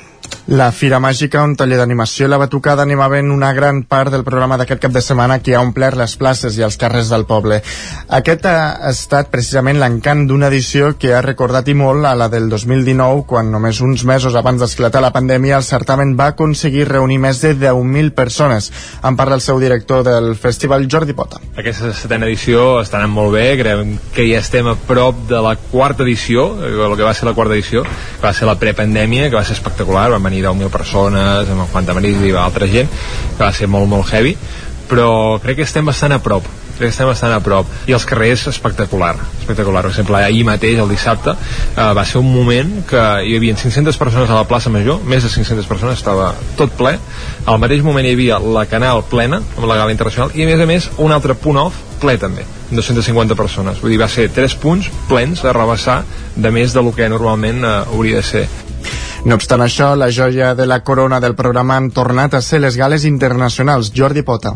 La 0.46 0.70
Fira 0.70 1.00
Màgica, 1.02 1.40
un 1.42 1.56
taller 1.58 1.74
d'animació 1.80 2.28
i 2.28 2.30
la 2.30 2.38
batucada 2.38 2.84
animaven 2.86 3.32
una 3.34 3.48
gran 3.52 3.80
part 3.82 4.12
del 4.14 4.22
programa 4.22 4.54
d'aquest 4.54 4.78
cap 4.84 4.92
de 4.94 5.00
setmana 5.02 5.40
que 5.42 5.56
ha 5.56 5.62
omplert 5.64 5.98
les 5.98 6.12
places 6.14 6.54
i 6.54 6.62
els 6.62 6.76
carrers 6.78 7.08
del 7.10 7.24
poble. 7.26 7.56
Aquest 8.14 8.46
ha 8.46 8.76
estat 8.86 9.32
precisament 9.32 9.80
l'encant 9.80 10.22
d'una 10.28 10.46
edició 10.46 10.92
que 11.02 11.10
ha 11.16 11.22
recordat 11.24 11.66
i 11.66 11.74
molt 11.74 12.06
a 12.06 12.12
la 12.14 12.28
del 12.30 12.46
2019, 12.52 13.24
quan 13.26 13.50
només 13.50 13.80
uns 13.82 14.04
mesos 14.06 14.36
abans 14.38 14.62
d'esclatar 14.62 15.02
la 15.02 15.10
pandèmia 15.10 15.56
el 15.58 15.66
certamen 15.66 16.14
va 16.14 16.28
aconseguir 16.36 16.86
reunir 16.92 17.18
més 17.26 17.42
de 17.42 17.50
10.000 17.64 18.14
persones. 18.14 18.70
En 19.02 19.18
parla 19.18 19.40
el 19.40 19.42
seu 19.42 19.58
director 19.58 20.06
del 20.06 20.36
festival, 20.38 20.86
Jordi 20.86 21.18
Pota. 21.18 21.42
Aquesta 21.58 21.90
setena 21.90 22.30
edició 22.30 22.76
està 22.84 23.00
anant 23.00 23.16
molt 23.18 23.34
bé, 23.34 23.48
creiem 23.58 23.96
que 24.14 24.30
ja 24.30 24.38
estem 24.46 24.70
a 24.70 24.78
prop 24.78 25.26
de 25.26 25.42
la 25.42 25.56
quarta 25.74 26.06
edició, 26.06 26.52
el 26.62 26.94
que 26.94 27.02
va 27.02 27.18
ser 27.18 27.26
la 27.26 27.34
quarta 27.34 27.58
edició, 27.58 27.82
que 27.82 28.26
va 28.28 28.34
ser 28.36 28.46
la 28.46 28.58
prepandèmia, 28.62 29.26
que 29.26 29.40
va 29.40 29.44
ser 29.44 29.58
espectacular, 29.58 30.12
van 30.14 30.22
venir 30.22 30.35
10.000 30.44 30.70
persones 30.72 31.50
amb 31.50 31.64
el 31.64 31.72
Juan 31.72 32.06
i 32.06 32.36
altra 32.36 32.66
gent 32.66 32.88
que 32.90 33.42
va 33.42 33.52
ser 33.52 33.68
molt 33.68 33.88
molt 33.88 34.12
heavy 34.12 34.36
però 34.90 35.40
crec 35.42 35.60
que 35.60 35.66
estem 35.66 35.84
bastant 35.84 36.14
a 36.14 36.22
prop 36.22 36.46
crec 36.76 36.90
que 36.90 36.92
estem 36.92 37.08
bastant 37.08 37.32
a 37.32 37.40
prop. 37.40 37.68
I 37.88 37.94
els 37.96 38.04
carrers 38.08 38.46
espectacular 38.50 39.14
espectacular, 39.40 39.82
per 39.86 39.92
exemple 39.92 40.20
ahir 40.20 40.44
mateix 40.46 40.80
el 40.82 40.90
dissabte 40.92 41.32
eh, 41.32 41.88
va 41.96 42.04
ser 42.04 42.20
un 42.20 42.28
moment 42.32 42.72
que 42.88 43.02
hi 43.24 43.36
havia 43.38 43.56
500 43.56 43.96
persones 44.00 44.30
a 44.30 44.40
la 44.40 44.46
plaça 44.48 44.72
Major 44.72 45.00
més 45.04 45.24
de 45.24 45.32
500 45.32 45.66
persones, 45.70 45.98
estava 45.98 46.32
tot 46.58 46.74
ple. 46.76 46.96
Al 47.46 47.60
mateix 47.62 47.84
moment 47.86 48.06
hi 48.06 48.14
havia 48.16 48.38
la 48.38 48.66
canal 48.70 49.04
plena 49.10 49.40
amb 49.40 49.66
la 49.66 49.80
gala 49.80 49.94
internacional 49.94 50.34
i 50.36 50.44
a 50.44 50.50
més 50.50 50.60
a 50.60 50.68
més 50.68 50.90
un 50.98 51.14
altre 51.16 51.38
punt 51.38 51.60
off 51.64 51.95
ple 52.00 52.16
també 52.20 52.44
250 52.70 53.36
persones, 53.38 53.80
vull 53.82 53.94
dir, 53.94 54.00
va 54.02 54.10
ser 54.10 54.28
3 54.34 54.56
punts 54.62 54.90
plens 55.08 55.44
a 55.44 55.54
rebassar 55.56 56.02
de 56.36 56.52
més 56.54 56.74
de 56.74 56.82
lo 56.82 56.94
que 56.94 57.08
normalment 57.08 57.64
eh, 57.64 57.74
hauria 57.92 58.22
de 58.22 58.26
ser 58.26 58.46
no 59.26 59.34
obstant 59.34 59.64
això, 59.64 59.94
la 59.98 60.06
joia 60.14 60.52
de 60.54 60.68
la 60.70 60.82
corona 60.86 61.18
del 61.18 61.34
programa 61.34 61.74
han 61.80 61.90
tornat 61.90 62.36
a 62.38 62.42
ser 62.44 62.60
les 62.62 62.76
gales 62.78 63.02
internacionals. 63.08 63.90
Jordi 63.90 64.22
Pota. 64.22 64.52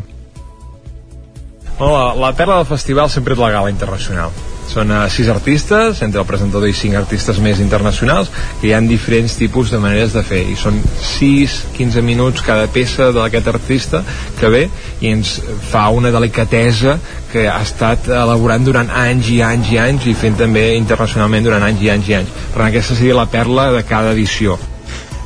Bueno, 1.80 1.96
la, 1.96 2.14
la 2.14 2.32
perla 2.38 2.60
del 2.60 2.70
festival 2.70 3.10
sempre 3.10 3.34
és 3.34 3.42
la 3.42 3.50
gala 3.50 3.72
internacional 3.72 4.30
són 4.70 4.92
uh, 4.94 5.04
sis 5.10 5.28
artistes, 5.32 6.02
entre 6.06 6.22
el 6.22 6.28
presentador 6.28 6.70
i 6.70 6.76
cinc 6.76 6.96
artistes 6.98 7.40
més 7.42 7.60
internacionals, 7.62 8.30
que 8.60 8.70
hi 8.70 8.74
ha 8.74 8.80
diferents 8.86 9.36
tipus 9.38 9.72
de 9.74 9.80
maneres 9.82 10.14
de 10.14 10.22
fer, 10.26 10.42
i 10.46 10.56
són 10.58 10.78
6-15 11.10 12.04
minuts 12.06 12.46
cada 12.46 12.68
peça 12.70 13.10
d'aquest 13.14 13.50
artista 13.50 14.04
que 14.38 14.50
ve 14.52 14.64
i 15.00 15.10
ens 15.10 15.36
fa 15.70 15.88
una 15.94 16.12
delicatesa 16.14 16.98
que 17.30 17.46
ha 17.50 17.60
estat 17.62 18.08
elaborant 18.10 18.66
durant 18.66 18.90
anys 19.04 19.30
i 19.34 19.40
anys 19.46 19.70
i 19.74 19.78
anys 19.82 20.10
i 20.10 20.16
fent 20.18 20.38
també 20.40 20.70
internacionalment 20.78 21.46
durant 21.46 21.66
anys 21.66 21.86
i 21.86 21.94
anys 21.94 22.10
i 22.10 22.18
anys. 22.22 22.34
Per 22.50 22.58
tant, 22.58 22.68
aquesta 22.70 22.98
seria 22.98 23.22
la 23.22 23.30
perla 23.30 23.70
de 23.76 23.86
cada 23.86 24.14
edició. 24.16 24.58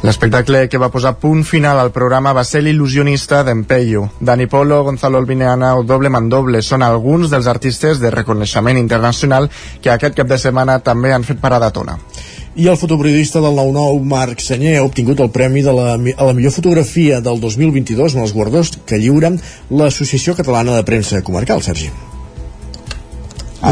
L'espectacle 0.04 0.66
que 0.68 0.76
va 0.76 0.90
posar 0.92 1.14
punt 1.16 1.46
final 1.48 1.78
al 1.80 1.88
programa 1.88 2.34
va 2.36 2.42
ser 2.44 2.60
l'il·lusionista 2.60 3.38
d'Empeyo. 3.46 4.02
Dani 4.20 4.44
Polo, 4.52 4.82
Gonzalo 4.84 5.16
Albineana 5.16 5.70
o 5.78 5.84
Doble 5.88 6.10
Mandoble 6.12 6.60
són 6.60 6.84
alguns 6.84 7.32
dels 7.32 7.48
artistes 7.48 8.02
de 8.02 8.10
reconeixement 8.12 8.76
internacional 8.76 9.48
que 9.80 9.94
aquest 9.94 10.18
cap 10.18 10.28
de 10.28 10.36
setmana 10.36 10.76
també 10.84 11.14
han 11.16 11.24
fet 11.24 11.40
parada 11.40 11.72
a 11.72 11.72
Tona. 11.72 11.96
I 12.54 12.68
el 12.68 12.76
fotoperiodista 12.76 13.40
del 13.40 13.56
9-9, 13.56 14.04
Marc 14.12 14.44
Senyer, 14.44 14.76
ha 14.76 14.84
obtingut 14.84 15.24
el 15.24 15.32
premi 15.32 15.64
de 15.64 15.72
la, 15.72 15.94
a 15.96 16.26
la 16.28 16.34
millor 16.36 16.52
fotografia 16.52 17.22
del 17.24 17.40
2022 17.40 18.18
en 18.18 18.26
els 18.28 18.36
guardons 18.36 18.76
que 18.84 19.00
lliuren 19.00 19.40
l'Associació 19.70 20.36
Catalana 20.36 20.76
de 20.76 20.84
Premsa 20.84 21.24
Comarcal, 21.24 21.64
Sergi. 21.64 21.88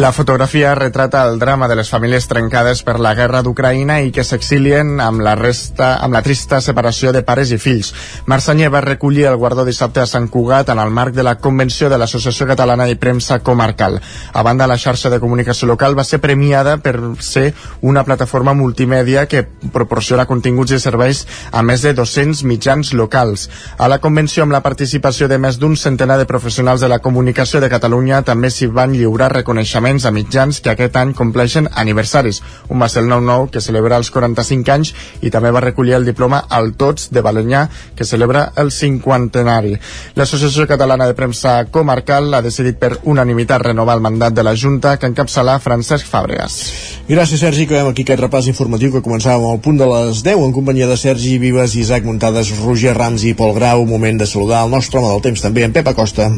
La 0.00 0.10
fotografia 0.10 0.74
retrata 0.74 1.22
el 1.28 1.38
drama 1.38 1.68
de 1.68 1.76
les 1.76 1.90
famílies 1.92 2.24
trencades 2.26 2.80
per 2.82 2.94
la 2.98 3.12
guerra 3.12 3.42
d'Ucraïna 3.44 3.98
i 4.00 4.08
que 4.10 4.22
s'exilien 4.24 4.94
amb 5.04 5.20
la 5.20 5.34
resta 5.36 5.98
amb 6.00 6.16
la 6.16 6.22
trista 6.24 6.62
separació 6.64 7.12
de 7.12 7.20
pares 7.22 7.52
i 7.52 7.58
fills. 7.60 7.90
Marsanyer 8.24 8.70
va 8.72 8.80
recollir 8.80 9.26
el 9.28 9.36
guardó 9.36 9.66
dissabte 9.68 10.00
a 10.00 10.06
Sant 10.08 10.30
Cugat 10.32 10.70
en 10.72 10.80
el 10.80 10.90
marc 10.90 11.12
de 11.12 11.22
la 11.22 11.34
convenció 11.36 11.90
de 11.92 11.98
l'Associació 12.00 12.46
Catalana 12.48 12.86
de 12.88 12.96
Premsa 12.96 13.40
Comarcal. 13.44 13.98
A 14.32 14.42
banda, 14.42 14.66
la 14.66 14.78
xarxa 14.80 15.10
de 15.12 15.20
comunicació 15.20 15.68
local 15.68 15.98
va 15.98 16.06
ser 16.08 16.22
premiada 16.24 16.78
per 16.78 16.96
ser 17.20 17.52
una 17.82 18.04
plataforma 18.08 18.56
multimèdia 18.56 19.26
que 19.28 19.44
proporciona 19.76 20.24
continguts 20.24 20.72
i 20.72 20.80
serveis 20.80 21.26
a 21.52 21.62
més 21.62 21.84
de 21.84 21.92
200 21.92 22.42
mitjans 22.48 22.94
locals. 22.96 23.50
A 23.76 23.92
la 23.92 24.00
convenció, 24.00 24.48
amb 24.48 24.56
la 24.56 24.64
participació 24.64 25.28
de 25.28 25.36
més 25.36 25.60
d'un 25.60 25.76
centenar 25.76 26.16
de 26.16 26.26
professionals 26.26 26.80
de 26.80 26.88
la 26.88 27.02
comunicació 27.04 27.60
de 27.60 27.68
Catalunya, 27.68 28.24
també 28.24 28.48
s'hi 28.48 28.72
van 28.72 28.96
lliurar 28.96 29.34
reconeixements 29.36 29.81
reconeixements 29.82 30.06
a 30.06 30.12
mitjans 30.12 30.60
que 30.60 30.70
aquest 30.70 30.96
any 30.96 31.12
compleixen 31.12 31.68
aniversaris. 31.74 32.40
Un 32.70 32.80
va 32.80 32.88
ser 32.88 33.02
el 33.02 33.08
9-9, 33.10 33.50
que 33.50 33.60
celebra 33.60 33.96
els 33.96 34.10
45 34.10 34.70
anys, 34.72 34.94
i 35.22 35.30
també 35.30 35.50
va 35.50 35.60
recollir 35.60 35.94
el 35.94 36.04
diploma 36.04 36.44
al 36.48 36.74
Tots 36.74 37.10
de 37.10 37.22
Balanyà, 37.22 37.68
que 37.96 38.04
celebra 38.04 38.52
el 38.56 38.70
cinquantenari. 38.70 39.76
L'Associació 40.14 40.66
Catalana 40.66 41.06
de 41.06 41.14
Premsa 41.14 41.64
Comarcal 41.70 42.32
ha 42.34 42.42
decidit 42.42 42.78
per 42.78 42.98
unanimitat 43.04 43.62
renovar 43.62 43.96
el 43.96 44.02
mandat 44.02 44.34
de 44.34 44.42
la 44.42 44.54
Junta 44.54 44.96
que 44.96 45.06
encapçala 45.10 45.58
Francesc 45.58 46.06
Fàbregas. 46.06 46.60
Gràcies, 47.08 47.40
Sergi, 47.40 47.66
que 47.66 47.80
aquí 47.80 48.06
aquest 48.06 48.22
repàs 48.22 48.48
informatiu 48.48 48.92
que 48.92 49.02
començàvem 49.02 49.48
al 49.50 49.60
punt 49.60 49.80
de 49.80 49.88
les 49.88 50.22
10 50.22 50.46
en 50.46 50.54
companyia 50.54 50.86
de 50.86 50.96
Sergi 50.96 51.38
Vives, 51.38 51.76
Isaac 51.76 52.06
Muntades, 52.06 52.54
Roger 52.62 52.94
Rams 52.96 53.24
i 53.24 53.34
Pol 53.34 53.54
Grau. 53.58 53.84
Moment 53.86 54.22
de 54.22 54.26
saludar 54.26 54.64
el 54.64 54.70
nostre 54.70 55.00
home 55.00 55.10
del 55.10 55.26
temps 55.30 55.42
també, 55.42 55.66
en 55.66 55.74
Pep 55.74 55.88
Acosta. 55.88 56.30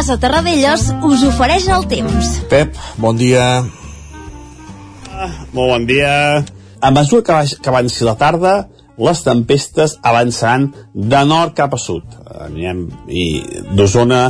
Casa 0.00 0.14
Terradellos 0.16 0.86
us 1.04 1.22
ofereix 1.28 1.66
el 1.68 1.82
temps. 1.84 2.28
Pep, 2.48 2.78
bon 2.96 3.18
dia. 3.20 3.42
Molt 5.52 5.58
bon 5.74 5.84
dia. 5.84 6.12
A 6.80 6.90
mesura 6.96 7.20
que, 7.26 7.58
que 7.60 7.68
avanci 7.68 8.06
la 8.08 8.14
tarda, 8.16 8.54
les 8.96 9.20
tempestes 9.26 9.98
avançaran 10.00 10.70
de 10.94 11.20
nord 11.28 11.52
cap 11.58 11.76
a 11.76 11.82
sud. 11.84 12.16
Anirem 12.46 12.86
i 13.12 13.26
d'Osona, 13.76 14.22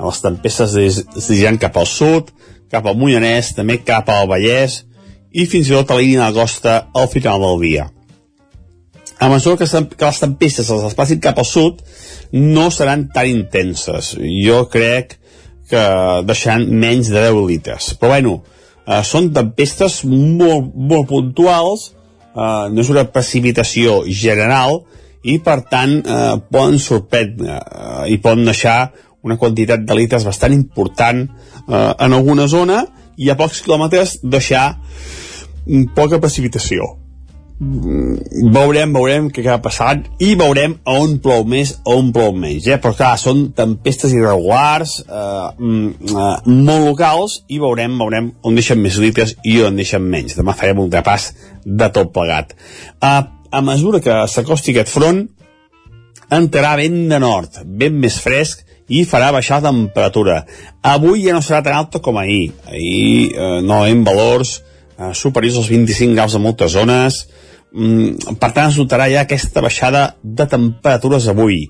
les 0.00 0.24
tempestes 0.24 0.78
es 0.80 1.02
dirigiran 1.12 1.60
cap 1.60 1.76
al 1.76 1.90
sud, 1.92 2.32
cap 2.72 2.88
al 2.88 2.96
Mollanès, 2.96 3.52
també 3.58 3.82
cap 3.84 4.08
al 4.08 4.32
Vallès 4.32 4.80
i 5.28 5.44
fins 5.44 5.68
i 5.68 5.76
tot 5.76 5.92
a 5.92 6.00
la 6.00 6.06
línia 6.06 6.30
de 6.32 6.40
costa 6.40 6.80
al 6.96 7.12
final 7.12 7.44
del 7.44 7.66
dia. 7.68 7.90
A 9.18 9.28
mesura 9.28 9.56
que, 9.58 9.66
que 9.66 10.04
les 10.04 10.20
tempestes 10.22 10.68
es 10.70 10.82
desplacin 10.84 11.20
cap 11.22 11.38
al 11.40 11.46
sud, 11.48 11.80
no 12.32 12.68
seran 12.70 13.08
tan 13.14 13.26
intenses. 13.26 14.12
Jo 14.44 14.66
crec 14.70 15.16
que 15.68 15.82
deixaran 16.28 16.68
menys 16.70 17.10
de 17.10 17.24
10 17.26 17.40
litres. 17.48 17.90
Però 17.98 18.14
bueno, 18.14 18.36
eh, 18.86 19.02
són 19.04 19.32
tempestes 19.34 20.04
molt, 20.06 20.70
molt 20.74 21.08
puntuals, 21.10 21.90
eh, 22.30 22.68
no 22.70 22.84
és 22.84 22.92
una 22.94 23.08
precipitació 23.10 24.04
general, 24.06 24.84
i 25.26 25.40
per 25.42 25.58
tant 25.66 25.98
eh, 25.98 26.36
poden 26.52 26.78
sorprendre 26.78 27.58
eh, 27.58 28.04
i 28.14 28.20
poden 28.22 28.46
deixar 28.46 28.92
una 29.26 29.36
quantitat 29.36 29.82
de 29.82 29.96
litres 29.98 30.24
bastant 30.24 30.54
important 30.54 31.24
eh, 31.26 31.90
en 31.98 32.14
alguna 32.14 32.46
zona 32.46 32.84
i 33.18 33.28
a 33.28 33.36
pocs 33.36 33.64
quilòmetres 33.66 34.20
deixar 34.22 34.78
poca 35.98 36.22
precipitació 36.22 36.86
Mm, 36.86 37.07
veurem, 37.58 38.92
veurem 38.94 39.30
què 39.34 39.42
acaba 39.42 39.64
passant 39.64 40.04
i 40.22 40.34
veurem 40.38 40.76
on 40.86 41.16
plou 41.22 41.42
més 41.48 41.72
o 41.82 41.96
on 41.98 42.12
plou 42.14 42.30
menys, 42.36 42.68
eh? 42.70 42.78
però 42.78 42.94
clar, 42.94 43.16
són 43.18 43.48
tempestes 43.56 44.14
irregulars 44.14 44.98
eh, 45.02 45.48
mm, 45.58 46.12
eh, 46.12 46.36
molt 46.52 46.86
locals 46.86 47.40
i 47.50 47.58
veurem, 47.62 47.96
veurem 47.98 48.30
on 48.46 48.58
deixen 48.58 48.78
més 48.82 49.00
litres 49.02 49.34
i 49.42 49.58
on 49.66 49.78
deixen 49.78 50.06
menys 50.06 50.38
demà 50.38 50.54
farem 50.58 50.84
un 50.84 50.92
repàs 50.92 51.32
de 51.64 51.90
tot 51.94 52.14
plegat 52.14 52.54
eh, 52.54 53.22
a 53.50 53.64
mesura 53.64 54.02
que 54.04 54.22
s'acosti 54.30 54.76
aquest 54.76 54.94
front 54.94 55.24
entrarà 56.30 56.76
vent 56.78 57.06
de 57.10 57.18
nord, 57.22 57.62
vent 57.64 57.98
més 57.98 58.20
fresc 58.22 58.64
i 58.88 59.02
farà 59.04 59.28
baixar 59.32 59.60
la 59.60 59.70
temperatura. 59.70 60.42
Avui 60.84 61.26
ja 61.26 61.34
no 61.36 61.42
serà 61.44 61.60
tan 61.64 61.76
alta 61.76 62.00
com 62.04 62.16
ahir. 62.20 62.52
Ahir 62.68 63.34
eh, 63.34 63.58
no 63.64 63.82
hem 63.84 64.04
valors 64.04 64.58
eh, 64.98 65.12
superiors 65.14 65.58
als 65.60 65.68
25 65.72 66.16
graus 66.16 66.36
a 66.36 66.40
moltes 66.42 66.72
zones, 66.76 67.26
per 67.72 68.52
tant 68.52 68.70
es 68.70 68.78
notarà 68.80 69.08
ja 69.12 69.24
aquesta 69.26 69.62
baixada 69.64 70.04
de 70.22 70.46
temperatures 70.48 71.28
avui. 71.28 71.66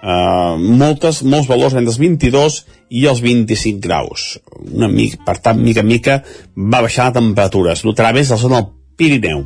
Uh, 0.00 0.56
moltes, 0.56 1.20
molts 1.28 1.48
valors 1.50 1.74
entre 1.76 1.92
els 1.92 1.98
22 2.00 2.60
i 2.96 3.04
els 3.10 3.20
25 3.20 3.82
graus. 3.84 4.38
Una 4.72 4.88
mica, 4.88 5.20
per 5.26 5.36
tant 5.44 5.60
mica 5.60 5.82
en 5.84 5.90
mica 5.90 6.20
va 6.56 6.80
baixar 6.80 7.10
la 7.10 7.18
temperatura. 7.18 7.74
Es 7.74 7.84
notarà 7.84 8.14
més 8.16 8.30
la 8.32 8.38
zona 8.40 8.62
del 8.62 8.70
Pirineu. 8.96 9.44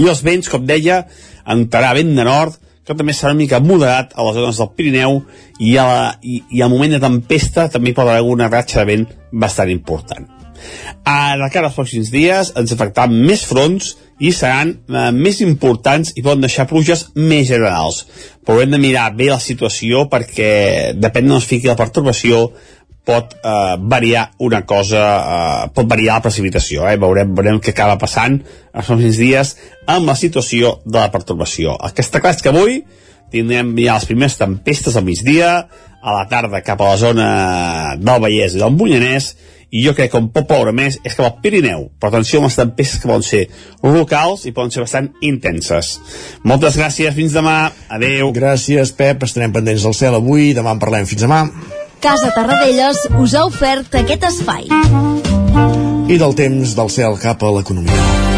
I 0.00 0.08
els 0.10 0.24
vents, 0.26 0.48
com 0.50 0.66
deia 0.66 1.04
entrarà 1.50 1.94
vent 1.94 2.12
de 2.16 2.26
nord 2.26 2.58
que 2.86 2.96
també 2.96 3.14
serà 3.14 3.30
una 3.30 3.38
mica 3.38 3.60
moderat 3.62 4.16
a 4.16 4.24
les 4.26 4.34
zones 4.34 4.58
del 4.58 4.70
Pirineu 4.74 5.20
i, 5.60 5.76
a 5.78 5.86
la, 5.86 6.04
i, 6.22 6.40
i 6.50 6.62
al 6.64 6.72
moment 6.72 6.96
de 6.96 7.02
tempesta 7.02 7.68
també 7.70 7.94
pot 7.94 8.08
haver 8.08 8.26
una 8.26 8.50
ratxa 8.50 8.80
de 8.80 8.88
vent 8.88 9.08
bastant 9.30 9.70
important. 9.70 10.26
A 11.06 11.36
la 11.38 11.48
cara 11.52 11.68
dels 11.68 11.78
pròxims 11.78 12.10
dies 12.12 12.50
ens 12.58 12.74
afectaran 12.74 13.14
més 13.14 13.44
fronts 13.46 13.94
i 14.20 14.32
seran 14.36 14.74
eh, 14.76 15.08
més 15.16 15.40
importants 15.44 16.12
i 16.14 16.24
poden 16.24 16.44
deixar 16.44 16.68
pluges 16.70 17.08
més 17.16 17.48
generals. 17.48 18.04
Però 18.44 18.60
hem 18.60 18.74
de 18.74 18.80
mirar 18.82 19.10
bé 19.16 19.30
la 19.32 19.40
situació 19.40 20.06
perquè 20.12 20.92
depèn 20.98 21.28
d'on 21.28 21.40
es 21.40 21.48
fiqui 21.48 21.70
la 21.70 21.78
pertorbació 21.78 22.50
pot 23.10 23.32
eh, 23.40 23.76
variar 23.80 24.28
una 24.44 24.62
cosa, 24.68 25.02
eh, 25.02 25.68
pot 25.74 25.88
variar 25.88 26.18
la 26.18 26.26
precipitació, 26.28 26.84
eh? 26.86 26.98
veurem, 27.00 27.32
veurem 27.34 27.60
què 27.62 27.72
acaba 27.72 27.98
passant 28.00 28.38
els 28.40 28.86
pròxims 28.86 29.20
dies 29.20 29.54
amb 29.88 30.10
la 30.10 30.16
situació 30.18 30.76
de 30.84 30.98
la 31.00 31.10
pertorbació. 31.12 31.78
El 31.80 31.96
que 31.96 32.04
està 32.04 32.20
clar 32.20 32.36
és 32.36 32.44
que 32.44 32.52
avui 32.52 32.82
tindrem 33.30 33.72
ja 33.78 33.96
les 33.96 34.08
primeres 34.10 34.36
tempestes 34.38 34.98
al 34.98 35.06
migdia, 35.06 35.54
a 36.00 36.16
la 36.16 36.26
tarda 36.28 36.62
cap 36.64 36.80
a 36.80 36.92
la 36.92 37.00
zona 37.00 37.30
del 38.00 38.22
Vallès 38.22 38.56
i 38.56 38.62
del 38.62 38.74
Mollanès, 38.74 39.34
i 39.70 39.84
jo 39.84 39.94
crec 39.94 40.10
que 40.12 40.18
on 40.18 40.28
pot 40.34 40.48
ploure 40.48 40.72
més 40.74 40.98
és 41.06 41.14
que 41.14 41.24
al 41.24 41.36
Pirineu, 41.42 41.86
però 41.98 42.10
atenció 42.10 42.40
amb 42.40 42.48
les 42.48 42.58
tempestes 42.58 43.02
que 43.02 43.10
poden 43.10 43.26
ser 43.26 43.42
locals 43.82 44.46
i 44.46 44.54
poden 44.56 44.74
ser 44.74 44.84
bastant 44.84 45.10
intenses. 45.26 45.92
Moltes 46.42 46.78
gràcies, 46.80 47.14
fins 47.14 47.36
demà, 47.36 47.58
adeu. 47.88 48.32
Gràcies, 48.36 48.94
Pep, 48.96 49.22
estarem 49.26 49.54
pendents 49.54 49.86
del 49.86 49.96
cel 49.96 50.18
avui, 50.18 50.50
demà 50.56 50.74
en 50.74 50.82
parlem, 50.82 51.06
fins 51.10 51.26
demà. 51.26 51.44
Casa 52.00 52.32
Tarradellas 52.34 53.06
us 53.20 53.36
ha 53.36 53.44
ofert 53.46 53.94
aquest 54.00 54.26
espai. 54.30 54.66
I 56.10 56.18
del 56.18 56.34
temps 56.34 56.74
del 56.74 56.90
cel 56.90 57.20
cap 57.22 57.44
a 57.44 57.54
l'economia. 57.54 58.29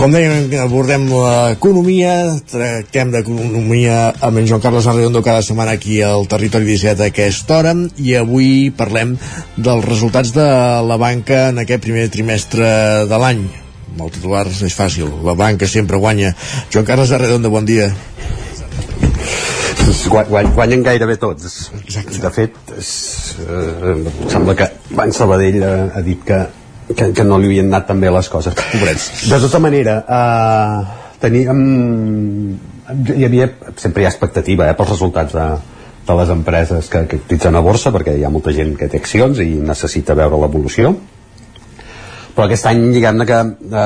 Com 0.00 0.14
dèiem, 0.16 0.46
abordem 0.56 1.02
l'economia, 1.12 2.12
tractem 2.48 3.10
d'economia 3.12 3.96
amb 4.24 4.40
en 4.40 4.46
Joan 4.48 4.62
Carles 4.64 4.86
Arredondo 4.88 5.20
cada 5.20 5.42
setmana 5.44 5.74
aquí 5.76 5.98
al 6.00 6.24
Territori 6.24 6.64
17 6.64 7.04
a 7.04 7.08
aquesta 7.12 7.58
hora 7.58 7.74
i 8.00 8.14
avui 8.16 8.70
parlem 8.72 9.12
dels 9.60 9.84
resultats 9.84 10.32
de 10.32 10.46
la 10.88 10.96
banca 10.96 11.50
en 11.50 11.60
aquest 11.60 11.84
primer 11.84 12.06
trimestre 12.14 12.70
de 13.10 13.18
l'any. 13.20 13.42
Amb 13.90 14.00
el 14.06 14.14
titular 14.14 14.46
és 14.48 14.78
fàcil, 14.78 15.10
la 15.26 15.34
banca 15.36 15.68
sempre 15.68 16.00
guanya. 16.00 16.32
Joan 16.72 16.88
Carles 16.88 17.12
Arredondo, 17.12 17.52
bon 17.52 17.68
dia 17.68 17.90
guanyen 20.08 20.82
gairebé 20.86 21.16
tots 21.20 21.70
Exacte. 21.82 22.18
de 22.22 22.30
fet 22.32 22.72
és, 22.78 22.90
eh, 23.44 23.94
sembla 24.32 24.56
que 24.56 24.70
Banc 24.96 25.12
Sabadell 25.12 25.60
ha, 25.62 25.74
ha 25.94 26.02
dit 26.06 26.24
que, 26.24 26.40
que, 26.96 27.12
que 27.16 27.24
no 27.26 27.38
li 27.38 27.50
havien 27.50 27.70
anat 27.70 27.88
tan 27.90 28.00
bé 28.00 28.10
les 28.12 28.28
coses 28.28 28.56
Pobrets. 28.56 29.10
de 29.30 29.40
tota 29.42 29.60
manera 29.62 30.00
eh, 30.06 30.80
teníem 31.22 31.60
hi 32.90 33.24
havia, 33.26 33.50
sempre 33.76 34.02
hi 34.02 34.08
ha 34.08 34.12
expectativa 34.12 34.68
eh, 34.68 34.74
pels 34.78 34.94
resultats 34.94 35.36
de, 35.36 35.46
de 36.08 36.18
les 36.20 36.34
empreses 36.34 36.90
que, 36.90 37.04
que 37.06 37.22
cotitzen 37.22 37.56
a 37.56 37.64
borsa 37.64 37.92
perquè 37.94 38.16
hi 38.18 38.26
ha 38.26 38.32
molta 38.32 38.54
gent 38.56 38.76
que 38.78 38.90
té 38.90 39.00
accions 39.02 39.42
i 39.44 39.52
necessita 39.62 40.18
veure 40.18 40.40
l'evolució 40.42 40.94
però 42.34 42.46
aquest 42.46 42.66
any 42.70 42.82
diguem-ne 42.94 43.26
que 43.28 43.38
eh, 43.38 43.84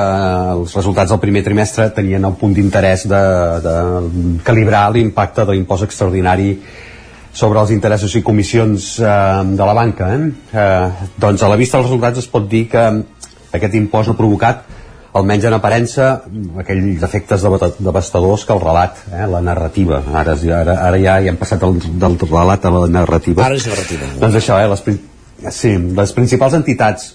els 0.55 0.75
resultats 0.79 1.13
del 1.13 1.21
primer 1.21 1.43
trimestre 1.45 1.89
tenien 1.95 2.25
el 2.25 2.37
punt 2.39 2.55
d'interès 2.55 3.05
de, 3.11 3.21
de 3.65 3.75
calibrar 4.47 4.87
l'impacte 4.93 5.45
de 5.45 5.55
l'impost 5.55 5.87
extraordinari 5.89 6.51
sobre 7.35 7.59
els 7.59 7.73
interessos 7.75 8.15
i 8.15 8.23
comissions 8.23 8.95
eh, 8.99 9.09
de 9.59 9.67
la 9.67 9.75
banca 9.75 10.09
eh? 10.15 10.29
Eh, 10.55 11.09
doncs 11.19 11.43
a 11.43 11.51
la 11.51 11.59
vista 11.59 11.77
dels 11.77 11.89
resultats 11.89 12.23
es 12.23 12.31
pot 12.31 12.47
dir 12.51 12.65
que 12.71 12.85
aquest 13.55 13.75
impost 13.75 14.11
ha 14.11 14.17
provocat 14.17 14.63
almenys 15.15 15.47
en 15.47 15.55
aparença 15.55 16.07
aquells 16.59 17.03
efectes 17.07 17.43
devastadors 17.79 18.43
que 18.47 18.55
el 18.55 18.63
relat, 18.63 19.03
eh, 19.11 19.27
la 19.31 19.43
narrativa 19.43 20.01
ara, 20.13 20.37
ara, 20.61 20.79
ara 20.87 21.03
ja, 21.03 21.19
ja 21.23 21.33
hem 21.33 21.39
passat 21.39 21.61
del, 21.63 21.77
del 22.01 22.17
relat 22.23 22.65
a 22.65 22.73
la 22.79 22.87
narrativa 23.01 23.45
ara 23.45 23.59
és 23.59 23.67
narrativa 23.67 24.09
doncs 24.23 24.41
això, 24.41 24.59
eh, 24.63 24.71
les, 24.71 25.53
sí, 25.55 25.75
les 26.01 26.15
principals 26.15 26.57
entitats 26.57 27.13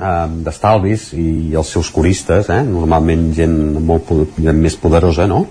eh, 0.00 0.26
d'estalvis 0.44 1.10
i 1.16 1.56
els 1.56 1.72
seus 1.76 1.90
curistes, 1.94 2.48
eh, 2.48 2.62
normalment 2.66 3.30
gent 3.36 3.56
molt 3.84 4.12
gent 4.38 4.60
més 4.60 4.76
poderosa, 4.80 5.26
no? 5.26 5.46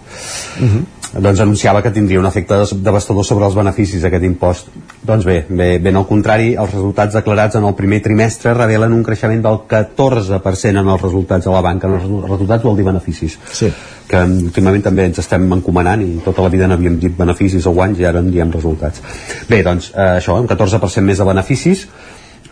Uh 0.59 0.65
-huh. 0.65 0.85
Doncs 1.09 1.39
anunciava 1.41 1.81
que 1.81 1.89
tindria 1.89 2.19
un 2.19 2.27
efecte 2.29 2.59
devastador 2.85 3.25
sobre 3.25 3.47
els 3.47 3.55
beneficis 3.57 4.03
d'aquest 4.03 4.25
impost. 4.27 4.67
Doncs 5.01 5.25
bé, 5.25 5.39
bé, 5.49 5.69
ben 5.81 5.97
al 5.97 6.05
contrari, 6.05 6.51
els 6.53 6.69
resultats 6.69 7.17
declarats 7.17 7.57
en 7.57 7.65
el 7.65 7.73
primer 7.77 7.97
trimestre 8.05 8.53
revelen 8.53 8.93
un 8.93 9.01
creixement 9.03 9.41
del 9.41 9.57
14% 9.71 10.83
en 10.83 10.93
els 10.93 11.01
resultats 11.01 11.49
de 11.49 11.55
la 11.55 11.63
banca. 11.65 11.89
En 11.89 11.97
els 11.97 12.29
resultats 12.29 12.63
vol 12.63 12.77
dir 12.77 12.85
beneficis. 12.85 13.39
Sí. 13.57 13.71
Que 14.09 14.21
últimament 14.21 14.85
també 14.85 15.07
ens 15.09 15.21
estem 15.25 15.49
encomanant 15.57 16.05
i 16.05 16.21
tota 16.25 16.45
la 16.45 16.53
vida 16.53 16.69
n'havíem 16.69 16.99
dit 17.01 17.17
beneficis 17.17 17.65
o 17.65 17.73
guanys 17.73 18.03
i 18.03 18.09
ara 18.09 18.21
en 18.21 18.29
diem 18.29 18.53
resultats. 18.53 19.01
Bé, 19.49 19.63
doncs 19.65 19.89
eh, 19.95 20.19
això, 20.19 20.37
un 20.37 20.49
14% 20.49 21.05
més 21.09 21.17
de 21.17 21.25
beneficis, 21.25 21.87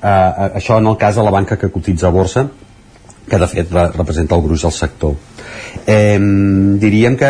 eh, 0.01 0.47
això 0.49 0.81
en 0.81 0.89
el 0.89 0.97
cas 0.97 1.17
de 1.17 1.25
la 1.25 1.33
banca 1.33 1.61
que 1.61 1.69
cotitza 1.73 2.09
a 2.09 2.15
borsa 2.15 2.49
que 3.29 3.39
de 3.39 3.47
fet 3.47 3.71
representa 3.71 4.35
el 4.35 4.41
gruix 4.45 4.63
del 4.63 4.75
sector 4.75 5.15
eh, 5.85 6.19
diríem 6.79 7.15
que 7.19 7.29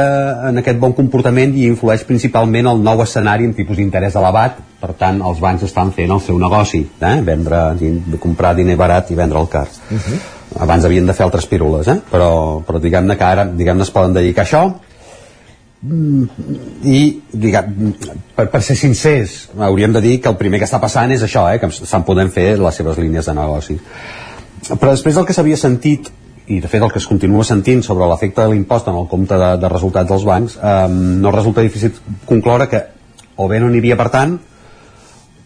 en 0.50 0.62
aquest 0.62 0.80
bon 0.80 0.94
comportament 0.98 1.56
hi 1.56 1.68
influeix 1.72 2.06
principalment 2.08 2.72
el 2.72 2.82
nou 2.86 3.04
escenari 3.04 3.48
en 3.50 3.54
tipus 3.58 3.78
d'interès 3.78 4.18
elevat 4.20 4.58
per 4.82 4.94
tant 4.98 5.22
els 5.26 5.42
bancs 5.44 5.66
estan 5.68 5.94
fent 5.94 6.14
el 6.14 6.24
seu 6.24 6.40
negoci 6.40 6.84
eh? 6.86 7.16
vendre, 7.26 7.62
comprar 8.24 8.56
diner 8.58 8.78
barat 8.80 9.12
i 9.12 9.20
vendre 9.20 9.40
el 9.42 9.50
car 9.50 9.68
uh 9.68 9.96
-huh. 9.98 10.20
abans 10.60 10.86
havien 10.86 11.06
de 11.06 11.14
fer 11.14 11.26
altres 11.26 11.46
pírules 11.46 11.88
eh? 11.88 12.00
però, 12.12 12.62
però 12.66 12.80
diguem-ne 12.80 13.18
que 13.18 13.24
ara 13.24 13.46
diguem 13.46 13.82
es 13.82 13.92
poden 13.92 14.14
dedicar 14.14 14.44
a 14.44 14.46
això 14.46 14.74
i 16.84 17.22
diguem, 17.32 17.94
per, 18.36 18.48
per 18.50 18.62
ser 18.64 18.76
sincers 18.76 19.50
hauríem 19.60 19.94
de 19.94 20.02
dir 20.02 20.22
que 20.22 20.30
el 20.30 20.36
primer 20.36 20.60
que 20.60 20.66
està 20.66 20.80
passant 20.80 21.12
és 21.12 21.22
això, 21.22 21.54
eh, 21.54 21.60
que 21.60 21.70
se'n 21.70 22.04
poden 22.04 22.32
fer 22.32 22.58
les 22.60 22.76
seves 22.76 22.98
línies 22.98 23.26
de 23.26 23.34
negoci 23.34 23.80
però 24.76 24.92
després 24.92 25.16
del 25.16 25.26
que 25.28 25.36
s'havia 25.36 25.60
sentit 25.60 26.12
i 26.48 26.62
de 26.64 26.70
fet 26.72 26.84
el 26.84 26.92
que 26.92 27.00
es 27.02 27.08
continua 27.08 27.44
sentint 27.44 27.82
sobre 27.84 28.08
l'efecte 28.08 28.44
de 28.44 28.54
l'impost 28.54 28.88
en 28.88 29.00
el 29.00 29.08
compte 29.12 29.36
de, 29.36 29.50
de 29.60 29.72
resultats 29.72 30.10
dels 30.10 30.28
bancs 30.28 30.60
eh, 30.60 30.86
no 30.92 31.32
resulta 31.36 31.66
difícil 31.66 31.96
concloure 32.26 32.70
que 32.72 32.84
o 33.38 33.48
bé 33.52 33.60
no 33.60 33.70
n'hi 33.72 33.82
havia 33.84 33.98
per 34.00 34.08
tant 34.14 34.38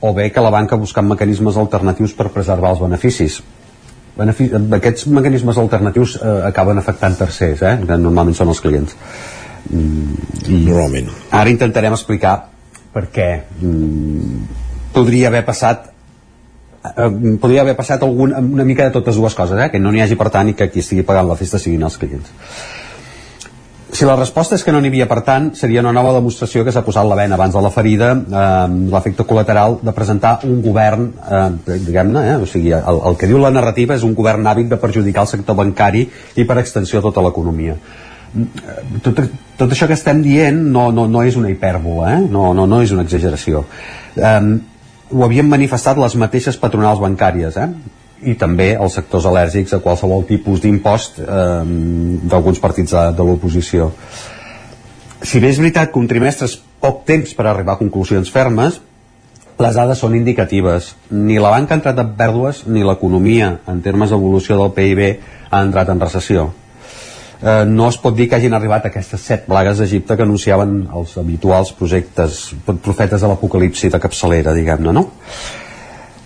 o 0.01 0.13
bé 0.17 0.31
que 0.33 0.41
la 0.41 0.49
banca 0.53 0.75
ha 0.75 0.81
buscat 0.81 1.05
mecanismes 1.05 1.57
alternatius 1.61 2.15
per 2.17 2.31
preservar 2.33 2.71
els 2.73 2.79
beneficis. 2.81 3.35
Benefic 4.17 4.55
aquests 4.77 5.05
mecanismes 5.13 5.59
alternatius 5.61 6.15
eh, 6.17 6.31
acaben 6.47 6.81
afectant 6.81 7.19
tercers 7.19 7.61
eh, 7.61 7.75
que 7.85 7.97
normalment 8.01 8.37
són 8.37 8.49
els 8.49 8.61
clients. 8.65 8.97
Mm, 9.69 10.15
i 10.49 10.63
normalment. 10.65 11.11
ara 11.37 11.51
intentarem 11.51 11.93
explicar 11.93 12.33
per 12.91 13.03
què 13.13 13.27
mm, 13.61 14.39
podria 14.95 15.29
haver 15.29 15.43
passat 15.45 15.90
eh, 16.83 17.09
podria 17.41 17.65
haver 17.65 17.75
passat 17.77 18.03
algun, 18.03 18.33
una 18.33 18.67
mica 18.67 18.87
de 18.87 18.95
totes 18.97 19.15
dues 19.15 19.35
coses, 19.37 19.57
eh? 19.59 19.71
que 19.71 19.79
no 19.79 19.91
n'hi 19.91 20.03
hagi 20.05 20.19
per 20.19 20.29
tant 20.33 20.51
i 20.51 20.57
que 20.57 20.69
qui 20.71 20.83
estigui 20.85 21.07
pagant 21.07 21.29
la 21.29 21.39
festa 21.39 21.59
siguin 21.61 21.83
els 21.87 21.99
clients 22.01 22.31
si 23.91 24.05
la 24.07 24.15
resposta 24.15 24.55
és 24.55 24.63
que 24.63 24.71
no 24.71 24.79
n'hi 24.79 24.87
havia 24.87 25.05
per 25.07 25.19
tant, 25.27 25.49
seria 25.57 25.81
una 25.83 25.91
nova 25.91 26.13
demostració 26.15 26.63
que 26.63 26.71
s'ha 26.71 26.83
posat 26.85 27.05
la 27.07 27.17
vena 27.19 27.35
abans 27.35 27.53
de 27.53 27.61
la 27.61 27.71
ferida, 27.75 28.11
eh, 28.15 28.67
l'efecte 28.93 29.25
col·lateral 29.27 29.79
de 29.83 29.93
presentar 29.93 30.37
un 30.47 30.61
govern, 30.63 31.09
eh, 31.27 31.75
diguem-ne, 31.87 32.23
eh, 32.29 32.37
o 32.39 32.47
sigui, 32.47 32.71
el, 32.77 33.01
el 33.09 33.19
que 33.19 33.27
diu 33.27 33.41
la 33.41 33.51
narrativa 33.51 33.97
és 33.97 34.05
un 34.07 34.15
govern 34.15 34.47
hàbit 34.47 34.71
de 34.71 34.79
perjudicar 34.79 35.25
el 35.25 35.31
sector 35.33 35.59
bancari 35.59 36.05
i 36.35 36.47
per 36.47 36.57
extensió 36.63 37.03
tota 37.03 37.23
l'economia 37.25 37.75
tot, 39.03 39.19
tot 39.59 39.73
això 39.73 39.87
que 39.89 39.97
estem 39.97 40.21
dient 40.23 40.59
no, 40.71 40.87
no, 40.95 41.07
no 41.11 41.23
és 41.27 41.35
una 41.35 41.51
hipèrbola, 41.51 42.13
eh? 42.15 42.19
no, 42.31 42.51
no, 42.55 42.67
no 42.69 42.81
és 42.81 42.93
una 42.95 43.03
exageració. 43.03 43.65
Um, 44.15 44.53
ho 45.11 45.25
havien 45.25 45.49
manifestat 45.49 45.99
les 45.99 46.15
mateixes 46.19 46.57
patronals 46.59 47.01
bancàries, 47.03 47.57
eh? 47.57 47.69
i 48.21 48.35
també 48.37 48.75
els 48.77 48.93
sectors 48.93 49.25
al·lèrgics 49.25 49.73
a 49.73 49.81
qualsevol 49.81 50.27
tipus 50.29 50.61
d'impost 50.61 51.17
eh, 51.23 51.63
d'alguns 52.29 52.61
partits 52.61 52.93
de, 52.93 53.07
de 53.17 53.25
l'oposició. 53.25 53.89
Si 55.21 55.41
bé 55.41 55.49
és 55.49 55.59
veritat 55.61 55.91
que 55.91 55.99
un 56.01 56.07
trimestre 56.09 56.49
és 56.49 56.55
poc 56.81 57.03
temps 57.09 57.33
per 57.37 57.47
arribar 57.49 57.77
a 57.77 57.81
conclusions 57.81 58.29
fermes, 58.33 58.79
les 59.61 59.77
dades 59.77 59.99
són 60.01 60.15
indicatives. 60.17 60.95
Ni 61.13 61.37
la 61.41 61.51
banca 61.53 61.75
ha 61.75 61.81
entrat 61.81 61.99
en 62.01 62.15
pèrdues, 62.17 62.63
ni 62.69 62.85
l'economia, 62.85 63.55
en 63.69 63.81
termes 63.85 64.13
d'evolució 64.13 64.57
del 64.57 64.73
PIB, 64.77 65.05
ha 65.51 65.61
entrat 65.65 65.89
en 65.93 66.01
recessió 66.01 66.49
eh, 67.41 67.65
no 67.67 67.89
es 67.89 67.97
pot 68.01 68.15
dir 68.15 68.29
que 68.29 68.37
hagin 68.37 68.53
arribat 68.57 68.87
aquestes 68.87 69.25
set 69.27 69.47
plagues 69.49 69.81
d'Egipte 69.81 70.17
que 70.17 70.27
anunciaven 70.27 70.87
els 70.93 71.17
habituals 71.17 71.73
projectes 71.77 72.43
profetes 72.69 73.21
de 73.21 73.27
l'apocalipsi 73.27 73.89
de 73.89 73.99
capçalera, 73.99 74.55
diguem-ne, 74.57 74.93
no? 74.93 75.07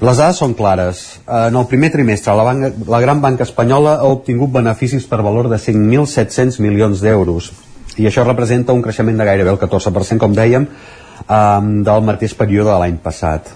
Les 0.03 0.17
dades 0.19 0.37
són 0.41 0.53
clares. 0.59 1.05
En 1.23 1.55
el 1.55 1.67
primer 1.71 1.87
trimestre, 1.93 2.33
la, 2.35 2.43
banca, 2.43 2.71
la 2.91 2.99
gran 2.99 3.21
banca 3.23 3.45
espanyola 3.47 3.95
ha 4.01 4.09
obtingut 4.11 4.51
beneficis 4.51 5.07
per 5.07 5.21
valor 5.23 5.47
de 5.47 5.55
5.700 5.55 6.59
milions 6.59 6.99
d'euros 6.99 7.53
i 7.95 8.07
això 8.09 8.25
representa 8.25 8.75
un 8.75 8.81
creixement 8.83 9.17
de 9.17 9.27
gairebé 9.27 9.53
el 9.53 9.59
14%, 9.61 10.19
com 10.19 10.33
dèiem, 10.35 10.65
um, 10.67 11.69
del 11.87 12.07
mateix 12.07 12.35
període 12.35 12.73
de 12.73 12.79
l'any 12.81 12.97
passat. 13.03 13.53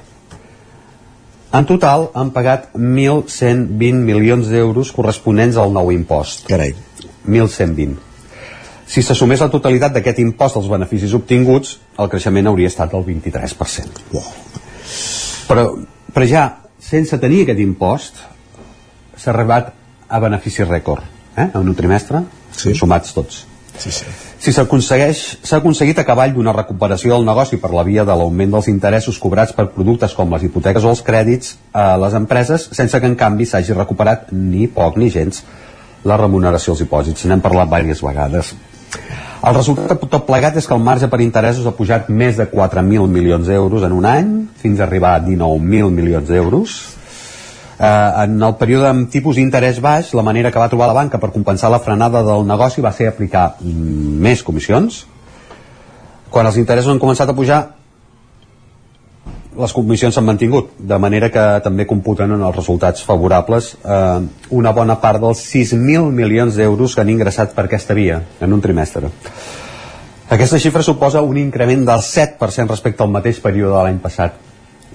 En 1.52 1.66
total 1.66 2.08
han 2.14 2.30
pagat 2.32 2.70
1.120 2.78 4.04
milions 4.06 4.52
d'euros 4.52 4.94
corresponents 4.96 5.58
al 5.58 5.74
nou 5.74 5.90
impost. 5.92 6.46
Carai. 6.48 6.76
1.120. 7.26 7.98
Si 8.90 9.04
s'assumés 9.06 9.42
la 9.44 9.52
totalitat 9.54 9.94
d'aquest 9.94 10.22
impost 10.24 10.58
als 10.58 10.70
beneficis 10.72 11.14
obtinguts, 11.14 11.76
el 12.02 12.10
creixement 12.10 12.50
hauria 12.50 12.72
estat 12.72 12.96
del 12.96 13.06
23%. 13.06 14.08
Wow. 14.16 14.32
Però, 15.50 15.66
però 16.16 16.26
ja, 16.30 16.46
sense 16.82 17.20
tenir 17.22 17.44
aquest 17.44 17.62
impost, 17.62 18.24
s'ha 19.14 19.30
arribat 19.34 19.76
a 20.10 20.20
benefici 20.24 20.66
rècord, 20.66 21.06
eh? 21.38 21.52
en 21.52 21.62
un 21.62 21.78
trimestre, 21.78 22.24
sí. 22.56 22.74
sumats 22.74 23.14
tots. 23.14 23.46
Sí, 23.80 23.92
sí. 23.94 24.10
Si 24.40 24.52
s'ha 24.52 24.66
aconseguit 24.66 26.00
a 26.00 26.04
cavall 26.08 26.34
d'una 26.36 26.52
recuperació 26.56 27.14
del 27.14 27.26
negoci 27.28 27.60
per 27.62 27.72
la 27.76 27.86
via 27.88 28.04
de 28.08 28.16
l'augment 28.16 28.58
dels 28.58 28.68
interessos 28.72 29.20
cobrats 29.22 29.54
per 29.56 29.70
productes 29.76 30.16
com 30.18 30.34
les 30.34 30.44
hipoteques 30.48 30.84
o 30.84 30.92
els 30.92 31.04
crèdits 31.06 31.56
a 31.76 31.94
les 32.02 32.16
empreses, 32.18 32.70
sense 32.76 33.00
que 33.00 33.08
en 33.08 33.16
canvi 33.20 33.48
s'hagi 33.48 33.76
recuperat 33.78 34.34
ni 34.34 34.68
poc 34.72 34.98
ni 35.00 35.12
gens 35.14 35.44
la 36.06 36.18
remuneració 36.18 36.74
als 36.74 36.84
dipòsits. 36.84 37.26
N'hem 37.28 37.42
parlat 37.44 37.72
diverses 37.72 38.04
vegades. 38.06 38.54
El 39.40 39.56
resultat 39.56 39.94
de 39.94 40.08
tot 40.12 40.26
plegat 40.28 40.58
és 40.60 40.68
que 40.68 40.76
el 40.76 40.84
marge 40.84 41.08
per 41.08 41.22
interessos 41.24 41.68
ha 41.68 41.76
pujat 41.76 42.10
més 42.12 42.36
de 42.36 42.46
4.000 42.52 43.08
milions 43.08 43.48
d'euros 43.48 43.86
en 43.88 43.94
un 43.96 44.06
any, 44.06 44.32
fins 44.60 44.80
a 44.80 44.84
arribar 44.84 45.14
a 45.16 45.22
19.000 45.24 45.94
milions 45.96 46.28
d'euros. 46.28 46.76
Eh, 47.80 48.24
en 48.26 48.36
el 48.44 48.56
període 48.60 48.90
amb 48.90 49.08
tipus 49.08 49.40
d'interès 49.40 49.80
baix, 49.80 50.12
la 50.12 50.26
manera 50.28 50.52
que 50.52 50.60
va 50.60 50.68
trobar 50.68 50.90
la 50.92 50.98
banca 50.98 51.22
per 51.24 51.32
compensar 51.32 51.72
la 51.72 51.80
frenada 51.80 52.24
del 52.28 52.44
negoci 52.48 52.84
va 52.84 52.92
ser 52.92 53.08
aplicar 53.08 53.54
més 53.64 54.44
comissions. 54.44 55.06
Quan 56.30 56.46
els 56.46 56.60
interessos 56.60 56.92
han 56.92 57.00
començat 57.00 57.32
a 57.32 57.38
pujar, 57.38 57.62
les 59.60 59.74
comissions 59.76 60.16
s'han 60.16 60.26
mantingut, 60.26 60.72
de 60.80 60.98
manera 61.02 61.30
que 61.34 61.46
també 61.64 61.86
computen 61.88 62.32
en 62.36 62.44
els 62.44 62.56
resultats 62.56 63.04
favorables 63.06 63.74
eh, 63.84 64.20
una 64.56 64.72
bona 64.76 65.00
part 65.02 65.22
dels 65.24 65.42
6.000 65.52 66.12
milions 66.16 66.56
d'euros 66.56 66.96
que 66.96 67.04
han 67.04 67.12
ingressat 67.12 67.56
per 67.56 67.68
aquesta 67.68 67.98
via 67.98 68.22
en 68.40 68.54
un 68.56 68.62
trimestre. 68.64 69.12
Aquesta 70.30 70.60
xifra 70.62 70.86
suposa 70.86 71.24
un 71.26 71.40
increment 71.42 71.84
del 71.88 72.06
7% 72.06 72.70
respecte 72.70 73.04
al 73.04 73.12
mateix 73.12 73.42
període 73.42 73.74
de 73.74 73.84
l'any 73.84 74.00
passat. 74.04 74.38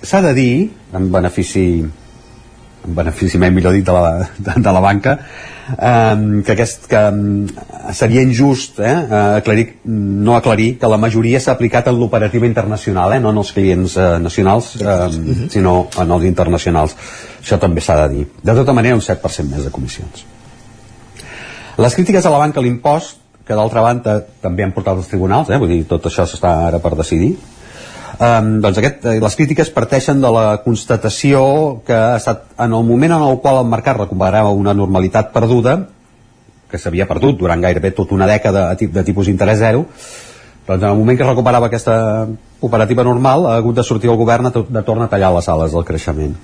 S'ha 0.05 0.21
de 0.23 0.33
dir, 0.37 0.55
en 0.95 1.11
benefici 1.13 1.67
en 1.83 2.04
benefici 2.85 3.39
mai 3.39 3.51
millor 3.51 3.73
dit 3.73 3.85
de 3.85 3.93
la, 3.93 4.29
de, 4.39 4.55
de 4.61 4.73
la 4.73 4.81
banca 4.81 5.19
eh, 5.73 6.43
que, 6.45 6.53
aquest, 6.53 6.87
que 6.91 7.03
seria 7.97 8.23
injust 8.23 8.81
eh, 8.81 8.95
aclarir, 9.41 9.67
no 9.85 10.37
aclarir 10.37 10.75
que 10.79 10.91
la 10.91 10.99
majoria 11.01 11.41
s'ha 11.41 11.55
aplicat 11.57 11.89
en 11.89 11.99
l'operativa 11.99 12.47
internacional 12.47 13.17
eh, 13.17 13.21
no 13.21 13.33
en 13.33 13.43
els 13.43 13.53
clients 13.57 13.97
eh, 13.97 14.11
nacionals 14.21 14.75
eh, 14.81 15.09
sinó 15.53 15.89
en 16.01 16.15
els 16.19 16.29
internacionals. 16.29 16.97
Això 17.41 17.59
també 17.61 17.83
s'ha 17.85 17.99
de 18.05 18.15
dir. 18.15 18.29
De 18.43 18.55
tota 18.57 18.73
manera 18.77 18.97
un 18.97 19.05
7% 19.05 19.51
més 19.51 19.65
de 19.65 19.73
comissions. 19.73 20.25
Les 21.77 21.95
crítiques 21.95 22.25
a 22.25 22.31
la 22.31 22.39
banca 22.39 22.61
a 22.61 22.65
l'impost 22.65 23.21
que 23.45 23.57
d'altra 23.57 23.83
banda 23.85 24.21
també 24.41 24.65
han 24.65 24.73
portat 24.73 24.97
als 24.97 25.11
tribunals, 25.11 25.51
eh? 25.53 25.59
vull 25.61 25.69
dir, 25.69 25.83
tot 25.89 26.07
això 26.09 26.25
s'està 26.29 26.55
ara 26.69 26.81
per 26.81 26.95
decidir, 26.97 27.35
Um, 28.15 28.61
doncs 28.63 28.79
aquest, 28.79 29.01
eh, 29.11 29.19
les 29.19 29.35
crítiques 29.35 29.71
parteixen 29.75 30.21
de 30.23 30.31
la 30.31 30.61
constatació 30.63 31.41
que 31.87 31.95
ha 31.97 32.15
estat 32.21 32.45
en 32.63 32.71
el 32.77 32.85
moment 32.87 33.17
en 33.17 33.25
el 33.27 33.41
qual 33.43 33.59
el 33.65 33.71
mercat 33.73 33.99
recuperava 33.99 34.53
una 34.55 34.75
normalitat 34.75 35.33
perduda 35.35 35.81
que 36.71 36.79
s'havia 36.79 37.09
perdut 37.11 37.41
durant 37.41 37.65
gairebé 37.65 37.91
tota 37.91 38.15
una 38.15 38.29
dècada 38.31 38.69
de 38.79 39.03
tipus 39.03 39.27
d'interès 39.27 39.59
zero 39.59 39.89
doncs 40.69 40.83
en 40.83 40.91
el 40.93 40.97
moment 40.97 41.19
que 41.19 41.27
recuperava 41.27 41.67
aquesta 41.67 42.29
operativa 42.61 43.03
normal 43.03 43.47
ha 43.47 43.57
hagut 43.57 43.75
de 43.77 43.83
sortir 43.83 44.11
el 44.11 44.17
govern 44.17 44.53
de 44.53 44.83
tornar 44.83 45.09
a 45.09 45.11
tallar 45.11 45.33
les 45.35 45.49
ales 45.49 45.73
del 45.73 45.85
creixement. 45.85 46.37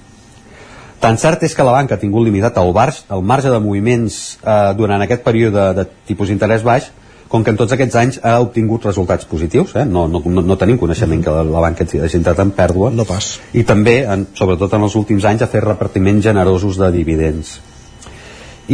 Tan 1.01 1.17
cert 1.17 1.43
és 1.47 1.55
que 1.55 1.65
la 1.65 1.73
banca 1.73 1.95
ha 1.95 2.03
tingut 2.03 2.27
limitat 2.27 2.59
el, 2.61 2.73
bar, 2.77 2.91
el 3.15 3.23
marge 3.23 3.49
de 3.49 3.61
moviments 3.63 4.39
eh, 4.43 4.75
durant 4.77 5.01
aquest 5.01 5.23
període 5.23 5.71
de 5.79 5.87
tipus 6.11 6.29
d'interès 6.29 6.67
baix 6.67 6.91
com 7.31 7.45
que 7.47 7.53
en 7.55 7.59
tots 7.61 7.77
aquests 7.77 7.97
anys 8.01 8.17
ha 8.27 8.35
obtingut 8.43 8.89
resultats 8.89 9.29
positius, 9.31 9.77
eh? 9.79 9.85
no, 9.87 10.09
no, 10.11 10.19
no, 10.27 10.43
no 10.43 10.57
tenim 10.59 10.81
coneixement 10.81 11.23
que 11.23 11.35
la, 11.35 11.45
la 11.47 11.63
banca 11.63 11.87
hagi 11.87 12.19
entrat 12.19 12.41
en 12.43 12.51
pèrdua, 12.57 12.91
no 12.91 13.07
pas. 13.07 13.37
i 13.55 13.63
també, 13.67 14.01
en, 14.03 14.27
sobretot 14.35 14.75
en 14.75 14.87
els 14.89 14.97
últims 14.99 15.27
anys, 15.31 15.45
ha 15.47 15.51
fet 15.53 15.63
repartiments 15.63 16.27
generosos 16.27 16.81
de 16.81 16.91
dividends. 16.97 17.61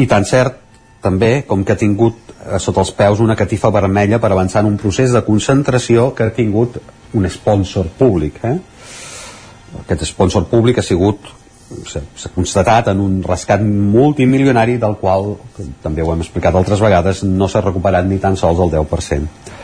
I 0.00 0.06
tan 0.08 0.24
cert, 0.24 0.62
també, 1.04 1.44
com 1.46 1.64
que 1.64 1.76
ha 1.76 1.80
tingut 1.80 2.32
eh, 2.32 2.56
sota 2.62 2.80
els 2.80 2.94
peus 2.96 3.20
una 3.20 3.36
catifa 3.36 3.70
vermella 3.74 4.20
per 4.22 4.32
avançar 4.32 4.64
en 4.64 4.72
un 4.72 4.80
procés 4.80 5.12
de 5.12 5.22
concentració 5.26 6.10
que 6.16 6.24
ha 6.24 6.34
tingut 6.34 6.80
un 7.16 7.28
sponsor 7.30 7.92
públic. 7.98 8.40
Eh? 8.40 8.56
Aquest 9.84 10.08
sponsor 10.08 10.48
públic 10.48 10.80
ha 10.80 10.86
sigut 10.86 11.28
s'ha 11.66 12.30
constatat 12.34 12.92
en 12.92 13.00
un 13.02 13.18
rescat 13.24 13.62
multimilionari 13.62 14.76
del 14.78 14.96
qual, 15.00 15.34
també 15.82 16.04
ho 16.04 16.12
hem 16.12 16.22
explicat 16.22 16.54
altres 16.54 16.82
vegades, 16.82 17.24
no 17.26 17.48
s'ha 17.50 17.64
recuperat 17.64 18.06
ni 18.06 18.20
tan 18.22 18.36
sols 18.38 18.62
el 18.62 18.70
10%. 18.74 19.54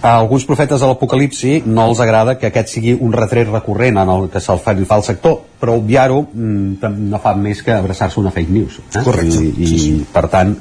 A 0.00 0.14
alguns 0.16 0.46
profetes 0.48 0.80
de 0.80 0.88
l'Apocalipsi 0.88 1.58
no 1.66 1.84
els 1.90 1.98
agrada 2.00 2.38
que 2.40 2.48
aquest 2.48 2.70
sigui 2.72 2.94
un 2.96 3.12
retret 3.12 3.50
recurrent 3.52 3.98
en 4.00 4.08
el 4.08 4.30
que 4.32 4.40
se'l 4.40 4.62
fa, 4.64 4.72
fa 4.72 4.96
el 4.96 5.04
sector, 5.04 5.36
però 5.60 5.74
obviar-ho 5.76 6.22
mm, 6.24 6.92
no 7.10 7.20
fa 7.20 7.34
més 7.36 7.60
que 7.66 7.74
abraçar-se 7.76 8.16
una 8.20 8.32
fake 8.32 8.54
news. 8.54 8.80
Eh? 8.94 9.02
Correcte. 9.04 9.42
I, 9.44 9.50
i 9.60 9.68
sí, 9.68 9.80
sí. 9.82 9.92
per 10.14 10.24
tant, 10.32 10.54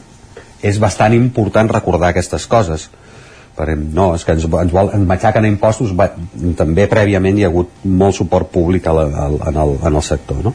és 0.59 0.79
bastant 0.83 1.15
important 1.15 1.71
recordar 1.71 2.11
aquestes 2.11 2.49
coses 2.51 2.89
per, 3.59 3.75
no, 3.75 4.13
és 4.15 4.23
que 4.23 4.35
ens, 4.37 4.45
ens, 4.47 4.71
vol, 4.71 4.91
ens 4.95 5.07
matxaquen 5.07 5.43
a 5.43 5.51
impostos 5.51 5.91
va, 5.97 6.07
també 6.57 6.85
prèviament 6.91 7.39
hi 7.39 7.43
ha 7.43 7.49
hagut 7.51 7.83
molt 7.83 8.15
suport 8.15 8.47
públic 8.53 8.87
a 8.87 8.93
la, 8.95 9.05
a, 9.09 9.25
en, 9.51 9.59
el, 9.65 9.73
en 9.89 9.99
el 9.99 10.05
sector 10.05 10.39
no? 10.47 10.53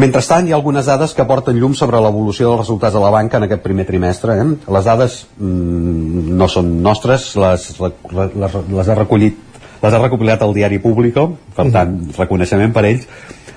mentrestant 0.00 0.48
hi 0.48 0.54
ha 0.54 0.58
algunes 0.58 0.88
dades 0.88 1.12
que 1.16 1.26
porten 1.28 1.60
llum 1.60 1.76
sobre 1.76 2.00
l'evolució 2.04 2.48
dels 2.48 2.64
resultats 2.64 2.96
de 2.96 3.04
la 3.04 3.12
banca 3.12 3.36
en 3.36 3.48
aquest 3.48 3.64
primer 3.66 3.84
trimestre 3.88 4.38
eh? 4.40 4.48
les 4.78 4.88
dades 4.88 5.18
mm, 5.36 6.32
no 6.40 6.48
són 6.48 6.78
nostres 6.84 7.30
les, 7.36 7.68
les, 7.84 8.58
les 8.72 8.88
ha 8.88 8.98
recollit 9.02 9.44
les 9.82 9.94
ha 9.94 10.02
recopilat 10.02 10.42
el 10.42 10.56
diari 10.56 10.80
Público 10.82 11.28
per 11.56 11.68
tant, 11.74 11.98
reconeixement 12.16 12.72
per 12.72 12.88
ells 12.88 13.04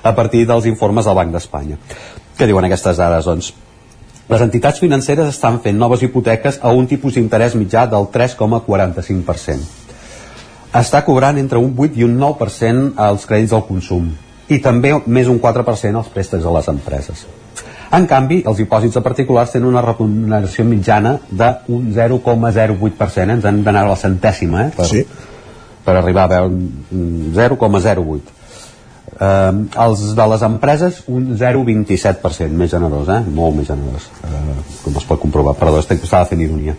a 0.04 0.12
partir 0.18 0.44
dels 0.50 0.68
informes 0.68 1.08
del 1.08 1.18
Banc 1.18 1.32
d'Espanya 1.32 1.80
què 2.36 2.48
diuen 2.50 2.66
aquestes 2.68 3.00
dades? 3.00 3.28
Doncs 3.30 3.54
les 4.30 4.42
entitats 4.42 4.80
financeres 4.80 5.30
estan 5.34 5.60
fent 5.64 5.78
noves 5.78 6.04
hipoteques 6.06 6.60
a 6.62 6.72
un 6.72 6.88
tipus 6.88 7.16
d'interès 7.18 7.56
mitjà 7.60 7.86
del 7.90 8.08
3,45%. 8.14 9.80
Està 10.78 11.02
cobrant 11.04 11.38
entre 11.38 11.60
un 11.60 11.74
8 11.76 12.00
i 12.00 12.06
un 12.08 12.18
9% 12.20 12.94
als 12.96 13.26
crèdits 13.28 13.56
al 13.58 13.66
consum 13.68 14.12
i 14.52 14.60
també 14.64 14.94
més 15.06 15.28
un 15.32 15.40
4% 15.40 16.00
als 16.00 16.12
préstecs 16.12 16.46
a 16.46 16.54
les 16.56 16.70
empreses. 16.72 17.26
En 17.92 18.06
canvi, 18.08 18.40
els 18.48 18.60
dipòsits 18.62 18.96
de 18.96 19.04
particulars 19.04 19.52
tenen 19.52 19.68
una 19.68 19.84
remuneració 19.84 20.64
mitjana 20.64 21.18
d'un 21.28 21.90
0,08%. 21.92 23.36
Ens 23.36 23.48
han 23.48 23.64
d'anar 23.66 23.84
a 23.84 23.92
la 23.92 24.00
centèsima 24.00 24.68
eh, 24.68 24.70
per, 24.76 24.88
sí. 24.88 25.04
per 25.84 25.98
arribar 26.00 26.24
a 26.24 26.32
veure 26.38 26.56
0,08 27.36 28.41
eh, 29.20 29.52
els 29.86 30.04
de 30.18 30.28
les 30.34 30.46
empreses 30.48 31.04
un 31.12 31.32
0,27% 31.40 32.58
més 32.58 32.72
generós, 32.72 33.10
eh? 33.10 33.22
molt 33.28 33.58
més 33.58 33.70
generós 33.70 34.10
eh, 34.28 34.58
com 34.84 34.98
es 34.98 35.08
pot 35.08 35.22
comprovar, 35.22 35.56
perdó, 35.60 35.80
estic, 35.84 36.04
estava 36.06 36.30
fent 36.30 36.44
ironia. 36.44 36.76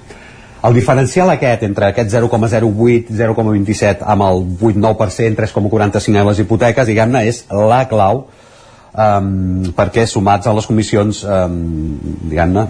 El 0.62 0.76
diferencial 0.78 1.30
aquest 1.32 1.64
entre 1.66 1.88
aquest 1.88 2.12
0,08, 2.14 3.10
0,27 3.10 4.06
amb 4.14 4.28
el 4.28 4.44
8-9%, 4.60 5.34
3,45 5.40 6.20
a 6.20 6.28
les 6.30 6.42
hipoteques, 6.44 6.86
diguem-ne, 6.86 7.24
és 7.26 7.42
la 7.50 7.82
clau 7.90 8.26
um, 8.92 9.72
perquè 9.76 10.06
sumats 10.06 10.46
a 10.46 10.54
les 10.54 10.68
comissions 10.70 11.24
um, 11.26 11.56
diguem-ne, 12.28 12.66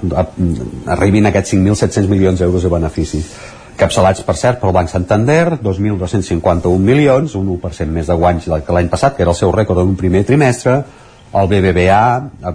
arribin 0.94 1.28
a 1.28 1.32
aquests 1.34 1.52
5.700 1.56 2.08
milions 2.10 2.40
d'euros 2.40 2.64
de 2.64 2.72
benefici 2.72 3.20
capçalats 3.78 4.22
per 4.26 4.36
cert 4.36 4.60
pel 4.60 4.74
Banc 4.74 4.90
Santander 4.90 5.58
2.251 5.62 6.78
milions 6.78 7.36
un 7.38 7.48
1% 7.56 7.94
més 7.94 8.10
de 8.10 8.16
guanys 8.18 8.48
que 8.66 8.76
l'any 8.76 8.90
passat 8.92 9.16
que 9.16 9.24
era 9.24 9.32
el 9.32 9.38
seu 9.38 9.52
rècord 9.54 9.82
en 9.82 9.94
un 9.94 9.96
primer 9.96 10.24
trimestre 10.28 10.82
el 11.32 11.48
BBVA 11.48 12.04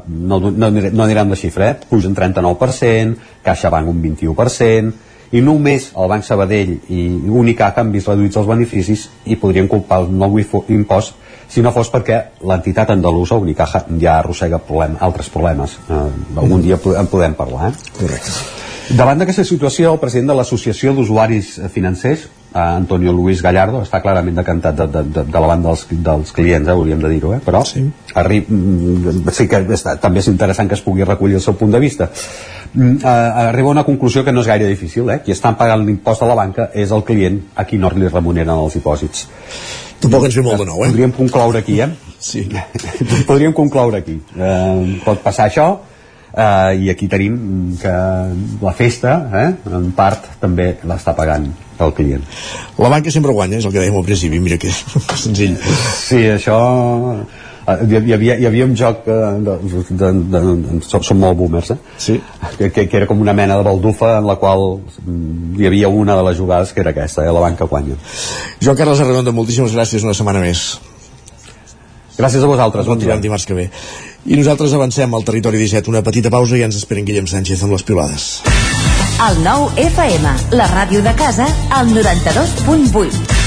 no, 0.08 0.40
no, 0.40 0.70
no 0.70 1.04
anirem 1.04 1.32
la 1.34 1.36
xifra, 1.40 1.72
eh? 1.72 1.78
puja 1.90 2.10
un 2.10 2.16
39% 2.16 3.42
CaixaBank 3.46 3.90
un 3.90 4.02
21% 4.04 5.06
i 5.36 5.42
només 5.44 5.90
el 5.98 6.12
Banc 6.12 6.24
Sabadell 6.24 6.76
i 6.94 7.08
Unicaja 7.28 7.84
han 7.84 7.92
vist 7.92 8.08
reduïts 8.08 8.40
els 8.40 8.48
beneficis 8.48 9.08
i 9.28 9.40
podrien 9.40 9.68
culpar 9.68 10.04
el 10.04 10.14
nou 10.14 10.38
impost 10.40 11.18
si 11.48 11.64
no 11.64 11.72
fos 11.76 11.90
perquè 11.92 12.22
l'entitat 12.48 12.94
andalusa 12.96 13.40
Unicaja 13.40 13.86
ja 14.00 14.20
arrossega 14.20 14.62
problem, 14.70 14.96
altres 15.00 15.32
problemes 15.34 15.80
eh, 15.90 16.06
algun 16.38 16.64
dia 16.64 16.80
en 17.02 17.12
podem 17.12 17.36
parlar 17.40 17.74
eh? 17.74 17.76
correcte 17.98 18.57
Davant 18.88 19.20
d'aquesta 19.20 19.44
situació, 19.44 19.92
el 19.92 20.00
president 20.00 20.30
de 20.32 20.36
l'Associació 20.38 20.94
d'Usuaris 20.96 21.58
Financers, 21.74 22.22
eh, 22.54 22.60
Antonio 22.60 23.12
Luis 23.12 23.42
Gallardo, 23.44 23.82
està 23.84 24.00
clarament 24.00 24.38
decantat 24.40 24.78
de, 24.78 24.86
de, 24.94 25.02
de, 25.18 25.24
de 25.28 25.42
la 25.44 25.50
banda 25.50 25.74
dels, 25.74 25.84
dels 26.06 26.32
clients, 26.36 26.70
eh, 26.70 26.72
hauríem 26.72 27.02
de 27.04 27.10
dir-ho, 27.12 27.34
eh? 27.36 27.42
però 27.44 27.66
sí. 27.68 27.84
Arri, 28.16 28.40
mm, 28.48 29.26
sí 29.36 29.48
que 29.52 29.60
està, 29.76 29.98
també 30.00 30.24
és 30.24 30.30
interessant 30.32 30.72
que 30.72 30.78
es 30.80 30.84
pugui 30.86 31.04
recollir 31.04 31.36
el 31.42 31.44
seu 31.44 31.58
punt 31.60 31.76
de 31.76 31.82
vista. 31.84 32.08
Mm, 32.74 33.02
eh, 33.02 33.18
arriba 33.50 33.74
a 33.74 33.76
una 33.76 33.84
conclusió 33.88 34.24
que 34.24 34.32
no 34.32 34.46
és 34.46 34.48
gaire 34.48 34.72
difícil, 34.72 35.12
eh? 35.12 35.20
qui 35.26 35.36
estan 35.36 35.60
pagant 35.60 35.84
l'impost 35.84 36.24
a 36.24 36.32
la 36.32 36.40
banca 36.40 36.70
és 36.74 36.96
el 36.96 37.04
client 37.04 37.42
a 37.56 37.68
qui 37.68 37.82
no 37.82 37.92
li 37.92 38.08
remuneren 38.08 38.56
els 38.56 38.80
dipòsits. 38.80 39.28
Tampoc 40.00 40.30
ens 40.30 40.40
ve 40.40 40.46
molt 40.46 40.62
de 40.62 40.70
nou, 40.70 40.80
eh? 40.86 40.94
Podríem 40.94 41.12
concloure 41.12 41.60
aquí, 41.60 41.82
eh? 41.82 41.90
Sí. 42.22 42.48
Podríem 43.30 43.52
concloure 43.58 44.00
aquí. 44.00 44.16
Eh, 44.38 44.98
pot 45.04 45.20
passar 45.26 45.50
això, 45.52 45.72
eh, 46.34 46.76
i 46.84 46.92
aquí 46.94 47.08
tenim 47.12 47.78
que 47.82 47.96
la 48.62 48.76
festa 48.78 49.18
eh, 49.44 49.48
en 49.80 49.92
part 49.98 50.30
també 50.42 50.76
l'està 50.84 51.16
pagant 51.18 51.50
el 51.80 51.94
client. 51.94 52.24
La 52.82 52.90
banca 52.90 53.14
sempre 53.14 53.34
guanya, 53.34 53.60
és 53.60 53.68
el 53.68 53.74
que 53.74 53.82
dèiem 53.82 53.98
al 54.00 54.08
principi, 54.08 54.40
mira 54.42 54.58
que 54.62 54.72
senzill. 55.26 55.58
Sí, 56.02 56.24
això 56.34 56.58
eh, 57.68 57.78
hi 57.86 58.14
havia, 58.16 58.38
hi 58.40 58.48
havia 58.48 58.66
un 58.66 58.76
joc 58.80 59.08
eh, 59.12 59.20
de, 59.46 59.58
de, 59.62 59.84
de, 59.92 60.42
de, 60.64 60.80
som, 60.88 61.20
molt 61.20 61.38
boomers 61.38 61.74
eh? 61.76 61.78
sí. 61.98 62.18
que, 62.58 62.72
que, 62.72 62.88
que 62.88 63.00
era 63.02 63.08
com 63.10 63.22
una 63.22 63.36
mena 63.38 63.58
de 63.60 63.68
baldufa 63.68 64.18
en 64.22 64.28
la 64.30 64.38
qual 64.40 64.80
mm, 64.80 65.58
hi 65.60 65.68
havia 65.70 65.92
una 65.92 66.16
de 66.18 66.28
les 66.30 66.40
jugades 66.40 66.74
que 66.74 66.84
era 66.86 66.96
aquesta, 66.96 67.26
eh? 67.26 67.34
la 67.34 67.44
banca 67.44 67.68
guanya 67.68 67.98
Joan 68.64 68.78
Carles 68.80 69.04
Arredondo, 69.04 69.36
moltíssimes 69.36 69.76
gràcies 69.76 70.08
una 70.08 70.16
setmana 70.18 70.44
més 70.44 70.68
gràcies 72.18 72.42
a 72.44 72.50
vosaltres 72.50 72.88
bon 72.88 73.04
dia. 73.04 73.20
dimarts 73.22 73.46
que 73.46 73.58
ve 73.58 73.70
i 74.26 74.36
nosaltres 74.36 74.74
avancem 74.74 75.14
al 75.14 75.24
territori 75.28 75.58
17. 75.62 75.90
Una 75.92 76.02
petita 76.04 76.30
pausa 76.34 76.58
i 76.58 76.64
ens 76.66 76.76
esperen 76.80 77.06
Guillem 77.06 77.28
Sánchez 77.30 77.64
amb 77.64 77.76
les 77.78 77.84
pilades. 77.88 78.42
El 79.28 79.40
nou 79.44 79.70
FM, 79.82 80.34
la 80.58 80.68
ràdio 80.70 81.02
de 81.06 81.14
casa, 81.18 81.48
al 81.74 81.90
92.8. 81.94 83.38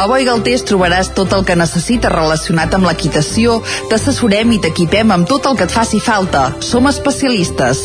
A 0.00 0.06
Boi 0.08 0.24
Galtés 0.24 0.62
trobaràs 0.64 1.10
tot 1.16 1.34
el 1.36 1.42
que 1.44 1.58
necessites 1.60 2.12
relacionat 2.12 2.72
amb 2.76 2.88
l'equitació, 2.88 3.58
t'assessorem 3.90 4.54
i 4.56 4.60
t'equipem 4.64 5.12
amb 5.12 5.28
tot 5.28 5.50
el 5.50 5.58
que 5.58 5.68
et 5.68 5.74
faci 5.74 6.00
falta. 6.00 6.54
Som 6.64 6.88
especialistes. 6.88 7.84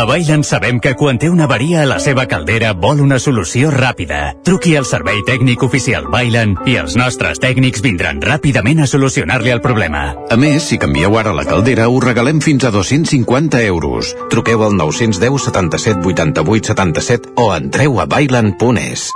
A 0.00 0.06
Bailen 0.06 0.40
sabem 0.48 0.78
que 0.80 0.94
quan 0.96 1.18
té 1.20 1.28
una 1.28 1.44
avaria 1.44 1.82
a 1.82 1.88
la 1.88 1.98
seva 2.00 2.22
caldera 2.24 2.70
vol 2.72 3.02
una 3.04 3.18
solució 3.20 3.68
ràpida. 3.74 4.30
Truqui 4.48 4.70
al 4.78 4.86
servei 4.88 5.18
tècnic 5.28 5.60
oficial 5.66 6.06
Bailen 6.08 6.54
i 6.64 6.78
els 6.80 6.94
nostres 6.96 7.36
tècnics 7.42 7.84
vindran 7.84 8.22
ràpidament 8.24 8.80
a 8.80 8.86
solucionar-li 8.88 9.52
el 9.52 9.60
problema. 9.60 10.06
A 10.32 10.38
més, 10.40 10.70
si 10.70 10.78
canvieu 10.80 11.18
ara 11.20 11.36
la 11.36 11.44
caldera, 11.44 11.90
us 11.92 12.06
regalem 12.06 12.40
fins 12.40 12.64
a 12.64 12.72
250 12.72 13.60
euros. 13.66 14.14
Truqueu 14.32 14.64
al 14.64 14.78
910 14.80 15.44
77 15.50 16.00
88 16.14 16.72
77 16.72 17.36
o 17.36 17.50
entreu 17.58 18.00
a 18.00 18.08
bailen.es. 18.08 19.06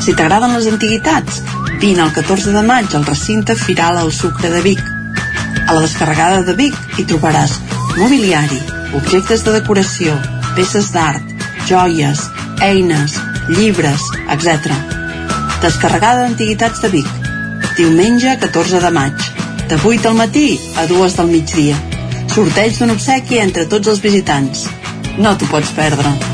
Si 0.00 0.16
t'agraden 0.16 0.56
les 0.56 0.72
antiguitats, 0.72 1.44
vine 1.84 2.08
el 2.08 2.16
14 2.16 2.56
de 2.56 2.64
maig 2.64 2.96
al 2.96 3.04
recinte 3.12 3.60
Firal 3.60 4.00
al 4.00 4.14
Sucre 4.24 4.56
de 4.56 4.64
Vic. 4.72 4.94
A 5.66 5.72
la 5.72 5.80
descarregada 5.80 6.42
de 6.44 6.52
Vic 6.58 6.74
hi 6.98 7.04
trobaràs 7.08 7.54
mobiliari, 7.96 8.58
objectes 8.98 9.44
de 9.46 9.54
decoració, 9.54 10.16
peces 10.56 10.90
d'art, 10.92 11.24
joies, 11.68 12.26
eines, 12.60 13.16
llibres, 13.48 14.04
etc. 14.34 14.74
Descarregada 15.64 16.26
d'antiguitats 16.26 16.84
de 16.84 16.92
Vic. 16.98 17.08
Diumenge 17.78 18.36
14 18.44 18.84
de 18.84 18.92
maig. 18.92 19.26
De 19.70 19.80
8 19.80 20.12
al 20.12 20.20
matí 20.20 20.46
a 20.76 20.84
2 20.90 21.16
del 21.16 21.32
migdia. 21.32 21.80
Sorteig 22.34 22.76
d'un 22.78 22.92
obsequi 22.98 23.40
entre 23.40 23.64
tots 23.64 23.88
els 23.88 24.04
visitants. 24.04 24.68
No 25.16 25.36
t'ho 25.38 25.48
pots 25.48 25.72
perdre. 25.72 26.33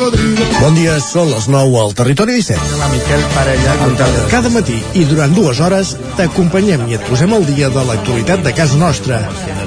Bon 0.00 0.72
dia, 0.72 0.94
són 1.04 1.28
les 1.28 1.44
9 1.52 1.76
al 1.76 1.90
Territori 1.92 2.38
17. 2.38 2.76
La 2.80 2.86
Miquel 2.88 3.20
Parella. 3.34 3.74
Cada 4.32 4.48
matí 4.54 4.78
i 4.96 5.02
durant 5.04 5.34
dues 5.36 5.60
hores 5.60 5.90
t'acompanyem 6.16 6.86
i 6.88 6.96
et 6.96 7.04
posem 7.04 7.34
al 7.36 7.44
dia 7.44 7.68
de 7.74 7.82
l'actualitat 7.84 8.40
de 8.46 8.54
casa 8.56 8.78
nostra. 8.80 9.18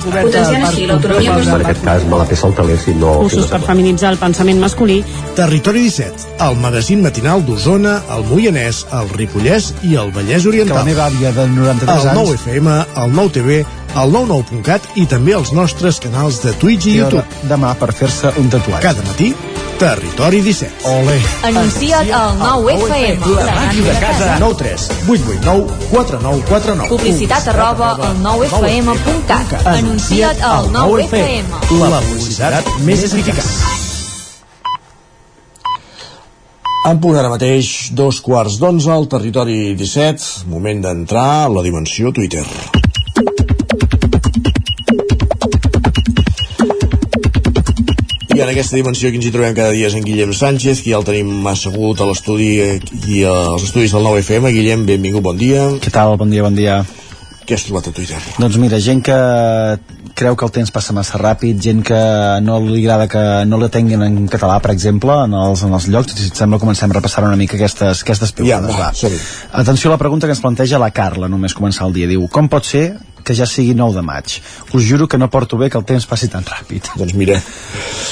Potenciant 0.01 0.65
així 0.65 0.87
l'autonomia 0.89 1.37
En 1.37 1.53
aquest 1.59 1.85
cas, 1.85 2.07
mala 2.09 2.25
peça 2.25 2.49
al 2.49 2.57
taler 2.57 2.79
si 2.81 2.95
no... 2.97 3.13
cursos 3.21 3.45
per 3.53 3.61
feminitzar 3.67 4.15
el 4.15 4.19
pensament 4.23 4.57
masculí. 4.63 4.97
Territori 5.37 5.85
17, 5.85 6.33
el 6.47 6.57
magazín 6.65 7.05
matinal 7.05 7.45
d'Osona, 7.45 7.99
el 8.17 8.25
Moianès, 8.33 8.87
el 8.89 9.13
Ripollès 9.13 9.69
i 9.85 9.93
el 10.01 10.09
Vallès 10.17 10.49
Oriental. 10.49 10.79
Que 10.79 10.81
la 10.81 10.89
meva 10.89 11.07
àvia 11.11 11.29
de 11.37 11.45
93 11.53 11.93
el 11.93 12.09
anys... 12.09 12.21
9 12.25 12.37
FM, 12.41 12.77
el 13.05 13.17
9 13.21 13.37
TV, 13.37 13.63
el 14.01 14.17
99.cat 14.17 14.95
i 14.97 15.05
també 15.05 15.37
els 15.37 15.53
nostres 15.53 16.01
canals 16.01 16.41
de 16.41 16.57
Twitch 16.57 16.89
i 16.89 16.97
I 16.97 17.01
YouTube. 17.03 17.41
demà 17.45 17.77
per 17.77 17.93
fer-se 17.93 18.33
un 18.41 18.49
tatuatge. 18.49 18.81
Cada 18.81 19.05
matí, 19.05 19.35
Territori 19.83 20.39
17. 20.41 20.87
Ole. 20.87 21.19
Anuncia't 21.43 22.09
al 22.15 22.37
9FM. 22.39 23.19
La 23.35 23.51
màquina 23.51 23.91
de 23.91 23.99
casa. 23.99 24.37
9 24.39 24.55
3 24.55 24.85
8 25.09 25.23
8 25.27 25.41
9 25.43 25.73
4 25.91 26.19
9 26.21 26.43
4 26.47 26.75
9. 26.75 26.87
Publicitat 26.87 27.47
arroba 27.51 27.89
al 27.99 28.15
9FM.cat. 28.23 29.67
Anuncia't 29.67 30.39
al 30.39 30.69
9FM. 30.71 31.51
La 31.81 31.99
publicitat 31.99 32.69
més 32.87 33.03
eficaç. 33.09 33.43
En 36.87 37.03
punt 37.03 37.19
ara 37.19 37.33
mateix, 37.35 37.91
dos 37.91 38.21
quarts 38.23 38.55
d'onze 38.63 38.87
al 38.87 39.11
territori 39.11 39.75
17, 39.75 40.47
moment 40.47 40.79
d'entrar 40.87 41.27
a 41.43 41.51
la 41.51 41.67
dimensió 41.67 42.15
Twitter. 42.15 42.47
I 48.33 48.41
en 48.41 48.49
aquesta 48.49 48.73
dimensió 48.73 49.11
que 49.11 49.19
ens 49.19 49.27
hi 49.29 49.31
trobem 49.33 49.53
cada 49.53 49.73
dia 49.75 49.85
és 49.85 49.93
en 49.93 50.01
Guillem 50.01 50.31
Sánchez, 50.33 50.79
que 50.81 50.89
ja 50.89 50.97
el 50.97 51.05
tenim 51.05 51.45
assegut 51.51 51.99
a 52.01 52.07
l'estudi 52.09 52.55
i 53.13 53.19
als 53.29 53.67
estudis 53.67 53.93
del 53.93 54.07
9FM. 54.07 54.49
Guillem, 54.55 54.85
benvingut, 54.89 55.21
bon 55.21 55.37
dia. 55.37 55.67
Què 55.83 55.93
tal? 55.93 56.15
Bon 56.17 56.31
dia, 56.33 56.41
bon 56.41 56.57
dia. 56.57 56.79
Què 57.43 57.53
has 57.53 57.67
trobat 57.67 57.91
a 57.91 57.93
Twitter? 57.93 58.17
Doncs 58.39 58.57
mira, 58.57 58.79
gent 58.81 59.03
que 59.05 59.19
creu 60.17 60.37
que 60.39 60.47
el 60.47 60.53
temps 60.55 60.73
passa 60.73 60.95
massa 60.97 61.21
ràpid, 61.21 61.61
gent 61.61 61.85
que 61.85 62.01
no 62.41 62.57
li 62.63 62.81
agrada 62.81 63.05
que 63.11 63.23
no 63.45 63.61
la 63.61 63.69
tinguin 63.69 64.01
en 64.05 64.19
català, 64.31 64.57
per 64.63 64.73
exemple, 64.73 65.13
en 65.27 65.37
els, 65.37 65.65
en 65.67 65.77
els 65.77 65.89
llocs, 65.93 66.17
si 66.17 66.31
et 66.31 66.41
sembla 66.41 66.61
comencem 66.61 66.89
a 66.89 66.97
repassar 66.97 67.27
una 67.27 67.37
mica 67.37 67.59
aquestes, 67.59 68.01
aquestes 68.01 68.33
piulades. 68.33 68.73
Ja, 68.73 68.81
va, 68.87 68.91
som-hi. 68.97 69.21
Atenció 69.61 69.91
a 69.91 69.97
la 69.97 70.01
pregunta 70.01 70.25
que 70.25 70.33
ens 70.33 70.41
planteja 70.41 70.81
la 70.81 70.89
Carla, 70.95 71.29
només 71.29 71.53
començar 71.57 71.85
el 71.85 71.93
dia. 71.97 72.09
Diu, 72.09 72.25
com 72.33 72.49
pot 72.49 72.65
ser 72.65 72.87
que 73.23 73.35
ja 73.35 73.45
sigui 73.49 73.73
9 73.75 73.95
de 73.95 74.01
maig? 74.05 74.37
Us 74.73 74.83
juro 74.87 75.07
que 75.07 75.17
no 75.17 75.29
porto 75.29 75.57
bé 75.57 75.69
que 75.69 75.77
el 75.77 75.85
temps 75.85 76.05
passi 76.05 76.27
tan 76.27 76.43
ràpid. 76.43 76.91
Doncs 76.99 77.13
mira, 77.15 77.39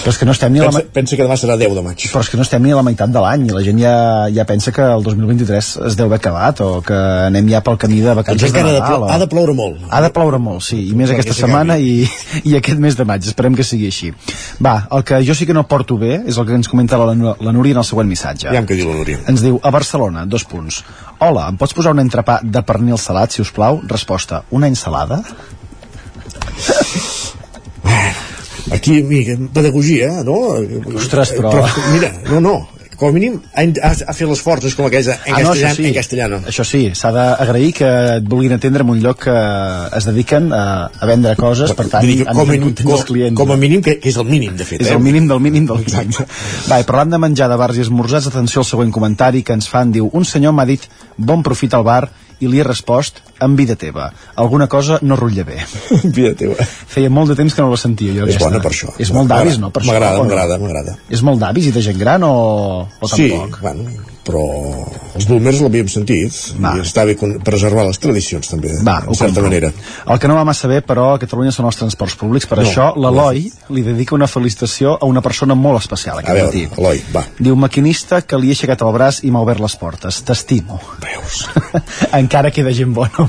Però 0.02 0.10
és 0.10 0.18
que 0.18 0.26
no 0.26 0.32
estem 0.34 0.54
ni 0.54 0.60
a 0.60 0.64
la, 0.66 0.72
pensa, 0.72 0.88
pensa 0.94 1.16
que 1.18 1.24
demà 1.28 1.36
serà 1.38 1.56
10 1.60 1.76
de 1.78 1.82
maig. 1.86 2.06
però 2.12 2.22
és 2.24 2.30
que 2.32 2.38
no 2.38 2.44
estem 2.44 2.64
ni 2.64 2.72
a 2.72 2.76
la 2.80 2.82
meitat 2.84 3.12
de 3.14 3.20
l'any 3.22 3.44
i 3.48 3.52
la 3.54 3.62
gent 3.62 3.78
ja, 3.80 3.94
ja 4.34 4.46
pensa 4.50 4.72
que 4.74 4.82
el 4.82 5.04
2023 5.04 5.70
es 5.88 5.96
deu 6.00 6.08
haver 6.08 6.18
acabat 6.18 6.62
o 6.66 6.82
que 6.82 6.94
anem 7.28 7.50
ja 7.52 7.62
pel 7.62 7.78
camí 7.78 8.00
de 8.02 8.08
Doncs 8.16 8.18
vacances 8.24 8.52
de 8.54 8.60
encara 8.60 8.70
ha 8.70 8.74
de, 8.74 8.80
Nadal. 8.80 9.04
o- 9.04 9.10
ha 9.12 9.20
de 9.20 9.28
ploure 9.28 9.54
molt. 9.54 9.78
ha 9.90 10.02
de 10.02 10.10
ploure 10.10 10.40
molt, 10.40 10.64
sí, 10.66 10.80
i 10.90 10.96
més 10.96 11.12
aquesta 11.12 11.34
setmana 11.38 11.78
i, 11.78 12.08
i 12.44 12.56
aquest 12.58 12.80
mes 12.80 12.96
de 12.98 13.06
maig, 13.06 13.28
esperem 13.28 13.54
que 13.56 13.64
sigui 13.64 13.86
així. 13.92 14.12
Va, 14.64 14.88
el 14.92 15.04
que 15.04 15.22
jo 15.28 15.36
sí 15.36 15.46
que 15.46 15.54
no 15.54 15.68
porto 15.68 15.98
bé 16.02 16.24
és 16.26 16.38
el 16.38 16.46
que 16.48 16.54
ens 16.58 16.68
comenta 16.72 16.98
la, 16.98 17.14
la 17.14 17.52
Núria 17.54 17.74
en 17.78 17.84
el 17.84 17.86
següent 17.86 18.10
missatge. 18.10 18.50
Ja 18.50 18.64
què 18.66 18.76
diu 18.80 18.90
la 18.90 18.96
Núria. 18.98 19.20
Ens 19.28 19.42
diu, 19.46 19.60
a 19.62 19.70
Barcelona, 19.70 20.26
dos 20.26 20.44
punts. 20.46 20.82
Hola, 21.22 21.48
em 21.52 21.58
pots 21.62 21.74
posar 21.78 21.92
un 21.94 22.00
entrepà 22.02 22.40
de 22.42 22.64
pernil 22.66 22.98
salat, 22.98 23.32
si 23.32 23.42
us 23.44 23.52
plau? 23.54 23.82
Resposta, 23.88 24.42
una 24.50 24.68
ensalada? 25.02 25.23
Aquí, 28.72 29.03
mira, 29.03 29.38
pedagogia, 29.53 30.23
no? 30.23 30.38
Ostres, 30.95 31.34
però- 31.36 31.68
Mira, 31.91 32.14
no, 32.30 32.40
no, 32.40 32.69
com 32.95 33.10
a 33.10 33.11
mínim 33.11 33.40
ha, 33.57 33.64
ha, 33.90 34.14
fet 34.14 34.28
l'esforç, 34.30 34.68
és 34.69 34.76
com 34.78 34.86
aquella 34.86 35.15
en, 35.26 35.34
Ah, 35.34 35.41
no, 35.41 35.49
castellà, 35.49 35.73
sí. 35.76 35.86
en 35.88 35.94
castellano. 35.94 36.38
Això 36.48 36.64
sí, 36.64 36.91
s'ha 36.95 37.11
d'agrair 37.11 37.73
que 37.73 37.90
et 38.19 38.28
vulguin 38.30 38.53
atendre 38.53 38.84
en 38.84 38.90
un 38.94 39.02
lloc 39.02 39.23
que 39.26 39.36
es 39.98 40.06
dediquen 40.06 40.53
a, 40.53 40.86
a 40.86 41.10
vendre 41.10 41.36
coses, 41.36 41.73
per 41.73 41.88
tant, 41.90 42.06
han 42.06 42.36
com, 42.38 42.45
contents 42.48 42.84
com, 42.86 42.94
els 42.94 43.03
clients. 43.10 43.36
com 43.36 43.52
a 43.52 43.57
mínim, 43.57 43.82
que, 43.82 43.98
que 43.99 44.10
és 44.10 44.18
el 44.22 44.30
mínim, 44.30 44.56
de 44.56 44.65
fet. 44.69 44.86
És 44.86 44.91
eh? 44.91 44.94
el 44.94 45.02
mínim 45.02 45.28
del 45.28 45.41
mínim 45.41 45.65
del 45.65 45.82
mínim. 45.82 46.14
Va, 46.69 46.80
i 46.80 46.86
parlant 46.86 47.10
de 47.18 47.18
menjar 47.26 47.49
de 47.49 47.57
bars 47.57 47.82
i 47.82 47.82
esmorzars, 47.82 48.30
atenció 48.30 48.61
al 48.61 48.69
següent 48.69 48.94
comentari 48.94 49.41
que 49.41 49.57
ens 49.57 49.68
fan. 49.68 49.91
Diu, 49.91 50.07
un 50.14 50.23
senyor 50.23 50.53
m'ha 50.53 50.69
dit 50.69 50.86
bon 51.18 51.41
profit 51.44 51.73
al 51.73 51.84
bar 51.84 52.03
i 52.41 52.49
li 52.49 52.59
he 52.61 52.65
respost 52.68 53.22
en 53.41 53.55
vida 53.55 53.76
teva. 53.80 54.09
Alguna 54.41 54.68
cosa 54.68 54.97
no 55.01 55.15
rutlla 55.19 55.45
bé. 55.47 55.59
vida 56.18 56.34
teva. 56.38 56.55
Feia 56.65 57.09
molt 57.13 57.31
de 57.34 57.38
temps 57.39 57.53
que 57.55 57.61
no 57.61 57.69
la 57.73 57.77
sentia 57.80 58.13
jo. 58.15 58.26
És 58.26 58.35
aquesta. 58.35 58.49
bona 58.49 58.63
per 58.65 58.72
això. 58.73 58.93
És 59.01 59.11
molt 59.15 59.30
d'avis, 59.31 59.59
no? 59.61 59.72
M'agrada, 59.85 60.23
m'agrada, 60.23 60.57
m'agrada. 60.61 60.97
És 61.09 61.22
molt 61.26 61.39
d'avis 61.41 61.69
i 61.69 61.76
de 61.76 61.84
gent 61.85 61.99
gran 62.01 62.26
o, 62.27 62.34
o 62.99 63.07
Sí, 63.11 63.30
tampoc? 63.31 63.61
bueno, 63.61 63.85
però 64.26 64.43
els 65.15 65.26
boomers 65.27 65.61
l'havíem 65.64 65.88
sentit 65.91 66.35
Va. 66.61 66.76
i 66.77 66.84
està 66.85 67.06
bé 67.07 67.15
preservar 67.43 67.88
les 67.88 67.99
tradicions 68.02 68.48
també, 68.48 68.73
Va, 68.85 68.99
en 69.07 69.15
certa 69.15 69.41
compro. 69.41 69.43
manera. 69.49 69.72
El 70.07 70.19
que 70.19 70.27
no 70.30 70.35
va 70.38 70.43
massa 70.48 70.68
bé, 70.72 70.81
però, 70.85 71.15
a 71.15 71.19
Catalunya 71.22 71.52
són 71.52 71.65
els 71.65 71.77
transports 71.80 72.15
públics. 72.15 72.45
Per 72.48 72.57
No, 72.61 72.64
això, 72.65 72.91
no. 72.95 73.10
l'Eloi 73.10 73.52
li 73.69 73.81
dedica 73.81 74.15
una 74.15 74.27
felicitació 74.27 74.98
a 74.99 75.06
una 75.06 75.22
persona 75.22 75.56
molt 75.56 75.81
especial 75.81 76.18
A 76.18 76.22
aquest 76.22 76.35
veure, 76.38 76.48
matí. 76.68 76.81
Eloi, 76.81 77.02
va. 77.15 77.26
Diu, 77.39 77.56
maquinista 77.56 78.22
que 78.22 78.38
li 78.38 78.49
he 78.52 78.57
aixecat 78.57 78.81
el 78.81 78.93
braç 78.93 79.23
i 79.23 79.31
m'ha 79.31 79.41
obert 79.41 79.60
les 79.60 79.76
portes. 79.76 80.22
T'estimo. 80.23 80.80
veus 81.02 81.48
encara 82.22 82.52
queda 82.52 82.72
gent 82.76 82.93
bona 82.93 83.27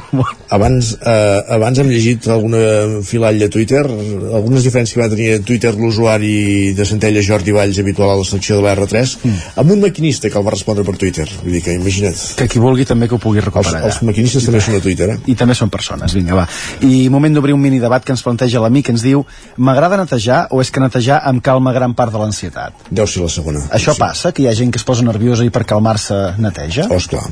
abans, 0.52 0.92
eh, 1.00 1.40
abans 1.56 1.78
hem 1.78 1.88
llegit 1.88 2.26
alguna 2.28 3.00
filall 3.06 3.38
de 3.38 3.48
Twitter 3.48 3.82
algunes 3.86 4.64
diferències 4.66 4.94
que 4.94 5.00
va 5.02 5.08
tenir 5.12 5.28
a 5.36 5.40
Twitter 5.46 5.72
l'usuari 5.76 6.72
de 6.76 6.84
Centella 6.88 7.22
Jordi 7.24 7.54
Valls 7.54 7.78
habitual 7.78 8.10
a 8.12 8.16
la 8.18 8.24
secció 8.28 8.56
de 8.58 8.62
la 8.66 8.74
R3 8.76 9.16
mm. 9.24 9.36
amb 9.62 9.70
un 9.76 9.80
maquinista 9.80 10.30
que 10.30 10.38
el 10.38 10.46
va 10.46 10.54
respondre 10.54 10.84
per 10.84 10.91
Twitter 11.00 11.26
vull 11.42 11.56
dir 11.56 11.62
que 11.64 11.74
imagina't 11.78 12.20
que 12.38 12.48
qui 12.50 12.62
vulgui 12.62 12.86
també 12.88 13.08
que 13.08 13.16
ho 13.16 13.20
pugui 13.22 13.42
recuperar 13.44 13.82
els, 13.82 13.98
els 13.98 14.08
maquinistes 14.08 14.46
també 14.48 14.60
són 14.64 14.78
a 14.78 14.82
Twitter 14.84 15.08
eh? 15.14 15.18
i 15.32 15.36
també 15.38 15.56
són 15.58 15.72
persones, 15.72 16.14
vinga 16.16 16.38
va 16.38 16.46
i 16.88 17.08
moment 17.12 17.36
d'obrir 17.36 17.56
un 17.56 17.62
mini 17.62 17.80
debat 17.82 18.04
que 18.04 18.14
ens 18.14 18.24
planteja 18.24 18.62
l'amic 18.62 18.92
ens 18.92 19.04
diu 19.06 19.24
m'agrada 19.56 20.00
netejar 20.00 20.46
o 20.50 20.62
és 20.62 20.70
que 20.70 20.82
netejar 20.82 21.22
em 21.30 21.40
calma 21.40 21.74
gran 21.76 21.96
part 21.98 22.14
de 22.14 22.22
l'ansietat 22.22 22.88
deu 22.90 23.06
ser 23.06 23.24
la 23.24 23.32
segona 23.32 23.66
això 23.70 23.96
sí. 23.96 24.02
passa, 24.02 24.32
que 24.32 24.44
hi 24.44 24.48
ha 24.50 24.56
gent 24.56 24.72
que 24.72 24.80
es 24.80 24.86
posa 24.88 25.04
nerviosa 25.06 25.44
i 25.46 25.50
per 25.50 25.64
calmar-se 25.68 26.22
neteja? 26.42 26.88
Oh, 26.90 27.00
esclar 27.00 27.26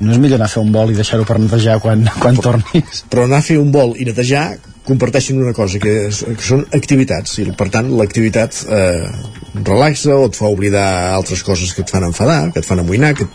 no 0.00 0.12
és 0.12 0.20
millor 0.20 0.36
anar 0.40 0.50
a 0.50 0.52
fer 0.52 0.62
un 0.62 0.72
vol 0.74 0.92
i 0.92 0.96
deixar-ho 0.96 1.24
per 1.28 1.38
netejar 1.40 1.78
quan, 1.80 2.04
quan 2.20 2.36
tornis? 2.36 3.04
però 3.10 3.24
anar 3.24 3.40
a 3.40 3.46
fer 3.46 3.60
un 3.60 3.72
vol 3.72 3.96
i 3.96 4.08
netejar 4.08 4.48
comparteixen 4.86 5.40
una 5.42 5.52
cosa 5.56 5.80
que, 5.82 5.94
és, 6.08 6.22
que 6.26 6.46
són 6.46 6.64
activitats 6.76 7.38
i 7.42 7.46
per 7.58 7.68
tant 7.74 7.90
l'activitat 7.98 8.62
eh, 8.70 9.06
relaxa 9.60 10.14
o 10.16 10.26
et 10.30 10.38
fa 10.38 10.50
oblidar 10.52 10.88
altres 11.14 11.42
coses 11.46 11.74
que 11.74 11.84
et 11.84 11.92
fan 11.92 12.06
enfadar, 12.06 12.52
que 12.54 12.62
et 12.62 12.68
fan 12.68 12.82
amoïnar 12.82 13.14
que... 13.18 13.28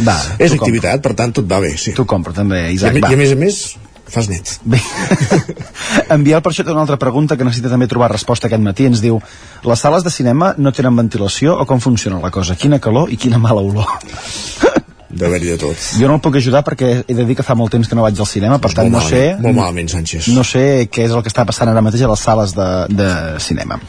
Va, 0.00 0.16
és 0.38 0.54
activitat, 0.54 0.96
compra. 0.96 1.04
per 1.08 1.16
tant 1.18 1.32
tot 1.40 1.48
va 1.48 1.60
bé 1.60 1.74
sí. 1.76 1.92
tu 1.96 2.06
compra 2.08 2.32
també, 2.36 2.68
Isaac 2.72 2.96
I, 2.96 3.04
a, 3.04 3.12
i 3.12 3.16
a 3.16 3.20
més 3.20 3.32
a 3.34 3.40
més 3.40 3.62
fas 4.10 4.26
net. 4.26 4.56
Bé. 4.66 4.80
en 6.14 6.24
Biel 6.26 6.42
per 6.42 6.50
això 6.50 6.64
té 6.66 6.72
una 6.74 6.82
altra 6.82 6.98
pregunta 6.98 7.36
que 7.38 7.46
necessita 7.46 7.70
també 7.70 7.86
trobar 7.86 8.10
resposta 8.10 8.48
aquest 8.50 8.64
matí. 8.64 8.88
Ens 8.90 9.02
diu, 9.04 9.20
les 9.62 9.84
sales 9.86 10.02
de 10.02 10.10
cinema 10.10 10.50
no 10.58 10.74
tenen 10.74 10.98
ventilació 10.98 11.54
o 11.54 11.66
com 11.68 11.78
funciona 11.78 12.18
la 12.18 12.32
cosa? 12.34 12.58
Quina 12.58 12.80
calor 12.82 13.12
i 13.14 13.20
quina 13.20 13.38
mala 13.38 13.62
olor? 13.62 13.86
d'haver-hi 15.10 15.52
de 15.52 15.58
tot. 15.60 15.86
Jo 15.98 16.08
no 16.08 16.16
el 16.18 16.22
puc 16.24 16.38
ajudar 16.40 16.62
perquè 16.66 16.90
he 17.02 17.16
de 17.16 17.26
dir 17.26 17.36
que 17.38 17.46
fa 17.46 17.56
molt 17.58 17.72
temps 17.74 17.88
que 17.88 17.98
no 17.98 18.04
vaig 18.06 18.18
al 18.20 18.28
cinema, 18.30 18.60
per 18.62 18.72
tant 18.76 18.90
no 18.92 19.02
sé... 19.04 19.22
Molt 19.40 19.56
malament, 19.58 19.90
Sánchez. 19.92 20.30
No 20.36 20.44
sé 20.46 20.64
què 20.92 21.06
és 21.08 21.14
el 21.14 21.24
que 21.26 21.32
està 21.32 21.44
passant 21.48 21.70
ara 21.70 21.82
mateix 21.84 22.04
a 22.06 22.10
les 22.12 22.26
sales 22.26 22.54
de, 22.56 22.68
de 22.94 23.10
cinema. 23.42 23.80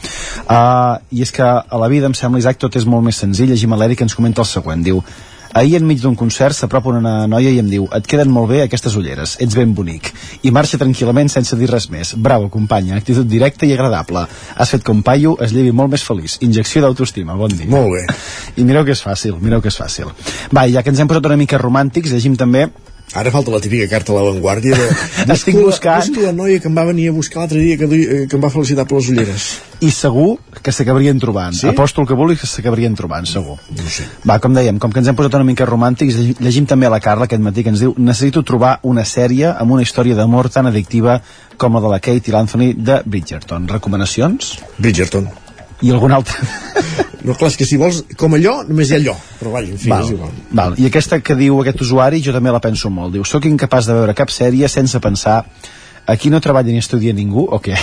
Uh, 0.44 0.98
I 1.14 1.26
és 1.26 1.34
que 1.34 1.46
a 1.46 1.82
la 1.82 1.90
vida, 1.92 2.10
em 2.10 2.16
sembla, 2.18 2.42
Isaac, 2.42 2.58
tot 2.62 2.78
és 2.80 2.88
molt 2.88 3.06
més 3.06 3.20
senzill. 3.22 3.52
Llegim 3.52 3.72
a 3.72 3.78
l'Eric 3.82 4.02
que 4.02 4.08
ens 4.08 4.18
comenta 4.18 4.42
el 4.42 4.50
següent. 4.50 4.82
Diu, 4.82 5.02
Ahir 5.52 5.76
enmig 5.76 6.00
d'un 6.00 6.14
concert 6.16 6.56
s'apropa 6.56 6.88
una 6.88 7.26
noia 7.28 7.50
i 7.52 7.58
em 7.60 7.68
diu 7.68 7.88
et 7.92 8.06
queden 8.08 8.30
molt 8.32 8.48
bé 8.52 8.62
aquestes 8.64 8.94
ulleres, 8.96 9.34
ets 9.44 9.56
ben 9.58 9.74
bonic. 9.76 10.08
I 10.48 10.52
marxa 10.54 10.80
tranquil·lament 10.80 11.28
sense 11.32 11.58
dir 11.60 11.68
res 11.70 11.90
més. 11.92 12.14
Bravo, 12.16 12.48
companya, 12.52 12.96
actitud 12.96 13.28
directa 13.28 13.68
i 13.68 13.74
agradable. 13.76 14.24
Has 14.56 14.72
fet 14.72 14.86
com 14.86 15.02
paio, 15.04 15.34
es 15.44 15.52
llevi 15.52 15.74
molt 15.76 15.92
més 15.92 16.06
feliç. 16.06 16.38
Injecció 16.46 16.80
d'autoestima, 16.84 17.36
bon 17.36 17.52
dia. 17.52 17.68
Molt 17.72 17.92
bé. 17.92 18.06
I 18.60 18.64
mireu 18.68 18.86
que 18.88 18.96
és 18.96 19.04
fàcil, 19.04 19.36
mireu 19.42 19.60
que 19.60 19.68
és 19.68 19.76
fàcil. 19.76 20.08
Va, 20.56 20.64
ja 20.72 20.80
que 20.80 20.94
ens 20.94 21.04
hem 21.04 21.10
posat 21.10 21.28
una 21.28 21.40
mica 21.40 21.60
romàntics, 21.60 22.14
llegim 22.16 22.38
també 22.40 22.70
Ara 23.12 23.28
falta 23.28 23.52
la 23.52 23.60
típica 23.60 23.84
carta 23.90 24.14
a 24.14 24.16
l'avantguàrdia 24.16 24.76
de... 24.78 24.86
Estic 25.34 25.58
buscant... 25.58 26.06
Busco 26.06 26.24
la 26.24 26.32
noia 26.32 26.62
que 26.64 26.70
em 26.70 26.78
va 26.78 26.86
venir 26.88 27.10
a 27.10 27.16
buscar 27.16 27.42
l'altre 27.42 27.60
dia 27.60 27.76
que, 27.76 27.88
que 28.24 28.38
em 28.38 28.40
va 28.40 28.50
felicitar 28.54 28.86
per 28.88 29.02
les 29.02 29.10
ulleres. 29.12 29.50
I 29.82 29.90
segur 29.90 30.36
que 30.62 30.70
s'acabarien 30.74 31.18
trobant. 31.18 31.56
Sí? 31.58 31.66
Aposto 31.66 32.02
el 32.02 32.06
que 32.06 32.14
vulguis 32.18 32.40
que 32.40 32.46
s'acabarien 32.46 32.94
trobant, 32.98 33.26
segur. 33.26 33.56
No 33.74 33.90
sé. 33.90 34.06
Va, 34.28 34.38
com 34.42 34.54
dèiem, 34.54 34.78
com 34.82 34.92
que 34.94 35.02
ens 35.02 35.10
hem 35.10 35.18
posat 35.18 35.34
una 35.40 35.48
mica 35.48 35.66
romàntics, 35.66 36.18
llegim 36.38 36.68
també 36.70 36.86
a 36.86 36.92
la 36.94 37.00
Carla 37.02 37.26
aquest 37.26 37.42
matí 37.42 37.64
que 37.66 37.72
ens 37.74 37.82
diu 37.82 37.94
necessito 37.98 38.44
trobar 38.46 38.76
una 38.86 39.04
sèrie 39.08 39.50
amb 39.50 39.74
una 39.74 39.82
història 39.82 40.14
d'amor 40.18 40.52
tan 40.54 40.70
addictiva 40.70 41.18
com 41.58 41.74
la 41.74 41.82
de 41.82 41.94
la 41.96 42.00
Kate 42.02 42.30
i 42.30 42.34
l'Anthony 42.34 42.68
de 42.78 43.00
Bridgerton. 43.04 43.66
Recomanacions? 43.74 44.56
Bridgerton. 44.78 45.28
I 45.82 45.90
algun 45.90 46.14
altre? 46.14 46.38
No, 47.22 47.36
clar, 47.38 47.52
que 47.54 47.62
si 47.62 47.76
vols 47.78 48.00
com 48.18 48.32
allò, 48.34 48.56
només 48.66 48.90
hi 48.90 48.96
ha 48.96 48.98
allò. 48.98 49.12
Però 49.38 49.52
vaja, 49.52 49.70
en 49.70 49.78
fi, 49.78 49.90
val, 49.92 50.02
és 50.02 50.14
igual. 50.16 50.32
Val. 50.58 50.72
I 50.74 50.88
aquesta 50.88 51.20
que 51.22 51.36
diu 51.38 51.60
aquest 51.62 51.84
usuari, 51.84 52.18
jo 52.24 52.34
també 52.34 52.50
la 52.50 52.58
penso 52.58 52.90
molt. 52.90 53.14
Diu, 53.14 53.22
sóc 53.22 53.46
incapaç 53.46 53.86
de 53.86 53.94
veure 53.94 54.16
cap 54.18 54.32
sèrie 54.34 54.66
sense 54.66 54.98
pensar 54.98 55.44
aquí 56.10 56.32
no 56.34 56.40
treballa 56.42 56.74
ni 56.74 56.82
estudia 56.82 57.14
ningú 57.14 57.46
o 57.46 57.60
què? 57.62 57.78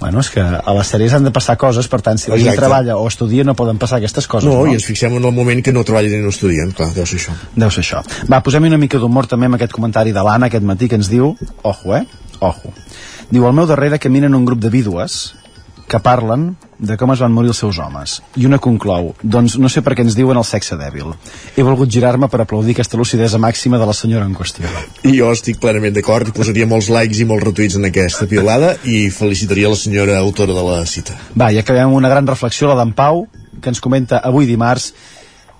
Bueno, 0.00 0.20
és 0.20 0.30
que 0.34 0.42
a 0.42 0.74
les 0.76 0.92
sèries 0.92 1.14
han 1.16 1.26
de 1.26 1.32
passar 1.34 1.56
coses, 1.60 1.88
per 1.90 2.00
tant, 2.06 2.20
si 2.20 2.32
la 2.32 2.38
gent 2.40 2.56
treballa 2.58 2.96
o 3.00 3.08
estudia 3.08 3.44
no 3.46 3.56
poden 3.58 3.78
passar 3.78 3.98
aquestes 4.00 4.28
coses. 4.30 4.48
No, 4.48 4.64
no? 4.64 4.70
i 4.70 4.78
ens 4.78 4.86
fixem 4.88 5.16
en 5.16 5.24
el 5.24 5.34
moment 5.36 5.62
que 5.64 5.74
no 5.74 5.84
treballen 5.86 6.16
ni 6.16 6.22
no 6.24 6.32
estudien, 6.34 6.72
clar, 6.76 6.90
deu 6.96 7.08
ser 7.08 7.20
això. 7.20 7.36
Deu 7.56 7.72
ser 7.72 7.84
això. 7.84 8.04
Va, 8.30 8.42
posem 8.44 8.68
una 8.70 8.80
mica 8.80 9.00
d'humor 9.02 9.28
també 9.30 9.50
amb 9.50 9.60
aquest 9.60 9.74
comentari 9.76 10.14
de 10.16 10.24
l'Anna 10.26 10.50
aquest 10.50 10.66
matí 10.66 10.88
que 10.88 11.00
ens 11.00 11.10
diu, 11.12 11.34
ojo, 11.62 11.96
eh? 11.96 12.04
Ojo. 12.40 12.72
Diu, 13.30 13.44
al 13.46 13.54
meu 13.54 13.68
darrere 13.68 14.00
caminen 14.02 14.34
un 14.34 14.46
grup 14.48 14.62
de 14.62 14.72
vídues 14.72 15.20
que 15.90 15.98
parlen 15.98 16.52
de 16.78 16.96
com 16.96 17.10
es 17.12 17.20
van 17.20 17.32
morir 17.34 17.50
els 17.50 17.58
seus 17.60 17.80
homes. 17.82 18.20
I 18.38 18.46
una 18.48 18.60
conclou, 18.62 19.10
doncs 19.20 19.56
no 19.60 19.68
sé 19.68 19.82
per 19.84 19.96
què 19.98 20.04
ens 20.06 20.16
diuen 20.16 20.38
el 20.38 20.46
sexe 20.46 20.78
dèbil. 20.80 21.10
He 21.58 21.64
volgut 21.66 21.90
girar-me 21.92 22.30
per 22.30 22.40
aplaudir 22.44 22.76
aquesta 22.76 22.96
lucidesa 23.00 23.40
màxima 23.42 23.78
de 23.80 23.88
la 23.90 23.96
senyora 23.96 24.24
en 24.28 24.36
qüestió. 24.38 24.70
I 25.02 25.16
jo 25.18 25.32
estic 25.34 25.58
plenament 25.60 25.96
d'acord 25.98 26.30
posaria 26.36 26.68
molts 26.70 26.88
likes 26.94 27.20
i 27.20 27.26
molts 27.28 27.48
retuits 27.50 27.76
en 27.80 27.90
aquesta 27.90 28.28
piulada 28.30 28.76
i 28.88 29.10
felicitaria 29.12 29.72
la 29.72 29.80
senyora 29.80 30.18
autora 30.22 30.56
de 30.56 30.66
la 30.70 30.84
cita. 30.86 31.18
Va, 31.34 31.50
i 31.50 31.58
acabem 31.58 31.90
amb 31.90 31.98
una 31.98 32.12
gran 32.12 32.30
reflexió, 32.30 32.70
la 32.70 32.78
d'en 32.78 32.94
Pau, 32.96 33.26
que 33.60 33.74
ens 33.74 33.82
comenta 33.82 34.22
avui 34.24 34.48
dimarts 34.48 34.92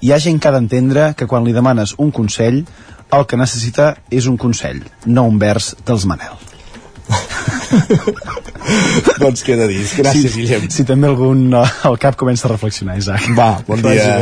hi 0.01 0.15
ha 0.15 0.20
gent 0.23 0.39
que 0.40 0.48
ha 0.48 0.55
d'entendre 0.55 1.11
que 1.12 1.27
quan 1.28 1.44
li 1.44 1.52
demanes 1.52 1.93
un 1.98 2.15
consell, 2.15 2.62
el 3.12 3.27
que 3.27 3.36
necessita 3.36 3.97
és 4.09 4.31
un 4.31 4.39
consell, 4.40 4.81
no 5.05 5.27
un 5.28 5.43
vers 5.43 5.74
dels 5.85 6.07
Manel. 6.09 6.49
doncs 9.23 9.43
queda 9.47 9.66
dit. 9.70 9.87
Gràcies, 9.99 10.32
si, 10.32 10.43
Guillem. 10.43 10.69
Si 10.73 10.82
també 10.89 11.07
algun 11.11 11.41
uh, 11.55 11.66
al 11.89 11.97
cap 12.03 12.15
comença 12.20 12.49
a 12.49 12.51
reflexionar, 12.55 12.95
Isaac. 13.01 13.23
Va, 13.39 13.53
bon 13.66 13.78
Que 13.82 13.95
dia. 13.95 14.15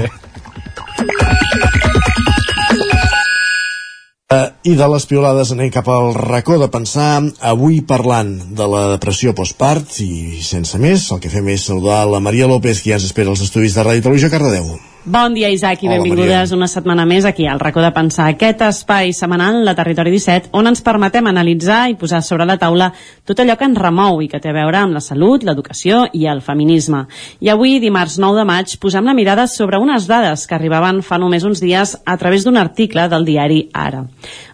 Uh, 4.29 4.51
I 4.69 4.75
de 4.77 4.87
les 4.93 5.07
piolades 5.09 5.55
anem 5.55 5.71
cap 5.73 5.87
al 5.89 6.11
racó 6.13 6.59
de 6.61 6.67
pensar, 6.69 7.23
avui 7.49 7.79
parlant 7.81 8.35
de 8.59 8.67
la 8.69 8.83
depressió 8.91 9.33
postpart 9.33 10.03
i 10.05 10.43
sense 10.45 10.77
més, 10.83 11.07
el 11.15 11.23
que 11.23 11.33
fem 11.33 11.49
és 11.55 11.65
saludar 11.71 12.03
la 12.11 12.21
Maria 12.21 12.51
López, 12.51 12.83
que 12.83 12.93
ja 12.93 12.99
ens 13.01 13.09
espera 13.09 13.33
als 13.33 13.47
estudis 13.47 13.79
de 13.79 13.87
Ràdio 13.89 14.05
Televisió 14.05 14.29
Cardedeu. 14.29 14.69
Bon 15.05 15.33
dia, 15.33 15.49
Isaac, 15.49 15.85
i 15.85 15.87
Hola, 15.87 15.97
benvingudes 15.97 16.51
Maria. 16.51 16.57
una 16.57 16.67
setmana 16.67 17.05
més 17.07 17.25
aquí 17.25 17.47
al 17.47 17.61
racó 17.61 17.81
de 17.81 17.93
pensar 17.95 18.27
aquest 18.29 18.61
espai 18.67 19.13
setmanal 19.15 19.63
de 19.65 19.75
Territori 19.79 20.11
17 20.11 20.51
on 20.59 20.67
ens 20.67 20.83
permetem 20.83 21.25
analitzar 21.31 21.85
i 21.89 21.95
posar 21.95 22.19
sobre 22.21 22.45
la 22.45 22.59
taula 22.59 22.91
tot 23.25 23.39
allò 23.39 23.55
que 23.57 23.65
ens 23.65 23.79
remou 23.79 24.19
i 24.21 24.29
que 24.29 24.41
té 24.43 24.51
a 24.51 24.57
veure 24.57 24.77
amb 24.83 24.97
la 24.99 25.01
salut, 25.01 25.45
l'educació 25.47 26.09
i 26.13 26.27
el 26.27 26.43
feminisme. 26.43 27.05
I 27.41 27.49
avui, 27.55 27.79
dimarts 27.79 28.19
9 28.19 28.41
de 28.41 28.45
maig, 28.45 28.75
posem 28.83 29.07
la 29.07 29.15
mirada 29.15 29.47
sobre 29.47 29.79
unes 29.79 30.09
dades 30.11 30.47
que 30.49 30.57
arribaven 30.59 31.01
fa 31.07 31.17
només 31.17 31.47
uns 31.47 31.63
dies 31.63 31.95
a 32.05 32.17
través 32.19 32.45
d'un 32.45 32.59
article 32.59 33.07
del 33.09 33.25
diari 33.25 33.69
Ara. 33.73 34.03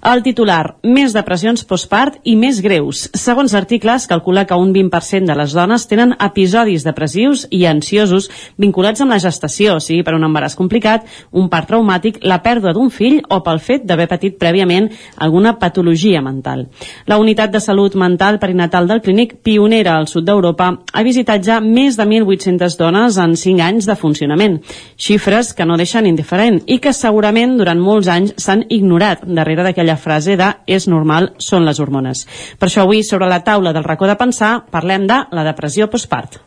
El 0.04 0.22
titular, 0.22 0.76
més 0.84 1.16
depressions 1.16 1.64
postpart 1.64 2.20
i 2.24 2.36
més 2.36 2.60
greus. 2.60 3.08
Segons 3.16 3.56
l'article, 3.56 3.96
es 3.96 4.06
calcula 4.06 4.44
que 4.44 4.54
un 4.60 4.74
20% 4.74 5.24
de 5.24 5.38
les 5.40 5.56
dones 5.56 5.88
tenen 5.88 6.14
episodis 6.20 6.84
depressius 6.84 7.48
i 7.50 7.64
ansiosos 7.64 8.28
vinculats 8.58 9.00
amb 9.00 9.16
la 9.16 9.22
gestació, 9.24 9.80
sigui 9.80 10.04
per 10.04 10.14
un 10.14 10.33
embaràs 10.34 10.58
complicat, 10.58 11.06
un 11.30 11.46
part 11.48 11.70
traumàtic, 11.70 12.18
la 12.26 12.40
pèrdua 12.42 12.74
d'un 12.74 12.90
fill 12.90 13.20
o 13.30 13.40
pel 13.46 13.60
fet 13.62 13.86
d'haver 13.86 14.08
patit 14.10 14.38
prèviament 14.40 14.90
alguna 15.22 15.54
patologia 15.60 16.22
mental. 16.24 16.66
La 17.06 17.18
unitat 17.22 17.52
de 17.54 17.62
salut 17.62 17.94
mental 17.94 18.40
perinatal 18.42 18.88
del 18.90 19.02
Clínic, 19.04 19.36
pionera 19.44 19.96
al 19.96 20.08
sud 20.10 20.26
d'Europa, 20.26 20.70
ha 20.92 21.04
visitat 21.06 21.44
ja 21.46 21.60
més 21.62 21.96
de 21.96 22.06
1.800 22.08 22.78
dones 22.80 23.18
en 23.20 23.36
5 23.38 23.62
anys 23.62 23.86
de 23.86 23.96
funcionament. 23.96 24.58
Xifres 24.96 25.52
que 25.54 25.66
no 25.68 25.78
deixen 25.78 26.08
indiferent 26.10 26.60
i 26.66 26.80
que 26.82 26.94
segurament 26.96 27.56
durant 27.60 27.80
molts 27.80 28.10
anys 28.10 28.34
s'han 28.40 28.64
ignorat 28.74 29.22
darrere 29.24 29.66
d'aquella 29.66 29.98
frase 30.00 30.38
de 30.40 30.50
és 30.66 30.88
normal, 30.88 31.32
són 31.38 31.68
les 31.68 31.80
hormones. 31.80 32.24
Per 32.58 32.68
això 32.68 32.84
avui, 32.84 33.04
sobre 33.04 33.28
la 33.30 33.42
taula 33.44 33.72
del 33.72 33.86
racó 33.86 34.08
de 34.10 34.18
pensar, 34.18 34.56
parlem 34.70 35.06
de 35.06 35.22
la 35.30 35.46
depressió 35.46 35.90
postpart. 35.90 36.40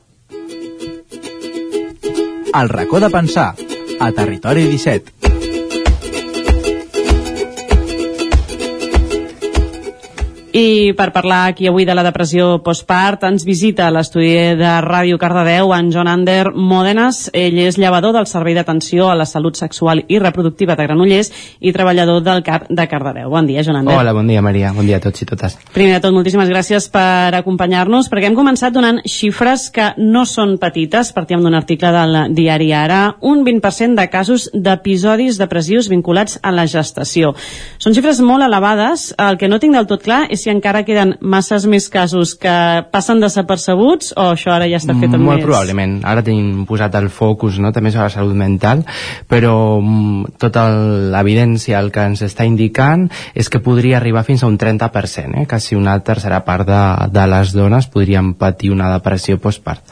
El 2.58 2.70
racó 2.70 3.00
de 3.00 3.10
pensar, 3.14 3.54
a 4.00 4.12
Territori 4.12 4.68
17. 4.68 5.17
I 10.58 10.94
per 10.98 11.12
parlar 11.14 11.52
aquí 11.52 11.68
avui 11.70 11.86
de 11.86 11.94
la 11.94 12.02
depressió 12.02 12.64
postpart 12.66 13.22
ens 13.28 13.44
visita 13.46 13.92
l'estudi 13.94 14.56
de 14.58 14.70
Ràdio 14.82 15.20
Cardedeu 15.22 15.70
en 15.76 15.92
John 15.94 16.08
Ander 16.10 16.50
Mòdenes. 16.50 17.28
Ell 17.38 17.60
és 17.62 17.76
llevador 17.78 18.16
del 18.16 18.26
Servei 18.26 18.56
d'Atenció 18.58 19.12
a 19.12 19.18
la 19.20 19.28
Salut 19.30 19.60
Sexual 19.60 20.02
i 20.08 20.18
Reproductiva 20.18 20.74
de 20.74 20.88
Granollers 20.88 21.30
i 21.60 21.74
treballador 21.76 22.24
del 22.26 22.42
CAP 22.42 22.72
de 22.74 22.88
Cardedeu. 22.90 23.30
Bon 23.30 23.46
dia, 23.46 23.62
John 23.62 23.78
Ander. 23.84 24.00
Hola, 24.00 24.16
bon 24.18 24.32
dia, 24.32 24.42
Maria. 24.42 24.72
Bon 24.74 24.88
dia 24.88 24.98
a 24.98 25.04
tots 25.04 25.22
i 25.22 25.28
totes. 25.30 25.60
Primer 25.76 26.00
de 26.00 26.02
tot, 26.08 26.16
moltíssimes 26.16 26.50
gràcies 26.50 26.90
per 26.90 27.38
acompanyar-nos, 27.38 28.10
perquè 28.10 28.32
hem 28.32 28.40
començat 28.40 28.74
donant 28.74 29.04
xifres 29.06 29.68
que 29.70 29.92
no 30.02 30.26
són 30.26 30.58
petites, 30.58 31.14
partíem 31.14 31.46
d'un 31.46 31.60
article 31.60 31.94
del 31.94 32.20
diari 32.34 32.72
Ara, 32.74 33.04
un 33.22 33.46
20% 33.46 33.94
de 34.02 34.08
casos 34.10 34.50
d'episodis 34.56 35.38
depressius 35.38 35.94
vinculats 35.94 36.42
a 36.42 36.50
la 36.50 36.66
gestació. 36.66 37.36
Són 37.78 37.94
xifres 37.94 38.26
molt 38.26 38.50
elevades, 38.50 39.12
el 39.22 39.38
que 39.38 39.54
no 39.54 39.62
tinc 39.62 39.78
del 39.78 39.86
tot 39.86 40.02
clar 40.02 40.24
és 40.32 40.47
si 40.47 40.47
si 40.48 40.54
encara 40.54 40.86
queden 40.88 41.18
masses 41.20 41.66
més 41.68 41.90
casos 41.92 42.32
que 42.40 42.56
passen 42.94 43.20
desapercebuts 43.20 44.14
o 44.16 44.30
això 44.32 44.54
ara 44.56 44.70
ja 44.72 44.80
està 44.80 44.96
fet 44.96 45.12
amb 45.12 45.26
Molt 45.28 45.42
més... 45.42 45.44
probablement. 45.44 45.98
Ara 46.08 46.24
tenim 46.24 46.64
posat 46.70 46.96
el 46.96 47.10
focus 47.12 47.60
no? 47.60 47.74
també 47.76 47.92
sobre 47.92 48.08
la 48.08 48.16
salut 48.16 48.38
mental, 48.40 48.86
però 49.28 49.54
mm, 49.82 50.38
tota 50.40 50.70
l'evidència 51.12 51.82
el 51.84 51.92
que 51.92 52.08
ens 52.14 52.24
està 52.24 52.48
indicant 52.48 53.10
és 53.36 53.52
que 53.52 53.60
podria 53.64 54.00
arribar 54.00 54.24
fins 54.28 54.46
a 54.46 54.52
un 54.52 54.56
30%, 54.62 55.42
eh? 55.42 55.48
quasi 55.50 55.76
una 55.76 55.98
tercera 56.00 56.46
part 56.48 56.70
de, 56.70 56.84
de 57.12 57.28
les 57.34 57.52
dones 57.58 57.92
podrien 57.92 58.38
patir 58.40 58.72
una 58.72 58.94
depressió 58.94 59.42
postpart. 59.44 59.84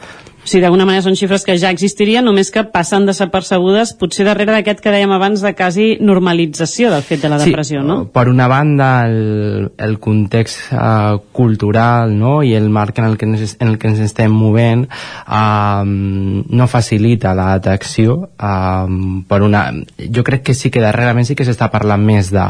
O 0.46 0.48
sigui, 0.48 0.60
d'alguna 0.62 0.84
manera 0.86 1.02
són 1.02 1.16
xifres 1.18 1.42
que 1.42 1.56
ja 1.58 1.72
existirien, 1.74 2.22
només 2.22 2.52
que 2.54 2.62
passen 2.70 3.02
desapercebudes, 3.08 3.96
potser 3.98 4.28
darrere 4.28 4.54
d'aquest 4.54 4.78
que 4.78 4.92
dèiem 4.94 5.10
abans 5.10 5.40
de 5.42 5.50
quasi 5.58 5.86
normalització 5.98 6.92
del 6.92 7.02
fet 7.02 7.24
de 7.24 7.30
la 7.32 7.40
depressió, 7.40 7.80
sí, 7.82 7.88
no? 7.88 7.96
Per 8.14 8.28
una 8.30 8.46
banda, 8.46 8.90
el, 9.10 9.72
el 9.82 9.98
context 9.98 10.70
uh, 10.70 11.18
cultural 11.34 12.14
no? 12.14 12.36
i 12.46 12.54
el 12.54 12.70
marc 12.70 13.00
en 13.02 13.08
el 13.08 13.18
que 13.18 13.26
ens, 13.26 13.56
en 13.58 13.72
el 13.72 13.80
que 13.82 13.90
ens 13.90 14.04
estem 14.06 14.30
movent 14.30 14.86
uh, 14.86 15.82
no 15.82 16.70
facilita 16.70 17.34
la 17.34 17.48
detecció. 17.58 18.14
Uh, 18.38 19.24
per 19.26 19.42
una, 19.42 19.66
jo 19.98 20.22
crec 20.22 20.46
que 20.46 20.54
sí 20.54 20.70
que 20.70 20.84
darrerament 20.84 21.26
sí 21.26 21.34
que 21.34 21.48
s'està 21.48 21.72
parlant 21.74 22.06
més 22.06 22.30
de, 22.30 22.46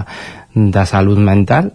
de 0.53 0.85
salut 0.85 1.17
mental, 1.17 1.73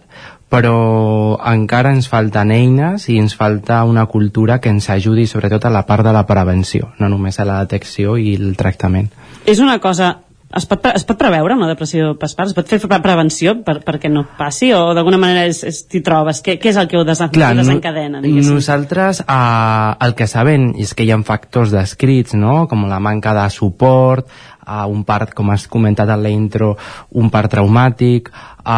però 0.52 1.38
encara 1.48 1.94
ens 1.96 2.10
falten 2.12 2.50
eines 2.52 3.08
i 3.08 3.16
ens 3.16 3.32
falta 3.38 3.80
una 3.88 4.04
cultura 4.04 4.58
que 4.60 4.68
ens 4.68 4.90
ajudi 4.92 5.24
sobretot 5.26 5.64
a 5.64 5.72
la 5.72 5.86
part 5.88 6.04
de 6.04 6.12
la 6.12 6.26
prevenció, 6.28 6.92
no 7.00 7.08
només 7.08 7.40
a 7.40 7.48
la 7.48 7.62
detecció 7.64 8.18
i 8.20 8.34
el 8.36 8.52
tractament. 8.60 9.08
És 9.48 9.64
una 9.64 9.78
cosa 9.80 10.18
es 10.56 10.66
pot, 10.68 10.84
es 10.94 11.04
pot 11.08 11.18
preveure 11.18 11.54
una 11.56 11.68
depressió 11.70 12.12
postpart? 12.20 12.50
Es 12.52 12.56
pot 12.56 12.68
fer 12.68 12.78
pre- 12.84 13.00
prevenció 13.04 13.54
per, 13.64 13.78
perquè 13.84 14.10
no 14.12 14.24
passi? 14.38 14.72
O 14.76 14.92
d'alguna 14.94 15.18
manera 15.20 15.46
t'hi 15.48 16.00
trobes? 16.04 16.42
Què, 16.44 16.58
què 16.60 16.70
és 16.72 16.78
el 16.80 16.88
que 16.90 16.98
ho 17.00 17.04
desen, 17.08 17.30
Clar, 17.32 17.54
desencadena? 17.56 18.20
diguéssim? 18.24 18.52
nosaltres 18.54 19.22
eh, 19.24 19.96
el 20.06 20.14
que 20.18 20.26
sabem 20.30 20.72
és 20.78 20.94
que 20.94 21.04
hi 21.06 21.12
ha 21.12 21.20
factors 21.24 21.72
descrits, 21.72 22.34
no? 22.34 22.66
com 22.68 22.86
la 22.88 23.00
manca 23.00 23.32
de 23.36 23.44
suport, 23.50 24.26
eh, 24.66 24.84
un 24.88 25.04
part, 25.08 25.32
com 25.34 25.50
has 25.50 25.66
comentat 25.68 26.08
en 26.12 26.22
la 26.22 26.30
intro, 26.32 26.74
un 27.18 27.30
part 27.30 27.50
traumàtic, 27.52 28.28
eh, 28.32 28.72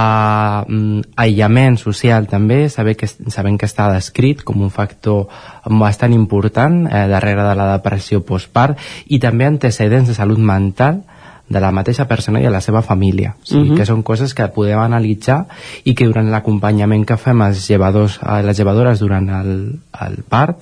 mm, 0.69 1.01
aïllament 1.17 1.77
social 1.81 2.27
també, 2.31 2.69
saber 2.69 2.97
que, 2.97 3.07
sabem 3.09 3.59
que 3.59 3.67
està 3.67 3.89
descrit 3.93 4.43
com 4.45 4.63
un 4.63 4.71
factor 4.71 5.27
bastant 5.67 6.13
important 6.15 6.85
eh, 6.87 7.07
darrere 7.11 7.43
de 7.43 7.55
la 7.59 7.69
depressió 7.77 8.23
postpart 8.25 8.79
i 9.09 9.19
també 9.19 9.47
antecedents 9.49 10.09
de 10.09 10.15
salut 10.15 10.39
mental 10.39 11.03
de 11.49 11.61
la 11.61 11.71
mateixa 11.73 12.07
persona 12.09 12.41
i 12.41 12.45
de 12.45 12.51
la 12.51 12.61
seva 12.61 12.81
família. 12.83 13.35
O 13.43 13.45
sigui, 13.47 13.71
Mhm. 13.71 13.77
que 13.77 13.87
són 13.87 14.03
coses 14.03 14.33
que 14.35 14.49
podem 14.49 14.79
analitzar 14.79 15.47
i 15.85 15.95
que 15.95 16.07
durant 16.07 16.31
l'acompanyament 16.31 17.05
que 17.07 17.17
fem 17.17 17.43
als 17.43 17.69
llevadors, 17.69 18.19
a 18.23 18.41
les 18.43 18.57
llevadores 18.59 18.99
durant 18.99 19.29
el, 19.29 19.79
el 20.01 20.23
part 20.29 20.59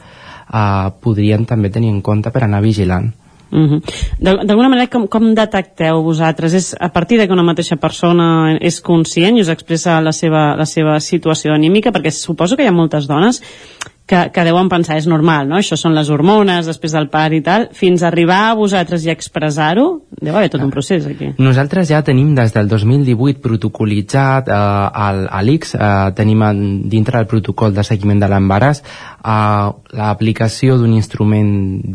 eh, 0.53 0.91
podrien 1.01 1.47
també 1.47 1.71
tenir 1.71 1.89
en 1.91 2.01
compte 2.03 2.31
per 2.31 2.43
anar 2.45 2.61
vigilant. 2.63 3.13
Mhm. 3.53 3.83
De- 4.19 4.45
D'alguna 4.47 4.69
manera, 4.71 4.89
com, 4.89 5.07
com 5.09 5.35
detecteu 5.35 6.03
vosaltres? 6.03 6.55
És 6.55 6.77
a 6.81 6.89
partir 6.91 7.19
de 7.19 7.27
que 7.27 7.33
una 7.35 7.43
mateixa 7.43 7.77
persona 7.77 8.57
és 8.59 8.81
conscient 8.81 9.37
i 9.37 9.43
us 9.43 9.49
expressa 9.49 10.01
la 10.01 10.13
seva, 10.13 10.57
la 10.57 10.65
seva 10.65 10.99
situació 11.01 11.53
anímica? 11.53 11.93
Perquè 11.93 12.11
suposo 12.11 12.57
que 12.57 12.65
hi 12.65 12.67
ha 12.67 12.73
moltes 12.73 13.07
dones 13.07 13.43
que, 14.07 14.19
que 14.35 14.45
deuen 14.45 14.69
pensar, 14.69 14.97
és 15.01 15.07
normal, 15.09 15.49
no? 15.49 15.57
Això 15.61 15.77
són 15.79 15.95
les 15.97 16.11
hormones, 16.13 16.67
després 16.69 16.95
del 16.97 17.09
part 17.13 17.35
i 17.37 17.41
tal. 17.45 17.69
Fins 17.77 18.03
a 18.03 18.09
arribar 18.11 18.41
a 18.51 18.57
vosaltres 18.59 19.07
i 19.07 19.13
expressar-ho, 19.13 19.87
deu 20.19 20.37
haver 20.37 20.51
tot 20.53 20.65
un 20.65 20.73
procés 20.75 21.07
aquí. 21.09 21.33
Nosaltres 21.43 21.89
ja 21.89 22.03
tenim 22.05 22.35
des 22.37 22.53
del 22.55 22.69
2018 22.71 23.41
protocolitzat 23.45 24.51
eh, 24.51 24.57
a 24.57 25.43
l'ICS, 25.47 25.77
eh, 25.79 25.93
tenim 26.19 26.43
en, 26.47 26.63
dintre 26.93 27.21
del 27.21 27.31
protocol 27.31 27.75
de 27.77 27.87
seguiment 27.87 28.21
de 28.21 28.31
l'embaràs 28.33 28.83
eh, 28.83 29.71
l'aplicació 29.97 30.77
d'un 30.81 30.93
instrument, 30.97 31.53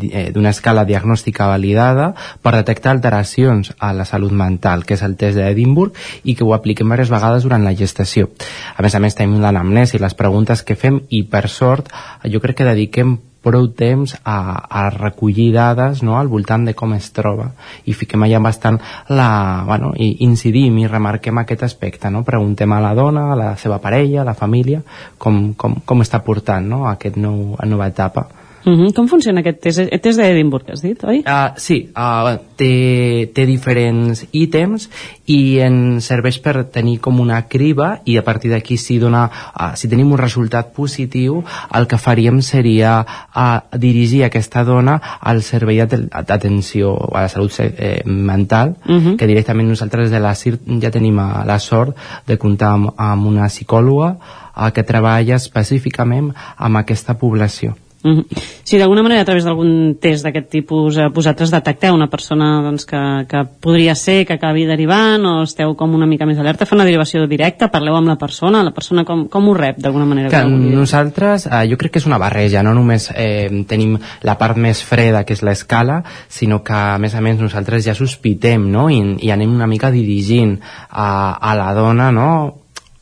eh, 0.07 0.29
d'una 0.33 0.55
escala 0.55 0.85
diagnòstica 0.87 1.47
validada 1.51 2.13
per 2.41 2.55
detectar 2.55 2.95
alteracions 2.95 3.73
a 3.79 3.91
la 3.93 4.05
salut 4.05 4.31
mental, 4.31 4.85
que 4.85 4.95
és 4.95 5.03
el 5.03 5.17
test 5.19 5.37
d'Edimburg, 5.37 5.97
i 6.23 6.35
que 6.35 6.45
ho 6.45 6.53
apliquem 6.55 6.87
diverses 6.87 7.11
vegades 7.11 7.43
durant 7.43 7.65
la 7.65 7.75
gestació. 7.75 8.31
A 8.77 8.85
més 8.85 8.95
a 8.95 9.03
més, 9.03 9.15
tenim 9.15 9.41
l'anamnesi, 9.43 9.99
les 9.99 10.15
preguntes 10.17 10.63
que 10.63 10.77
fem, 10.79 11.01
i 11.09 11.23
per 11.27 11.47
sort, 11.51 11.91
jo 12.25 12.41
crec 12.43 12.61
que 12.61 12.69
dediquem 12.69 13.17
prou 13.47 13.69
temps 13.71 14.15
a, 14.25 14.37
a 14.67 14.89
recollir 14.91 15.51
dades 15.55 16.01
no, 16.03 16.17
al 16.17 16.27
voltant 16.27 16.65
de 16.67 16.73
com 16.75 16.93
es 16.97 17.11
troba 17.15 17.51
i 17.87 17.95
fiquem 17.95 18.25
allà 18.25 18.41
bastant 18.43 18.79
la, 19.09 19.29
bueno, 19.67 19.93
i 19.95 20.25
incidim 20.25 20.81
i 20.81 20.87
remarquem 20.89 21.39
aquest 21.43 21.63
aspecte 21.69 22.11
no? 22.11 22.25
preguntem 22.27 22.73
a 22.73 22.81
la 22.83 22.95
dona, 22.97 23.31
a 23.31 23.37
la 23.39 23.53
seva 23.55 23.79
parella 23.83 24.21
a 24.21 24.27
la 24.27 24.35
família, 24.35 24.81
com, 25.17 25.53
com, 25.53 25.79
com 25.85 26.03
està 26.03 26.23
portant 26.25 26.67
no? 26.67 26.83
aquest 26.89 27.17
nou, 27.21 27.55
nova 27.63 27.87
etapa 27.87 28.27
Mhm. 28.67 28.91
Com 28.97 29.07
funciona 29.07 29.39
aquest 29.39 29.61
test? 29.63 29.79
El 29.79 30.01
test 30.03 30.19
d'Edimburg, 30.19 30.67
has 30.73 30.81
dit, 30.83 31.01
oi? 31.07 31.21
Uh, 31.23 31.53
sí, 31.55 31.77
uh, 31.95 32.33
té, 32.59 33.29
té 33.33 33.45
diferents 33.47 34.25
ítems 34.35 34.89
i 35.31 35.59
ens 35.63 36.03
serveix 36.11 36.39
per 36.43 36.65
tenir 36.75 36.97
com 36.99 37.21
una 37.23 37.37
criba 37.47 38.01
i 38.03 38.17
a 38.19 38.23
partir 38.27 38.51
d'aquí 38.51 38.75
si, 38.77 38.97
dona, 38.99 39.21
uh, 39.55 39.69
si 39.79 39.87
tenim 39.87 40.11
un 40.11 40.19
resultat 40.19 40.73
positiu 40.75 41.39
el 41.79 41.87
que 41.87 41.97
faríem 41.97 42.41
seria 42.43 42.97
uh, 43.07 43.77
dirigir 43.79 44.25
aquesta 44.27 44.65
dona 44.67 44.97
al 45.21 45.41
servei 45.47 45.79
d'aten- 45.79 46.09
d'atenció 46.27 46.91
a 47.13 47.21
la 47.23 47.29
salut 47.29 47.53
eh, 47.63 48.01
mental 48.05 48.75
Mhm. 48.85 49.15
que 49.17 49.27
directament 49.27 49.69
nosaltres 49.69 50.11
de 50.11 50.19
la 50.19 50.35
CIR 50.35 50.59
ja 50.81 50.91
tenim 50.91 51.17
uh, 51.19 51.45
la 51.45 51.59
sort 51.59 51.95
de 52.27 52.37
comptar 52.37 52.73
amb, 52.73 52.89
amb 52.97 53.27
una 53.27 53.47
psicòloga 53.47 54.17
uh, 54.17 54.71
que 54.75 54.83
treballa 54.83 55.35
específicament 55.39 56.33
amb 56.57 56.77
aquesta 56.83 57.17
població 57.17 57.77
Mhm. 58.03 58.25
Si 58.63 58.77
d'alguna 58.77 59.01
manera 59.01 59.21
a 59.21 59.25
través 59.25 59.45
d'algun 59.45 59.95
test 60.01 60.25
d'aquest 60.25 60.49
tipus 60.51 60.97
eh, 60.97 61.07
vosaltres 61.13 61.51
detecteu 61.51 61.95
una 61.95 62.09
persona 62.11 62.61
doncs, 62.61 62.85
que, 62.85 62.99
que 63.29 63.43
podria 63.63 63.95
ser 63.95 64.25
que 64.27 64.35
acabi 64.35 64.65
derivant 64.67 65.23
o 65.25 65.33
esteu 65.43 65.73
com 65.79 65.95
una 65.95 66.05
mica 66.05 66.27
més 66.27 66.37
alerta, 66.37 66.67
fa 66.67 66.75
una 66.75 66.85
derivació 66.85 67.25
directa, 67.27 67.71
parleu 67.71 67.95
amb 67.95 68.11
la 68.11 68.17
persona, 68.19 68.63
la 68.63 68.75
persona 68.75 69.05
com, 69.07 69.25
com 69.31 69.47
ho 69.47 69.55
rep 69.57 69.79
d'alguna 69.81 70.05
manera? 70.05 70.29
Que 70.29 70.43
nosaltres, 70.45 71.47
eh, 71.47 71.63
jo 71.71 71.79
crec 71.79 71.95
que 71.95 72.03
és 72.03 72.09
una 72.09 72.19
barreja, 72.21 72.63
no 72.63 72.75
només 72.77 73.09
eh, 73.15 73.49
tenim 73.67 73.97
la 74.27 74.37
part 74.37 74.59
més 74.59 74.83
freda, 74.83 75.23
que 75.23 75.33
és 75.37 75.43
l'escala, 75.47 76.01
sinó 76.27 76.61
que, 76.63 76.75
a 76.75 76.99
més 77.01 77.15
a 77.15 77.23
més, 77.23 77.39
nosaltres 77.39 77.85
ja 77.87 77.95
sospitem, 77.97 78.69
no?, 78.71 78.89
i, 78.91 79.01
i 79.25 79.33
anem 79.33 79.55
una 79.55 79.67
mica 79.67 79.91
dirigint 79.95 80.57
a, 80.89 81.37
a 81.39 81.55
la 81.57 81.73
dona, 81.77 82.11
no?, 82.11 82.31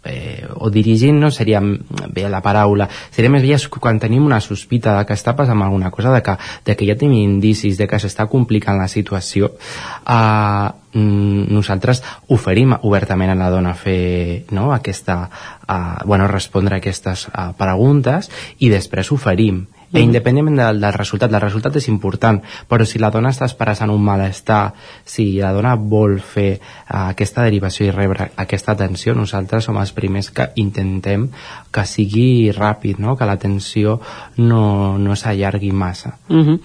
eh, 0.06 0.46
o 0.56 0.70
dirigint 0.70 1.20
no 1.20 1.32
seria 1.32 1.62
bé 1.62 2.30
la 2.30 2.42
paraula. 2.46 2.88
Seria 3.12 3.32
més 3.34 3.44
bé 3.44 3.58
quan 3.80 4.00
tenim 4.00 4.26
una 4.26 4.42
sospita 4.42 4.98
de 4.98 5.06
que 5.06 5.18
està 5.18 5.36
passant 5.36 5.62
alguna 5.62 5.92
cosa 5.92 6.14
de 6.14 6.22
que, 6.24 6.38
de 6.66 6.76
que 6.76 6.88
ja 6.88 6.96
tenim 6.96 7.36
indicis 7.36 7.78
de 7.78 7.88
que 7.88 8.00
s'està 8.00 8.28
complicant 8.32 8.78
la 8.80 8.88
situació 8.88 9.52
eh, 9.56 10.70
nosaltres 10.96 12.02
oferim 12.32 12.76
obertament 12.82 13.34
a 13.34 13.40
la 13.40 13.50
dona 13.52 13.74
fer 13.76 14.46
no, 14.56 14.72
aquesta, 14.74 15.30
eh, 15.68 16.06
bueno, 16.06 16.28
respondre 16.32 16.78
a 16.78 16.84
aquestes 16.84 17.28
eh, 17.28 17.50
preguntes 17.58 18.32
i 18.60 18.72
després 18.72 19.12
oferim 19.12 19.66
I 19.96 20.04
independentment 20.04 20.60
del, 20.60 20.82
del 20.84 20.96
resultat, 20.96 21.32
el 21.32 21.42
resultat 21.44 21.80
és 21.80 21.88
important, 21.92 22.42
però 22.70 22.86
si 22.88 23.00
la 23.02 23.12
dona 23.14 23.32
està 23.34 23.48
expressant 23.50 23.94
un 23.94 24.04
malestar, 24.04 24.74
si 25.06 25.28
la 25.40 25.54
dona 25.56 25.76
vol 25.76 26.20
fer 26.20 26.50
uh, 26.58 27.08
aquesta 27.08 27.46
derivació 27.48 27.88
i 27.88 27.96
rebre 27.96 28.30
aquesta 28.42 28.76
atenció, 28.76 29.16
nosaltres 29.16 29.68
som 29.70 29.80
els 29.82 29.94
primers 29.96 30.32
que 30.36 30.50
intentem 30.62 31.30
que 31.72 31.86
sigui 31.88 32.52
ràpid, 32.56 33.00
no? 33.04 33.16
que 33.16 33.28
l'atenció 33.30 34.00
no, 34.38 34.98
no 34.98 35.16
s'allargui 35.16 35.72
massa. 35.72 36.18
Mhm. 36.30 36.60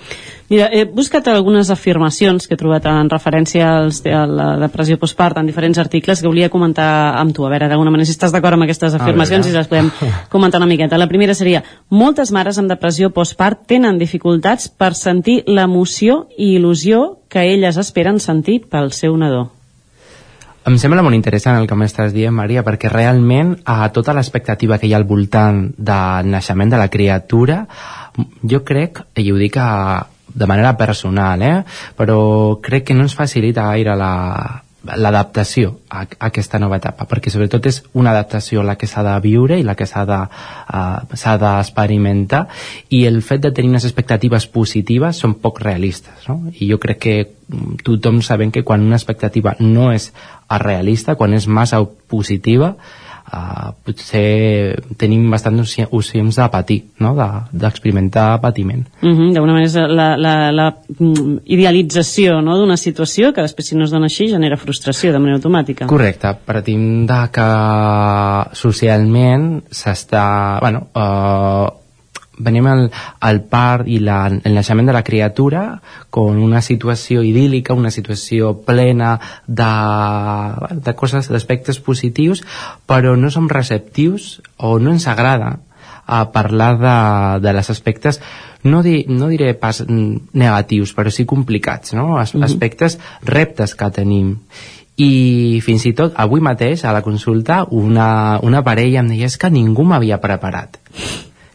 Mira, 0.51 0.66
he 0.74 0.82
buscat 0.82 1.28
algunes 1.31 1.68
afirmacions 1.70 2.48
que 2.51 2.56
he 2.56 2.59
trobat 2.59 2.89
en 2.90 3.06
referència 3.12 3.68
als, 3.70 4.01
a 4.02 4.24
la 4.27 4.48
depressió 4.59 4.97
postpart 4.98 5.39
en 5.39 5.47
diferents 5.47 5.78
articles 5.78 6.18
que 6.18 6.27
volia 6.27 6.48
comentar 6.51 7.14
amb 7.20 7.31
tu. 7.36 7.47
A 7.47 7.52
veure, 7.52 7.68
d'alguna 7.70 7.93
manera, 7.94 8.09
si 8.09 8.16
estàs 8.16 8.35
d'acord 8.35 8.59
amb 8.59 8.66
aquestes 8.66 8.97
afirmacions 8.98 9.47
i 9.47 9.52
veure. 9.52 9.60
les 9.60 9.70
podem 9.70 9.93
comentar 10.35 10.59
una 10.59 10.66
miqueta. 10.66 10.98
La 10.98 11.06
primera 11.06 11.39
seria, 11.39 11.62
moltes 11.94 12.35
mares 12.35 12.59
amb 12.59 12.66
depressió 12.66 13.12
postpart 13.14 13.62
tenen 13.70 14.02
dificultats 14.02 14.66
per 14.66 14.90
sentir 14.98 15.44
l'emoció 15.47 16.24
i 16.35 16.56
il·lusió 16.59 17.22
que 17.31 17.47
elles 17.55 17.78
esperen 17.78 18.18
sentir 18.18 18.64
pel 18.66 18.90
seu 18.90 19.14
nadó. 19.14 19.47
Em 20.66 20.77
sembla 20.82 21.06
molt 21.06 21.14
interessant 21.14 21.62
el 21.62 21.70
que 21.70 21.78
m'estàs 21.78 22.10
dient, 22.10 22.35
Maria, 22.35 22.66
perquè 22.66 22.90
realment 22.90 23.60
a 23.70 23.86
tota 23.94 24.12
l'expectativa 24.18 24.82
que 24.82 24.90
hi 24.90 24.98
ha 24.98 24.98
al 24.98 25.06
voltant 25.06 25.68
del 25.78 26.35
naixement 26.35 26.74
de 26.74 26.81
la 26.82 26.90
criatura, 26.90 27.62
jo 28.43 28.66
crec, 28.66 29.06
i 29.14 29.31
ho 29.31 29.39
dic 29.39 29.56
a, 29.56 29.70
de 30.35 30.47
manera 30.47 30.77
personal, 30.77 31.43
eh? 31.43 31.55
però 31.97 32.59
crec 32.62 32.90
que 32.90 32.94
no 32.94 33.07
ens 33.07 33.16
facilita 33.19 33.69
gaire 33.70 33.97
la 33.97 34.11
l'adaptació 34.81 35.74
a, 35.90 36.07
a 36.07 36.28
aquesta 36.31 36.59
nova 36.59 36.78
etapa 36.81 37.05
perquè 37.09 37.28
sobretot 37.32 37.66
és 37.69 37.82
una 38.01 38.15
adaptació 38.15 38.62
la 38.65 38.78
que 38.81 38.89
s'ha 38.89 39.02
de 39.05 39.12
viure 39.20 39.59
i 39.61 39.65
la 39.66 39.74
que 39.77 39.85
s'ha 39.86 40.07
de, 40.09 40.20
uh, 40.24 41.16
s'ha 41.20 41.36
d'experimentar 41.43 42.47
i 42.97 43.02
el 43.05 43.20
fet 43.23 43.44
de 43.44 43.52
tenir 43.52 43.74
unes 43.74 43.85
expectatives 43.85 44.47
positives 44.48 45.20
són 45.20 45.36
poc 45.43 45.61
realistes 45.61 46.24
no? 46.31 46.39
i 46.57 46.70
jo 46.70 46.81
crec 46.81 47.02
que 47.05 47.16
mm, 47.20 47.82
tothom 47.85 48.23
sabem 48.24 48.51
que 48.51 48.65
quan 48.65 48.86
una 48.86 48.97
expectativa 48.97 49.55
no 49.61 49.90
és 49.93 50.11
realista, 50.65 51.15
quan 51.15 51.36
és 51.36 51.47
massa 51.47 51.85
positiva 51.85 52.74
uh, 53.32 53.70
potser 53.86 54.77
tenim 54.98 55.28
bastants 55.31 55.77
opcions 55.90 56.36
de 56.36 56.48
patir, 56.52 56.78
no? 57.01 57.15
d'experimentar 57.52 58.36
de, 58.36 58.43
patiment. 58.43 58.85
Uh 59.02 59.09
-huh, 59.09 59.32
D'alguna 59.32 59.55
manera 59.55 59.66
és 59.66 59.74
la, 59.74 60.16
la, 60.16 60.52
la 60.52 60.69
mm, 60.98 61.39
idealització 61.44 62.40
no? 62.40 62.59
d'una 62.59 62.77
situació 62.77 63.32
que 63.32 63.43
després 63.43 63.69
si 63.69 63.77
no 63.77 63.85
es 63.85 63.90
dona 63.90 64.07
així 64.07 64.28
genera 64.28 64.57
frustració 64.57 65.12
de 65.12 65.19
manera 65.19 65.36
automàtica. 65.36 65.86
Correcte, 65.86 66.35
partim 66.44 67.07
de 67.07 67.28
que 67.32 67.48
socialment 68.52 69.62
s'està... 69.70 70.59
Bueno, 70.61 70.86
uh, 70.94 71.80
venim 72.40 72.66
al, 72.66 72.88
al 73.20 73.42
part 73.52 73.88
i 73.88 74.00
la, 74.02 74.24
el 74.28 74.56
naixement 74.56 74.90
de 74.90 74.96
la 74.96 75.04
criatura 75.06 75.64
con 76.10 76.40
una 76.42 76.62
situació 76.64 77.22
idíl·lica, 77.26 77.76
una 77.76 77.92
situació 77.94 78.54
plena 78.66 79.18
de, 79.46 79.70
de 80.74 80.94
coses, 80.98 81.30
d'aspectes 81.30 81.80
positius, 81.84 82.44
però 82.86 83.16
no 83.16 83.30
som 83.30 83.48
receptius 83.48 84.40
o 84.56 84.78
no 84.78 84.96
ens 84.96 85.08
agrada 85.08 85.58
a 86.10 86.24
parlar 86.32 86.72
de, 86.80 86.96
de 87.46 87.52
les 87.54 87.70
aspectes 87.70 88.18
no, 88.64 88.82
di, 88.82 89.04
no 89.08 89.28
diré 89.30 89.54
pas 89.54 89.84
negatius, 89.86 90.92
però 90.96 91.12
sí 91.14 91.24
complicats, 91.24 91.94
no? 91.94 92.18
As, 92.18 92.34
mm 92.34 92.40
-hmm. 92.40 92.44
aspectes, 92.44 92.98
reptes 93.22 93.74
que 93.74 93.90
tenim 93.90 94.36
i 95.00 95.60
fins 95.64 95.86
i 95.88 95.94
tot 95.96 96.16
avui 96.20 96.42
mateix 96.44 96.84
a 96.84 96.92
la 96.92 97.02
consulta 97.02 97.64
una, 97.70 98.38
una 98.42 98.62
parella 98.66 99.00
em 99.00 99.08
deia 99.12 99.30
és 99.30 99.38
que 99.40 99.50
ningú 99.52 99.86
m'havia 99.88 100.20
preparat 100.20 100.76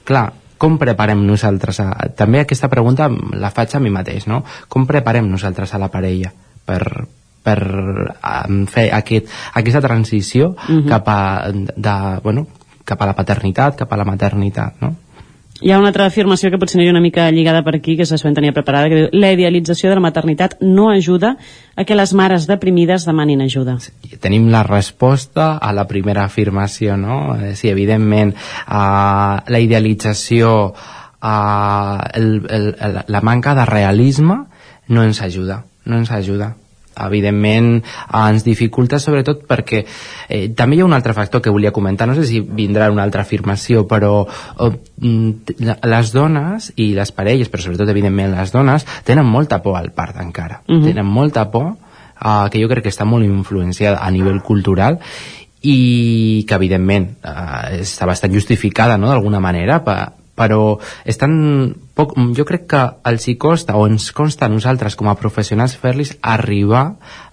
clar, 0.05 0.31
com 0.57 0.77
preparem 0.81 1.21
nosaltres 1.27 1.79
a, 1.83 1.89
també 2.17 2.41
aquesta 2.43 2.69
pregunta 2.71 3.09
la 3.09 3.51
faig 3.51 3.75
a 3.75 3.81
mi 3.83 3.91
mateix 3.93 4.27
no? 4.31 4.43
com 4.69 4.87
preparem 4.87 5.27
nosaltres 5.29 5.73
a 5.73 5.81
la 5.81 5.91
parella 5.93 6.31
per, 6.65 6.81
per 7.45 7.59
fer 8.71 8.89
aquest, 8.95 9.31
aquesta 9.53 9.81
transició 9.81 10.53
uh 10.55 10.55
-huh. 10.67 10.89
cap, 10.89 11.07
a, 11.07 11.51
de, 11.51 11.95
bueno, 12.23 12.47
cap 12.85 13.01
a 13.01 13.05
la 13.05 13.13
paternitat, 13.13 13.75
cap 13.75 13.91
a 13.91 13.97
la 13.97 14.05
maternitat 14.05 14.81
no? 14.81 14.95
Hi 15.61 15.71
ha 15.71 15.77
una 15.79 15.87
altra 15.87 16.03
afirmació 16.09 16.49
que 16.51 16.57
potser 16.59 16.81
ha 16.83 16.91
una 16.91 16.99
mica 16.99 17.29
lligada 17.31 17.61
per 17.63 17.77
aquí, 17.77 17.95
que 17.95 18.05
se 18.05 18.17
suelen 18.17 18.35
tenia 18.35 18.51
preparada, 18.51 18.89
que 18.91 18.97
diu 18.97 19.05
la 19.15 19.29
idealització 19.31 19.87
de 19.87 19.95
la 19.95 20.03
maternitat 20.03 20.57
no 20.59 20.89
ajuda 20.91 21.37
a 21.75 21.85
que 21.87 21.95
les 21.95 22.11
mares 22.11 22.43
deprimides 22.49 23.05
demanin 23.07 23.45
ajuda. 23.45 23.77
Sí, 23.79 24.17
tenim 24.19 24.49
la 24.51 24.65
resposta 24.67 25.53
a 25.55 25.71
la 25.71 25.87
primera 25.87 26.25
afirmació, 26.25 26.97
no? 26.99 27.37
Eh, 27.39 27.55
sí, 27.55 27.69
evidentment, 27.71 28.35
uh, 28.67 29.39
la 29.47 29.63
idealització, 29.63 30.51
uh, 30.75 32.03
el, 32.11 32.29
el, 32.49 32.69
el, 32.75 33.01
la 33.07 33.23
manca 33.23 33.55
de 33.55 33.63
realisme 33.63 34.41
no 34.89 35.07
ens 35.07 35.23
ajuda, 35.23 35.63
no 35.85 36.03
ens 36.03 36.11
ajuda 36.11 36.57
evidentment 37.05 37.83
ens 38.13 38.45
dificulta 38.45 38.99
sobretot 38.99 39.45
perquè 39.47 39.83
eh, 40.29 40.49
també 40.55 40.77
hi 40.77 40.83
ha 40.83 40.87
un 40.87 40.95
altre 40.97 41.13
factor 41.13 41.41
que 41.41 41.53
volia 41.53 41.73
comentar, 41.75 42.07
no 42.07 42.15
sé 42.15 42.25
si 42.27 42.41
vindrà 42.41 42.89
una 42.91 43.03
altra 43.03 43.25
afirmació 43.25 43.85
però 43.87 44.25
eh, 44.25 44.71
les 45.01 46.11
dones 46.13 46.71
i 46.75 46.93
les 46.95 47.11
parelles, 47.11 47.49
però 47.49 47.63
sobretot 47.63 47.89
evidentment 47.91 48.35
les 48.35 48.53
dones 48.53 48.85
tenen 49.03 49.25
molta 49.25 49.61
por 49.63 49.79
al 49.79 49.91
part 49.91 50.19
encara 50.21 50.61
uh 50.65 50.71
mhm. 50.71 50.81
-huh. 50.81 50.85
tenen 50.87 51.05
molta 51.05 51.51
por 51.51 51.75
eh, 52.21 52.49
que 52.51 52.61
jo 52.61 52.69
crec 52.69 52.83
que 52.83 52.93
està 52.93 53.05
molt 53.05 53.25
influenciada 53.25 53.99
a 53.99 54.11
nivell 54.11 54.41
cultural 54.41 54.99
i 55.61 56.45
que 56.47 56.55
evidentment 56.55 57.17
eh, 57.23 57.81
està 57.81 58.05
bastant 58.05 58.33
justificada 58.33 58.97
no, 58.97 59.09
d'alguna 59.09 59.39
manera 59.39 59.83
per, 59.83 60.24
però 60.35 60.77
és 61.07 61.17
tan 61.17 61.33
poc, 61.95 62.13
jo 62.35 62.43
crec 62.47 62.65
que 62.73 62.81
els 63.07 63.25
hi 63.29 63.37
costa 63.39 63.77
o 63.79 63.85
ens 63.87 64.09
consta 64.15 64.45
a 64.45 64.51
nosaltres 64.51 64.97
com 64.99 65.07
a 65.07 65.15
professionals 65.15 65.77
fer-los 65.79 66.11
arribar 66.21 66.83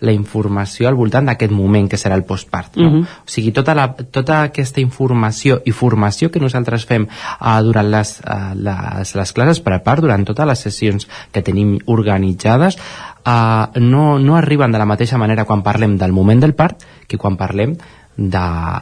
la 0.07 0.15
informació 0.15 0.87
al 0.89 0.99
voltant 0.99 1.27
d'aquest 1.27 1.53
moment 1.53 1.89
que 1.91 1.99
serà 1.99 2.15
el 2.19 2.25
postpart 2.29 2.77
no? 2.79 2.89
Uh 2.89 2.93
-huh. 2.95 3.03
o 3.03 3.27
sigui, 3.35 3.51
tota, 3.53 3.75
la, 3.75 3.89
tota 3.93 4.43
aquesta 4.43 4.81
informació 4.81 5.61
i 5.65 5.73
formació 5.73 6.31
que 6.31 6.41
nosaltres 6.41 6.87
fem 6.87 7.09
uh, 7.41 7.63
durant 7.63 7.91
les, 7.91 8.21
uh, 8.21 8.55
les, 8.55 9.15
les 9.15 9.33
classes 9.33 9.61
per 9.61 9.73
a 9.73 9.83
part, 9.83 10.01
durant 10.01 10.25
totes 10.25 10.47
les 10.47 10.59
sessions 10.59 11.09
que 11.33 11.43
tenim 11.43 11.79
organitzades 11.87 12.79
uh, 13.27 13.67
no, 13.81 14.19
no 14.19 14.37
arriben 14.37 14.73
de 14.73 14.79
la 14.79 14.87
mateixa 14.87 15.19
manera 15.19 15.45
quan 15.45 15.63
parlem 15.63 15.99
del 15.99 16.13
moment 16.13 16.41
del 16.41 16.55
part 16.55 16.83
que 17.09 17.19
quan 17.19 17.37
parlem 17.37 17.77
de, 18.17 18.39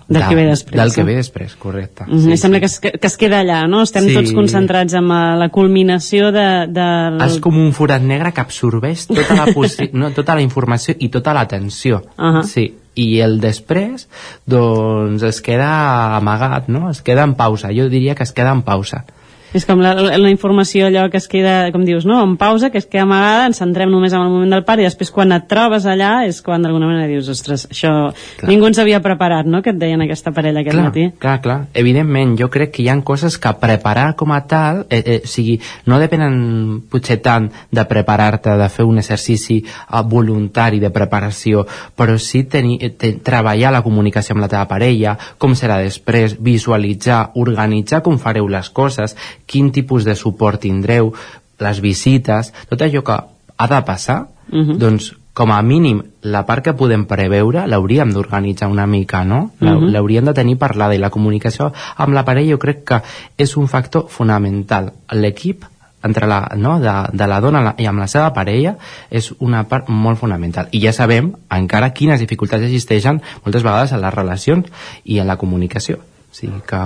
del, 0.08 0.22
de, 0.22 0.28
que 0.28 0.34
ve 0.34 0.44
després, 0.48 0.76
del 0.80 0.92
que 0.94 1.04
ve 1.06 1.14
després, 1.14 1.54
correcte. 1.54 2.04
Mm 2.06 2.16
-hmm. 2.16 2.30
sí, 2.30 2.36
sembla 2.36 2.58
sí. 2.58 2.60
Que, 2.60 2.88
es, 2.88 3.00
que 3.00 3.06
es 3.06 3.16
queda 3.16 3.40
allà, 3.40 3.68
no? 3.68 3.82
Estem 3.82 4.04
sí. 4.04 4.14
tots 4.14 4.32
concentrats 4.32 4.94
en 4.94 5.04
eh, 5.04 5.36
la 5.38 5.48
culminació 5.48 6.32
de... 6.32 6.66
de... 6.68 6.86
És 7.26 7.38
com 7.40 7.56
un 7.56 7.72
forat 7.72 8.02
negre 8.02 8.32
que 8.32 8.40
absorbeix 8.40 9.06
tota 9.06 9.34
la, 9.34 9.46
no, 9.92 10.10
tota 10.10 10.34
la 10.34 10.42
informació 10.42 10.94
i 10.98 11.08
tota 11.08 11.32
l'atenció. 11.32 12.02
Uh 12.18 12.24
-huh. 12.24 12.42
Sí, 12.42 12.74
i 12.94 13.20
el 13.20 13.40
després 13.40 14.08
doncs 14.46 15.22
es 15.22 15.40
queda 15.40 16.16
amagat, 16.16 16.68
no? 16.68 16.90
Es 16.90 17.02
queda 17.02 17.22
en 17.22 17.34
pausa. 17.34 17.70
Jo 17.72 17.88
diria 17.88 18.14
que 18.14 18.24
es 18.24 18.32
queda 18.32 18.50
en 18.50 18.62
pausa. 18.62 19.04
És 19.56 19.66
com 19.66 19.80
la, 19.82 19.94
la, 19.98 20.14
la 20.20 20.30
informació 20.30 20.86
allò 20.86 21.08
que 21.10 21.18
es 21.18 21.26
queda, 21.30 21.72
com 21.74 21.82
dius, 21.86 22.04
no? 22.06 22.20
en 22.22 22.36
pausa, 22.38 22.70
que 22.70 22.78
es 22.78 22.86
queda 22.86 23.02
amagada, 23.02 23.48
ens 23.50 23.58
centrem 23.58 23.90
només 23.90 24.14
en 24.14 24.22
el 24.22 24.30
moment 24.30 24.52
del 24.54 24.62
part 24.66 24.82
i 24.82 24.86
després 24.86 25.10
quan 25.10 25.34
et 25.34 25.48
trobes 25.50 25.86
allà 25.90 26.26
és 26.28 26.38
quan 26.46 26.62
d'alguna 26.62 26.86
manera 26.86 27.08
dius, 27.10 27.28
ostres, 27.32 27.66
això 27.72 27.92
clar. 28.12 28.50
ningú 28.50 28.68
ens 28.68 28.78
havia 28.78 29.00
preparat, 29.02 29.48
no?, 29.50 29.62
que 29.64 29.72
et 29.74 29.80
deien 29.80 30.04
aquesta 30.04 30.30
parella 30.36 30.62
aquest 30.62 30.76
clar, 30.76 30.86
matí. 30.86 31.06
Clar, 31.22 31.36
clar, 31.42 31.58
evidentment, 31.74 32.36
jo 32.38 32.50
crec 32.52 32.76
que 32.76 32.84
hi 32.84 32.90
han 32.92 33.02
coses 33.06 33.38
que 33.42 33.52
preparar 33.58 34.14
com 34.20 34.30
a 34.36 34.40
tal, 34.50 34.84
eh, 34.88 35.02
eh, 35.02 35.18
o 35.24 35.30
sigui, 35.30 35.58
no 35.90 35.98
depenen 35.98 36.38
potser 36.90 37.18
tant 37.24 37.50
de 37.50 37.86
preparar-te, 37.90 38.54
de 38.60 38.70
fer 38.70 38.86
un 38.86 39.02
exercici 39.02 39.58
eh, 39.64 40.04
voluntari 40.06 40.78
de 40.82 40.92
preparació, 40.94 41.66
però 41.98 42.16
sí 42.22 42.44
tenir, 42.50 42.78
te, 43.00 43.16
treballar 43.26 43.74
la 43.74 43.82
comunicació 43.82 44.36
amb 44.36 44.46
la 44.46 44.52
teva 44.52 44.68
parella, 44.70 45.16
com 45.42 45.58
serà 45.58 45.80
després, 45.82 46.38
visualitzar, 46.38 47.32
organitzar 47.40 48.04
com 48.06 48.18
fareu 48.20 48.46
les 48.50 48.70
coses, 48.70 49.16
quin 49.50 49.72
tipus 49.74 50.06
de 50.06 50.14
suport 50.14 50.62
tindreu, 50.62 51.10
les 51.60 51.80
visites, 51.82 52.52
tot 52.70 52.84
allò 52.86 53.02
que 53.04 53.16
ha 53.60 53.66
de 53.66 53.80
passar, 53.86 54.20
uh 54.22 54.56
mhm. 54.56 54.70
-huh. 54.70 54.78
doncs 54.78 55.16
com 55.32 55.52
a 55.52 55.62
mínim 55.62 56.02
la 56.22 56.44
part 56.44 56.64
que 56.64 56.74
podem 56.74 57.06
preveure 57.06 57.66
l'hauríem 57.66 58.10
d'organitzar 58.12 58.68
una 58.68 58.86
mica, 58.86 59.24
no? 59.24 59.50
Uh 59.60 59.64
mhm. 59.64 59.76
-huh. 59.76 59.90
L'hauríem 59.90 60.24
de 60.24 60.34
tenir 60.34 60.56
parlada 60.58 60.94
i 60.94 60.98
la 60.98 61.10
comunicació 61.10 61.72
amb 61.96 62.14
la 62.14 62.24
parella 62.24 62.52
jo 62.52 62.58
crec 62.58 62.84
que 62.84 63.02
és 63.36 63.56
un 63.56 63.68
factor 63.68 64.06
fonamental. 64.08 64.92
L'equip 65.12 65.64
entre 66.02 66.26
la, 66.26 66.50
no, 66.56 66.80
de, 66.80 66.92
de 67.12 67.26
la 67.26 67.40
dona 67.40 67.74
i 67.78 67.86
amb 67.86 68.00
la 68.00 68.08
seva 68.08 68.32
parella 68.32 68.76
és 69.10 69.32
una 69.38 69.64
part 69.68 69.88
molt 69.88 70.18
fonamental 70.18 70.68
i 70.72 70.80
ja 70.80 70.92
sabem 70.92 71.32
encara 71.50 71.92
quines 71.92 72.20
dificultats 72.20 72.64
existeixen 72.64 73.20
moltes 73.44 73.62
vegades 73.62 73.92
en 73.92 74.00
les 74.00 74.14
relacions 74.14 74.66
i 75.04 75.18
en 75.20 75.26
la 75.26 75.36
comunicació 75.36 75.96
o 76.00 76.34
sigui 76.34 76.62
que 76.66 76.80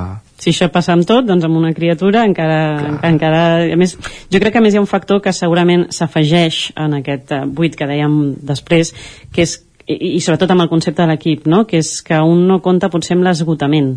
si 0.45 0.53
això 0.53 0.69
passa 0.73 0.93
amb 0.93 1.07
tot, 1.09 1.25
doncs 1.25 1.47
amb 1.47 1.57
una 1.57 1.73
criatura 1.77 2.25
encara, 2.29 2.61
Clar. 2.79 2.97
encara... 3.11 3.45
A 3.65 3.79
més, 3.81 3.97
jo 4.29 4.41
crec 4.43 4.53
que 4.53 4.61
a 4.61 4.65
més 4.65 4.75
hi 4.75 4.81
ha 4.81 4.85
un 4.85 4.91
factor 4.91 5.23
que 5.25 5.33
segurament 5.33 5.89
s'afegeix 5.95 6.67
en 6.85 6.99
aquest 7.01 7.33
eh, 7.33 7.45
buit 7.49 7.79
que 7.79 7.89
dèiem 7.89 8.19
després, 8.45 8.93
que 9.33 9.49
és 9.49 9.63
i, 9.85 10.17
i 10.17 10.21
sobretot 10.25 10.53
amb 10.55 10.65
el 10.65 10.71
concepte 10.71 11.03
de 11.03 11.09
l'equip, 11.11 11.49
no? 11.51 11.65
que 11.69 11.81
és 11.83 11.99
que 12.05 12.17
un 12.25 12.47
no 12.49 12.61
compta 12.65 12.89
potser 12.93 13.17
amb 13.19 13.27
l'esgotament, 13.27 13.91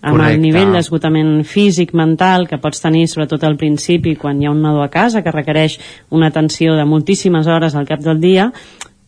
amb 0.00 0.16
Correcte. 0.16 0.36
el 0.36 0.40
nivell 0.40 0.72
d'esgotament 0.72 1.34
físic, 1.48 1.92
mental, 1.96 2.48
que 2.48 2.60
pots 2.62 2.80
tenir 2.84 3.06
sobretot 3.10 3.44
al 3.44 3.58
principi 3.60 4.14
quan 4.20 4.40
hi 4.40 4.48
ha 4.48 4.54
un 4.54 4.62
nadó 4.64 4.84
a 4.84 4.90
casa 4.92 5.22
que 5.24 5.34
requereix 5.34 5.78
una 6.10 6.32
atenció 6.32 6.78
de 6.78 6.88
moltíssimes 6.88 7.48
hores 7.48 7.76
al 7.76 7.88
cap 7.88 8.00
del 8.04 8.20
dia, 8.20 8.50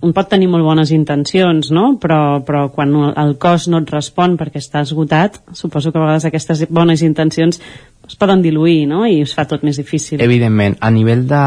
un 0.04 0.12
pot 0.12 0.28
tenir 0.28 0.48
molt 0.52 0.64
bones 0.64 0.92
intencions, 0.92 1.70
no? 1.72 1.94
però, 2.00 2.42
però 2.44 2.66
quan 2.72 2.92
el 3.16 3.36
cos 3.40 3.66
no 3.72 3.80
et 3.80 3.90
respon 3.92 4.36
perquè 4.36 4.60
està 4.60 4.84
esgotat, 4.84 5.40
suposo 5.56 5.92
que 5.92 5.98
a 5.98 6.04
vegades 6.04 6.26
aquestes 6.28 6.66
bones 6.68 7.02
intencions 7.06 7.60
es 8.06 8.14
poden 8.14 8.42
diluir 8.44 8.84
no? 8.86 9.00
i 9.08 9.22
es 9.24 9.32
fa 9.34 9.46
tot 9.48 9.64
més 9.66 9.80
difícil. 9.80 10.20
Evidentment, 10.22 10.76
a 10.84 10.92
nivell 10.94 11.24
de, 11.26 11.40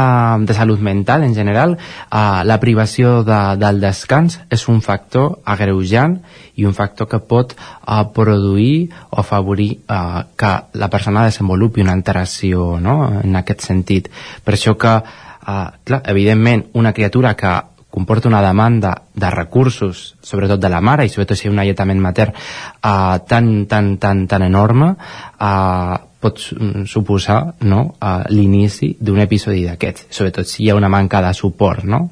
de 0.50 0.58
salut 0.58 0.82
mental 0.84 1.24
en 1.24 1.38
general, 1.38 1.78
uh, 1.78 2.42
la 2.44 2.60
privació 2.60 3.22
de, 3.24 3.40
del 3.62 3.80
descans 3.86 4.42
és 4.52 4.66
un 4.68 4.82
factor 4.84 5.40
agreujant 5.46 6.18
i 6.60 6.68
un 6.68 6.76
factor 6.76 7.08
que 7.08 7.22
pot 7.22 7.54
uh, 7.56 8.02
produir 8.18 8.90
o 9.12 9.22
afavorir 9.22 9.72
uh, 9.86 10.26
que 10.36 10.54
la 10.82 10.90
persona 10.92 11.30
desenvolupi 11.30 11.86
una 11.86 11.96
alteració 11.96 12.76
no? 12.82 13.00
en 13.22 13.40
aquest 13.40 13.64
sentit. 13.70 14.10
Per 14.44 14.58
això 14.58 14.76
que, 14.76 15.00
uh, 15.00 15.66
clar, 15.86 16.04
evidentment, 16.12 16.68
una 16.74 16.98
criatura 16.98 17.38
que 17.40 17.56
comporta 17.90 18.30
una 18.30 18.42
demanda 18.42 18.94
de 19.14 19.30
recursos, 19.34 20.16
sobretot 20.22 20.62
de 20.62 20.70
la 20.70 20.82
mare 20.82 21.06
i 21.06 21.10
sobretot 21.10 21.38
si 21.38 21.48
hi 21.48 21.50
ha 21.50 21.54
un 21.54 21.64
alletament 21.64 22.02
mater 22.02 22.30
uh, 22.32 23.18
tan, 23.28 23.66
tan, 23.68 23.96
tan, 23.98 24.28
tan 24.30 24.46
enorme 24.46 24.92
uh, 24.94 25.98
pot 26.20 26.42
suposar 26.86 27.40
no, 27.66 27.82
uh, 27.96 28.22
l'inici 28.30 28.92
d'un 29.00 29.22
episodi 29.24 29.64
d'aquests, 29.66 30.10
sobretot 30.14 30.48
si 30.48 30.66
hi 30.66 30.70
ha 30.70 30.78
una 30.78 30.92
manca 30.92 31.24
de 31.26 31.34
suport 31.34 31.88
no? 31.88 32.06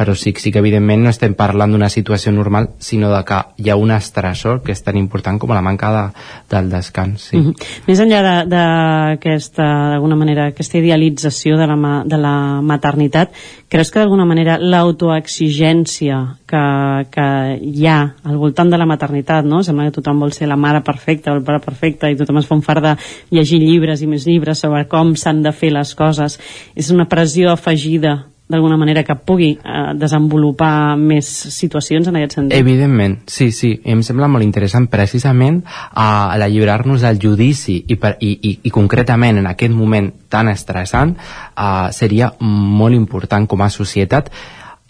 Però 0.00 0.14
sí, 0.16 0.32
sí 0.32 0.48
que 0.48 0.62
evidentment 0.62 1.02
no 1.04 1.10
estem 1.12 1.34
parlant 1.36 1.74
d'una 1.74 1.90
situació 1.92 2.32
normal, 2.32 2.70
sinó 2.80 3.10
de 3.12 3.18
que 3.28 3.36
hi 3.60 3.68
ha 3.68 3.74
un 3.76 3.90
estressor 3.92 4.62
que 4.64 4.72
és 4.72 4.80
tan 4.80 4.96
important 4.96 5.36
com 5.36 5.52
la 5.52 5.60
manca 5.60 5.90
de, 5.92 6.04
del 6.48 6.70
descans. 6.72 7.26
Sí. 7.28 7.36
Mm 7.36 7.50
-hmm. 7.50 7.66
Més 7.86 8.00
enllà 8.00 8.20
d'aquesta, 8.48 9.66
d'alguna 9.90 10.16
manera, 10.16 10.46
aquesta 10.46 10.78
idealització 10.78 11.58
de 11.58 11.66
la, 11.66 11.76
ma, 11.76 12.02
de 12.06 12.16
la 12.16 12.62
maternitat, 12.62 13.28
creus 13.68 13.90
que 13.90 13.98
d'alguna 13.98 14.24
manera 14.24 14.56
l'autoexigència 14.56 16.38
que, 16.46 16.64
que 17.10 17.60
hi 17.60 17.86
ha 17.86 18.14
al 18.24 18.38
voltant 18.38 18.70
de 18.70 18.78
la 18.78 18.86
maternitat, 18.86 19.44
no? 19.44 19.62
Sembla 19.62 19.84
que 19.84 20.00
tothom 20.00 20.18
vol 20.18 20.32
ser 20.32 20.48
la 20.48 20.56
mare 20.56 20.80
perfecta 20.80 21.30
o 21.30 21.36
el 21.36 21.44
pare 21.44 21.60
perfecte 21.60 22.10
i 22.10 22.16
tothom 22.16 22.38
es 22.38 22.46
fa 22.46 22.54
un 22.54 22.62
fart 22.62 22.82
de 22.82 22.96
llegir 23.30 23.60
llibres 23.60 24.00
i 24.00 24.06
més 24.06 24.26
llibres 24.26 24.60
sobre 24.60 24.88
com 24.88 25.14
s'han 25.14 25.42
de 25.42 25.52
fer 25.52 25.72
les 25.72 25.94
coses. 25.94 26.40
És 26.74 26.90
una 26.90 27.04
pressió 27.04 27.50
afegida 27.52 28.29
d'alguna 28.50 28.76
manera 28.76 29.04
que 29.06 29.14
pugui 29.14 29.52
eh, 29.54 29.92
desenvolupar 29.94 30.96
més 30.98 31.28
situacions 31.54 32.10
en 32.10 32.18
aquest 32.18 32.36
sentit. 32.38 32.58
Evidentment, 32.58 33.20
sí, 33.30 33.50
sí. 33.54 33.72
Em 33.84 34.02
sembla 34.06 34.28
molt 34.30 34.44
interessant 34.46 34.88
precisament 34.90 35.62
a, 35.64 36.04
a 36.04 36.34
alliberar-nos 36.34 37.06
del 37.06 37.20
judici 37.22 37.78
i, 37.86 37.96
per, 38.00 38.16
i, 38.20 38.32
i, 38.50 38.54
i 38.66 38.74
concretament 38.74 39.40
en 39.40 39.50
aquest 39.50 39.74
moment 39.74 40.10
tan 40.30 40.50
estressant 40.52 41.14
eh, 41.16 41.90
seria 41.96 42.32
molt 42.40 42.98
important 42.98 43.46
com 43.50 43.62
a 43.62 43.70
societat 43.70 44.32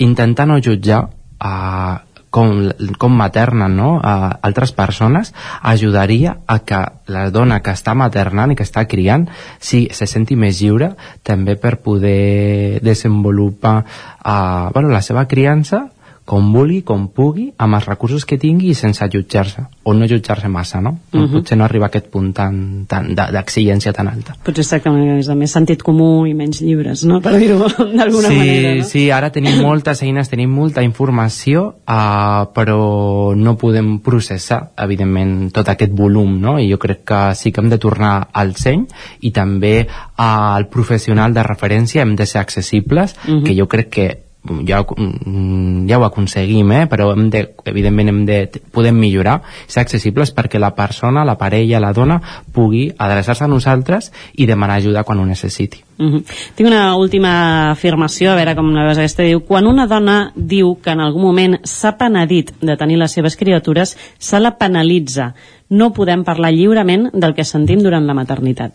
intentar 0.00 0.48
no 0.48 0.60
jutjar 0.64 1.04
eh, 1.04 2.09
com, 2.30 2.70
com 2.98 3.14
materna 3.14 3.68
no? 3.68 3.98
a 4.02 4.38
altres 4.42 4.72
persones 4.72 5.34
ajudaria 5.60 6.38
a 6.46 6.60
que 6.64 6.80
la 7.10 7.28
dona 7.34 7.60
que 7.62 7.74
està 7.74 7.94
maternant 7.98 8.54
i 8.54 8.58
que 8.58 8.66
està 8.66 8.86
criant 8.88 9.26
sí, 9.58 9.88
se 9.92 10.06
senti 10.06 10.38
més 10.38 10.62
lliure 10.62 10.94
també 11.26 11.58
per 11.60 11.76
poder 11.84 12.80
desenvolupar 12.86 13.76
uh, 13.82 14.70
bueno, 14.72 14.88
la 14.88 15.02
seva 15.02 15.26
criança 15.26 15.88
com 16.30 16.52
vulgui, 16.54 16.82
com 16.86 17.08
pugui, 17.10 17.48
amb 17.58 17.74
els 17.74 17.86
recursos 17.88 18.22
que 18.24 18.36
tingui 18.38 18.68
i 18.70 18.74
sense 18.78 19.02
jutjar-se, 19.10 19.64
o 19.82 19.94
no 19.98 20.06
jutjar-se 20.06 20.46
massa, 20.48 20.80
no? 20.80 20.90
Uh 21.12 21.18
Mhm. 21.18 21.24
-huh. 21.24 21.32
Potser 21.40 21.58
no 21.58 21.64
arriba 21.64 21.86
a 21.86 21.88
aquest 21.88 22.06
punt 22.06 22.32
tan, 22.32 22.86
tan 22.86 23.14
d'exigència 23.16 23.92
tan 23.92 24.06
alta. 24.08 24.36
Potser 24.44 24.60
es 24.60 24.68
tracta 24.68 24.92
més 24.92 25.26
de 25.26 25.34
més 25.34 25.50
sentit 25.50 25.82
comú 25.82 26.26
i 26.26 26.34
menys 26.34 26.60
llibres, 26.60 27.04
no? 27.04 27.20
Per 27.20 27.32
dir-ho 27.36 27.58
d'alguna 27.98 28.28
sí, 28.28 28.36
manera, 28.36 28.74
no? 28.76 28.84
Sí, 28.84 29.10
ara 29.10 29.30
tenim 29.30 29.60
moltes 29.60 30.02
eines, 30.02 30.28
tenim 30.28 30.50
molta 30.50 30.82
informació, 30.84 31.74
uh, 31.88 32.46
però 32.54 33.34
no 33.36 33.56
podem 33.56 33.98
processar, 33.98 34.70
evidentment, 34.78 35.50
tot 35.52 35.68
aquest 35.68 35.92
volum, 35.92 36.40
no? 36.40 36.58
I 36.60 36.70
jo 36.70 36.78
crec 36.78 37.04
que 37.04 37.34
sí 37.34 37.50
que 37.50 37.60
hem 37.60 37.70
de 37.70 37.78
tornar 37.78 38.28
al 38.32 38.54
seny 38.54 38.86
i 39.20 39.30
també 39.32 39.86
uh, 39.88 40.56
al 40.56 40.68
professional 40.68 41.34
de 41.34 41.42
referència 41.42 42.02
hem 42.02 42.14
de 42.14 42.26
ser 42.26 42.40
accessibles, 42.40 43.16
Mhm. 43.26 43.44
que 43.44 43.56
jo 43.58 43.66
crec 43.66 43.88
que 43.90 44.29
ja, 44.64 44.80
mm, 44.82 45.86
ja 45.88 45.98
ho 45.98 46.04
aconseguim, 46.04 46.72
eh? 46.72 46.86
però 46.88 47.10
hem 47.12 47.28
de, 47.30 47.42
evidentment 47.68 48.08
hem 48.08 48.20
de, 48.26 48.38
podem 48.72 48.96
millorar, 48.96 49.40
ser 49.68 49.82
accessibles 49.84 50.32
perquè 50.34 50.58
la 50.58 50.72
persona, 50.74 51.24
la 51.28 51.36
parella, 51.38 51.80
la 51.80 51.92
dona 51.92 52.20
pugui 52.52 52.88
adreçar-se 52.96 53.44
a 53.44 53.50
nosaltres 53.50 54.10
i 54.40 54.48
demanar 54.48 54.80
ajuda 54.80 55.04
quan 55.04 55.20
ho 55.20 55.26
necessiti. 55.26 55.84
Uh 55.98 56.06
-huh. 56.06 56.24
Tinc 56.54 56.66
una 56.66 56.96
última 56.96 57.70
afirmació, 57.70 58.32
a 58.32 58.36
veure 58.36 58.54
com 58.56 58.72
la 58.72 58.84
veus 58.84 58.98
aquesta. 58.98 59.22
Diu, 59.22 59.40
quan 59.40 59.66
una 59.66 59.86
dona 59.86 60.32
diu 60.34 60.78
que 60.82 60.90
en 60.90 61.00
algun 61.00 61.22
moment 61.22 61.58
s'ha 61.62 61.98
penedit 61.98 62.52
de 62.60 62.76
tenir 62.76 62.96
les 62.96 63.12
seves 63.12 63.36
criatures, 63.36 63.96
se 64.18 64.40
la 64.40 64.56
penalitza. 64.56 65.34
No 65.68 65.92
podem 65.92 66.24
parlar 66.24 66.52
lliurement 66.52 67.10
del 67.12 67.34
que 67.34 67.44
sentim 67.44 67.82
durant 67.82 68.06
la 68.06 68.14
maternitat. 68.14 68.72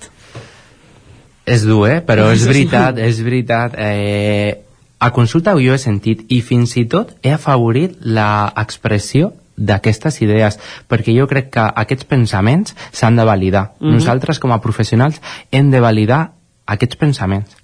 És 1.46 1.66
dur, 1.66 1.90
eh? 1.90 2.02
Però 2.02 2.32
és 2.32 2.46
veritat, 2.48 2.98
és 2.98 3.22
veritat. 3.22 3.74
Eh, 3.78 4.65
a 5.00 5.12
consulta 5.12 5.54
jo 5.60 5.74
he 5.74 5.78
sentit 5.82 6.26
i 6.30 6.42
fins 6.42 6.76
i 6.78 6.86
tot 6.86 7.16
he 7.24 7.34
afavorit 7.36 7.98
l'expressió 8.04 9.34
d'aquestes 9.56 10.18
idees, 10.22 10.58
perquè 10.92 11.14
jo 11.16 11.28
crec 11.32 11.50
que 11.54 11.64
aquests 11.84 12.04
pensaments 12.06 12.76
s'han 12.92 13.16
de 13.16 13.24
validar. 13.24 13.74
Mhm. 13.80 13.94
Nosaltres, 13.94 14.40
com 14.40 14.52
a 14.52 14.60
professionals, 14.62 15.22
hem 15.52 15.72
de 15.72 15.80
validar 15.80 16.32
aquests 16.66 16.96
pensaments 16.98 17.56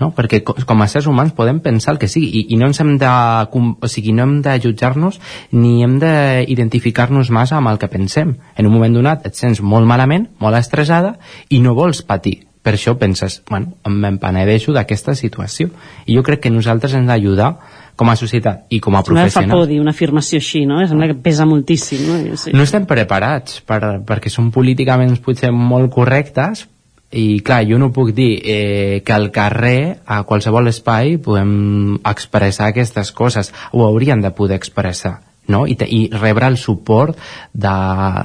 no? 0.00 0.12
perquè 0.14 0.42
co- 0.44 0.56
com 0.66 0.82
a 0.82 0.84
éssers 0.84 1.06
humans 1.06 1.32
podem 1.32 1.60
pensar 1.60 1.94
el 1.94 1.98
que 1.98 2.08
sigui 2.08 2.26
i, 2.28 2.46
i 2.52 2.56
no 2.56 2.66
ens 2.66 2.80
hem 2.80 2.98
de, 2.98 3.06
o 3.08 3.88
sigui, 3.88 4.12
no 4.12 4.24
hem 4.24 4.42
de 4.42 4.58
jutjar-nos 4.60 5.20
ni 5.52 5.82
hem 5.84 5.98
d'identificar-nos 6.02 7.30
massa 7.30 7.56
amb 7.56 7.68
el 7.68 7.78
que 7.78 7.88
pensem 7.88 8.34
en 8.56 8.66
un 8.66 8.72
moment 8.72 8.92
donat 8.94 9.24
et 9.26 9.34
sents 9.38 9.62
molt 9.62 9.86
malament 9.86 10.28
molt 10.38 10.56
estressada 10.58 11.16
i 11.48 11.60
no 11.60 11.74
vols 11.74 12.02
patir 12.02 12.45
per 12.66 12.74
això 12.74 12.96
penses, 12.98 13.38
bueno, 13.46 13.76
em 13.86 14.16
penedeixo 14.18 14.72
d'aquesta 14.74 15.14
situació 15.14 15.70
i 16.06 16.16
jo 16.16 16.24
crec 16.26 16.40
que 16.42 16.50
nosaltres 16.50 16.96
hem 16.98 17.06
d'ajudar 17.06 17.52
com 17.96 18.10
a 18.10 18.16
societat 18.18 18.66
i 18.74 18.80
com 18.82 18.96
a 18.98 19.04
No 19.06 19.26
fa 19.30 19.44
por 19.46 19.68
dir 19.70 19.78
una 19.80 19.94
afirmació 19.94 20.40
així, 20.42 20.64
no? 20.66 20.80
Sembla 20.82 21.12
que 21.12 21.16
pesa 21.22 21.46
moltíssim, 21.46 22.02
no? 22.08 22.36
Sé. 22.36 22.50
no 22.52 22.66
estem 22.66 22.88
preparats 22.90 23.60
per, 23.62 24.00
perquè 24.08 24.32
són 24.34 24.50
políticament 24.50 25.14
potser 25.22 25.52
molt 25.54 25.92
correctes 25.94 26.66
i 27.14 27.38
clar, 27.46 27.62
jo 27.70 27.78
no 27.78 27.92
puc 27.94 28.10
dir 28.16 28.32
eh, 28.42 29.00
que 29.06 29.14
al 29.14 29.30
carrer, 29.30 30.02
a 30.02 30.24
qualsevol 30.26 30.66
espai 30.66 31.20
podem 31.22 32.00
expressar 32.02 32.72
aquestes 32.72 33.14
coses 33.14 33.54
ho 33.70 33.86
haurien 33.86 34.26
de 34.26 34.34
poder 34.34 34.58
expressar 34.58 35.20
no? 35.48 35.66
I, 35.66 35.76
te, 35.78 35.86
i 35.88 36.06
rebre 36.12 36.48
el 36.50 36.58
suport 36.60 37.16
de, 37.52 37.74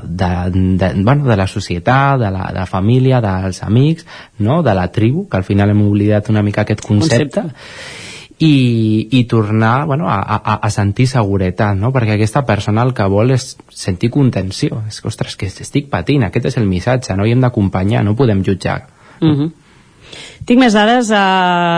de, 0.04 0.32
de, 0.78 0.92
bueno, 1.04 1.28
de 1.28 1.38
la 1.38 1.48
societat, 1.48 2.20
de 2.20 2.32
la, 2.32 2.48
de 2.52 2.60
la 2.60 2.68
família, 2.70 3.22
dels 3.22 3.64
amics, 3.64 4.06
no? 4.40 4.62
de 4.64 4.76
la 4.76 4.88
tribu, 4.92 5.28
que 5.30 5.38
al 5.38 5.48
final 5.48 5.74
hem 5.74 5.82
oblidat 5.88 6.30
una 6.30 6.44
mica 6.44 6.66
aquest 6.66 6.86
concepte, 6.86 7.46
i, 8.42 9.08
i 9.12 9.24
tornar 9.30 9.86
bueno, 9.86 10.10
a, 10.10 10.18
a, 10.22 10.56
a 10.56 10.70
sentir 10.74 11.06
seguretat, 11.08 11.78
no? 11.78 11.92
perquè 11.94 12.16
aquesta 12.16 12.42
persona 12.48 12.82
el 12.88 12.96
que 12.98 13.06
vol 13.06 13.36
és 13.36 13.52
sentir 13.70 14.10
contenció, 14.10 14.82
és 14.90 14.98
que, 14.98 15.12
ostres, 15.12 15.38
que 15.38 15.52
estic 15.52 15.92
patint, 15.94 16.26
aquest 16.26 16.50
és 16.50 16.58
el 16.58 16.66
missatge, 16.70 17.14
no? 17.18 17.28
i 17.30 17.36
hem 17.36 17.44
d'acompanyar, 17.46 18.02
no 18.08 18.18
podem 18.18 18.42
jutjar. 18.44 18.88
Uh 19.22 19.36
-huh. 19.36 19.52
Tinc 20.42 20.58
més 20.58 20.74
dades, 20.74 21.12
eh, 21.14 21.18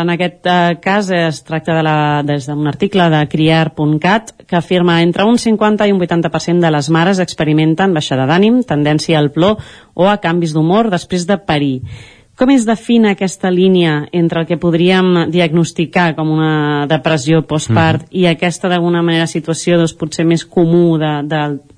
en 0.04 0.10
aquest 0.14 0.48
eh, 0.48 0.76
cas 0.80 1.10
es 1.12 1.42
tracta 1.44 1.76
de 1.76 1.84
la, 1.84 1.96
des 2.24 2.48
d'un 2.48 2.68
article 2.72 3.10
de 3.12 3.20
criar.cat 3.28 4.32
que 4.48 4.56
afirma 4.56 5.02
entre 5.04 5.26
un 5.28 5.38
50 5.38 5.88
i 5.90 5.92
un 5.92 6.00
80% 6.00 6.64
de 6.64 6.72
les 6.72 6.90
mares 6.90 7.20
experimenten 7.20 7.94
baixada 7.94 8.26
d'ànim, 8.30 8.62
tendència 8.64 9.20
al 9.20 9.34
plor 9.36 9.60
o 9.94 10.08
a 10.08 10.16
canvis 10.24 10.56
d'humor 10.56 10.90
després 10.94 11.28
de 11.28 11.38
parir. 11.44 11.82
Com 12.40 12.50
es 12.50 12.64
defina 12.66 13.12
aquesta 13.14 13.52
línia 13.54 14.08
entre 14.12 14.42
el 14.42 14.48
que 14.50 14.58
podríem 14.58 15.28
diagnosticar 15.30 16.16
com 16.18 16.32
una 16.34 16.88
depressió 16.90 17.44
postpart 17.46 18.08
i 18.10 18.26
aquesta 18.26 18.72
d'alguna 18.72 19.04
manera 19.06 19.28
situació 19.30 19.78
doncs, 19.78 19.94
potser 19.94 20.26
més 20.26 20.42
comú 20.42 20.96
d'alteració 20.98 21.60
mm, 21.60 21.73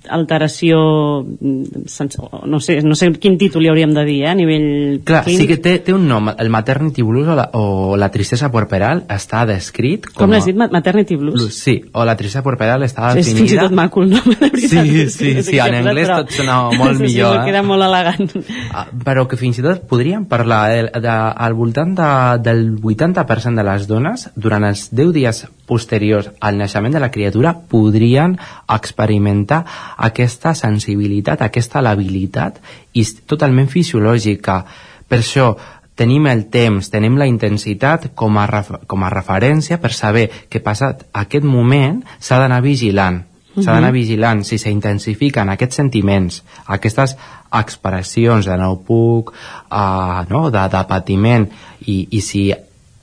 sense- 1.86 2.20
no 2.46 2.60
sé, 2.60 2.82
no 2.82 2.96
sé 2.96 3.12
quin 3.14 3.38
títol 3.38 3.64
li 3.64 3.70
hauríem 3.70 3.94
de 3.94 4.04
dir 4.06 4.18
eh, 4.26 4.30
a 4.30 4.36
nivell 4.36 5.02
Clar, 5.04 5.24
clínic? 5.26 5.42
sí 5.42 5.48
que 5.48 5.58
té, 5.58 5.78
té 5.80 5.94
un 5.94 6.08
nom, 6.08 6.30
el 6.38 6.50
maternity 6.50 7.02
blues 7.02 7.28
o 7.28 7.36
la, 7.36 7.50
o 7.54 7.96
la 7.98 8.10
tristesa 8.12 8.52
puerperal 8.52 9.06
està 9.10 9.46
descrit 9.50 10.06
com, 10.08 10.26
Com 10.26 10.32
l'has 10.36 10.46
dit, 10.46 10.56
ma- 10.58 10.70
maternity 10.72 11.16
blues? 11.16 11.36
blues, 11.36 11.54
sí, 11.58 11.78
o 11.94 12.06
la 12.06 12.16
tristesa 12.16 12.44
puerperal 12.44 12.84
està 12.88 13.12
és 13.16 13.26
definida 13.26 13.40
fins 13.46 13.54
i 13.56 13.60
tot 13.62 13.72
maco 13.78 14.04
el 14.04 14.10
nom, 14.16 14.30
de 14.30 14.38
veritat. 14.50 14.86
Sí, 14.86 15.10
sí, 15.10 15.34
sí, 15.44 15.60
en 15.60 15.76
anglès 15.82 16.08
però- 16.10 16.22
tot 16.24 16.32
sona 16.38 16.60
molt 16.76 16.98
sí, 16.98 17.04
millor, 17.04 17.36
Sí, 17.36 17.42
eh? 17.42 17.46
queda 17.50 17.64
molt 17.64 17.84
elegant. 17.84 18.32
Ah, 18.74 18.88
però 19.06 19.28
que 19.28 19.38
fins 19.38 19.60
i 19.60 19.66
tot 19.66 19.84
podríem 19.90 20.26
parlar 20.30 20.64
de, 20.72 21.02
de, 21.02 21.10
al 21.10 21.54
voltant 21.54 21.96
de, 21.98 22.10
del 22.46 22.66
80% 22.82 23.56
de 23.56 23.64
les 23.64 23.88
dones 23.88 24.30
durant 24.36 24.64
els 24.68 24.90
10 24.92 25.14
dies 25.16 25.46
posteriors 25.68 26.32
al 26.40 26.58
naixement 26.58 26.94
de 26.94 27.02
la 27.02 27.12
criatura 27.12 27.54
podrien 27.70 28.38
experimentar 28.72 29.64
aquesta 29.98 30.56
sensibilitat, 30.56 31.42
aquesta 31.42 31.82
labilitat 31.82 32.62
i 32.94 33.06
totalment 33.26 33.70
fisiològica 33.72 34.64
per 35.08 35.22
això 35.22 35.54
tenim 35.96 36.28
el 36.28 36.48
temps, 36.52 36.90
tenim 36.92 37.16
la 37.18 37.28
intensitat 37.30 38.12
com 38.16 38.38
a, 38.38 38.48
com 38.88 39.04
a 39.04 39.14
referència 39.14 39.80
per 39.80 39.94
saber 39.96 40.28
que 40.50 40.60
passat 40.60 41.08
aquest 41.14 41.48
moment 41.48 42.04
s'ha 42.20 42.42
d'anar 42.42 42.62
vigilant 42.66 43.24
s'ha 43.56 43.72
d'anar 43.72 43.92
Mhm. 43.92 43.96
vigilant 43.96 44.44
si 44.44 44.58
s'intensifiquen 44.58 45.50
aquests 45.50 45.76
sentiments, 45.76 46.44
aquestes 46.66 47.16
expressions 47.54 48.46
de 48.46 48.58
no 48.58 48.76
puc, 48.84 49.32
uh, 49.72 50.26
no? 50.30 50.52
de, 50.52 50.68
de 50.70 50.84
patiment, 50.90 51.48
i, 51.86 52.08
i 52.12 52.22
si 52.22 52.52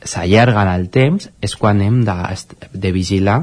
s'allarguen 0.04 0.68
el 0.68 0.88
temps, 0.90 1.30
és 1.40 1.56
quan 1.56 1.80
hem 1.82 2.02
de, 2.04 2.16
de 2.72 2.92
vigilar 2.92 3.42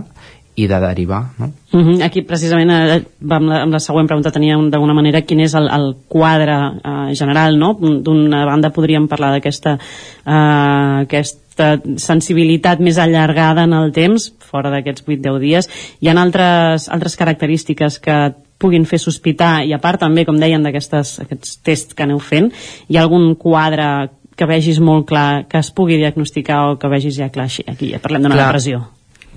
i 0.60 0.68
de 0.68 0.80
derivar. 0.80 1.22
No? 1.40 1.52
Uh 1.72 1.80
-huh. 1.80 2.04
Aquí 2.04 2.22
precisament 2.22 2.70
eh, 2.72 3.04
amb, 3.30 3.48
la, 3.48 3.62
amb 3.64 3.72
la 3.72 3.80
següent 3.80 4.08
pregunta 4.08 4.32
tenia 4.32 4.58
un- 4.58 4.70
d'alguna 4.70 4.94
manera 4.94 5.22
quin 5.22 5.40
és 5.40 5.54
el, 5.56 5.70
el 5.72 5.96
quadre 6.08 6.58
eh, 6.84 7.16
general 7.16 7.58
no? 7.58 7.78
d'una 7.80 8.46
banda 8.46 8.70
podríem 8.70 9.08
parlar 9.08 9.32
d'aquesta 9.32 9.78
eh, 10.26 11.02
aquesta 11.04 11.80
sensibilitat 11.98 12.80
més 12.80 12.98
allargada 12.98 13.64
en 13.64 13.74
el 13.74 13.92
temps 13.92 14.34
fora 14.40 14.70
d'aquests 14.70 15.06
8-10 15.06 15.40
dies 15.40 15.70
hi 16.02 16.08
ha 16.08 16.22
altres, 16.22 16.90
altres 16.90 17.16
característiques 17.16 18.00
que 18.00 18.34
puguin 18.58 18.86
fer 18.86 19.00
sospitar 19.00 19.66
i 19.66 19.74
a 19.74 19.80
part 19.80 20.00
també 20.00 20.26
com 20.26 20.38
deien 20.40 20.64
d'aquests 20.64 21.60
tests 21.64 21.94
que 21.94 22.04
aneu 22.04 22.20
fent 22.20 22.52
hi 22.90 22.98
ha 22.98 23.02
algun 23.02 23.36
quadre 23.36 24.10
que 24.40 24.48
vegis 24.48 24.80
molt 24.80 25.10
clar 25.10 25.48
que 25.52 25.60
es 25.60 25.74
pugui 25.76 26.00
diagnosticar 26.00 26.62
o 26.70 26.80
que 26.80 26.92
vegis 26.92 27.20
ja 27.20 27.28
clar 27.34 27.50
així, 27.50 27.68
aquí 27.68 27.92
ja 27.92 28.00
parlem 28.00 28.24
d'una 28.24 28.40
depressió 28.40 28.86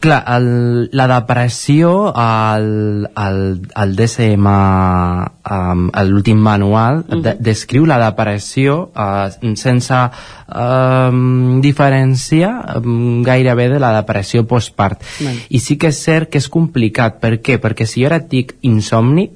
Clar, 0.02 0.24
el, 0.34 0.88
la 0.98 1.04
depressió, 1.06 2.12
el, 2.18 3.06
el, 3.06 3.36
el 3.78 3.92
DSM, 3.94 4.48
um, 4.50 5.84
l'últim 6.08 6.40
manual, 6.42 7.04
uh 7.06 7.14
-huh. 7.14 7.20
de, 7.22 7.36
descriu 7.38 7.86
la 7.86 8.00
depressió 8.02 8.90
uh, 8.90 9.54
sense 9.54 9.94
um, 9.94 11.60
diferència 11.62 12.80
um, 12.82 13.22
gairebé 13.22 13.68
de 13.68 13.78
la 13.78 13.92
depressió 14.00 14.42
postpart. 14.44 14.98
Vale. 15.20 15.46
I 15.48 15.60
sí 15.60 15.78
que 15.78 15.94
és 15.94 16.02
cert 16.02 16.30
que 16.30 16.38
és 16.38 16.48
complicat. 16.48 17.20
Per 17.20 17.38
què? 17.38 17.60
Perquè 17.60 17.86
si 17.86 18.00
jo 18.00 18.06
ara 18.06 18.16
et 18.16 18.28
dic 18.28 18.56
insomni, 18.62 19.30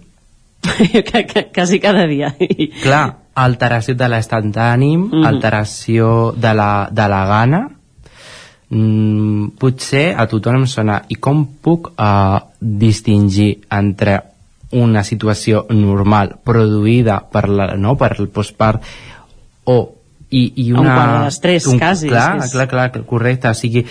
quasi 1.54 1.78
cada 1.78 2.08
dia. 2.08 2.34
clar, 2.82 3.25
alteració 3.36 3.94
de 3.94 4.08
l'estat 4.08 4.44
d'ànim, 4.44 5.10
Mhm. 5.12 5.24
alteració 5.26 6.32
de 6.36 6.54
la, 6.54 6.88
de 6.90 7.08
la 7.08 7.24
gana, 7.26 7.68
mm, 8.70 9.56
potser 9.58 10.14
a 10.16 10.26
tothom 10.26 10.62
em 10.62 10.66
sona 10.66 11.02
i 11.08 11.14
com 11.14 11.46
puc 11.62 11.92
uh, 11.98 12.40
distingir 12.60 13.60
entre 13.70 14.22
una 14.72 15.04
situació 15.04 15.66
normal 15.70 16.36
produïda 16.44 17.20
per, 17.30 17.48
la, 17.48 17.76
no, 17.76 17.96
per 17.96 18.16
el 18.18 18.28
postpart 18.28 18.82
o 19.64 19.95
i, 20.36 20.42
i 20.66 20.66
Un 20.72 20.82
una, 20.84 20.94
quadre 20.94 21.22
d'estrès, 21.24 21.68
quasi, 21.80 22.10
clar, 22.12 22.26
és 22.44 22.52
clar, 22.52 22.66
clar, 22.70 22.86
correcte 23.08 23.50
o 23.50 23.56
sigui, 23.56 23.84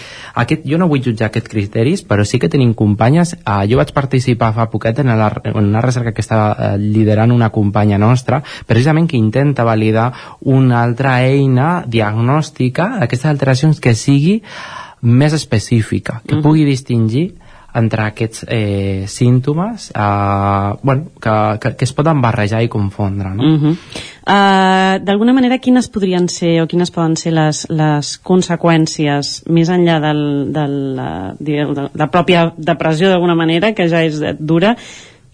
aquest, 0.44 0.66
jo 0.70 0.80
no 0.82 0.90
vull 0.92 1.04
jutjar 1.06 1.30
aquests 1.32 1.52
criteris 1.52 2.06
però 2.08 2.26
sí 2.28 2.40
que 2.42 2.52
tenim 2.52 2.76
companyes 2.78 3.36
uh, 3.40 3.64
jo 3.70 3.80
vaig 3.82 3.94
participar 3.96 4.52
fa 4.56 4.68
poquet 4.74 5.02
en, 5.04 5.14
la, 5.18 5.32
en 5.44 5.60
una 5.64 5.84
recerca 5.86 6.14
que 6.16 6.24
estava 6.26 6.52
uh, 6.54 6.72
liderant 6.82 7.34
una 7.36 7.52
companya 7.56 8.00
nostra 8.02 8.42
precisament 8.68 9.10
que 9.12 9.20
intenta 9.20 9.66
validar 9.68 10.12
una 10.42 10.84
altra 10.84 11.18
eina 11.26 11.84
diagnòstica 11.88 12.96
d'aquestes 13.00 13.32
alteracions 13.32 13.82
que 13.82 13.96
sigui 13.96 14.42
més 15.06 15.34
específica, 15.34 16.22
que 16.26 16.36
Mhm. 16.36 16.42
pugui 16.42 16.66
distingir 16.66 17.36
entre 17.76 18.08
aquests 18.10 18.46
eh, 18.48 19.06
símptomes 19.08 19.92
eh, 19.92 20.74
bueno, 20.82 21.12
que, 21.22 21.36
que, 21.62 21.76
que 21.76 21.86
es 21.86 21.94
poden 21.94 22.22
barrejar 22.24 22.64
i 22.64 22.70
confondre 22.72 23.34
no? 23.36 23.44
Uh 23.44 23.62
-huh. 23.62 23.76
uh, 23.76 25.04
D'alguna 25.06 25.34
manera, 25.34 25.58
quines 25.58 25.90
podrien 25.90 26.30
ser 26.30 26.62
o 26.62 26.68
quines 26.68 26.92
poden 26.92 27.16
ser 27.18 27.34
les, 27.34 27.68
les 27.70 28.22
conseqüències 28.24 29.44
més 29.50 29.70
enllà 29.70 30.00
del, 30.00 30.54
del, 30.54 30.76
uh, 31.00 31.36
digueu, 31.40 31.74
de 31.74 31.90
la 31.94 32.12
pròpia 32.12 32.54
depressió 32.58 33.10
d'alguna 33.10 33.36
manera, 33.36 33.74
que 33.74 33.88
ja 33.90 34.04
és 34.04 34.22
eh, 34.22 34.36
dura, 34.40 34.76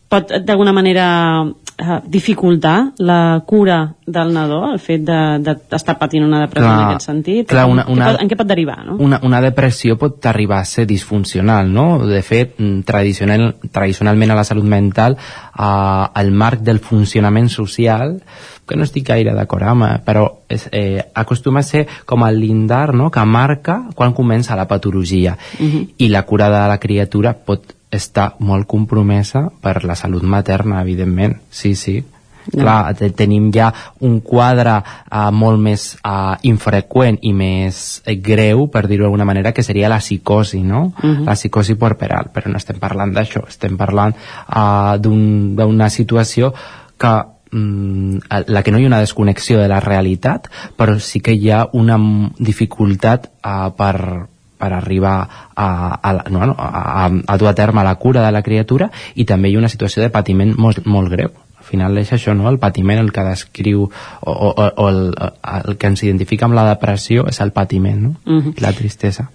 pot 0.10 0.32
d'alguna 0.44 0.74
manera 0.74 1.46
uh, 1.82 1.98
dificultar 2.08 2.92
la 3.00 3.44
cura 3.46 3.96
del 4.06 4.34
nadó, 4.34 4.72
el 4.74 4.80
fet 4.80 5.02
d'estar 5.08 5.40
de, 5.42 5.56
d'estar 5.72 5.98
patint 6.00 6.24
una 6.26 6.40
depressió 6.46 6.68
Clar, 6.70 6.80
en 6.84 6.90
aquest 6.94 7.06
sentit? 7.10 7.48
clar, 7.50 7.66
una- 7.68 7.86
Què 7.86 7.92
una- 7.94 8.12
pot, 8.12 8.22
en 8.22 8.30
què 8.30 8.38
pot 8.38 8.48
derivar, 8.48 8.78
no? 8.86 8.96
una, 9.00 9.20
una 9.24 9.42
depressió 9.42 9.98
pot 9.98 10.26
arribar 10.26 10.60
a 10.60 10.66
ser 10.66 10.86
disfuncional, 10.88 11.72
no? 11.74 12.06
De 12.08 12.22
fet, 12.22 12.56
mm, 12.60 12.82
tradicional, 12.86 13.56
tradicionalment 13.72 14.32
a 14.32 14.36
la 14.36 14.44
salut 14.44 14.64
mental, 14.66 15.18
eh, 15.58 16.06
el 16.22 16.32
marc 16.32 16.62
del 16.62 16.80
funcionament 16.80 17.50
social, 17.50 18.22
que 18.68 18.78
no 18.78 18.84
estic 18.84 19.08
gaire 19.10 19.34
d'acord 19.36 19.64
amb, 19.68 19.84
eh, 19.84 20.00
però 20.06 20.28
és, 20.48 20.70
eh, 20.72 21.04
acostuma 21.16 21.60
a 21.60 21.64
ser 21.64 21.88
com 22.06 22.24
el 22.28 22.40
lindar 22.40 22.94
no? 22.94 23.10
que 23.12 23.26
marca 23.26 23.82
quan 23.96 24.14
comença 24.14 24.56
la 24.56 24.68
patologia. 24.68 25.38
Mhm. 25.60 25.88
I 25.98 26.08
la 26.10 26.24
cura 26.24 26.50
de 26.50 26.68
la 26.70 26.78
criatura 26.80 27.34
pot 27.34 27.74
estar 27.92 28.36
molt 28.40 28.68
compromesa 28.68 29.50
per 29.62 29.84
la 29.84 29.96
salut 30.00 30.24
materna, 30.24 30.82
evidentment. 30.82 31.38
Sí, 31.50 31.76
sí. 31.76 32.00
Ja. 32.42 32.64
Clar, 32.64 32.96
te- 32.98 33.12
tenim 33.14 33.52
ja 33.54 33.68
un 34.02 34.20
quadre 34.26 34.80
uh, 34.82 35.28
molt 35.32 35.62
més 35.62 35.84
uh, 36.02 36.34
infreqüent 36.50 37.20
i 37.22 37.34
més 37.38 38.02
eh, 38.06 38.16
greu, 38.18 38.66
per 38.74 38.88
dir-ho 38.90 39.06
d'alguna 39.06 39.28
manera, 39.30 39.52
que 39.54 39.64
seria 39.64 39.92
la 39.92 40.00
psicosi, 40.02 40.64
no? 40.66 40.88
Mhm. 41.04 41.28
La 41.28 41.36
psicosi 41.38 41.76
puerperal, 41.76 42.32
però 42.34 42.50
no 42.50 42.58
estem 42.58 42.80
parlant 42.82 43.14
d'això, 43.14 43.46
estem 43.48 43.78
parlant 43.78 44.16
uh, 44.16 44.98
d'una 44.98 45.90
situació 45.94 46.54
que 46.98 47.14
mm, 47.52 48.18
la 48.48 48.64
que 48.64 48.72
no 48.72 48.80
hi 48.80 48.86
ha 48.86 48.92
una 48.92 49.04
desconnexió 49.06 49.60
de 49.62 49.68
la 49.70 49.80
realitat, 49.80 50.50
però 50.78 50.98
sí 51.00 51.22
que 51.22 51.38
hi 51.38 51.52
ha 51.52 51.68
una 51.74 52.00
dificultat 52.40 53.30
uh, 53.44 53.70
per, 53.78 54.28
per 54.62 54.72
arribar 54.78 55.16
a, 55.56 55.68
a, 55.98 56.14
no, 56.30 56.46
no, 56.46 56.56
a, 56.58 57.06
a, 57.06 57.10
a 57.34 57.38
dur 57.42 57.50
a 57.50 57.56
terme 57.58 57.84
la 57.84 57.96
cura 57.98 58.24
de 58.26 58.32
la 58.32 58.44
criatura 58.46 58.92
i 59.16 59.26
també 59.26 59.50
hi 59.52 59.58
ha 59.58 59.64
una 59.66 59.72
situació 59.74 60.04
de 60.06 60.12
patiment 60.14 60.54
molt, 60.58 60.86
molt 60.86 61.10
greu 61.12 61.34
al 61.62 61.66
final 61.72 61.98
és 62.02 62.10
això, 62.14 62.34
no? 62.38 62.48
el 62.50 62.58
patiment 62.60 63.00
el 63.00 63.12
que 63.16 63.24
descriu 63.24 63.84
o, 63.86 64.32
o, 64.32 64.50
o- 64.70 64.88
el, 64.90 65.02
el 65.66 65.78
que 65.78 65.88
ens 65.92 66.02
identifica 66.04 66.46
amb 66.48 66.58
la 66.58 66.66
depressió 66.72 67.28
és 67.30 67.40
el 67.42 67.52
patiment 67.56 68.02
no? 68.08 68.16
Mhm. 68.26 68.56
la 68.62 68.74
tristesa 68.78 69.30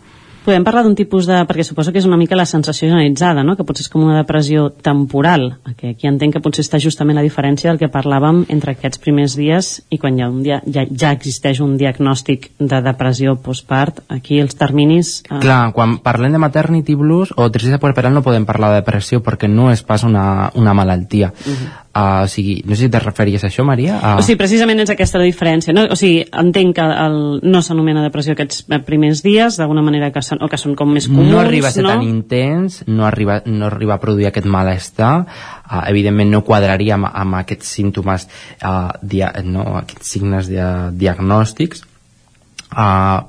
Podem 0.47 0.63
parlar 0.63 0.85
d'un 0.87 0.95
tipus 0.95 1.27
de... 1.27 1.41
perquè 1.49 1.65
suposo 1.67 1.91
que 1.91 1.99
és 1.99 2.07
una 2.07 2.19
mica 2.21 2.37
la 2.39 2.47
sensació 2.47 2.87
generalitzada, 2.87 3.43
no? 3.43 3.57
que 3.59 3.65
potser 3.67 3.83
és 3.83 3.91
com 3.91 4.05
una 4.07 4.21
depressió 4.21 4.69
temporal, 4.71 5.57
que 5.75 5.91
aquí 5.97 6.07
entenc 6.07 6.37
que 6.37 6.43
potser 6.45 6.63
està 6.63 6.79
justament 6.83 7.19
la 7.19 7.25
diferència 7.27 7.73
del 7.73 7.81
que 7.81 7.91
parlàvem 7.91 8.45
entre 8.55 8.77
aquests 8.77 9.03
primers 9.03 9.35
dies 9.35 9.73
i 9.91 9.99
quan 9.99 10.21
ha 10.23 10.29
un 10.31 10.45
dia, 10.47 10.61
ja, 10.71 10.85
ja 10.87 11.11
existeix 11.17 11.59
un 11.65 11.75
diagnòstic 11.81 12.53
de 12.61 12.79
depressió 12.85 13.35
postpart, 13.43 14.05
aquí 14.07 14.39
els 14.39 14.55
terminis... 14.55 15.17
eh, 15.27 15.41
Clar, 15.43 15.73
quan 15.75 15.99
parlem 16.05 16.37
de 16.37 16.43
maternity 16.43 16.95
blues 16.95 17.35
o 17.35 17.49
tristesa 17.51 17.83
puerperal 17.83 18.15
no 18.15 18.23
podem 18.23 18.47
parlar 18.47 18.71
de 18.71 18.85
depressió 18.85 19.19
perquè 19.27 19.51
no 19.51 19.73
és 19.75 19.83
pas 19.83 20.07
una, 20.07 20.53
una 20.55 20.77
malaltia. 20.79 21.33
Mhm. 21.43 21.83
Uh, 21.97 22.25
o 22.25 22.29
sigui, 22.29 22.59
no 22.69 22.77
sé 22.77 22.85
si 22.87 22.91
te 22.93 23.01
referies 23.01 23.41
a 23.41 23.49
això, 23.49 23.65
Maria? 23.65 23.95
Uh, 23.97 24.19
O 24.21 24.25
sigui, 24.25 24.37
precisament 24.37 24.83
és 24.83 24.91
aquesta 24.93 25.17
la 25.17 25.25
diferència. 25.25 25.73
No? 25.73 25.87
O 25.95 25.97
sigui, 25.97 26.27
entenc 26.43 26.75
que 26.77 26.85
el, 26.85 27.17
no 27.41 27.63
s'anomena 27.65 28.03
depressió 28.05 28.35
aquests 28.35 28.67
eh, 28.69 28.81
primers 28.85 29.23
dies, 29.25 29.57
d'alguna 29.57 29.85
manera 29.87 30.11
que 30.13 30.21
són, 30.21 30.43
o 30.45 30.51
que 30.53 30.61
són 30.61 30.75
com 30.77 30.93
més 30.93 31.07
comuns, 31.09 31.31
no 31.33 31.41
arriba 31.41 31.71
a 31.71 31.73
ser 31.73 31.87
no? 31.87 31.95
tan 31.95 32.05
intens, 32.05 32.83
no 32.91 33.07
arriba, 33.09 33.39
no 33.49 33.71
arriba 33.71 33.97
a 33.97 34.03
produir 34.03 34.29
aquest 34.29 34.49
malestar, 34.51 35.15
uh, 35.25 35.81
evidentment 35.89 36.35
no 36.35 36.43
quadraria 36.45 36.99
amb, 36.99 37.09
amb 37.09 37.41
aquests 37.41 37.73
símptomes, 37.79 38.29
uh, 38.61 38.91
dia, 39.01 39.33
no, 39.47 39.65
aquests 39.81 40.13
signes 40.19 40.53
de, 40.53 40.69
diagnòstics, 41.01 41.87
uh, 42.77 43.25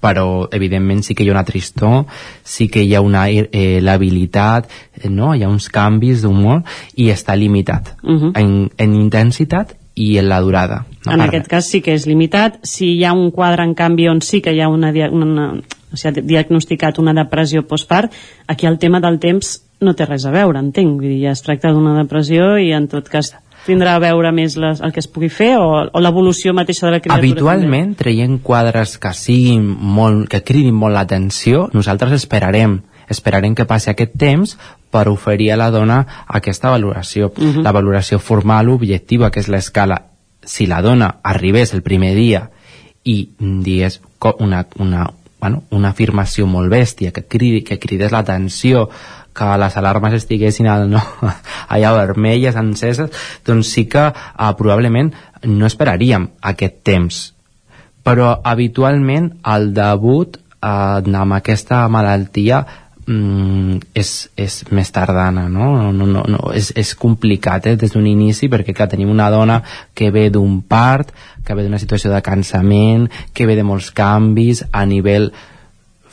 però 0.00 0.48
evidentment 0.52 1.02
sí 1.04 1.14
que 1.14 1.24
hi 1.24 1.28
ha 1.28 1.32
una 1.32 1.44
tristor, 1.44 2.06
sí 2.42 2.68
que 2.68 2.82
hi 2.82 2.94
ha 2.94 3.00
una 3.04 3.26
eh, 3.30 3.80
labilitat, 3.82 4.68
eh, 5.02 5.08
no? 5.10 5.34
hi 5.34 5.42
ha 5.44 5.48
uns 5.48 5.68
canvis 5.68 6.22
d'humor 6.22 6.62
i 6.96 7.10
està 7.12 7.36
limitat 7.36 7.94
Mhm. 8.02 8.32
en, 8.34 8.70
en 8.78 8.94
intensitat 8.94 9.74
i 9.94 10.16
en 10.18 10.28
la 10.30 10.40
durada. 10.40 10.86
No 11.04 11.12
en 11.12 11.18
parla. 11.18 11.24
aquest 11.26 11.48
cas 11.48 11.66
sí 11.68 11.80
que 11.82 11.92
és 11.94 12.06
limitat. 12.06 12.58
Si 12.62 12.94
hi 12.96 13.04
ha 13.04 13.12
un 13.12 13.30
quadre, 13.30 13.64
en 13.64 13.74
canvi, 13.74 14.08
on 14.08 14.22
sí 14.22 14.40
que 14.40 14.52
hi 14.54 14.60
ha 14.60 14.68
una, 14.68 14.90
una, 15.12 15.52
o 15.92 15.96
sigui, 15.96 16.22
diagnosticat 16.22 16.98
una 16.98 17.12
depressió 17.12 17.66
postpart, 17.66 18.12
aquí 18.46 18.66
el 18.66 18.78
tema 18.78 19.00
del 19.00 19.18
temps 19.18 19.62
no 19.80 19.94
té 19.94 20.06
res 20.06 20.24
a 20.26 20.30
veure, 20.30 20.58
entenc. 20.58 20.94
Vull 21.00 21.08
dir, 21.08 21.22
ja 21.26 21.32
es 21.32 21.42
tracta 21.42 21.72
d'una 21.72 21.94
depressió 21.98 22.56
i 22.58 22.72
en 22.72 22.86
tot 22.88 23.08
cas 23.08 23.34
tindrà 23.66 23.96
a 23.96 24.02
veure 24.02 24.32
més 24.32 24.56
les, 24.60 24.80
el 24.80 24.92
que 24.92 25.02
es 25.02 25.08
pugui 25.10 25.28
fer 25.32 25.54
o, 25.60 25.70
o 25.86 26.02
l'evolució 26.02 26.54
mateixa 26.56 26.86
de 26.86 26.94
la 26.96 27.00
criatura. 27.00 27.20
Habitualment, 27.20 27.94
traient 27.98 28.38
quadres 28.42 28.96
que 29.00 29.12
siguin 29.16 29.66
molt, 29.66 30.28
que 30.32 30.42
cridin 30.46 30.76
molt 30.76 30.96
l'atenció, 30.96 31.68
nosaltres 31.76 32.16
esperarem 32.20 32.80
esperarem 33.10 33.56
que 33.58 33.66
passi 33.66 33.90
aquest 33.90 34.12
temps 34.18 34.54
per 34.90 35.08
oferir 35.10 35.50
a 35.52 35.58
la 35.58 35.70
dona 35.74 35.98
aquesta 36.26 36.70
valoració. 36.70 37.32
Mhm. 37.36 37.62
La 37.62 37.72
valoració 37.72 38.18
formal 38.18 38.68
objectiva, 38.68 39.30
que 39.30 39.40
és 39.40 39.48
l'escala. 39.48 40.06
Si 40.42 40.66
la 40.66 40.80
dona 40.80 41.16
arribés 41.22 41.74
el 41.74 41.82
primer 41.82 42.14
dia 42.14 42.50
i 43.04 43.30
digués 43.38 44.00
una, 44.38 44.66
una, 44.78 45.10
bueno, 45.40 45.64
una 45.70 45.90
afirmació 45.90 46.46
molt 46.46 46.70
bèstia, 46.70 47.12
que, 47.12 47.26
cridi, 47.26 47.62
que 47.62 47.78
cridés 47.78 48.12
l'atenció, 48.12 48.88
que 49.40 49.48
les 49.62 49.76
alarmes 49.80 50.14
estiguessin 50.20 50.68
al, 50.68 50.86
no, 50.92 51.00
allà 51.72 51.94
vermelles, 51.96 52.58
enceses, 52.60 53.10
doncs 53.46 53.72
sí 53.72 53.86
que 53.88 54.10
uh, 54.12 54.52
probablement 54.58 55.12
no 55.48 55.68
esperaríem 55.68 56.28
aquest 56.52 56.80
temps. 56.84 57.22
Però 58.04 58.34
habitualment 58.44 59.32
el 59.48 59.72
debut 59.76 60.36
eh, 60.36 61.16
amb 61.20 61.36
aquesta 61.36 61.82
malaltia 61.92 62.62
mm, 63.06 63.92
és, 63.94 64.12
és 64.40 64.56
més 64.72 64.92
tardana, 64.92 65.48
no, 65.52 65.92
no, 65.92 66.06
no, 66.06 66.24
no 66.24 66.40
és, 66.56 66.72
és 66.80 66.94
complicat 66.98 67.68
eh, 67.68 67.76
des 67.80 67.92
d'un 67.92 68.08
inici 68.08 68.48
perquè 68.52 68.74
clar, 68.76 68.88
tenim 68.92 69.12
una 69.12 69.28
dona 69.32 69.60
que 69.94 70.10
ve 70.14 70.28
d'un 70.32 70.60
part, 70.62 71.12
que 71.44 71.56
ve 71.56 71.66
d'una 71.66 71.80
situació 71.82 72.12
de 72.12 72.22
cansament, 72.24 73.08
que 73.34 73.48
ve 73.48 73.58
de 73.58 73.66
molts 73.66 73.92
canvis 73.92 74.64
a 74.72 74.86
nivell 74.88 75.30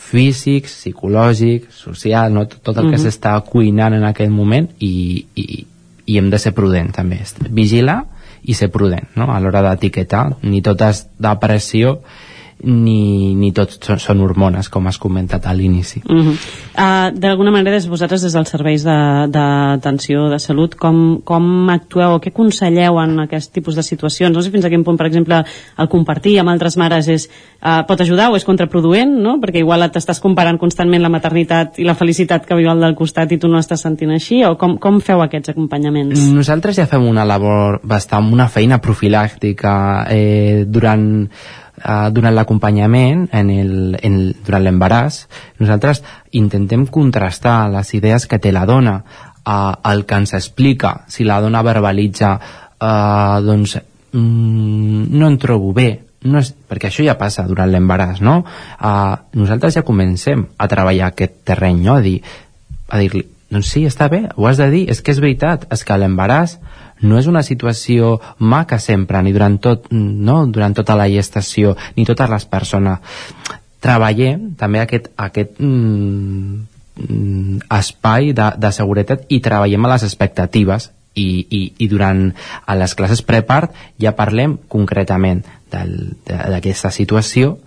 físic, 0.08 0.68
psicològic, 0.72 1.68
social, 1.74 2.32
no? 2.34 2.46
tot, 2.48 2.62
tot 2.64 2.78
el 2.78 2.92
que 2.92 2.98
Mhm. 2.98 3.06
s'està 3.06 3.34
cuinant 3.44 3.94
en 3.94 4.06
aquell 4.08 4.32
moment 4.32 4.70
i, 4.80 5.26
i, 5.36 5.66
i 6.06 6.18
hem 6.18 6.30
de 6.30 6.40
ser 6.40 6.54
prudent 6.56 6.94
també, 6.96 7.20
vigilar 7.50 8.06
i 8.44 8.54
ser 8.54 8.70
prudent 8.72 9.10
no? 9.16 9.32
a 9.34 9.40
l'hora 9.40 9.62
d'etiquetar, 9.66 10.38
ni 10.44 10.62
tot 10.62 10.82
és 10.82 11.08
depressió 11.20 12.00
ni, 12.64 13.36
ni 13.38 13.52
tots 13.54 13.78
són, 13.84 14.00
són 14.02 14.22
hormones, 14.26 14.70
com 14.74 14.88
has 14.90 14.98
comentat 14.98 15.46
a 15.46 15.54
l'inici. 15.54 16.02
Uh 16.06 16.16
-huh. 16.16 16.34
uh, 16.34 17.12
D'alguna 17.14 17.52
manera, 17.52 17.76
des 17.76 17.88
vosaltres, 17.88 18.22
des 18.22 18.34
dels 18.34 18.50
serveis 18.50 18.84
d'atenció 18.84 20.24
de, 20.24 20.30
de, 20.30 20.34
de 20.34 20.40
salut, 20.40 20.76
com, 20.76 21.22
com 21.24 21.70
actueu 21.70 22.16
o 22.16 22.20
què 22.20 22.30
aconselleu 22.30 23.00
en 23.00 23.20
aquest 23.20 23.54
tipus 23.54 23.76
de 23.76 23.84
situacions? 23.84 24.36
No 24.36 24.42
sé 24.42 24.52
fins 24.52 24.66
a 24.66 24.70
quin 24.70 24.84
punt, 24.84 24.98
per 24.98 25.08
exemple, 25.08 25.44
el 25.78 25.88
compartir 25.88 26.40
amb 26.40 26.50
altres 26.50 26.78
mares 26.78 27.08
és, 27.08 27.30
uh, 27.62 27.86
pot 27.88 28.02
ajudar 28.02 28.32
o 28.32 28.36
és 28.36 28.44
contraproduent, 28.44 29.22
no? 29.22 29.40
perquè 29.40 29.60
igual 29.60 29.90
t'estàs 29.92 30.20
comparant 30.20 30.58
constantment 30.58 31.02
la 31.02 31.10
maternitat 31.10 31.80
i 31.80 31.84
la 31.84 31.96
felicitat 31.96 32.46
que 32.46 32.56
viu 32.56 32.70
el 32.72 32.80
del 32.80 32.96
costat 32.96 33.32
i 33.32 33.38
tu 33.38 33.48
no 33.48 33.60
estàs 33.60 33.82
sentint 33.82 34.12
així, 34.12 34.44
o 34.44 34.56
com, 34.58 34.78
com 34.78 35.00
feu 35.00 35.22
aquests 35.22 35.50
acompanyaments? 35.50 36.20
Nosaltres 36.34 36.76
ja 36.76 36.88
fem 36.88 37.06
una 37.06 37.26
labor 37.26 37.80
bastant, 37.84 38.34
una 38.34 38.48
feina 38.48 38.80
profilàctica 38.80 40.08
eh, 40.10 40.66
durant 40.66 41.30
uh, 41.84 42.10
durant 42.14 42.36
l'acompanyament 42.36 43.28
en 43.36 43.52
el, 43.54 43.74
en 44.02 44.18
durant 44.46 44.64
l'embaràs 44.64 45.22
nosaltres 45.62 46.04
intentem 46.38 46.88
contrastar 46.88 47.70
les 47.74 47.94
idees 47.98 48.28
que 48.28 48.40
té 48.40 48.54
la 48.56 48.66
dona 48.70 48.98
uh, 49.02 49.74
el 49.92 50.06
que 50.06 50.22
ens 50.24 50.34
explica 50.38 51.04
si 51.08 51.28
la 51.28 51.40
dona 51.44 51.64
verbalitza 51.66 52.34
uh, 52.38 53.38
doncs 53.46 53.78
mm, 54.12 55.08
no 55.14 55.32
em 55.32 55.40
trobo 55.42 55.74
bé 55.74 55.90
no 56.28 56.42
és, 56.42 56.52
perquè 56.52 56.90
això 56.90 57.06
ja 57.06 57.18
passa 57.20 57.46
durant 57.48 57.70
l'embaràs 57.72 58.22
no? 58.26 58.42
uh, 58.44 59.16
nosaltres 59.38 59.78
ja 59.78 59.86
comencem 59.88 60.48
a 60.58 60.68
treballar 60.68 61.12
aquest 61.12 61.42
terreny 61.48 61.84
no? 61.86 61.98
a 61.98 62.06
dir 62.06 62.20
dir-li, 62.96 63.26
doncs 63.52 63.72
sí, 63.72 63.86
està 63.88 64.10
bé, 64.12 64.26
ho 64.36 64.48
has 64.48 64.60
de 64.60 64.68
dir, 64.72 64.86
és 64.92 65.02
que 65.02 65.14
és 65.14 65.22
veritat, 65.24 65.66
és 65.72 65.84
que 65.88 65.98
l'embaràs 66.00 66.58
no 67.02 67.20
és 67.20 67.28
una 67.30 67.44
situació 67.46 68.18
maca 68.40 68.80
sempre, 68.80 69.22
ni 69.24 69.34
durant, 69.36 69.58
tot, 69.62 69.92
no? 69.92 70.40
durant 70.48 70.74
tota 70.78 70.96
la 70.98 71.10
gestació, 71.12 71.76
ni 71.96 72.06
totes 72.06 72.30
les 72.30 72.48
persones. 72.50 73.00
Treballem 73.84 74.54
també 74.58 74.82
aquest, 74.82 75.12
aquest 75.22 75.60
mm, 75.62 76.78
espai 77.78 78.34
de, 78.34 78.52
de 78.58 78.72
seguretat 78.74 79.28
i 79.30 79.42
treballem 79.44 79.86
a 79.86 79.94
les 79.94 80.08
expectatives 80.08 80.90
i, 81.18 81.46
i, 81.50 81.62
i 81.84 81.88
durant 81.90 82.28
a 82.66 82.78
les 82.78 82.94
classes 82.98 83.24
prepart 83.26 83.76
ja 84.02 84.16
parlem 84.18 84.58
concretament 84.70 85.44
d'aquesta 85.70 86.92
situació 86.94 87.58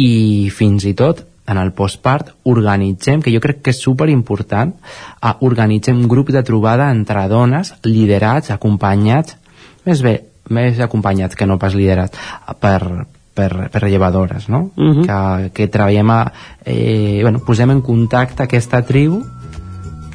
i 0.00 0.50
fins 0.54 0.86
i 0.86 0.94
tot 0.98 1.24
en 1.50 1.58
el 1.58 1.72
postpart 1.76 2.32
organitzem, 2.48 3.22
que 3.22 3.32
jo 3.34 3.42
crec 3.42 3.60
que 3.64 3.74
és 3.74 3.82
super 3.82 4.08
important, 4.12 4.72
uh, 5.20 5.34
organitzem 5.46 5.98
un 5.98 6.08
grup 6.08 6.30
de 6.30 6.42
trobada 6.46 6.90
entre 6.94 7.26
dones, 7.28 7.74
liderats, 7.84 8.52
acompanyats, 8.54 9.36
més 9.86 10.02
bé, 10.06 10.14
més 10.50 10.78
acompanyats 10.80 11.36
que 11.36 11.46
no 11.46 11.58
pas 11.58 11.74
liderats, 11.74 12.18
per, 12.62 13.06
per, 13.34 13.50
per 13.70 13.82
llevadores, 13.88 14.48
no? 14.48 14.70
Uh 14.76 14.94
-huh. 14.94 15.06
que, 15.06 15.50
que 15.52 15.68
treballem 15.68 16.10
a... 16.10 16.32
Eh, 16.64 17.20
bueno, 17.22 17.40
posem 17.40 17.70
en 17.70 17.80
contacte 17.80 18.42
aquesta 18.42 18.82
tribu 18.82 19.22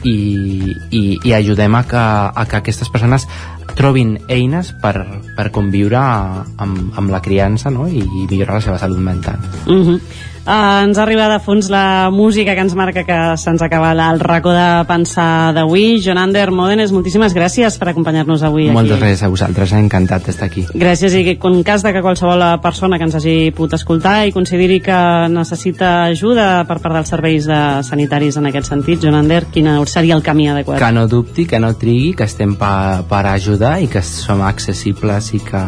i, 0.03 0.75
i, 0.91 1.19
i 1.23 1.33
ajudem 1.33 1.75
a 1.75 1.83
que, 1.83 1.97
a 1.97 2.45
que 2.45 2.57
aquestes 2.57 2.89
persones 2.89 3.27
trobin 3.75 4.19
eines 4.29 4.73
per, 4.81 5.05
per 5.35 5.51
conviure 5.51 5.97
amb, 5.97 6.93
amb 6.95 7.09
la 7.09 7.21
criança 7.21 7.69
no? 7.69 7.87
i 7.87 8.03
millorar 8.29 8.55
la 8.55 8.61
seva 8.61 8.77
salut 8.77 8.99
mental. 8.99 9.39
Uh 9.65 9.87
-huh. 9.87 10.01
Uh, 10.45 10.85
ens 10.85 10.99
ha 10.99 11.01
arribat 11.01 11.31
a 11.33 11.39
fons 11.41 11.71
la 11.73 12.11
música 12.13 12.53
que 12.53 12.61
ens 12.61 12.75
marca 12.77 13.01
que 13.01 13.15
se'ns 13.41 13.63
acaba 13.65 13.95
el 13.97 14.19
racó 14.21 14.51
de 14.53 14.83
pensar 14.85 15.55
d'avui. 15.57 15.97
John 16.05 16.19
Ander 16.21 16.51
Modenes, 16.53 16.91
moltíssimes 16.93 17.33
gràcies 17.33 17.79
per 17.81 17.89
acompanyar-nos 17.89 18.43
avui 18.45 18.67
aquí. 18.67 18.75
Moltes 18.77 19.01
gràcies 19.01 19.23
a 19.25 19.31
vosaltres, 19.33 19.73
encantat 19.73 20.29
d'estar 20.29 20.45
aquí. 20.51 20.67
Gràcies 20.77 21.17
i 21.17 21.23
que 21.25 21.35
en 21.49 21.63
cas 21.65 21.81
de 21.81 21.95
que 21.95 22.05
qualsevol 22.05 22.45
persona 22.61 23.01
que 23.01 23.09
ens 23.09 23.17
hagi 23.17 23.35
pogut 23.57 23.73
escoltar 23.73 24.27
i 24.27 24.35
consideri 24.37 24.77
que 24.85 25.01
necessita 25.33 26.11
ajuda 26.11 26.61
per 26.69 26.77
part 26.77 26.99
dels 26.99 27.09
serveis 27.09 27.49
de 27.49 27.81
sanitaris 27.81 28.37
en 28.37 28.45
aquest 28.45 28.69
sentit, 28.69 29.01
John 29.01 29.17
Ander, 29.17 29.47
quin 29.49 29.71
seria 29.89 30.13
el 30.13 30.21
camí 30.21 30.45
adequat? 30.53 30.77
Que 30.77 30.93
no 30.93 31.07
dubti, 31.09 31.49
que 31.49 31.57
no 31.57 31.73
trigui, 31.73 32.13
que 32.13 32.29
estem 32.29 32.53
pa, 32.53 33.01
per 33.09 33.25
ajudar 33.33 33.79
i 33.81 33.89
que 33.89 34.05
som 34.05 34.45
accessibles 34.45 35.33
i 35.33 35.41
que, 35.41 35.67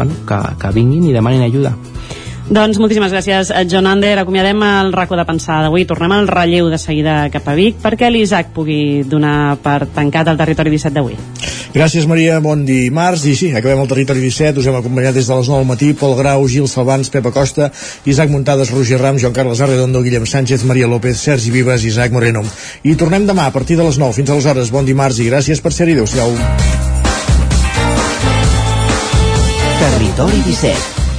bueno, 0.00 0.16
que, 0.24 0.44
que 0.64 0.72
vinguin 0.80 1.10
i 1.10 1.12
demanin 1.12 1.44
ajuda. 1.44 1.76
Doncs 2.44 2.76
moltíssimes 2.76 3.08
gràcies, 3.08 3.48
John 3.72 3.86
Ander. 3.88 4.18
Acomiadem 4.20 4.60
el 4.66 4.92
racó 4.92 5.16
de 5.16 5.24
pensar 5.24 5.62
d'avui. 5.64 5.86
Tornem 5.88 6.12
al 6.12 6.26
relleu 6.28 6.68
de 6.68 6.76
seguida 6.78 7.30
cap 7.32 7.46
a 7.48 7.54
Vic 7.56 7.78
perquè 7.80 8.10
l'Isaac 8.12 8.50
pugui 8.52 9.00
donar 9.08 9.56
per 9.64 9.86
tancat 9.94 10.28
el 10.28 10.36
territori 10.36 10.74
17 10.74 10.92
d'avui. 10.92 11.16
Gràcies, 11.74 12.04
Maria. 12.06 12.36
Bon 12.44 12.60
dimarts. 12.68 13.24
I 13.24 13.32
sí, 13.34 13.48
acabem 13.56 13.80
el 13.80 13.88
territori 13.88 14.20
17. 14.20 14.60
Us 14.60 14.68
hem 14.68 14.76
acompanyat 14.76 15.16
des 15.16 15.26
de 15.26 15.38
les 15.38 15.48
9 15.48 15.62
del 15.62 15.70
matí. 15.70 15.92
Pol 15.96 16.12
Grau, 16.18 16.44
Gil 16.46 16.68
Salvans, 16.68 17.08
Pepa 17.10 17.32
Costa, 17.32 17.70
Isaac 18.04 18.28
Muntades, 18.30 18.70
Roger 18.76 19.00
Ram, 19.00 19.18
Joan 19.18 19.32
Carles 19.32 19.62
Arredondo, 19.64 20.02
Guillem 20.04 20.26
Sánchez, 20.26 20.64
Maria 20.64 20.86
López, 20.86 21.16
Sergi 21.16 21.50
Vives, 21.50 21.84
Isaac 21.84 22.12
Moreno. 22.12 22.44
I 22.84 22.94
tornem 22.94 23.24
demà 23.26 23.48
a 23.48 23.54
partir 23.56 23.78
de 23.80 23.88
les 23.88 23.96
9. 23.98 24.12
Fins 24.20 24.30
aleshores. 24.30 24.70
Bon 24.70 24.84
dimarts 24.84 25.18
i 25.18 25.30
gràcies 25.32 25.64
per 25.64 25.72
ser-hi. 25.72 25.96
Adéu-siau. 25.96 26.36
Territori 29.80 30.44
17 30.44 30.93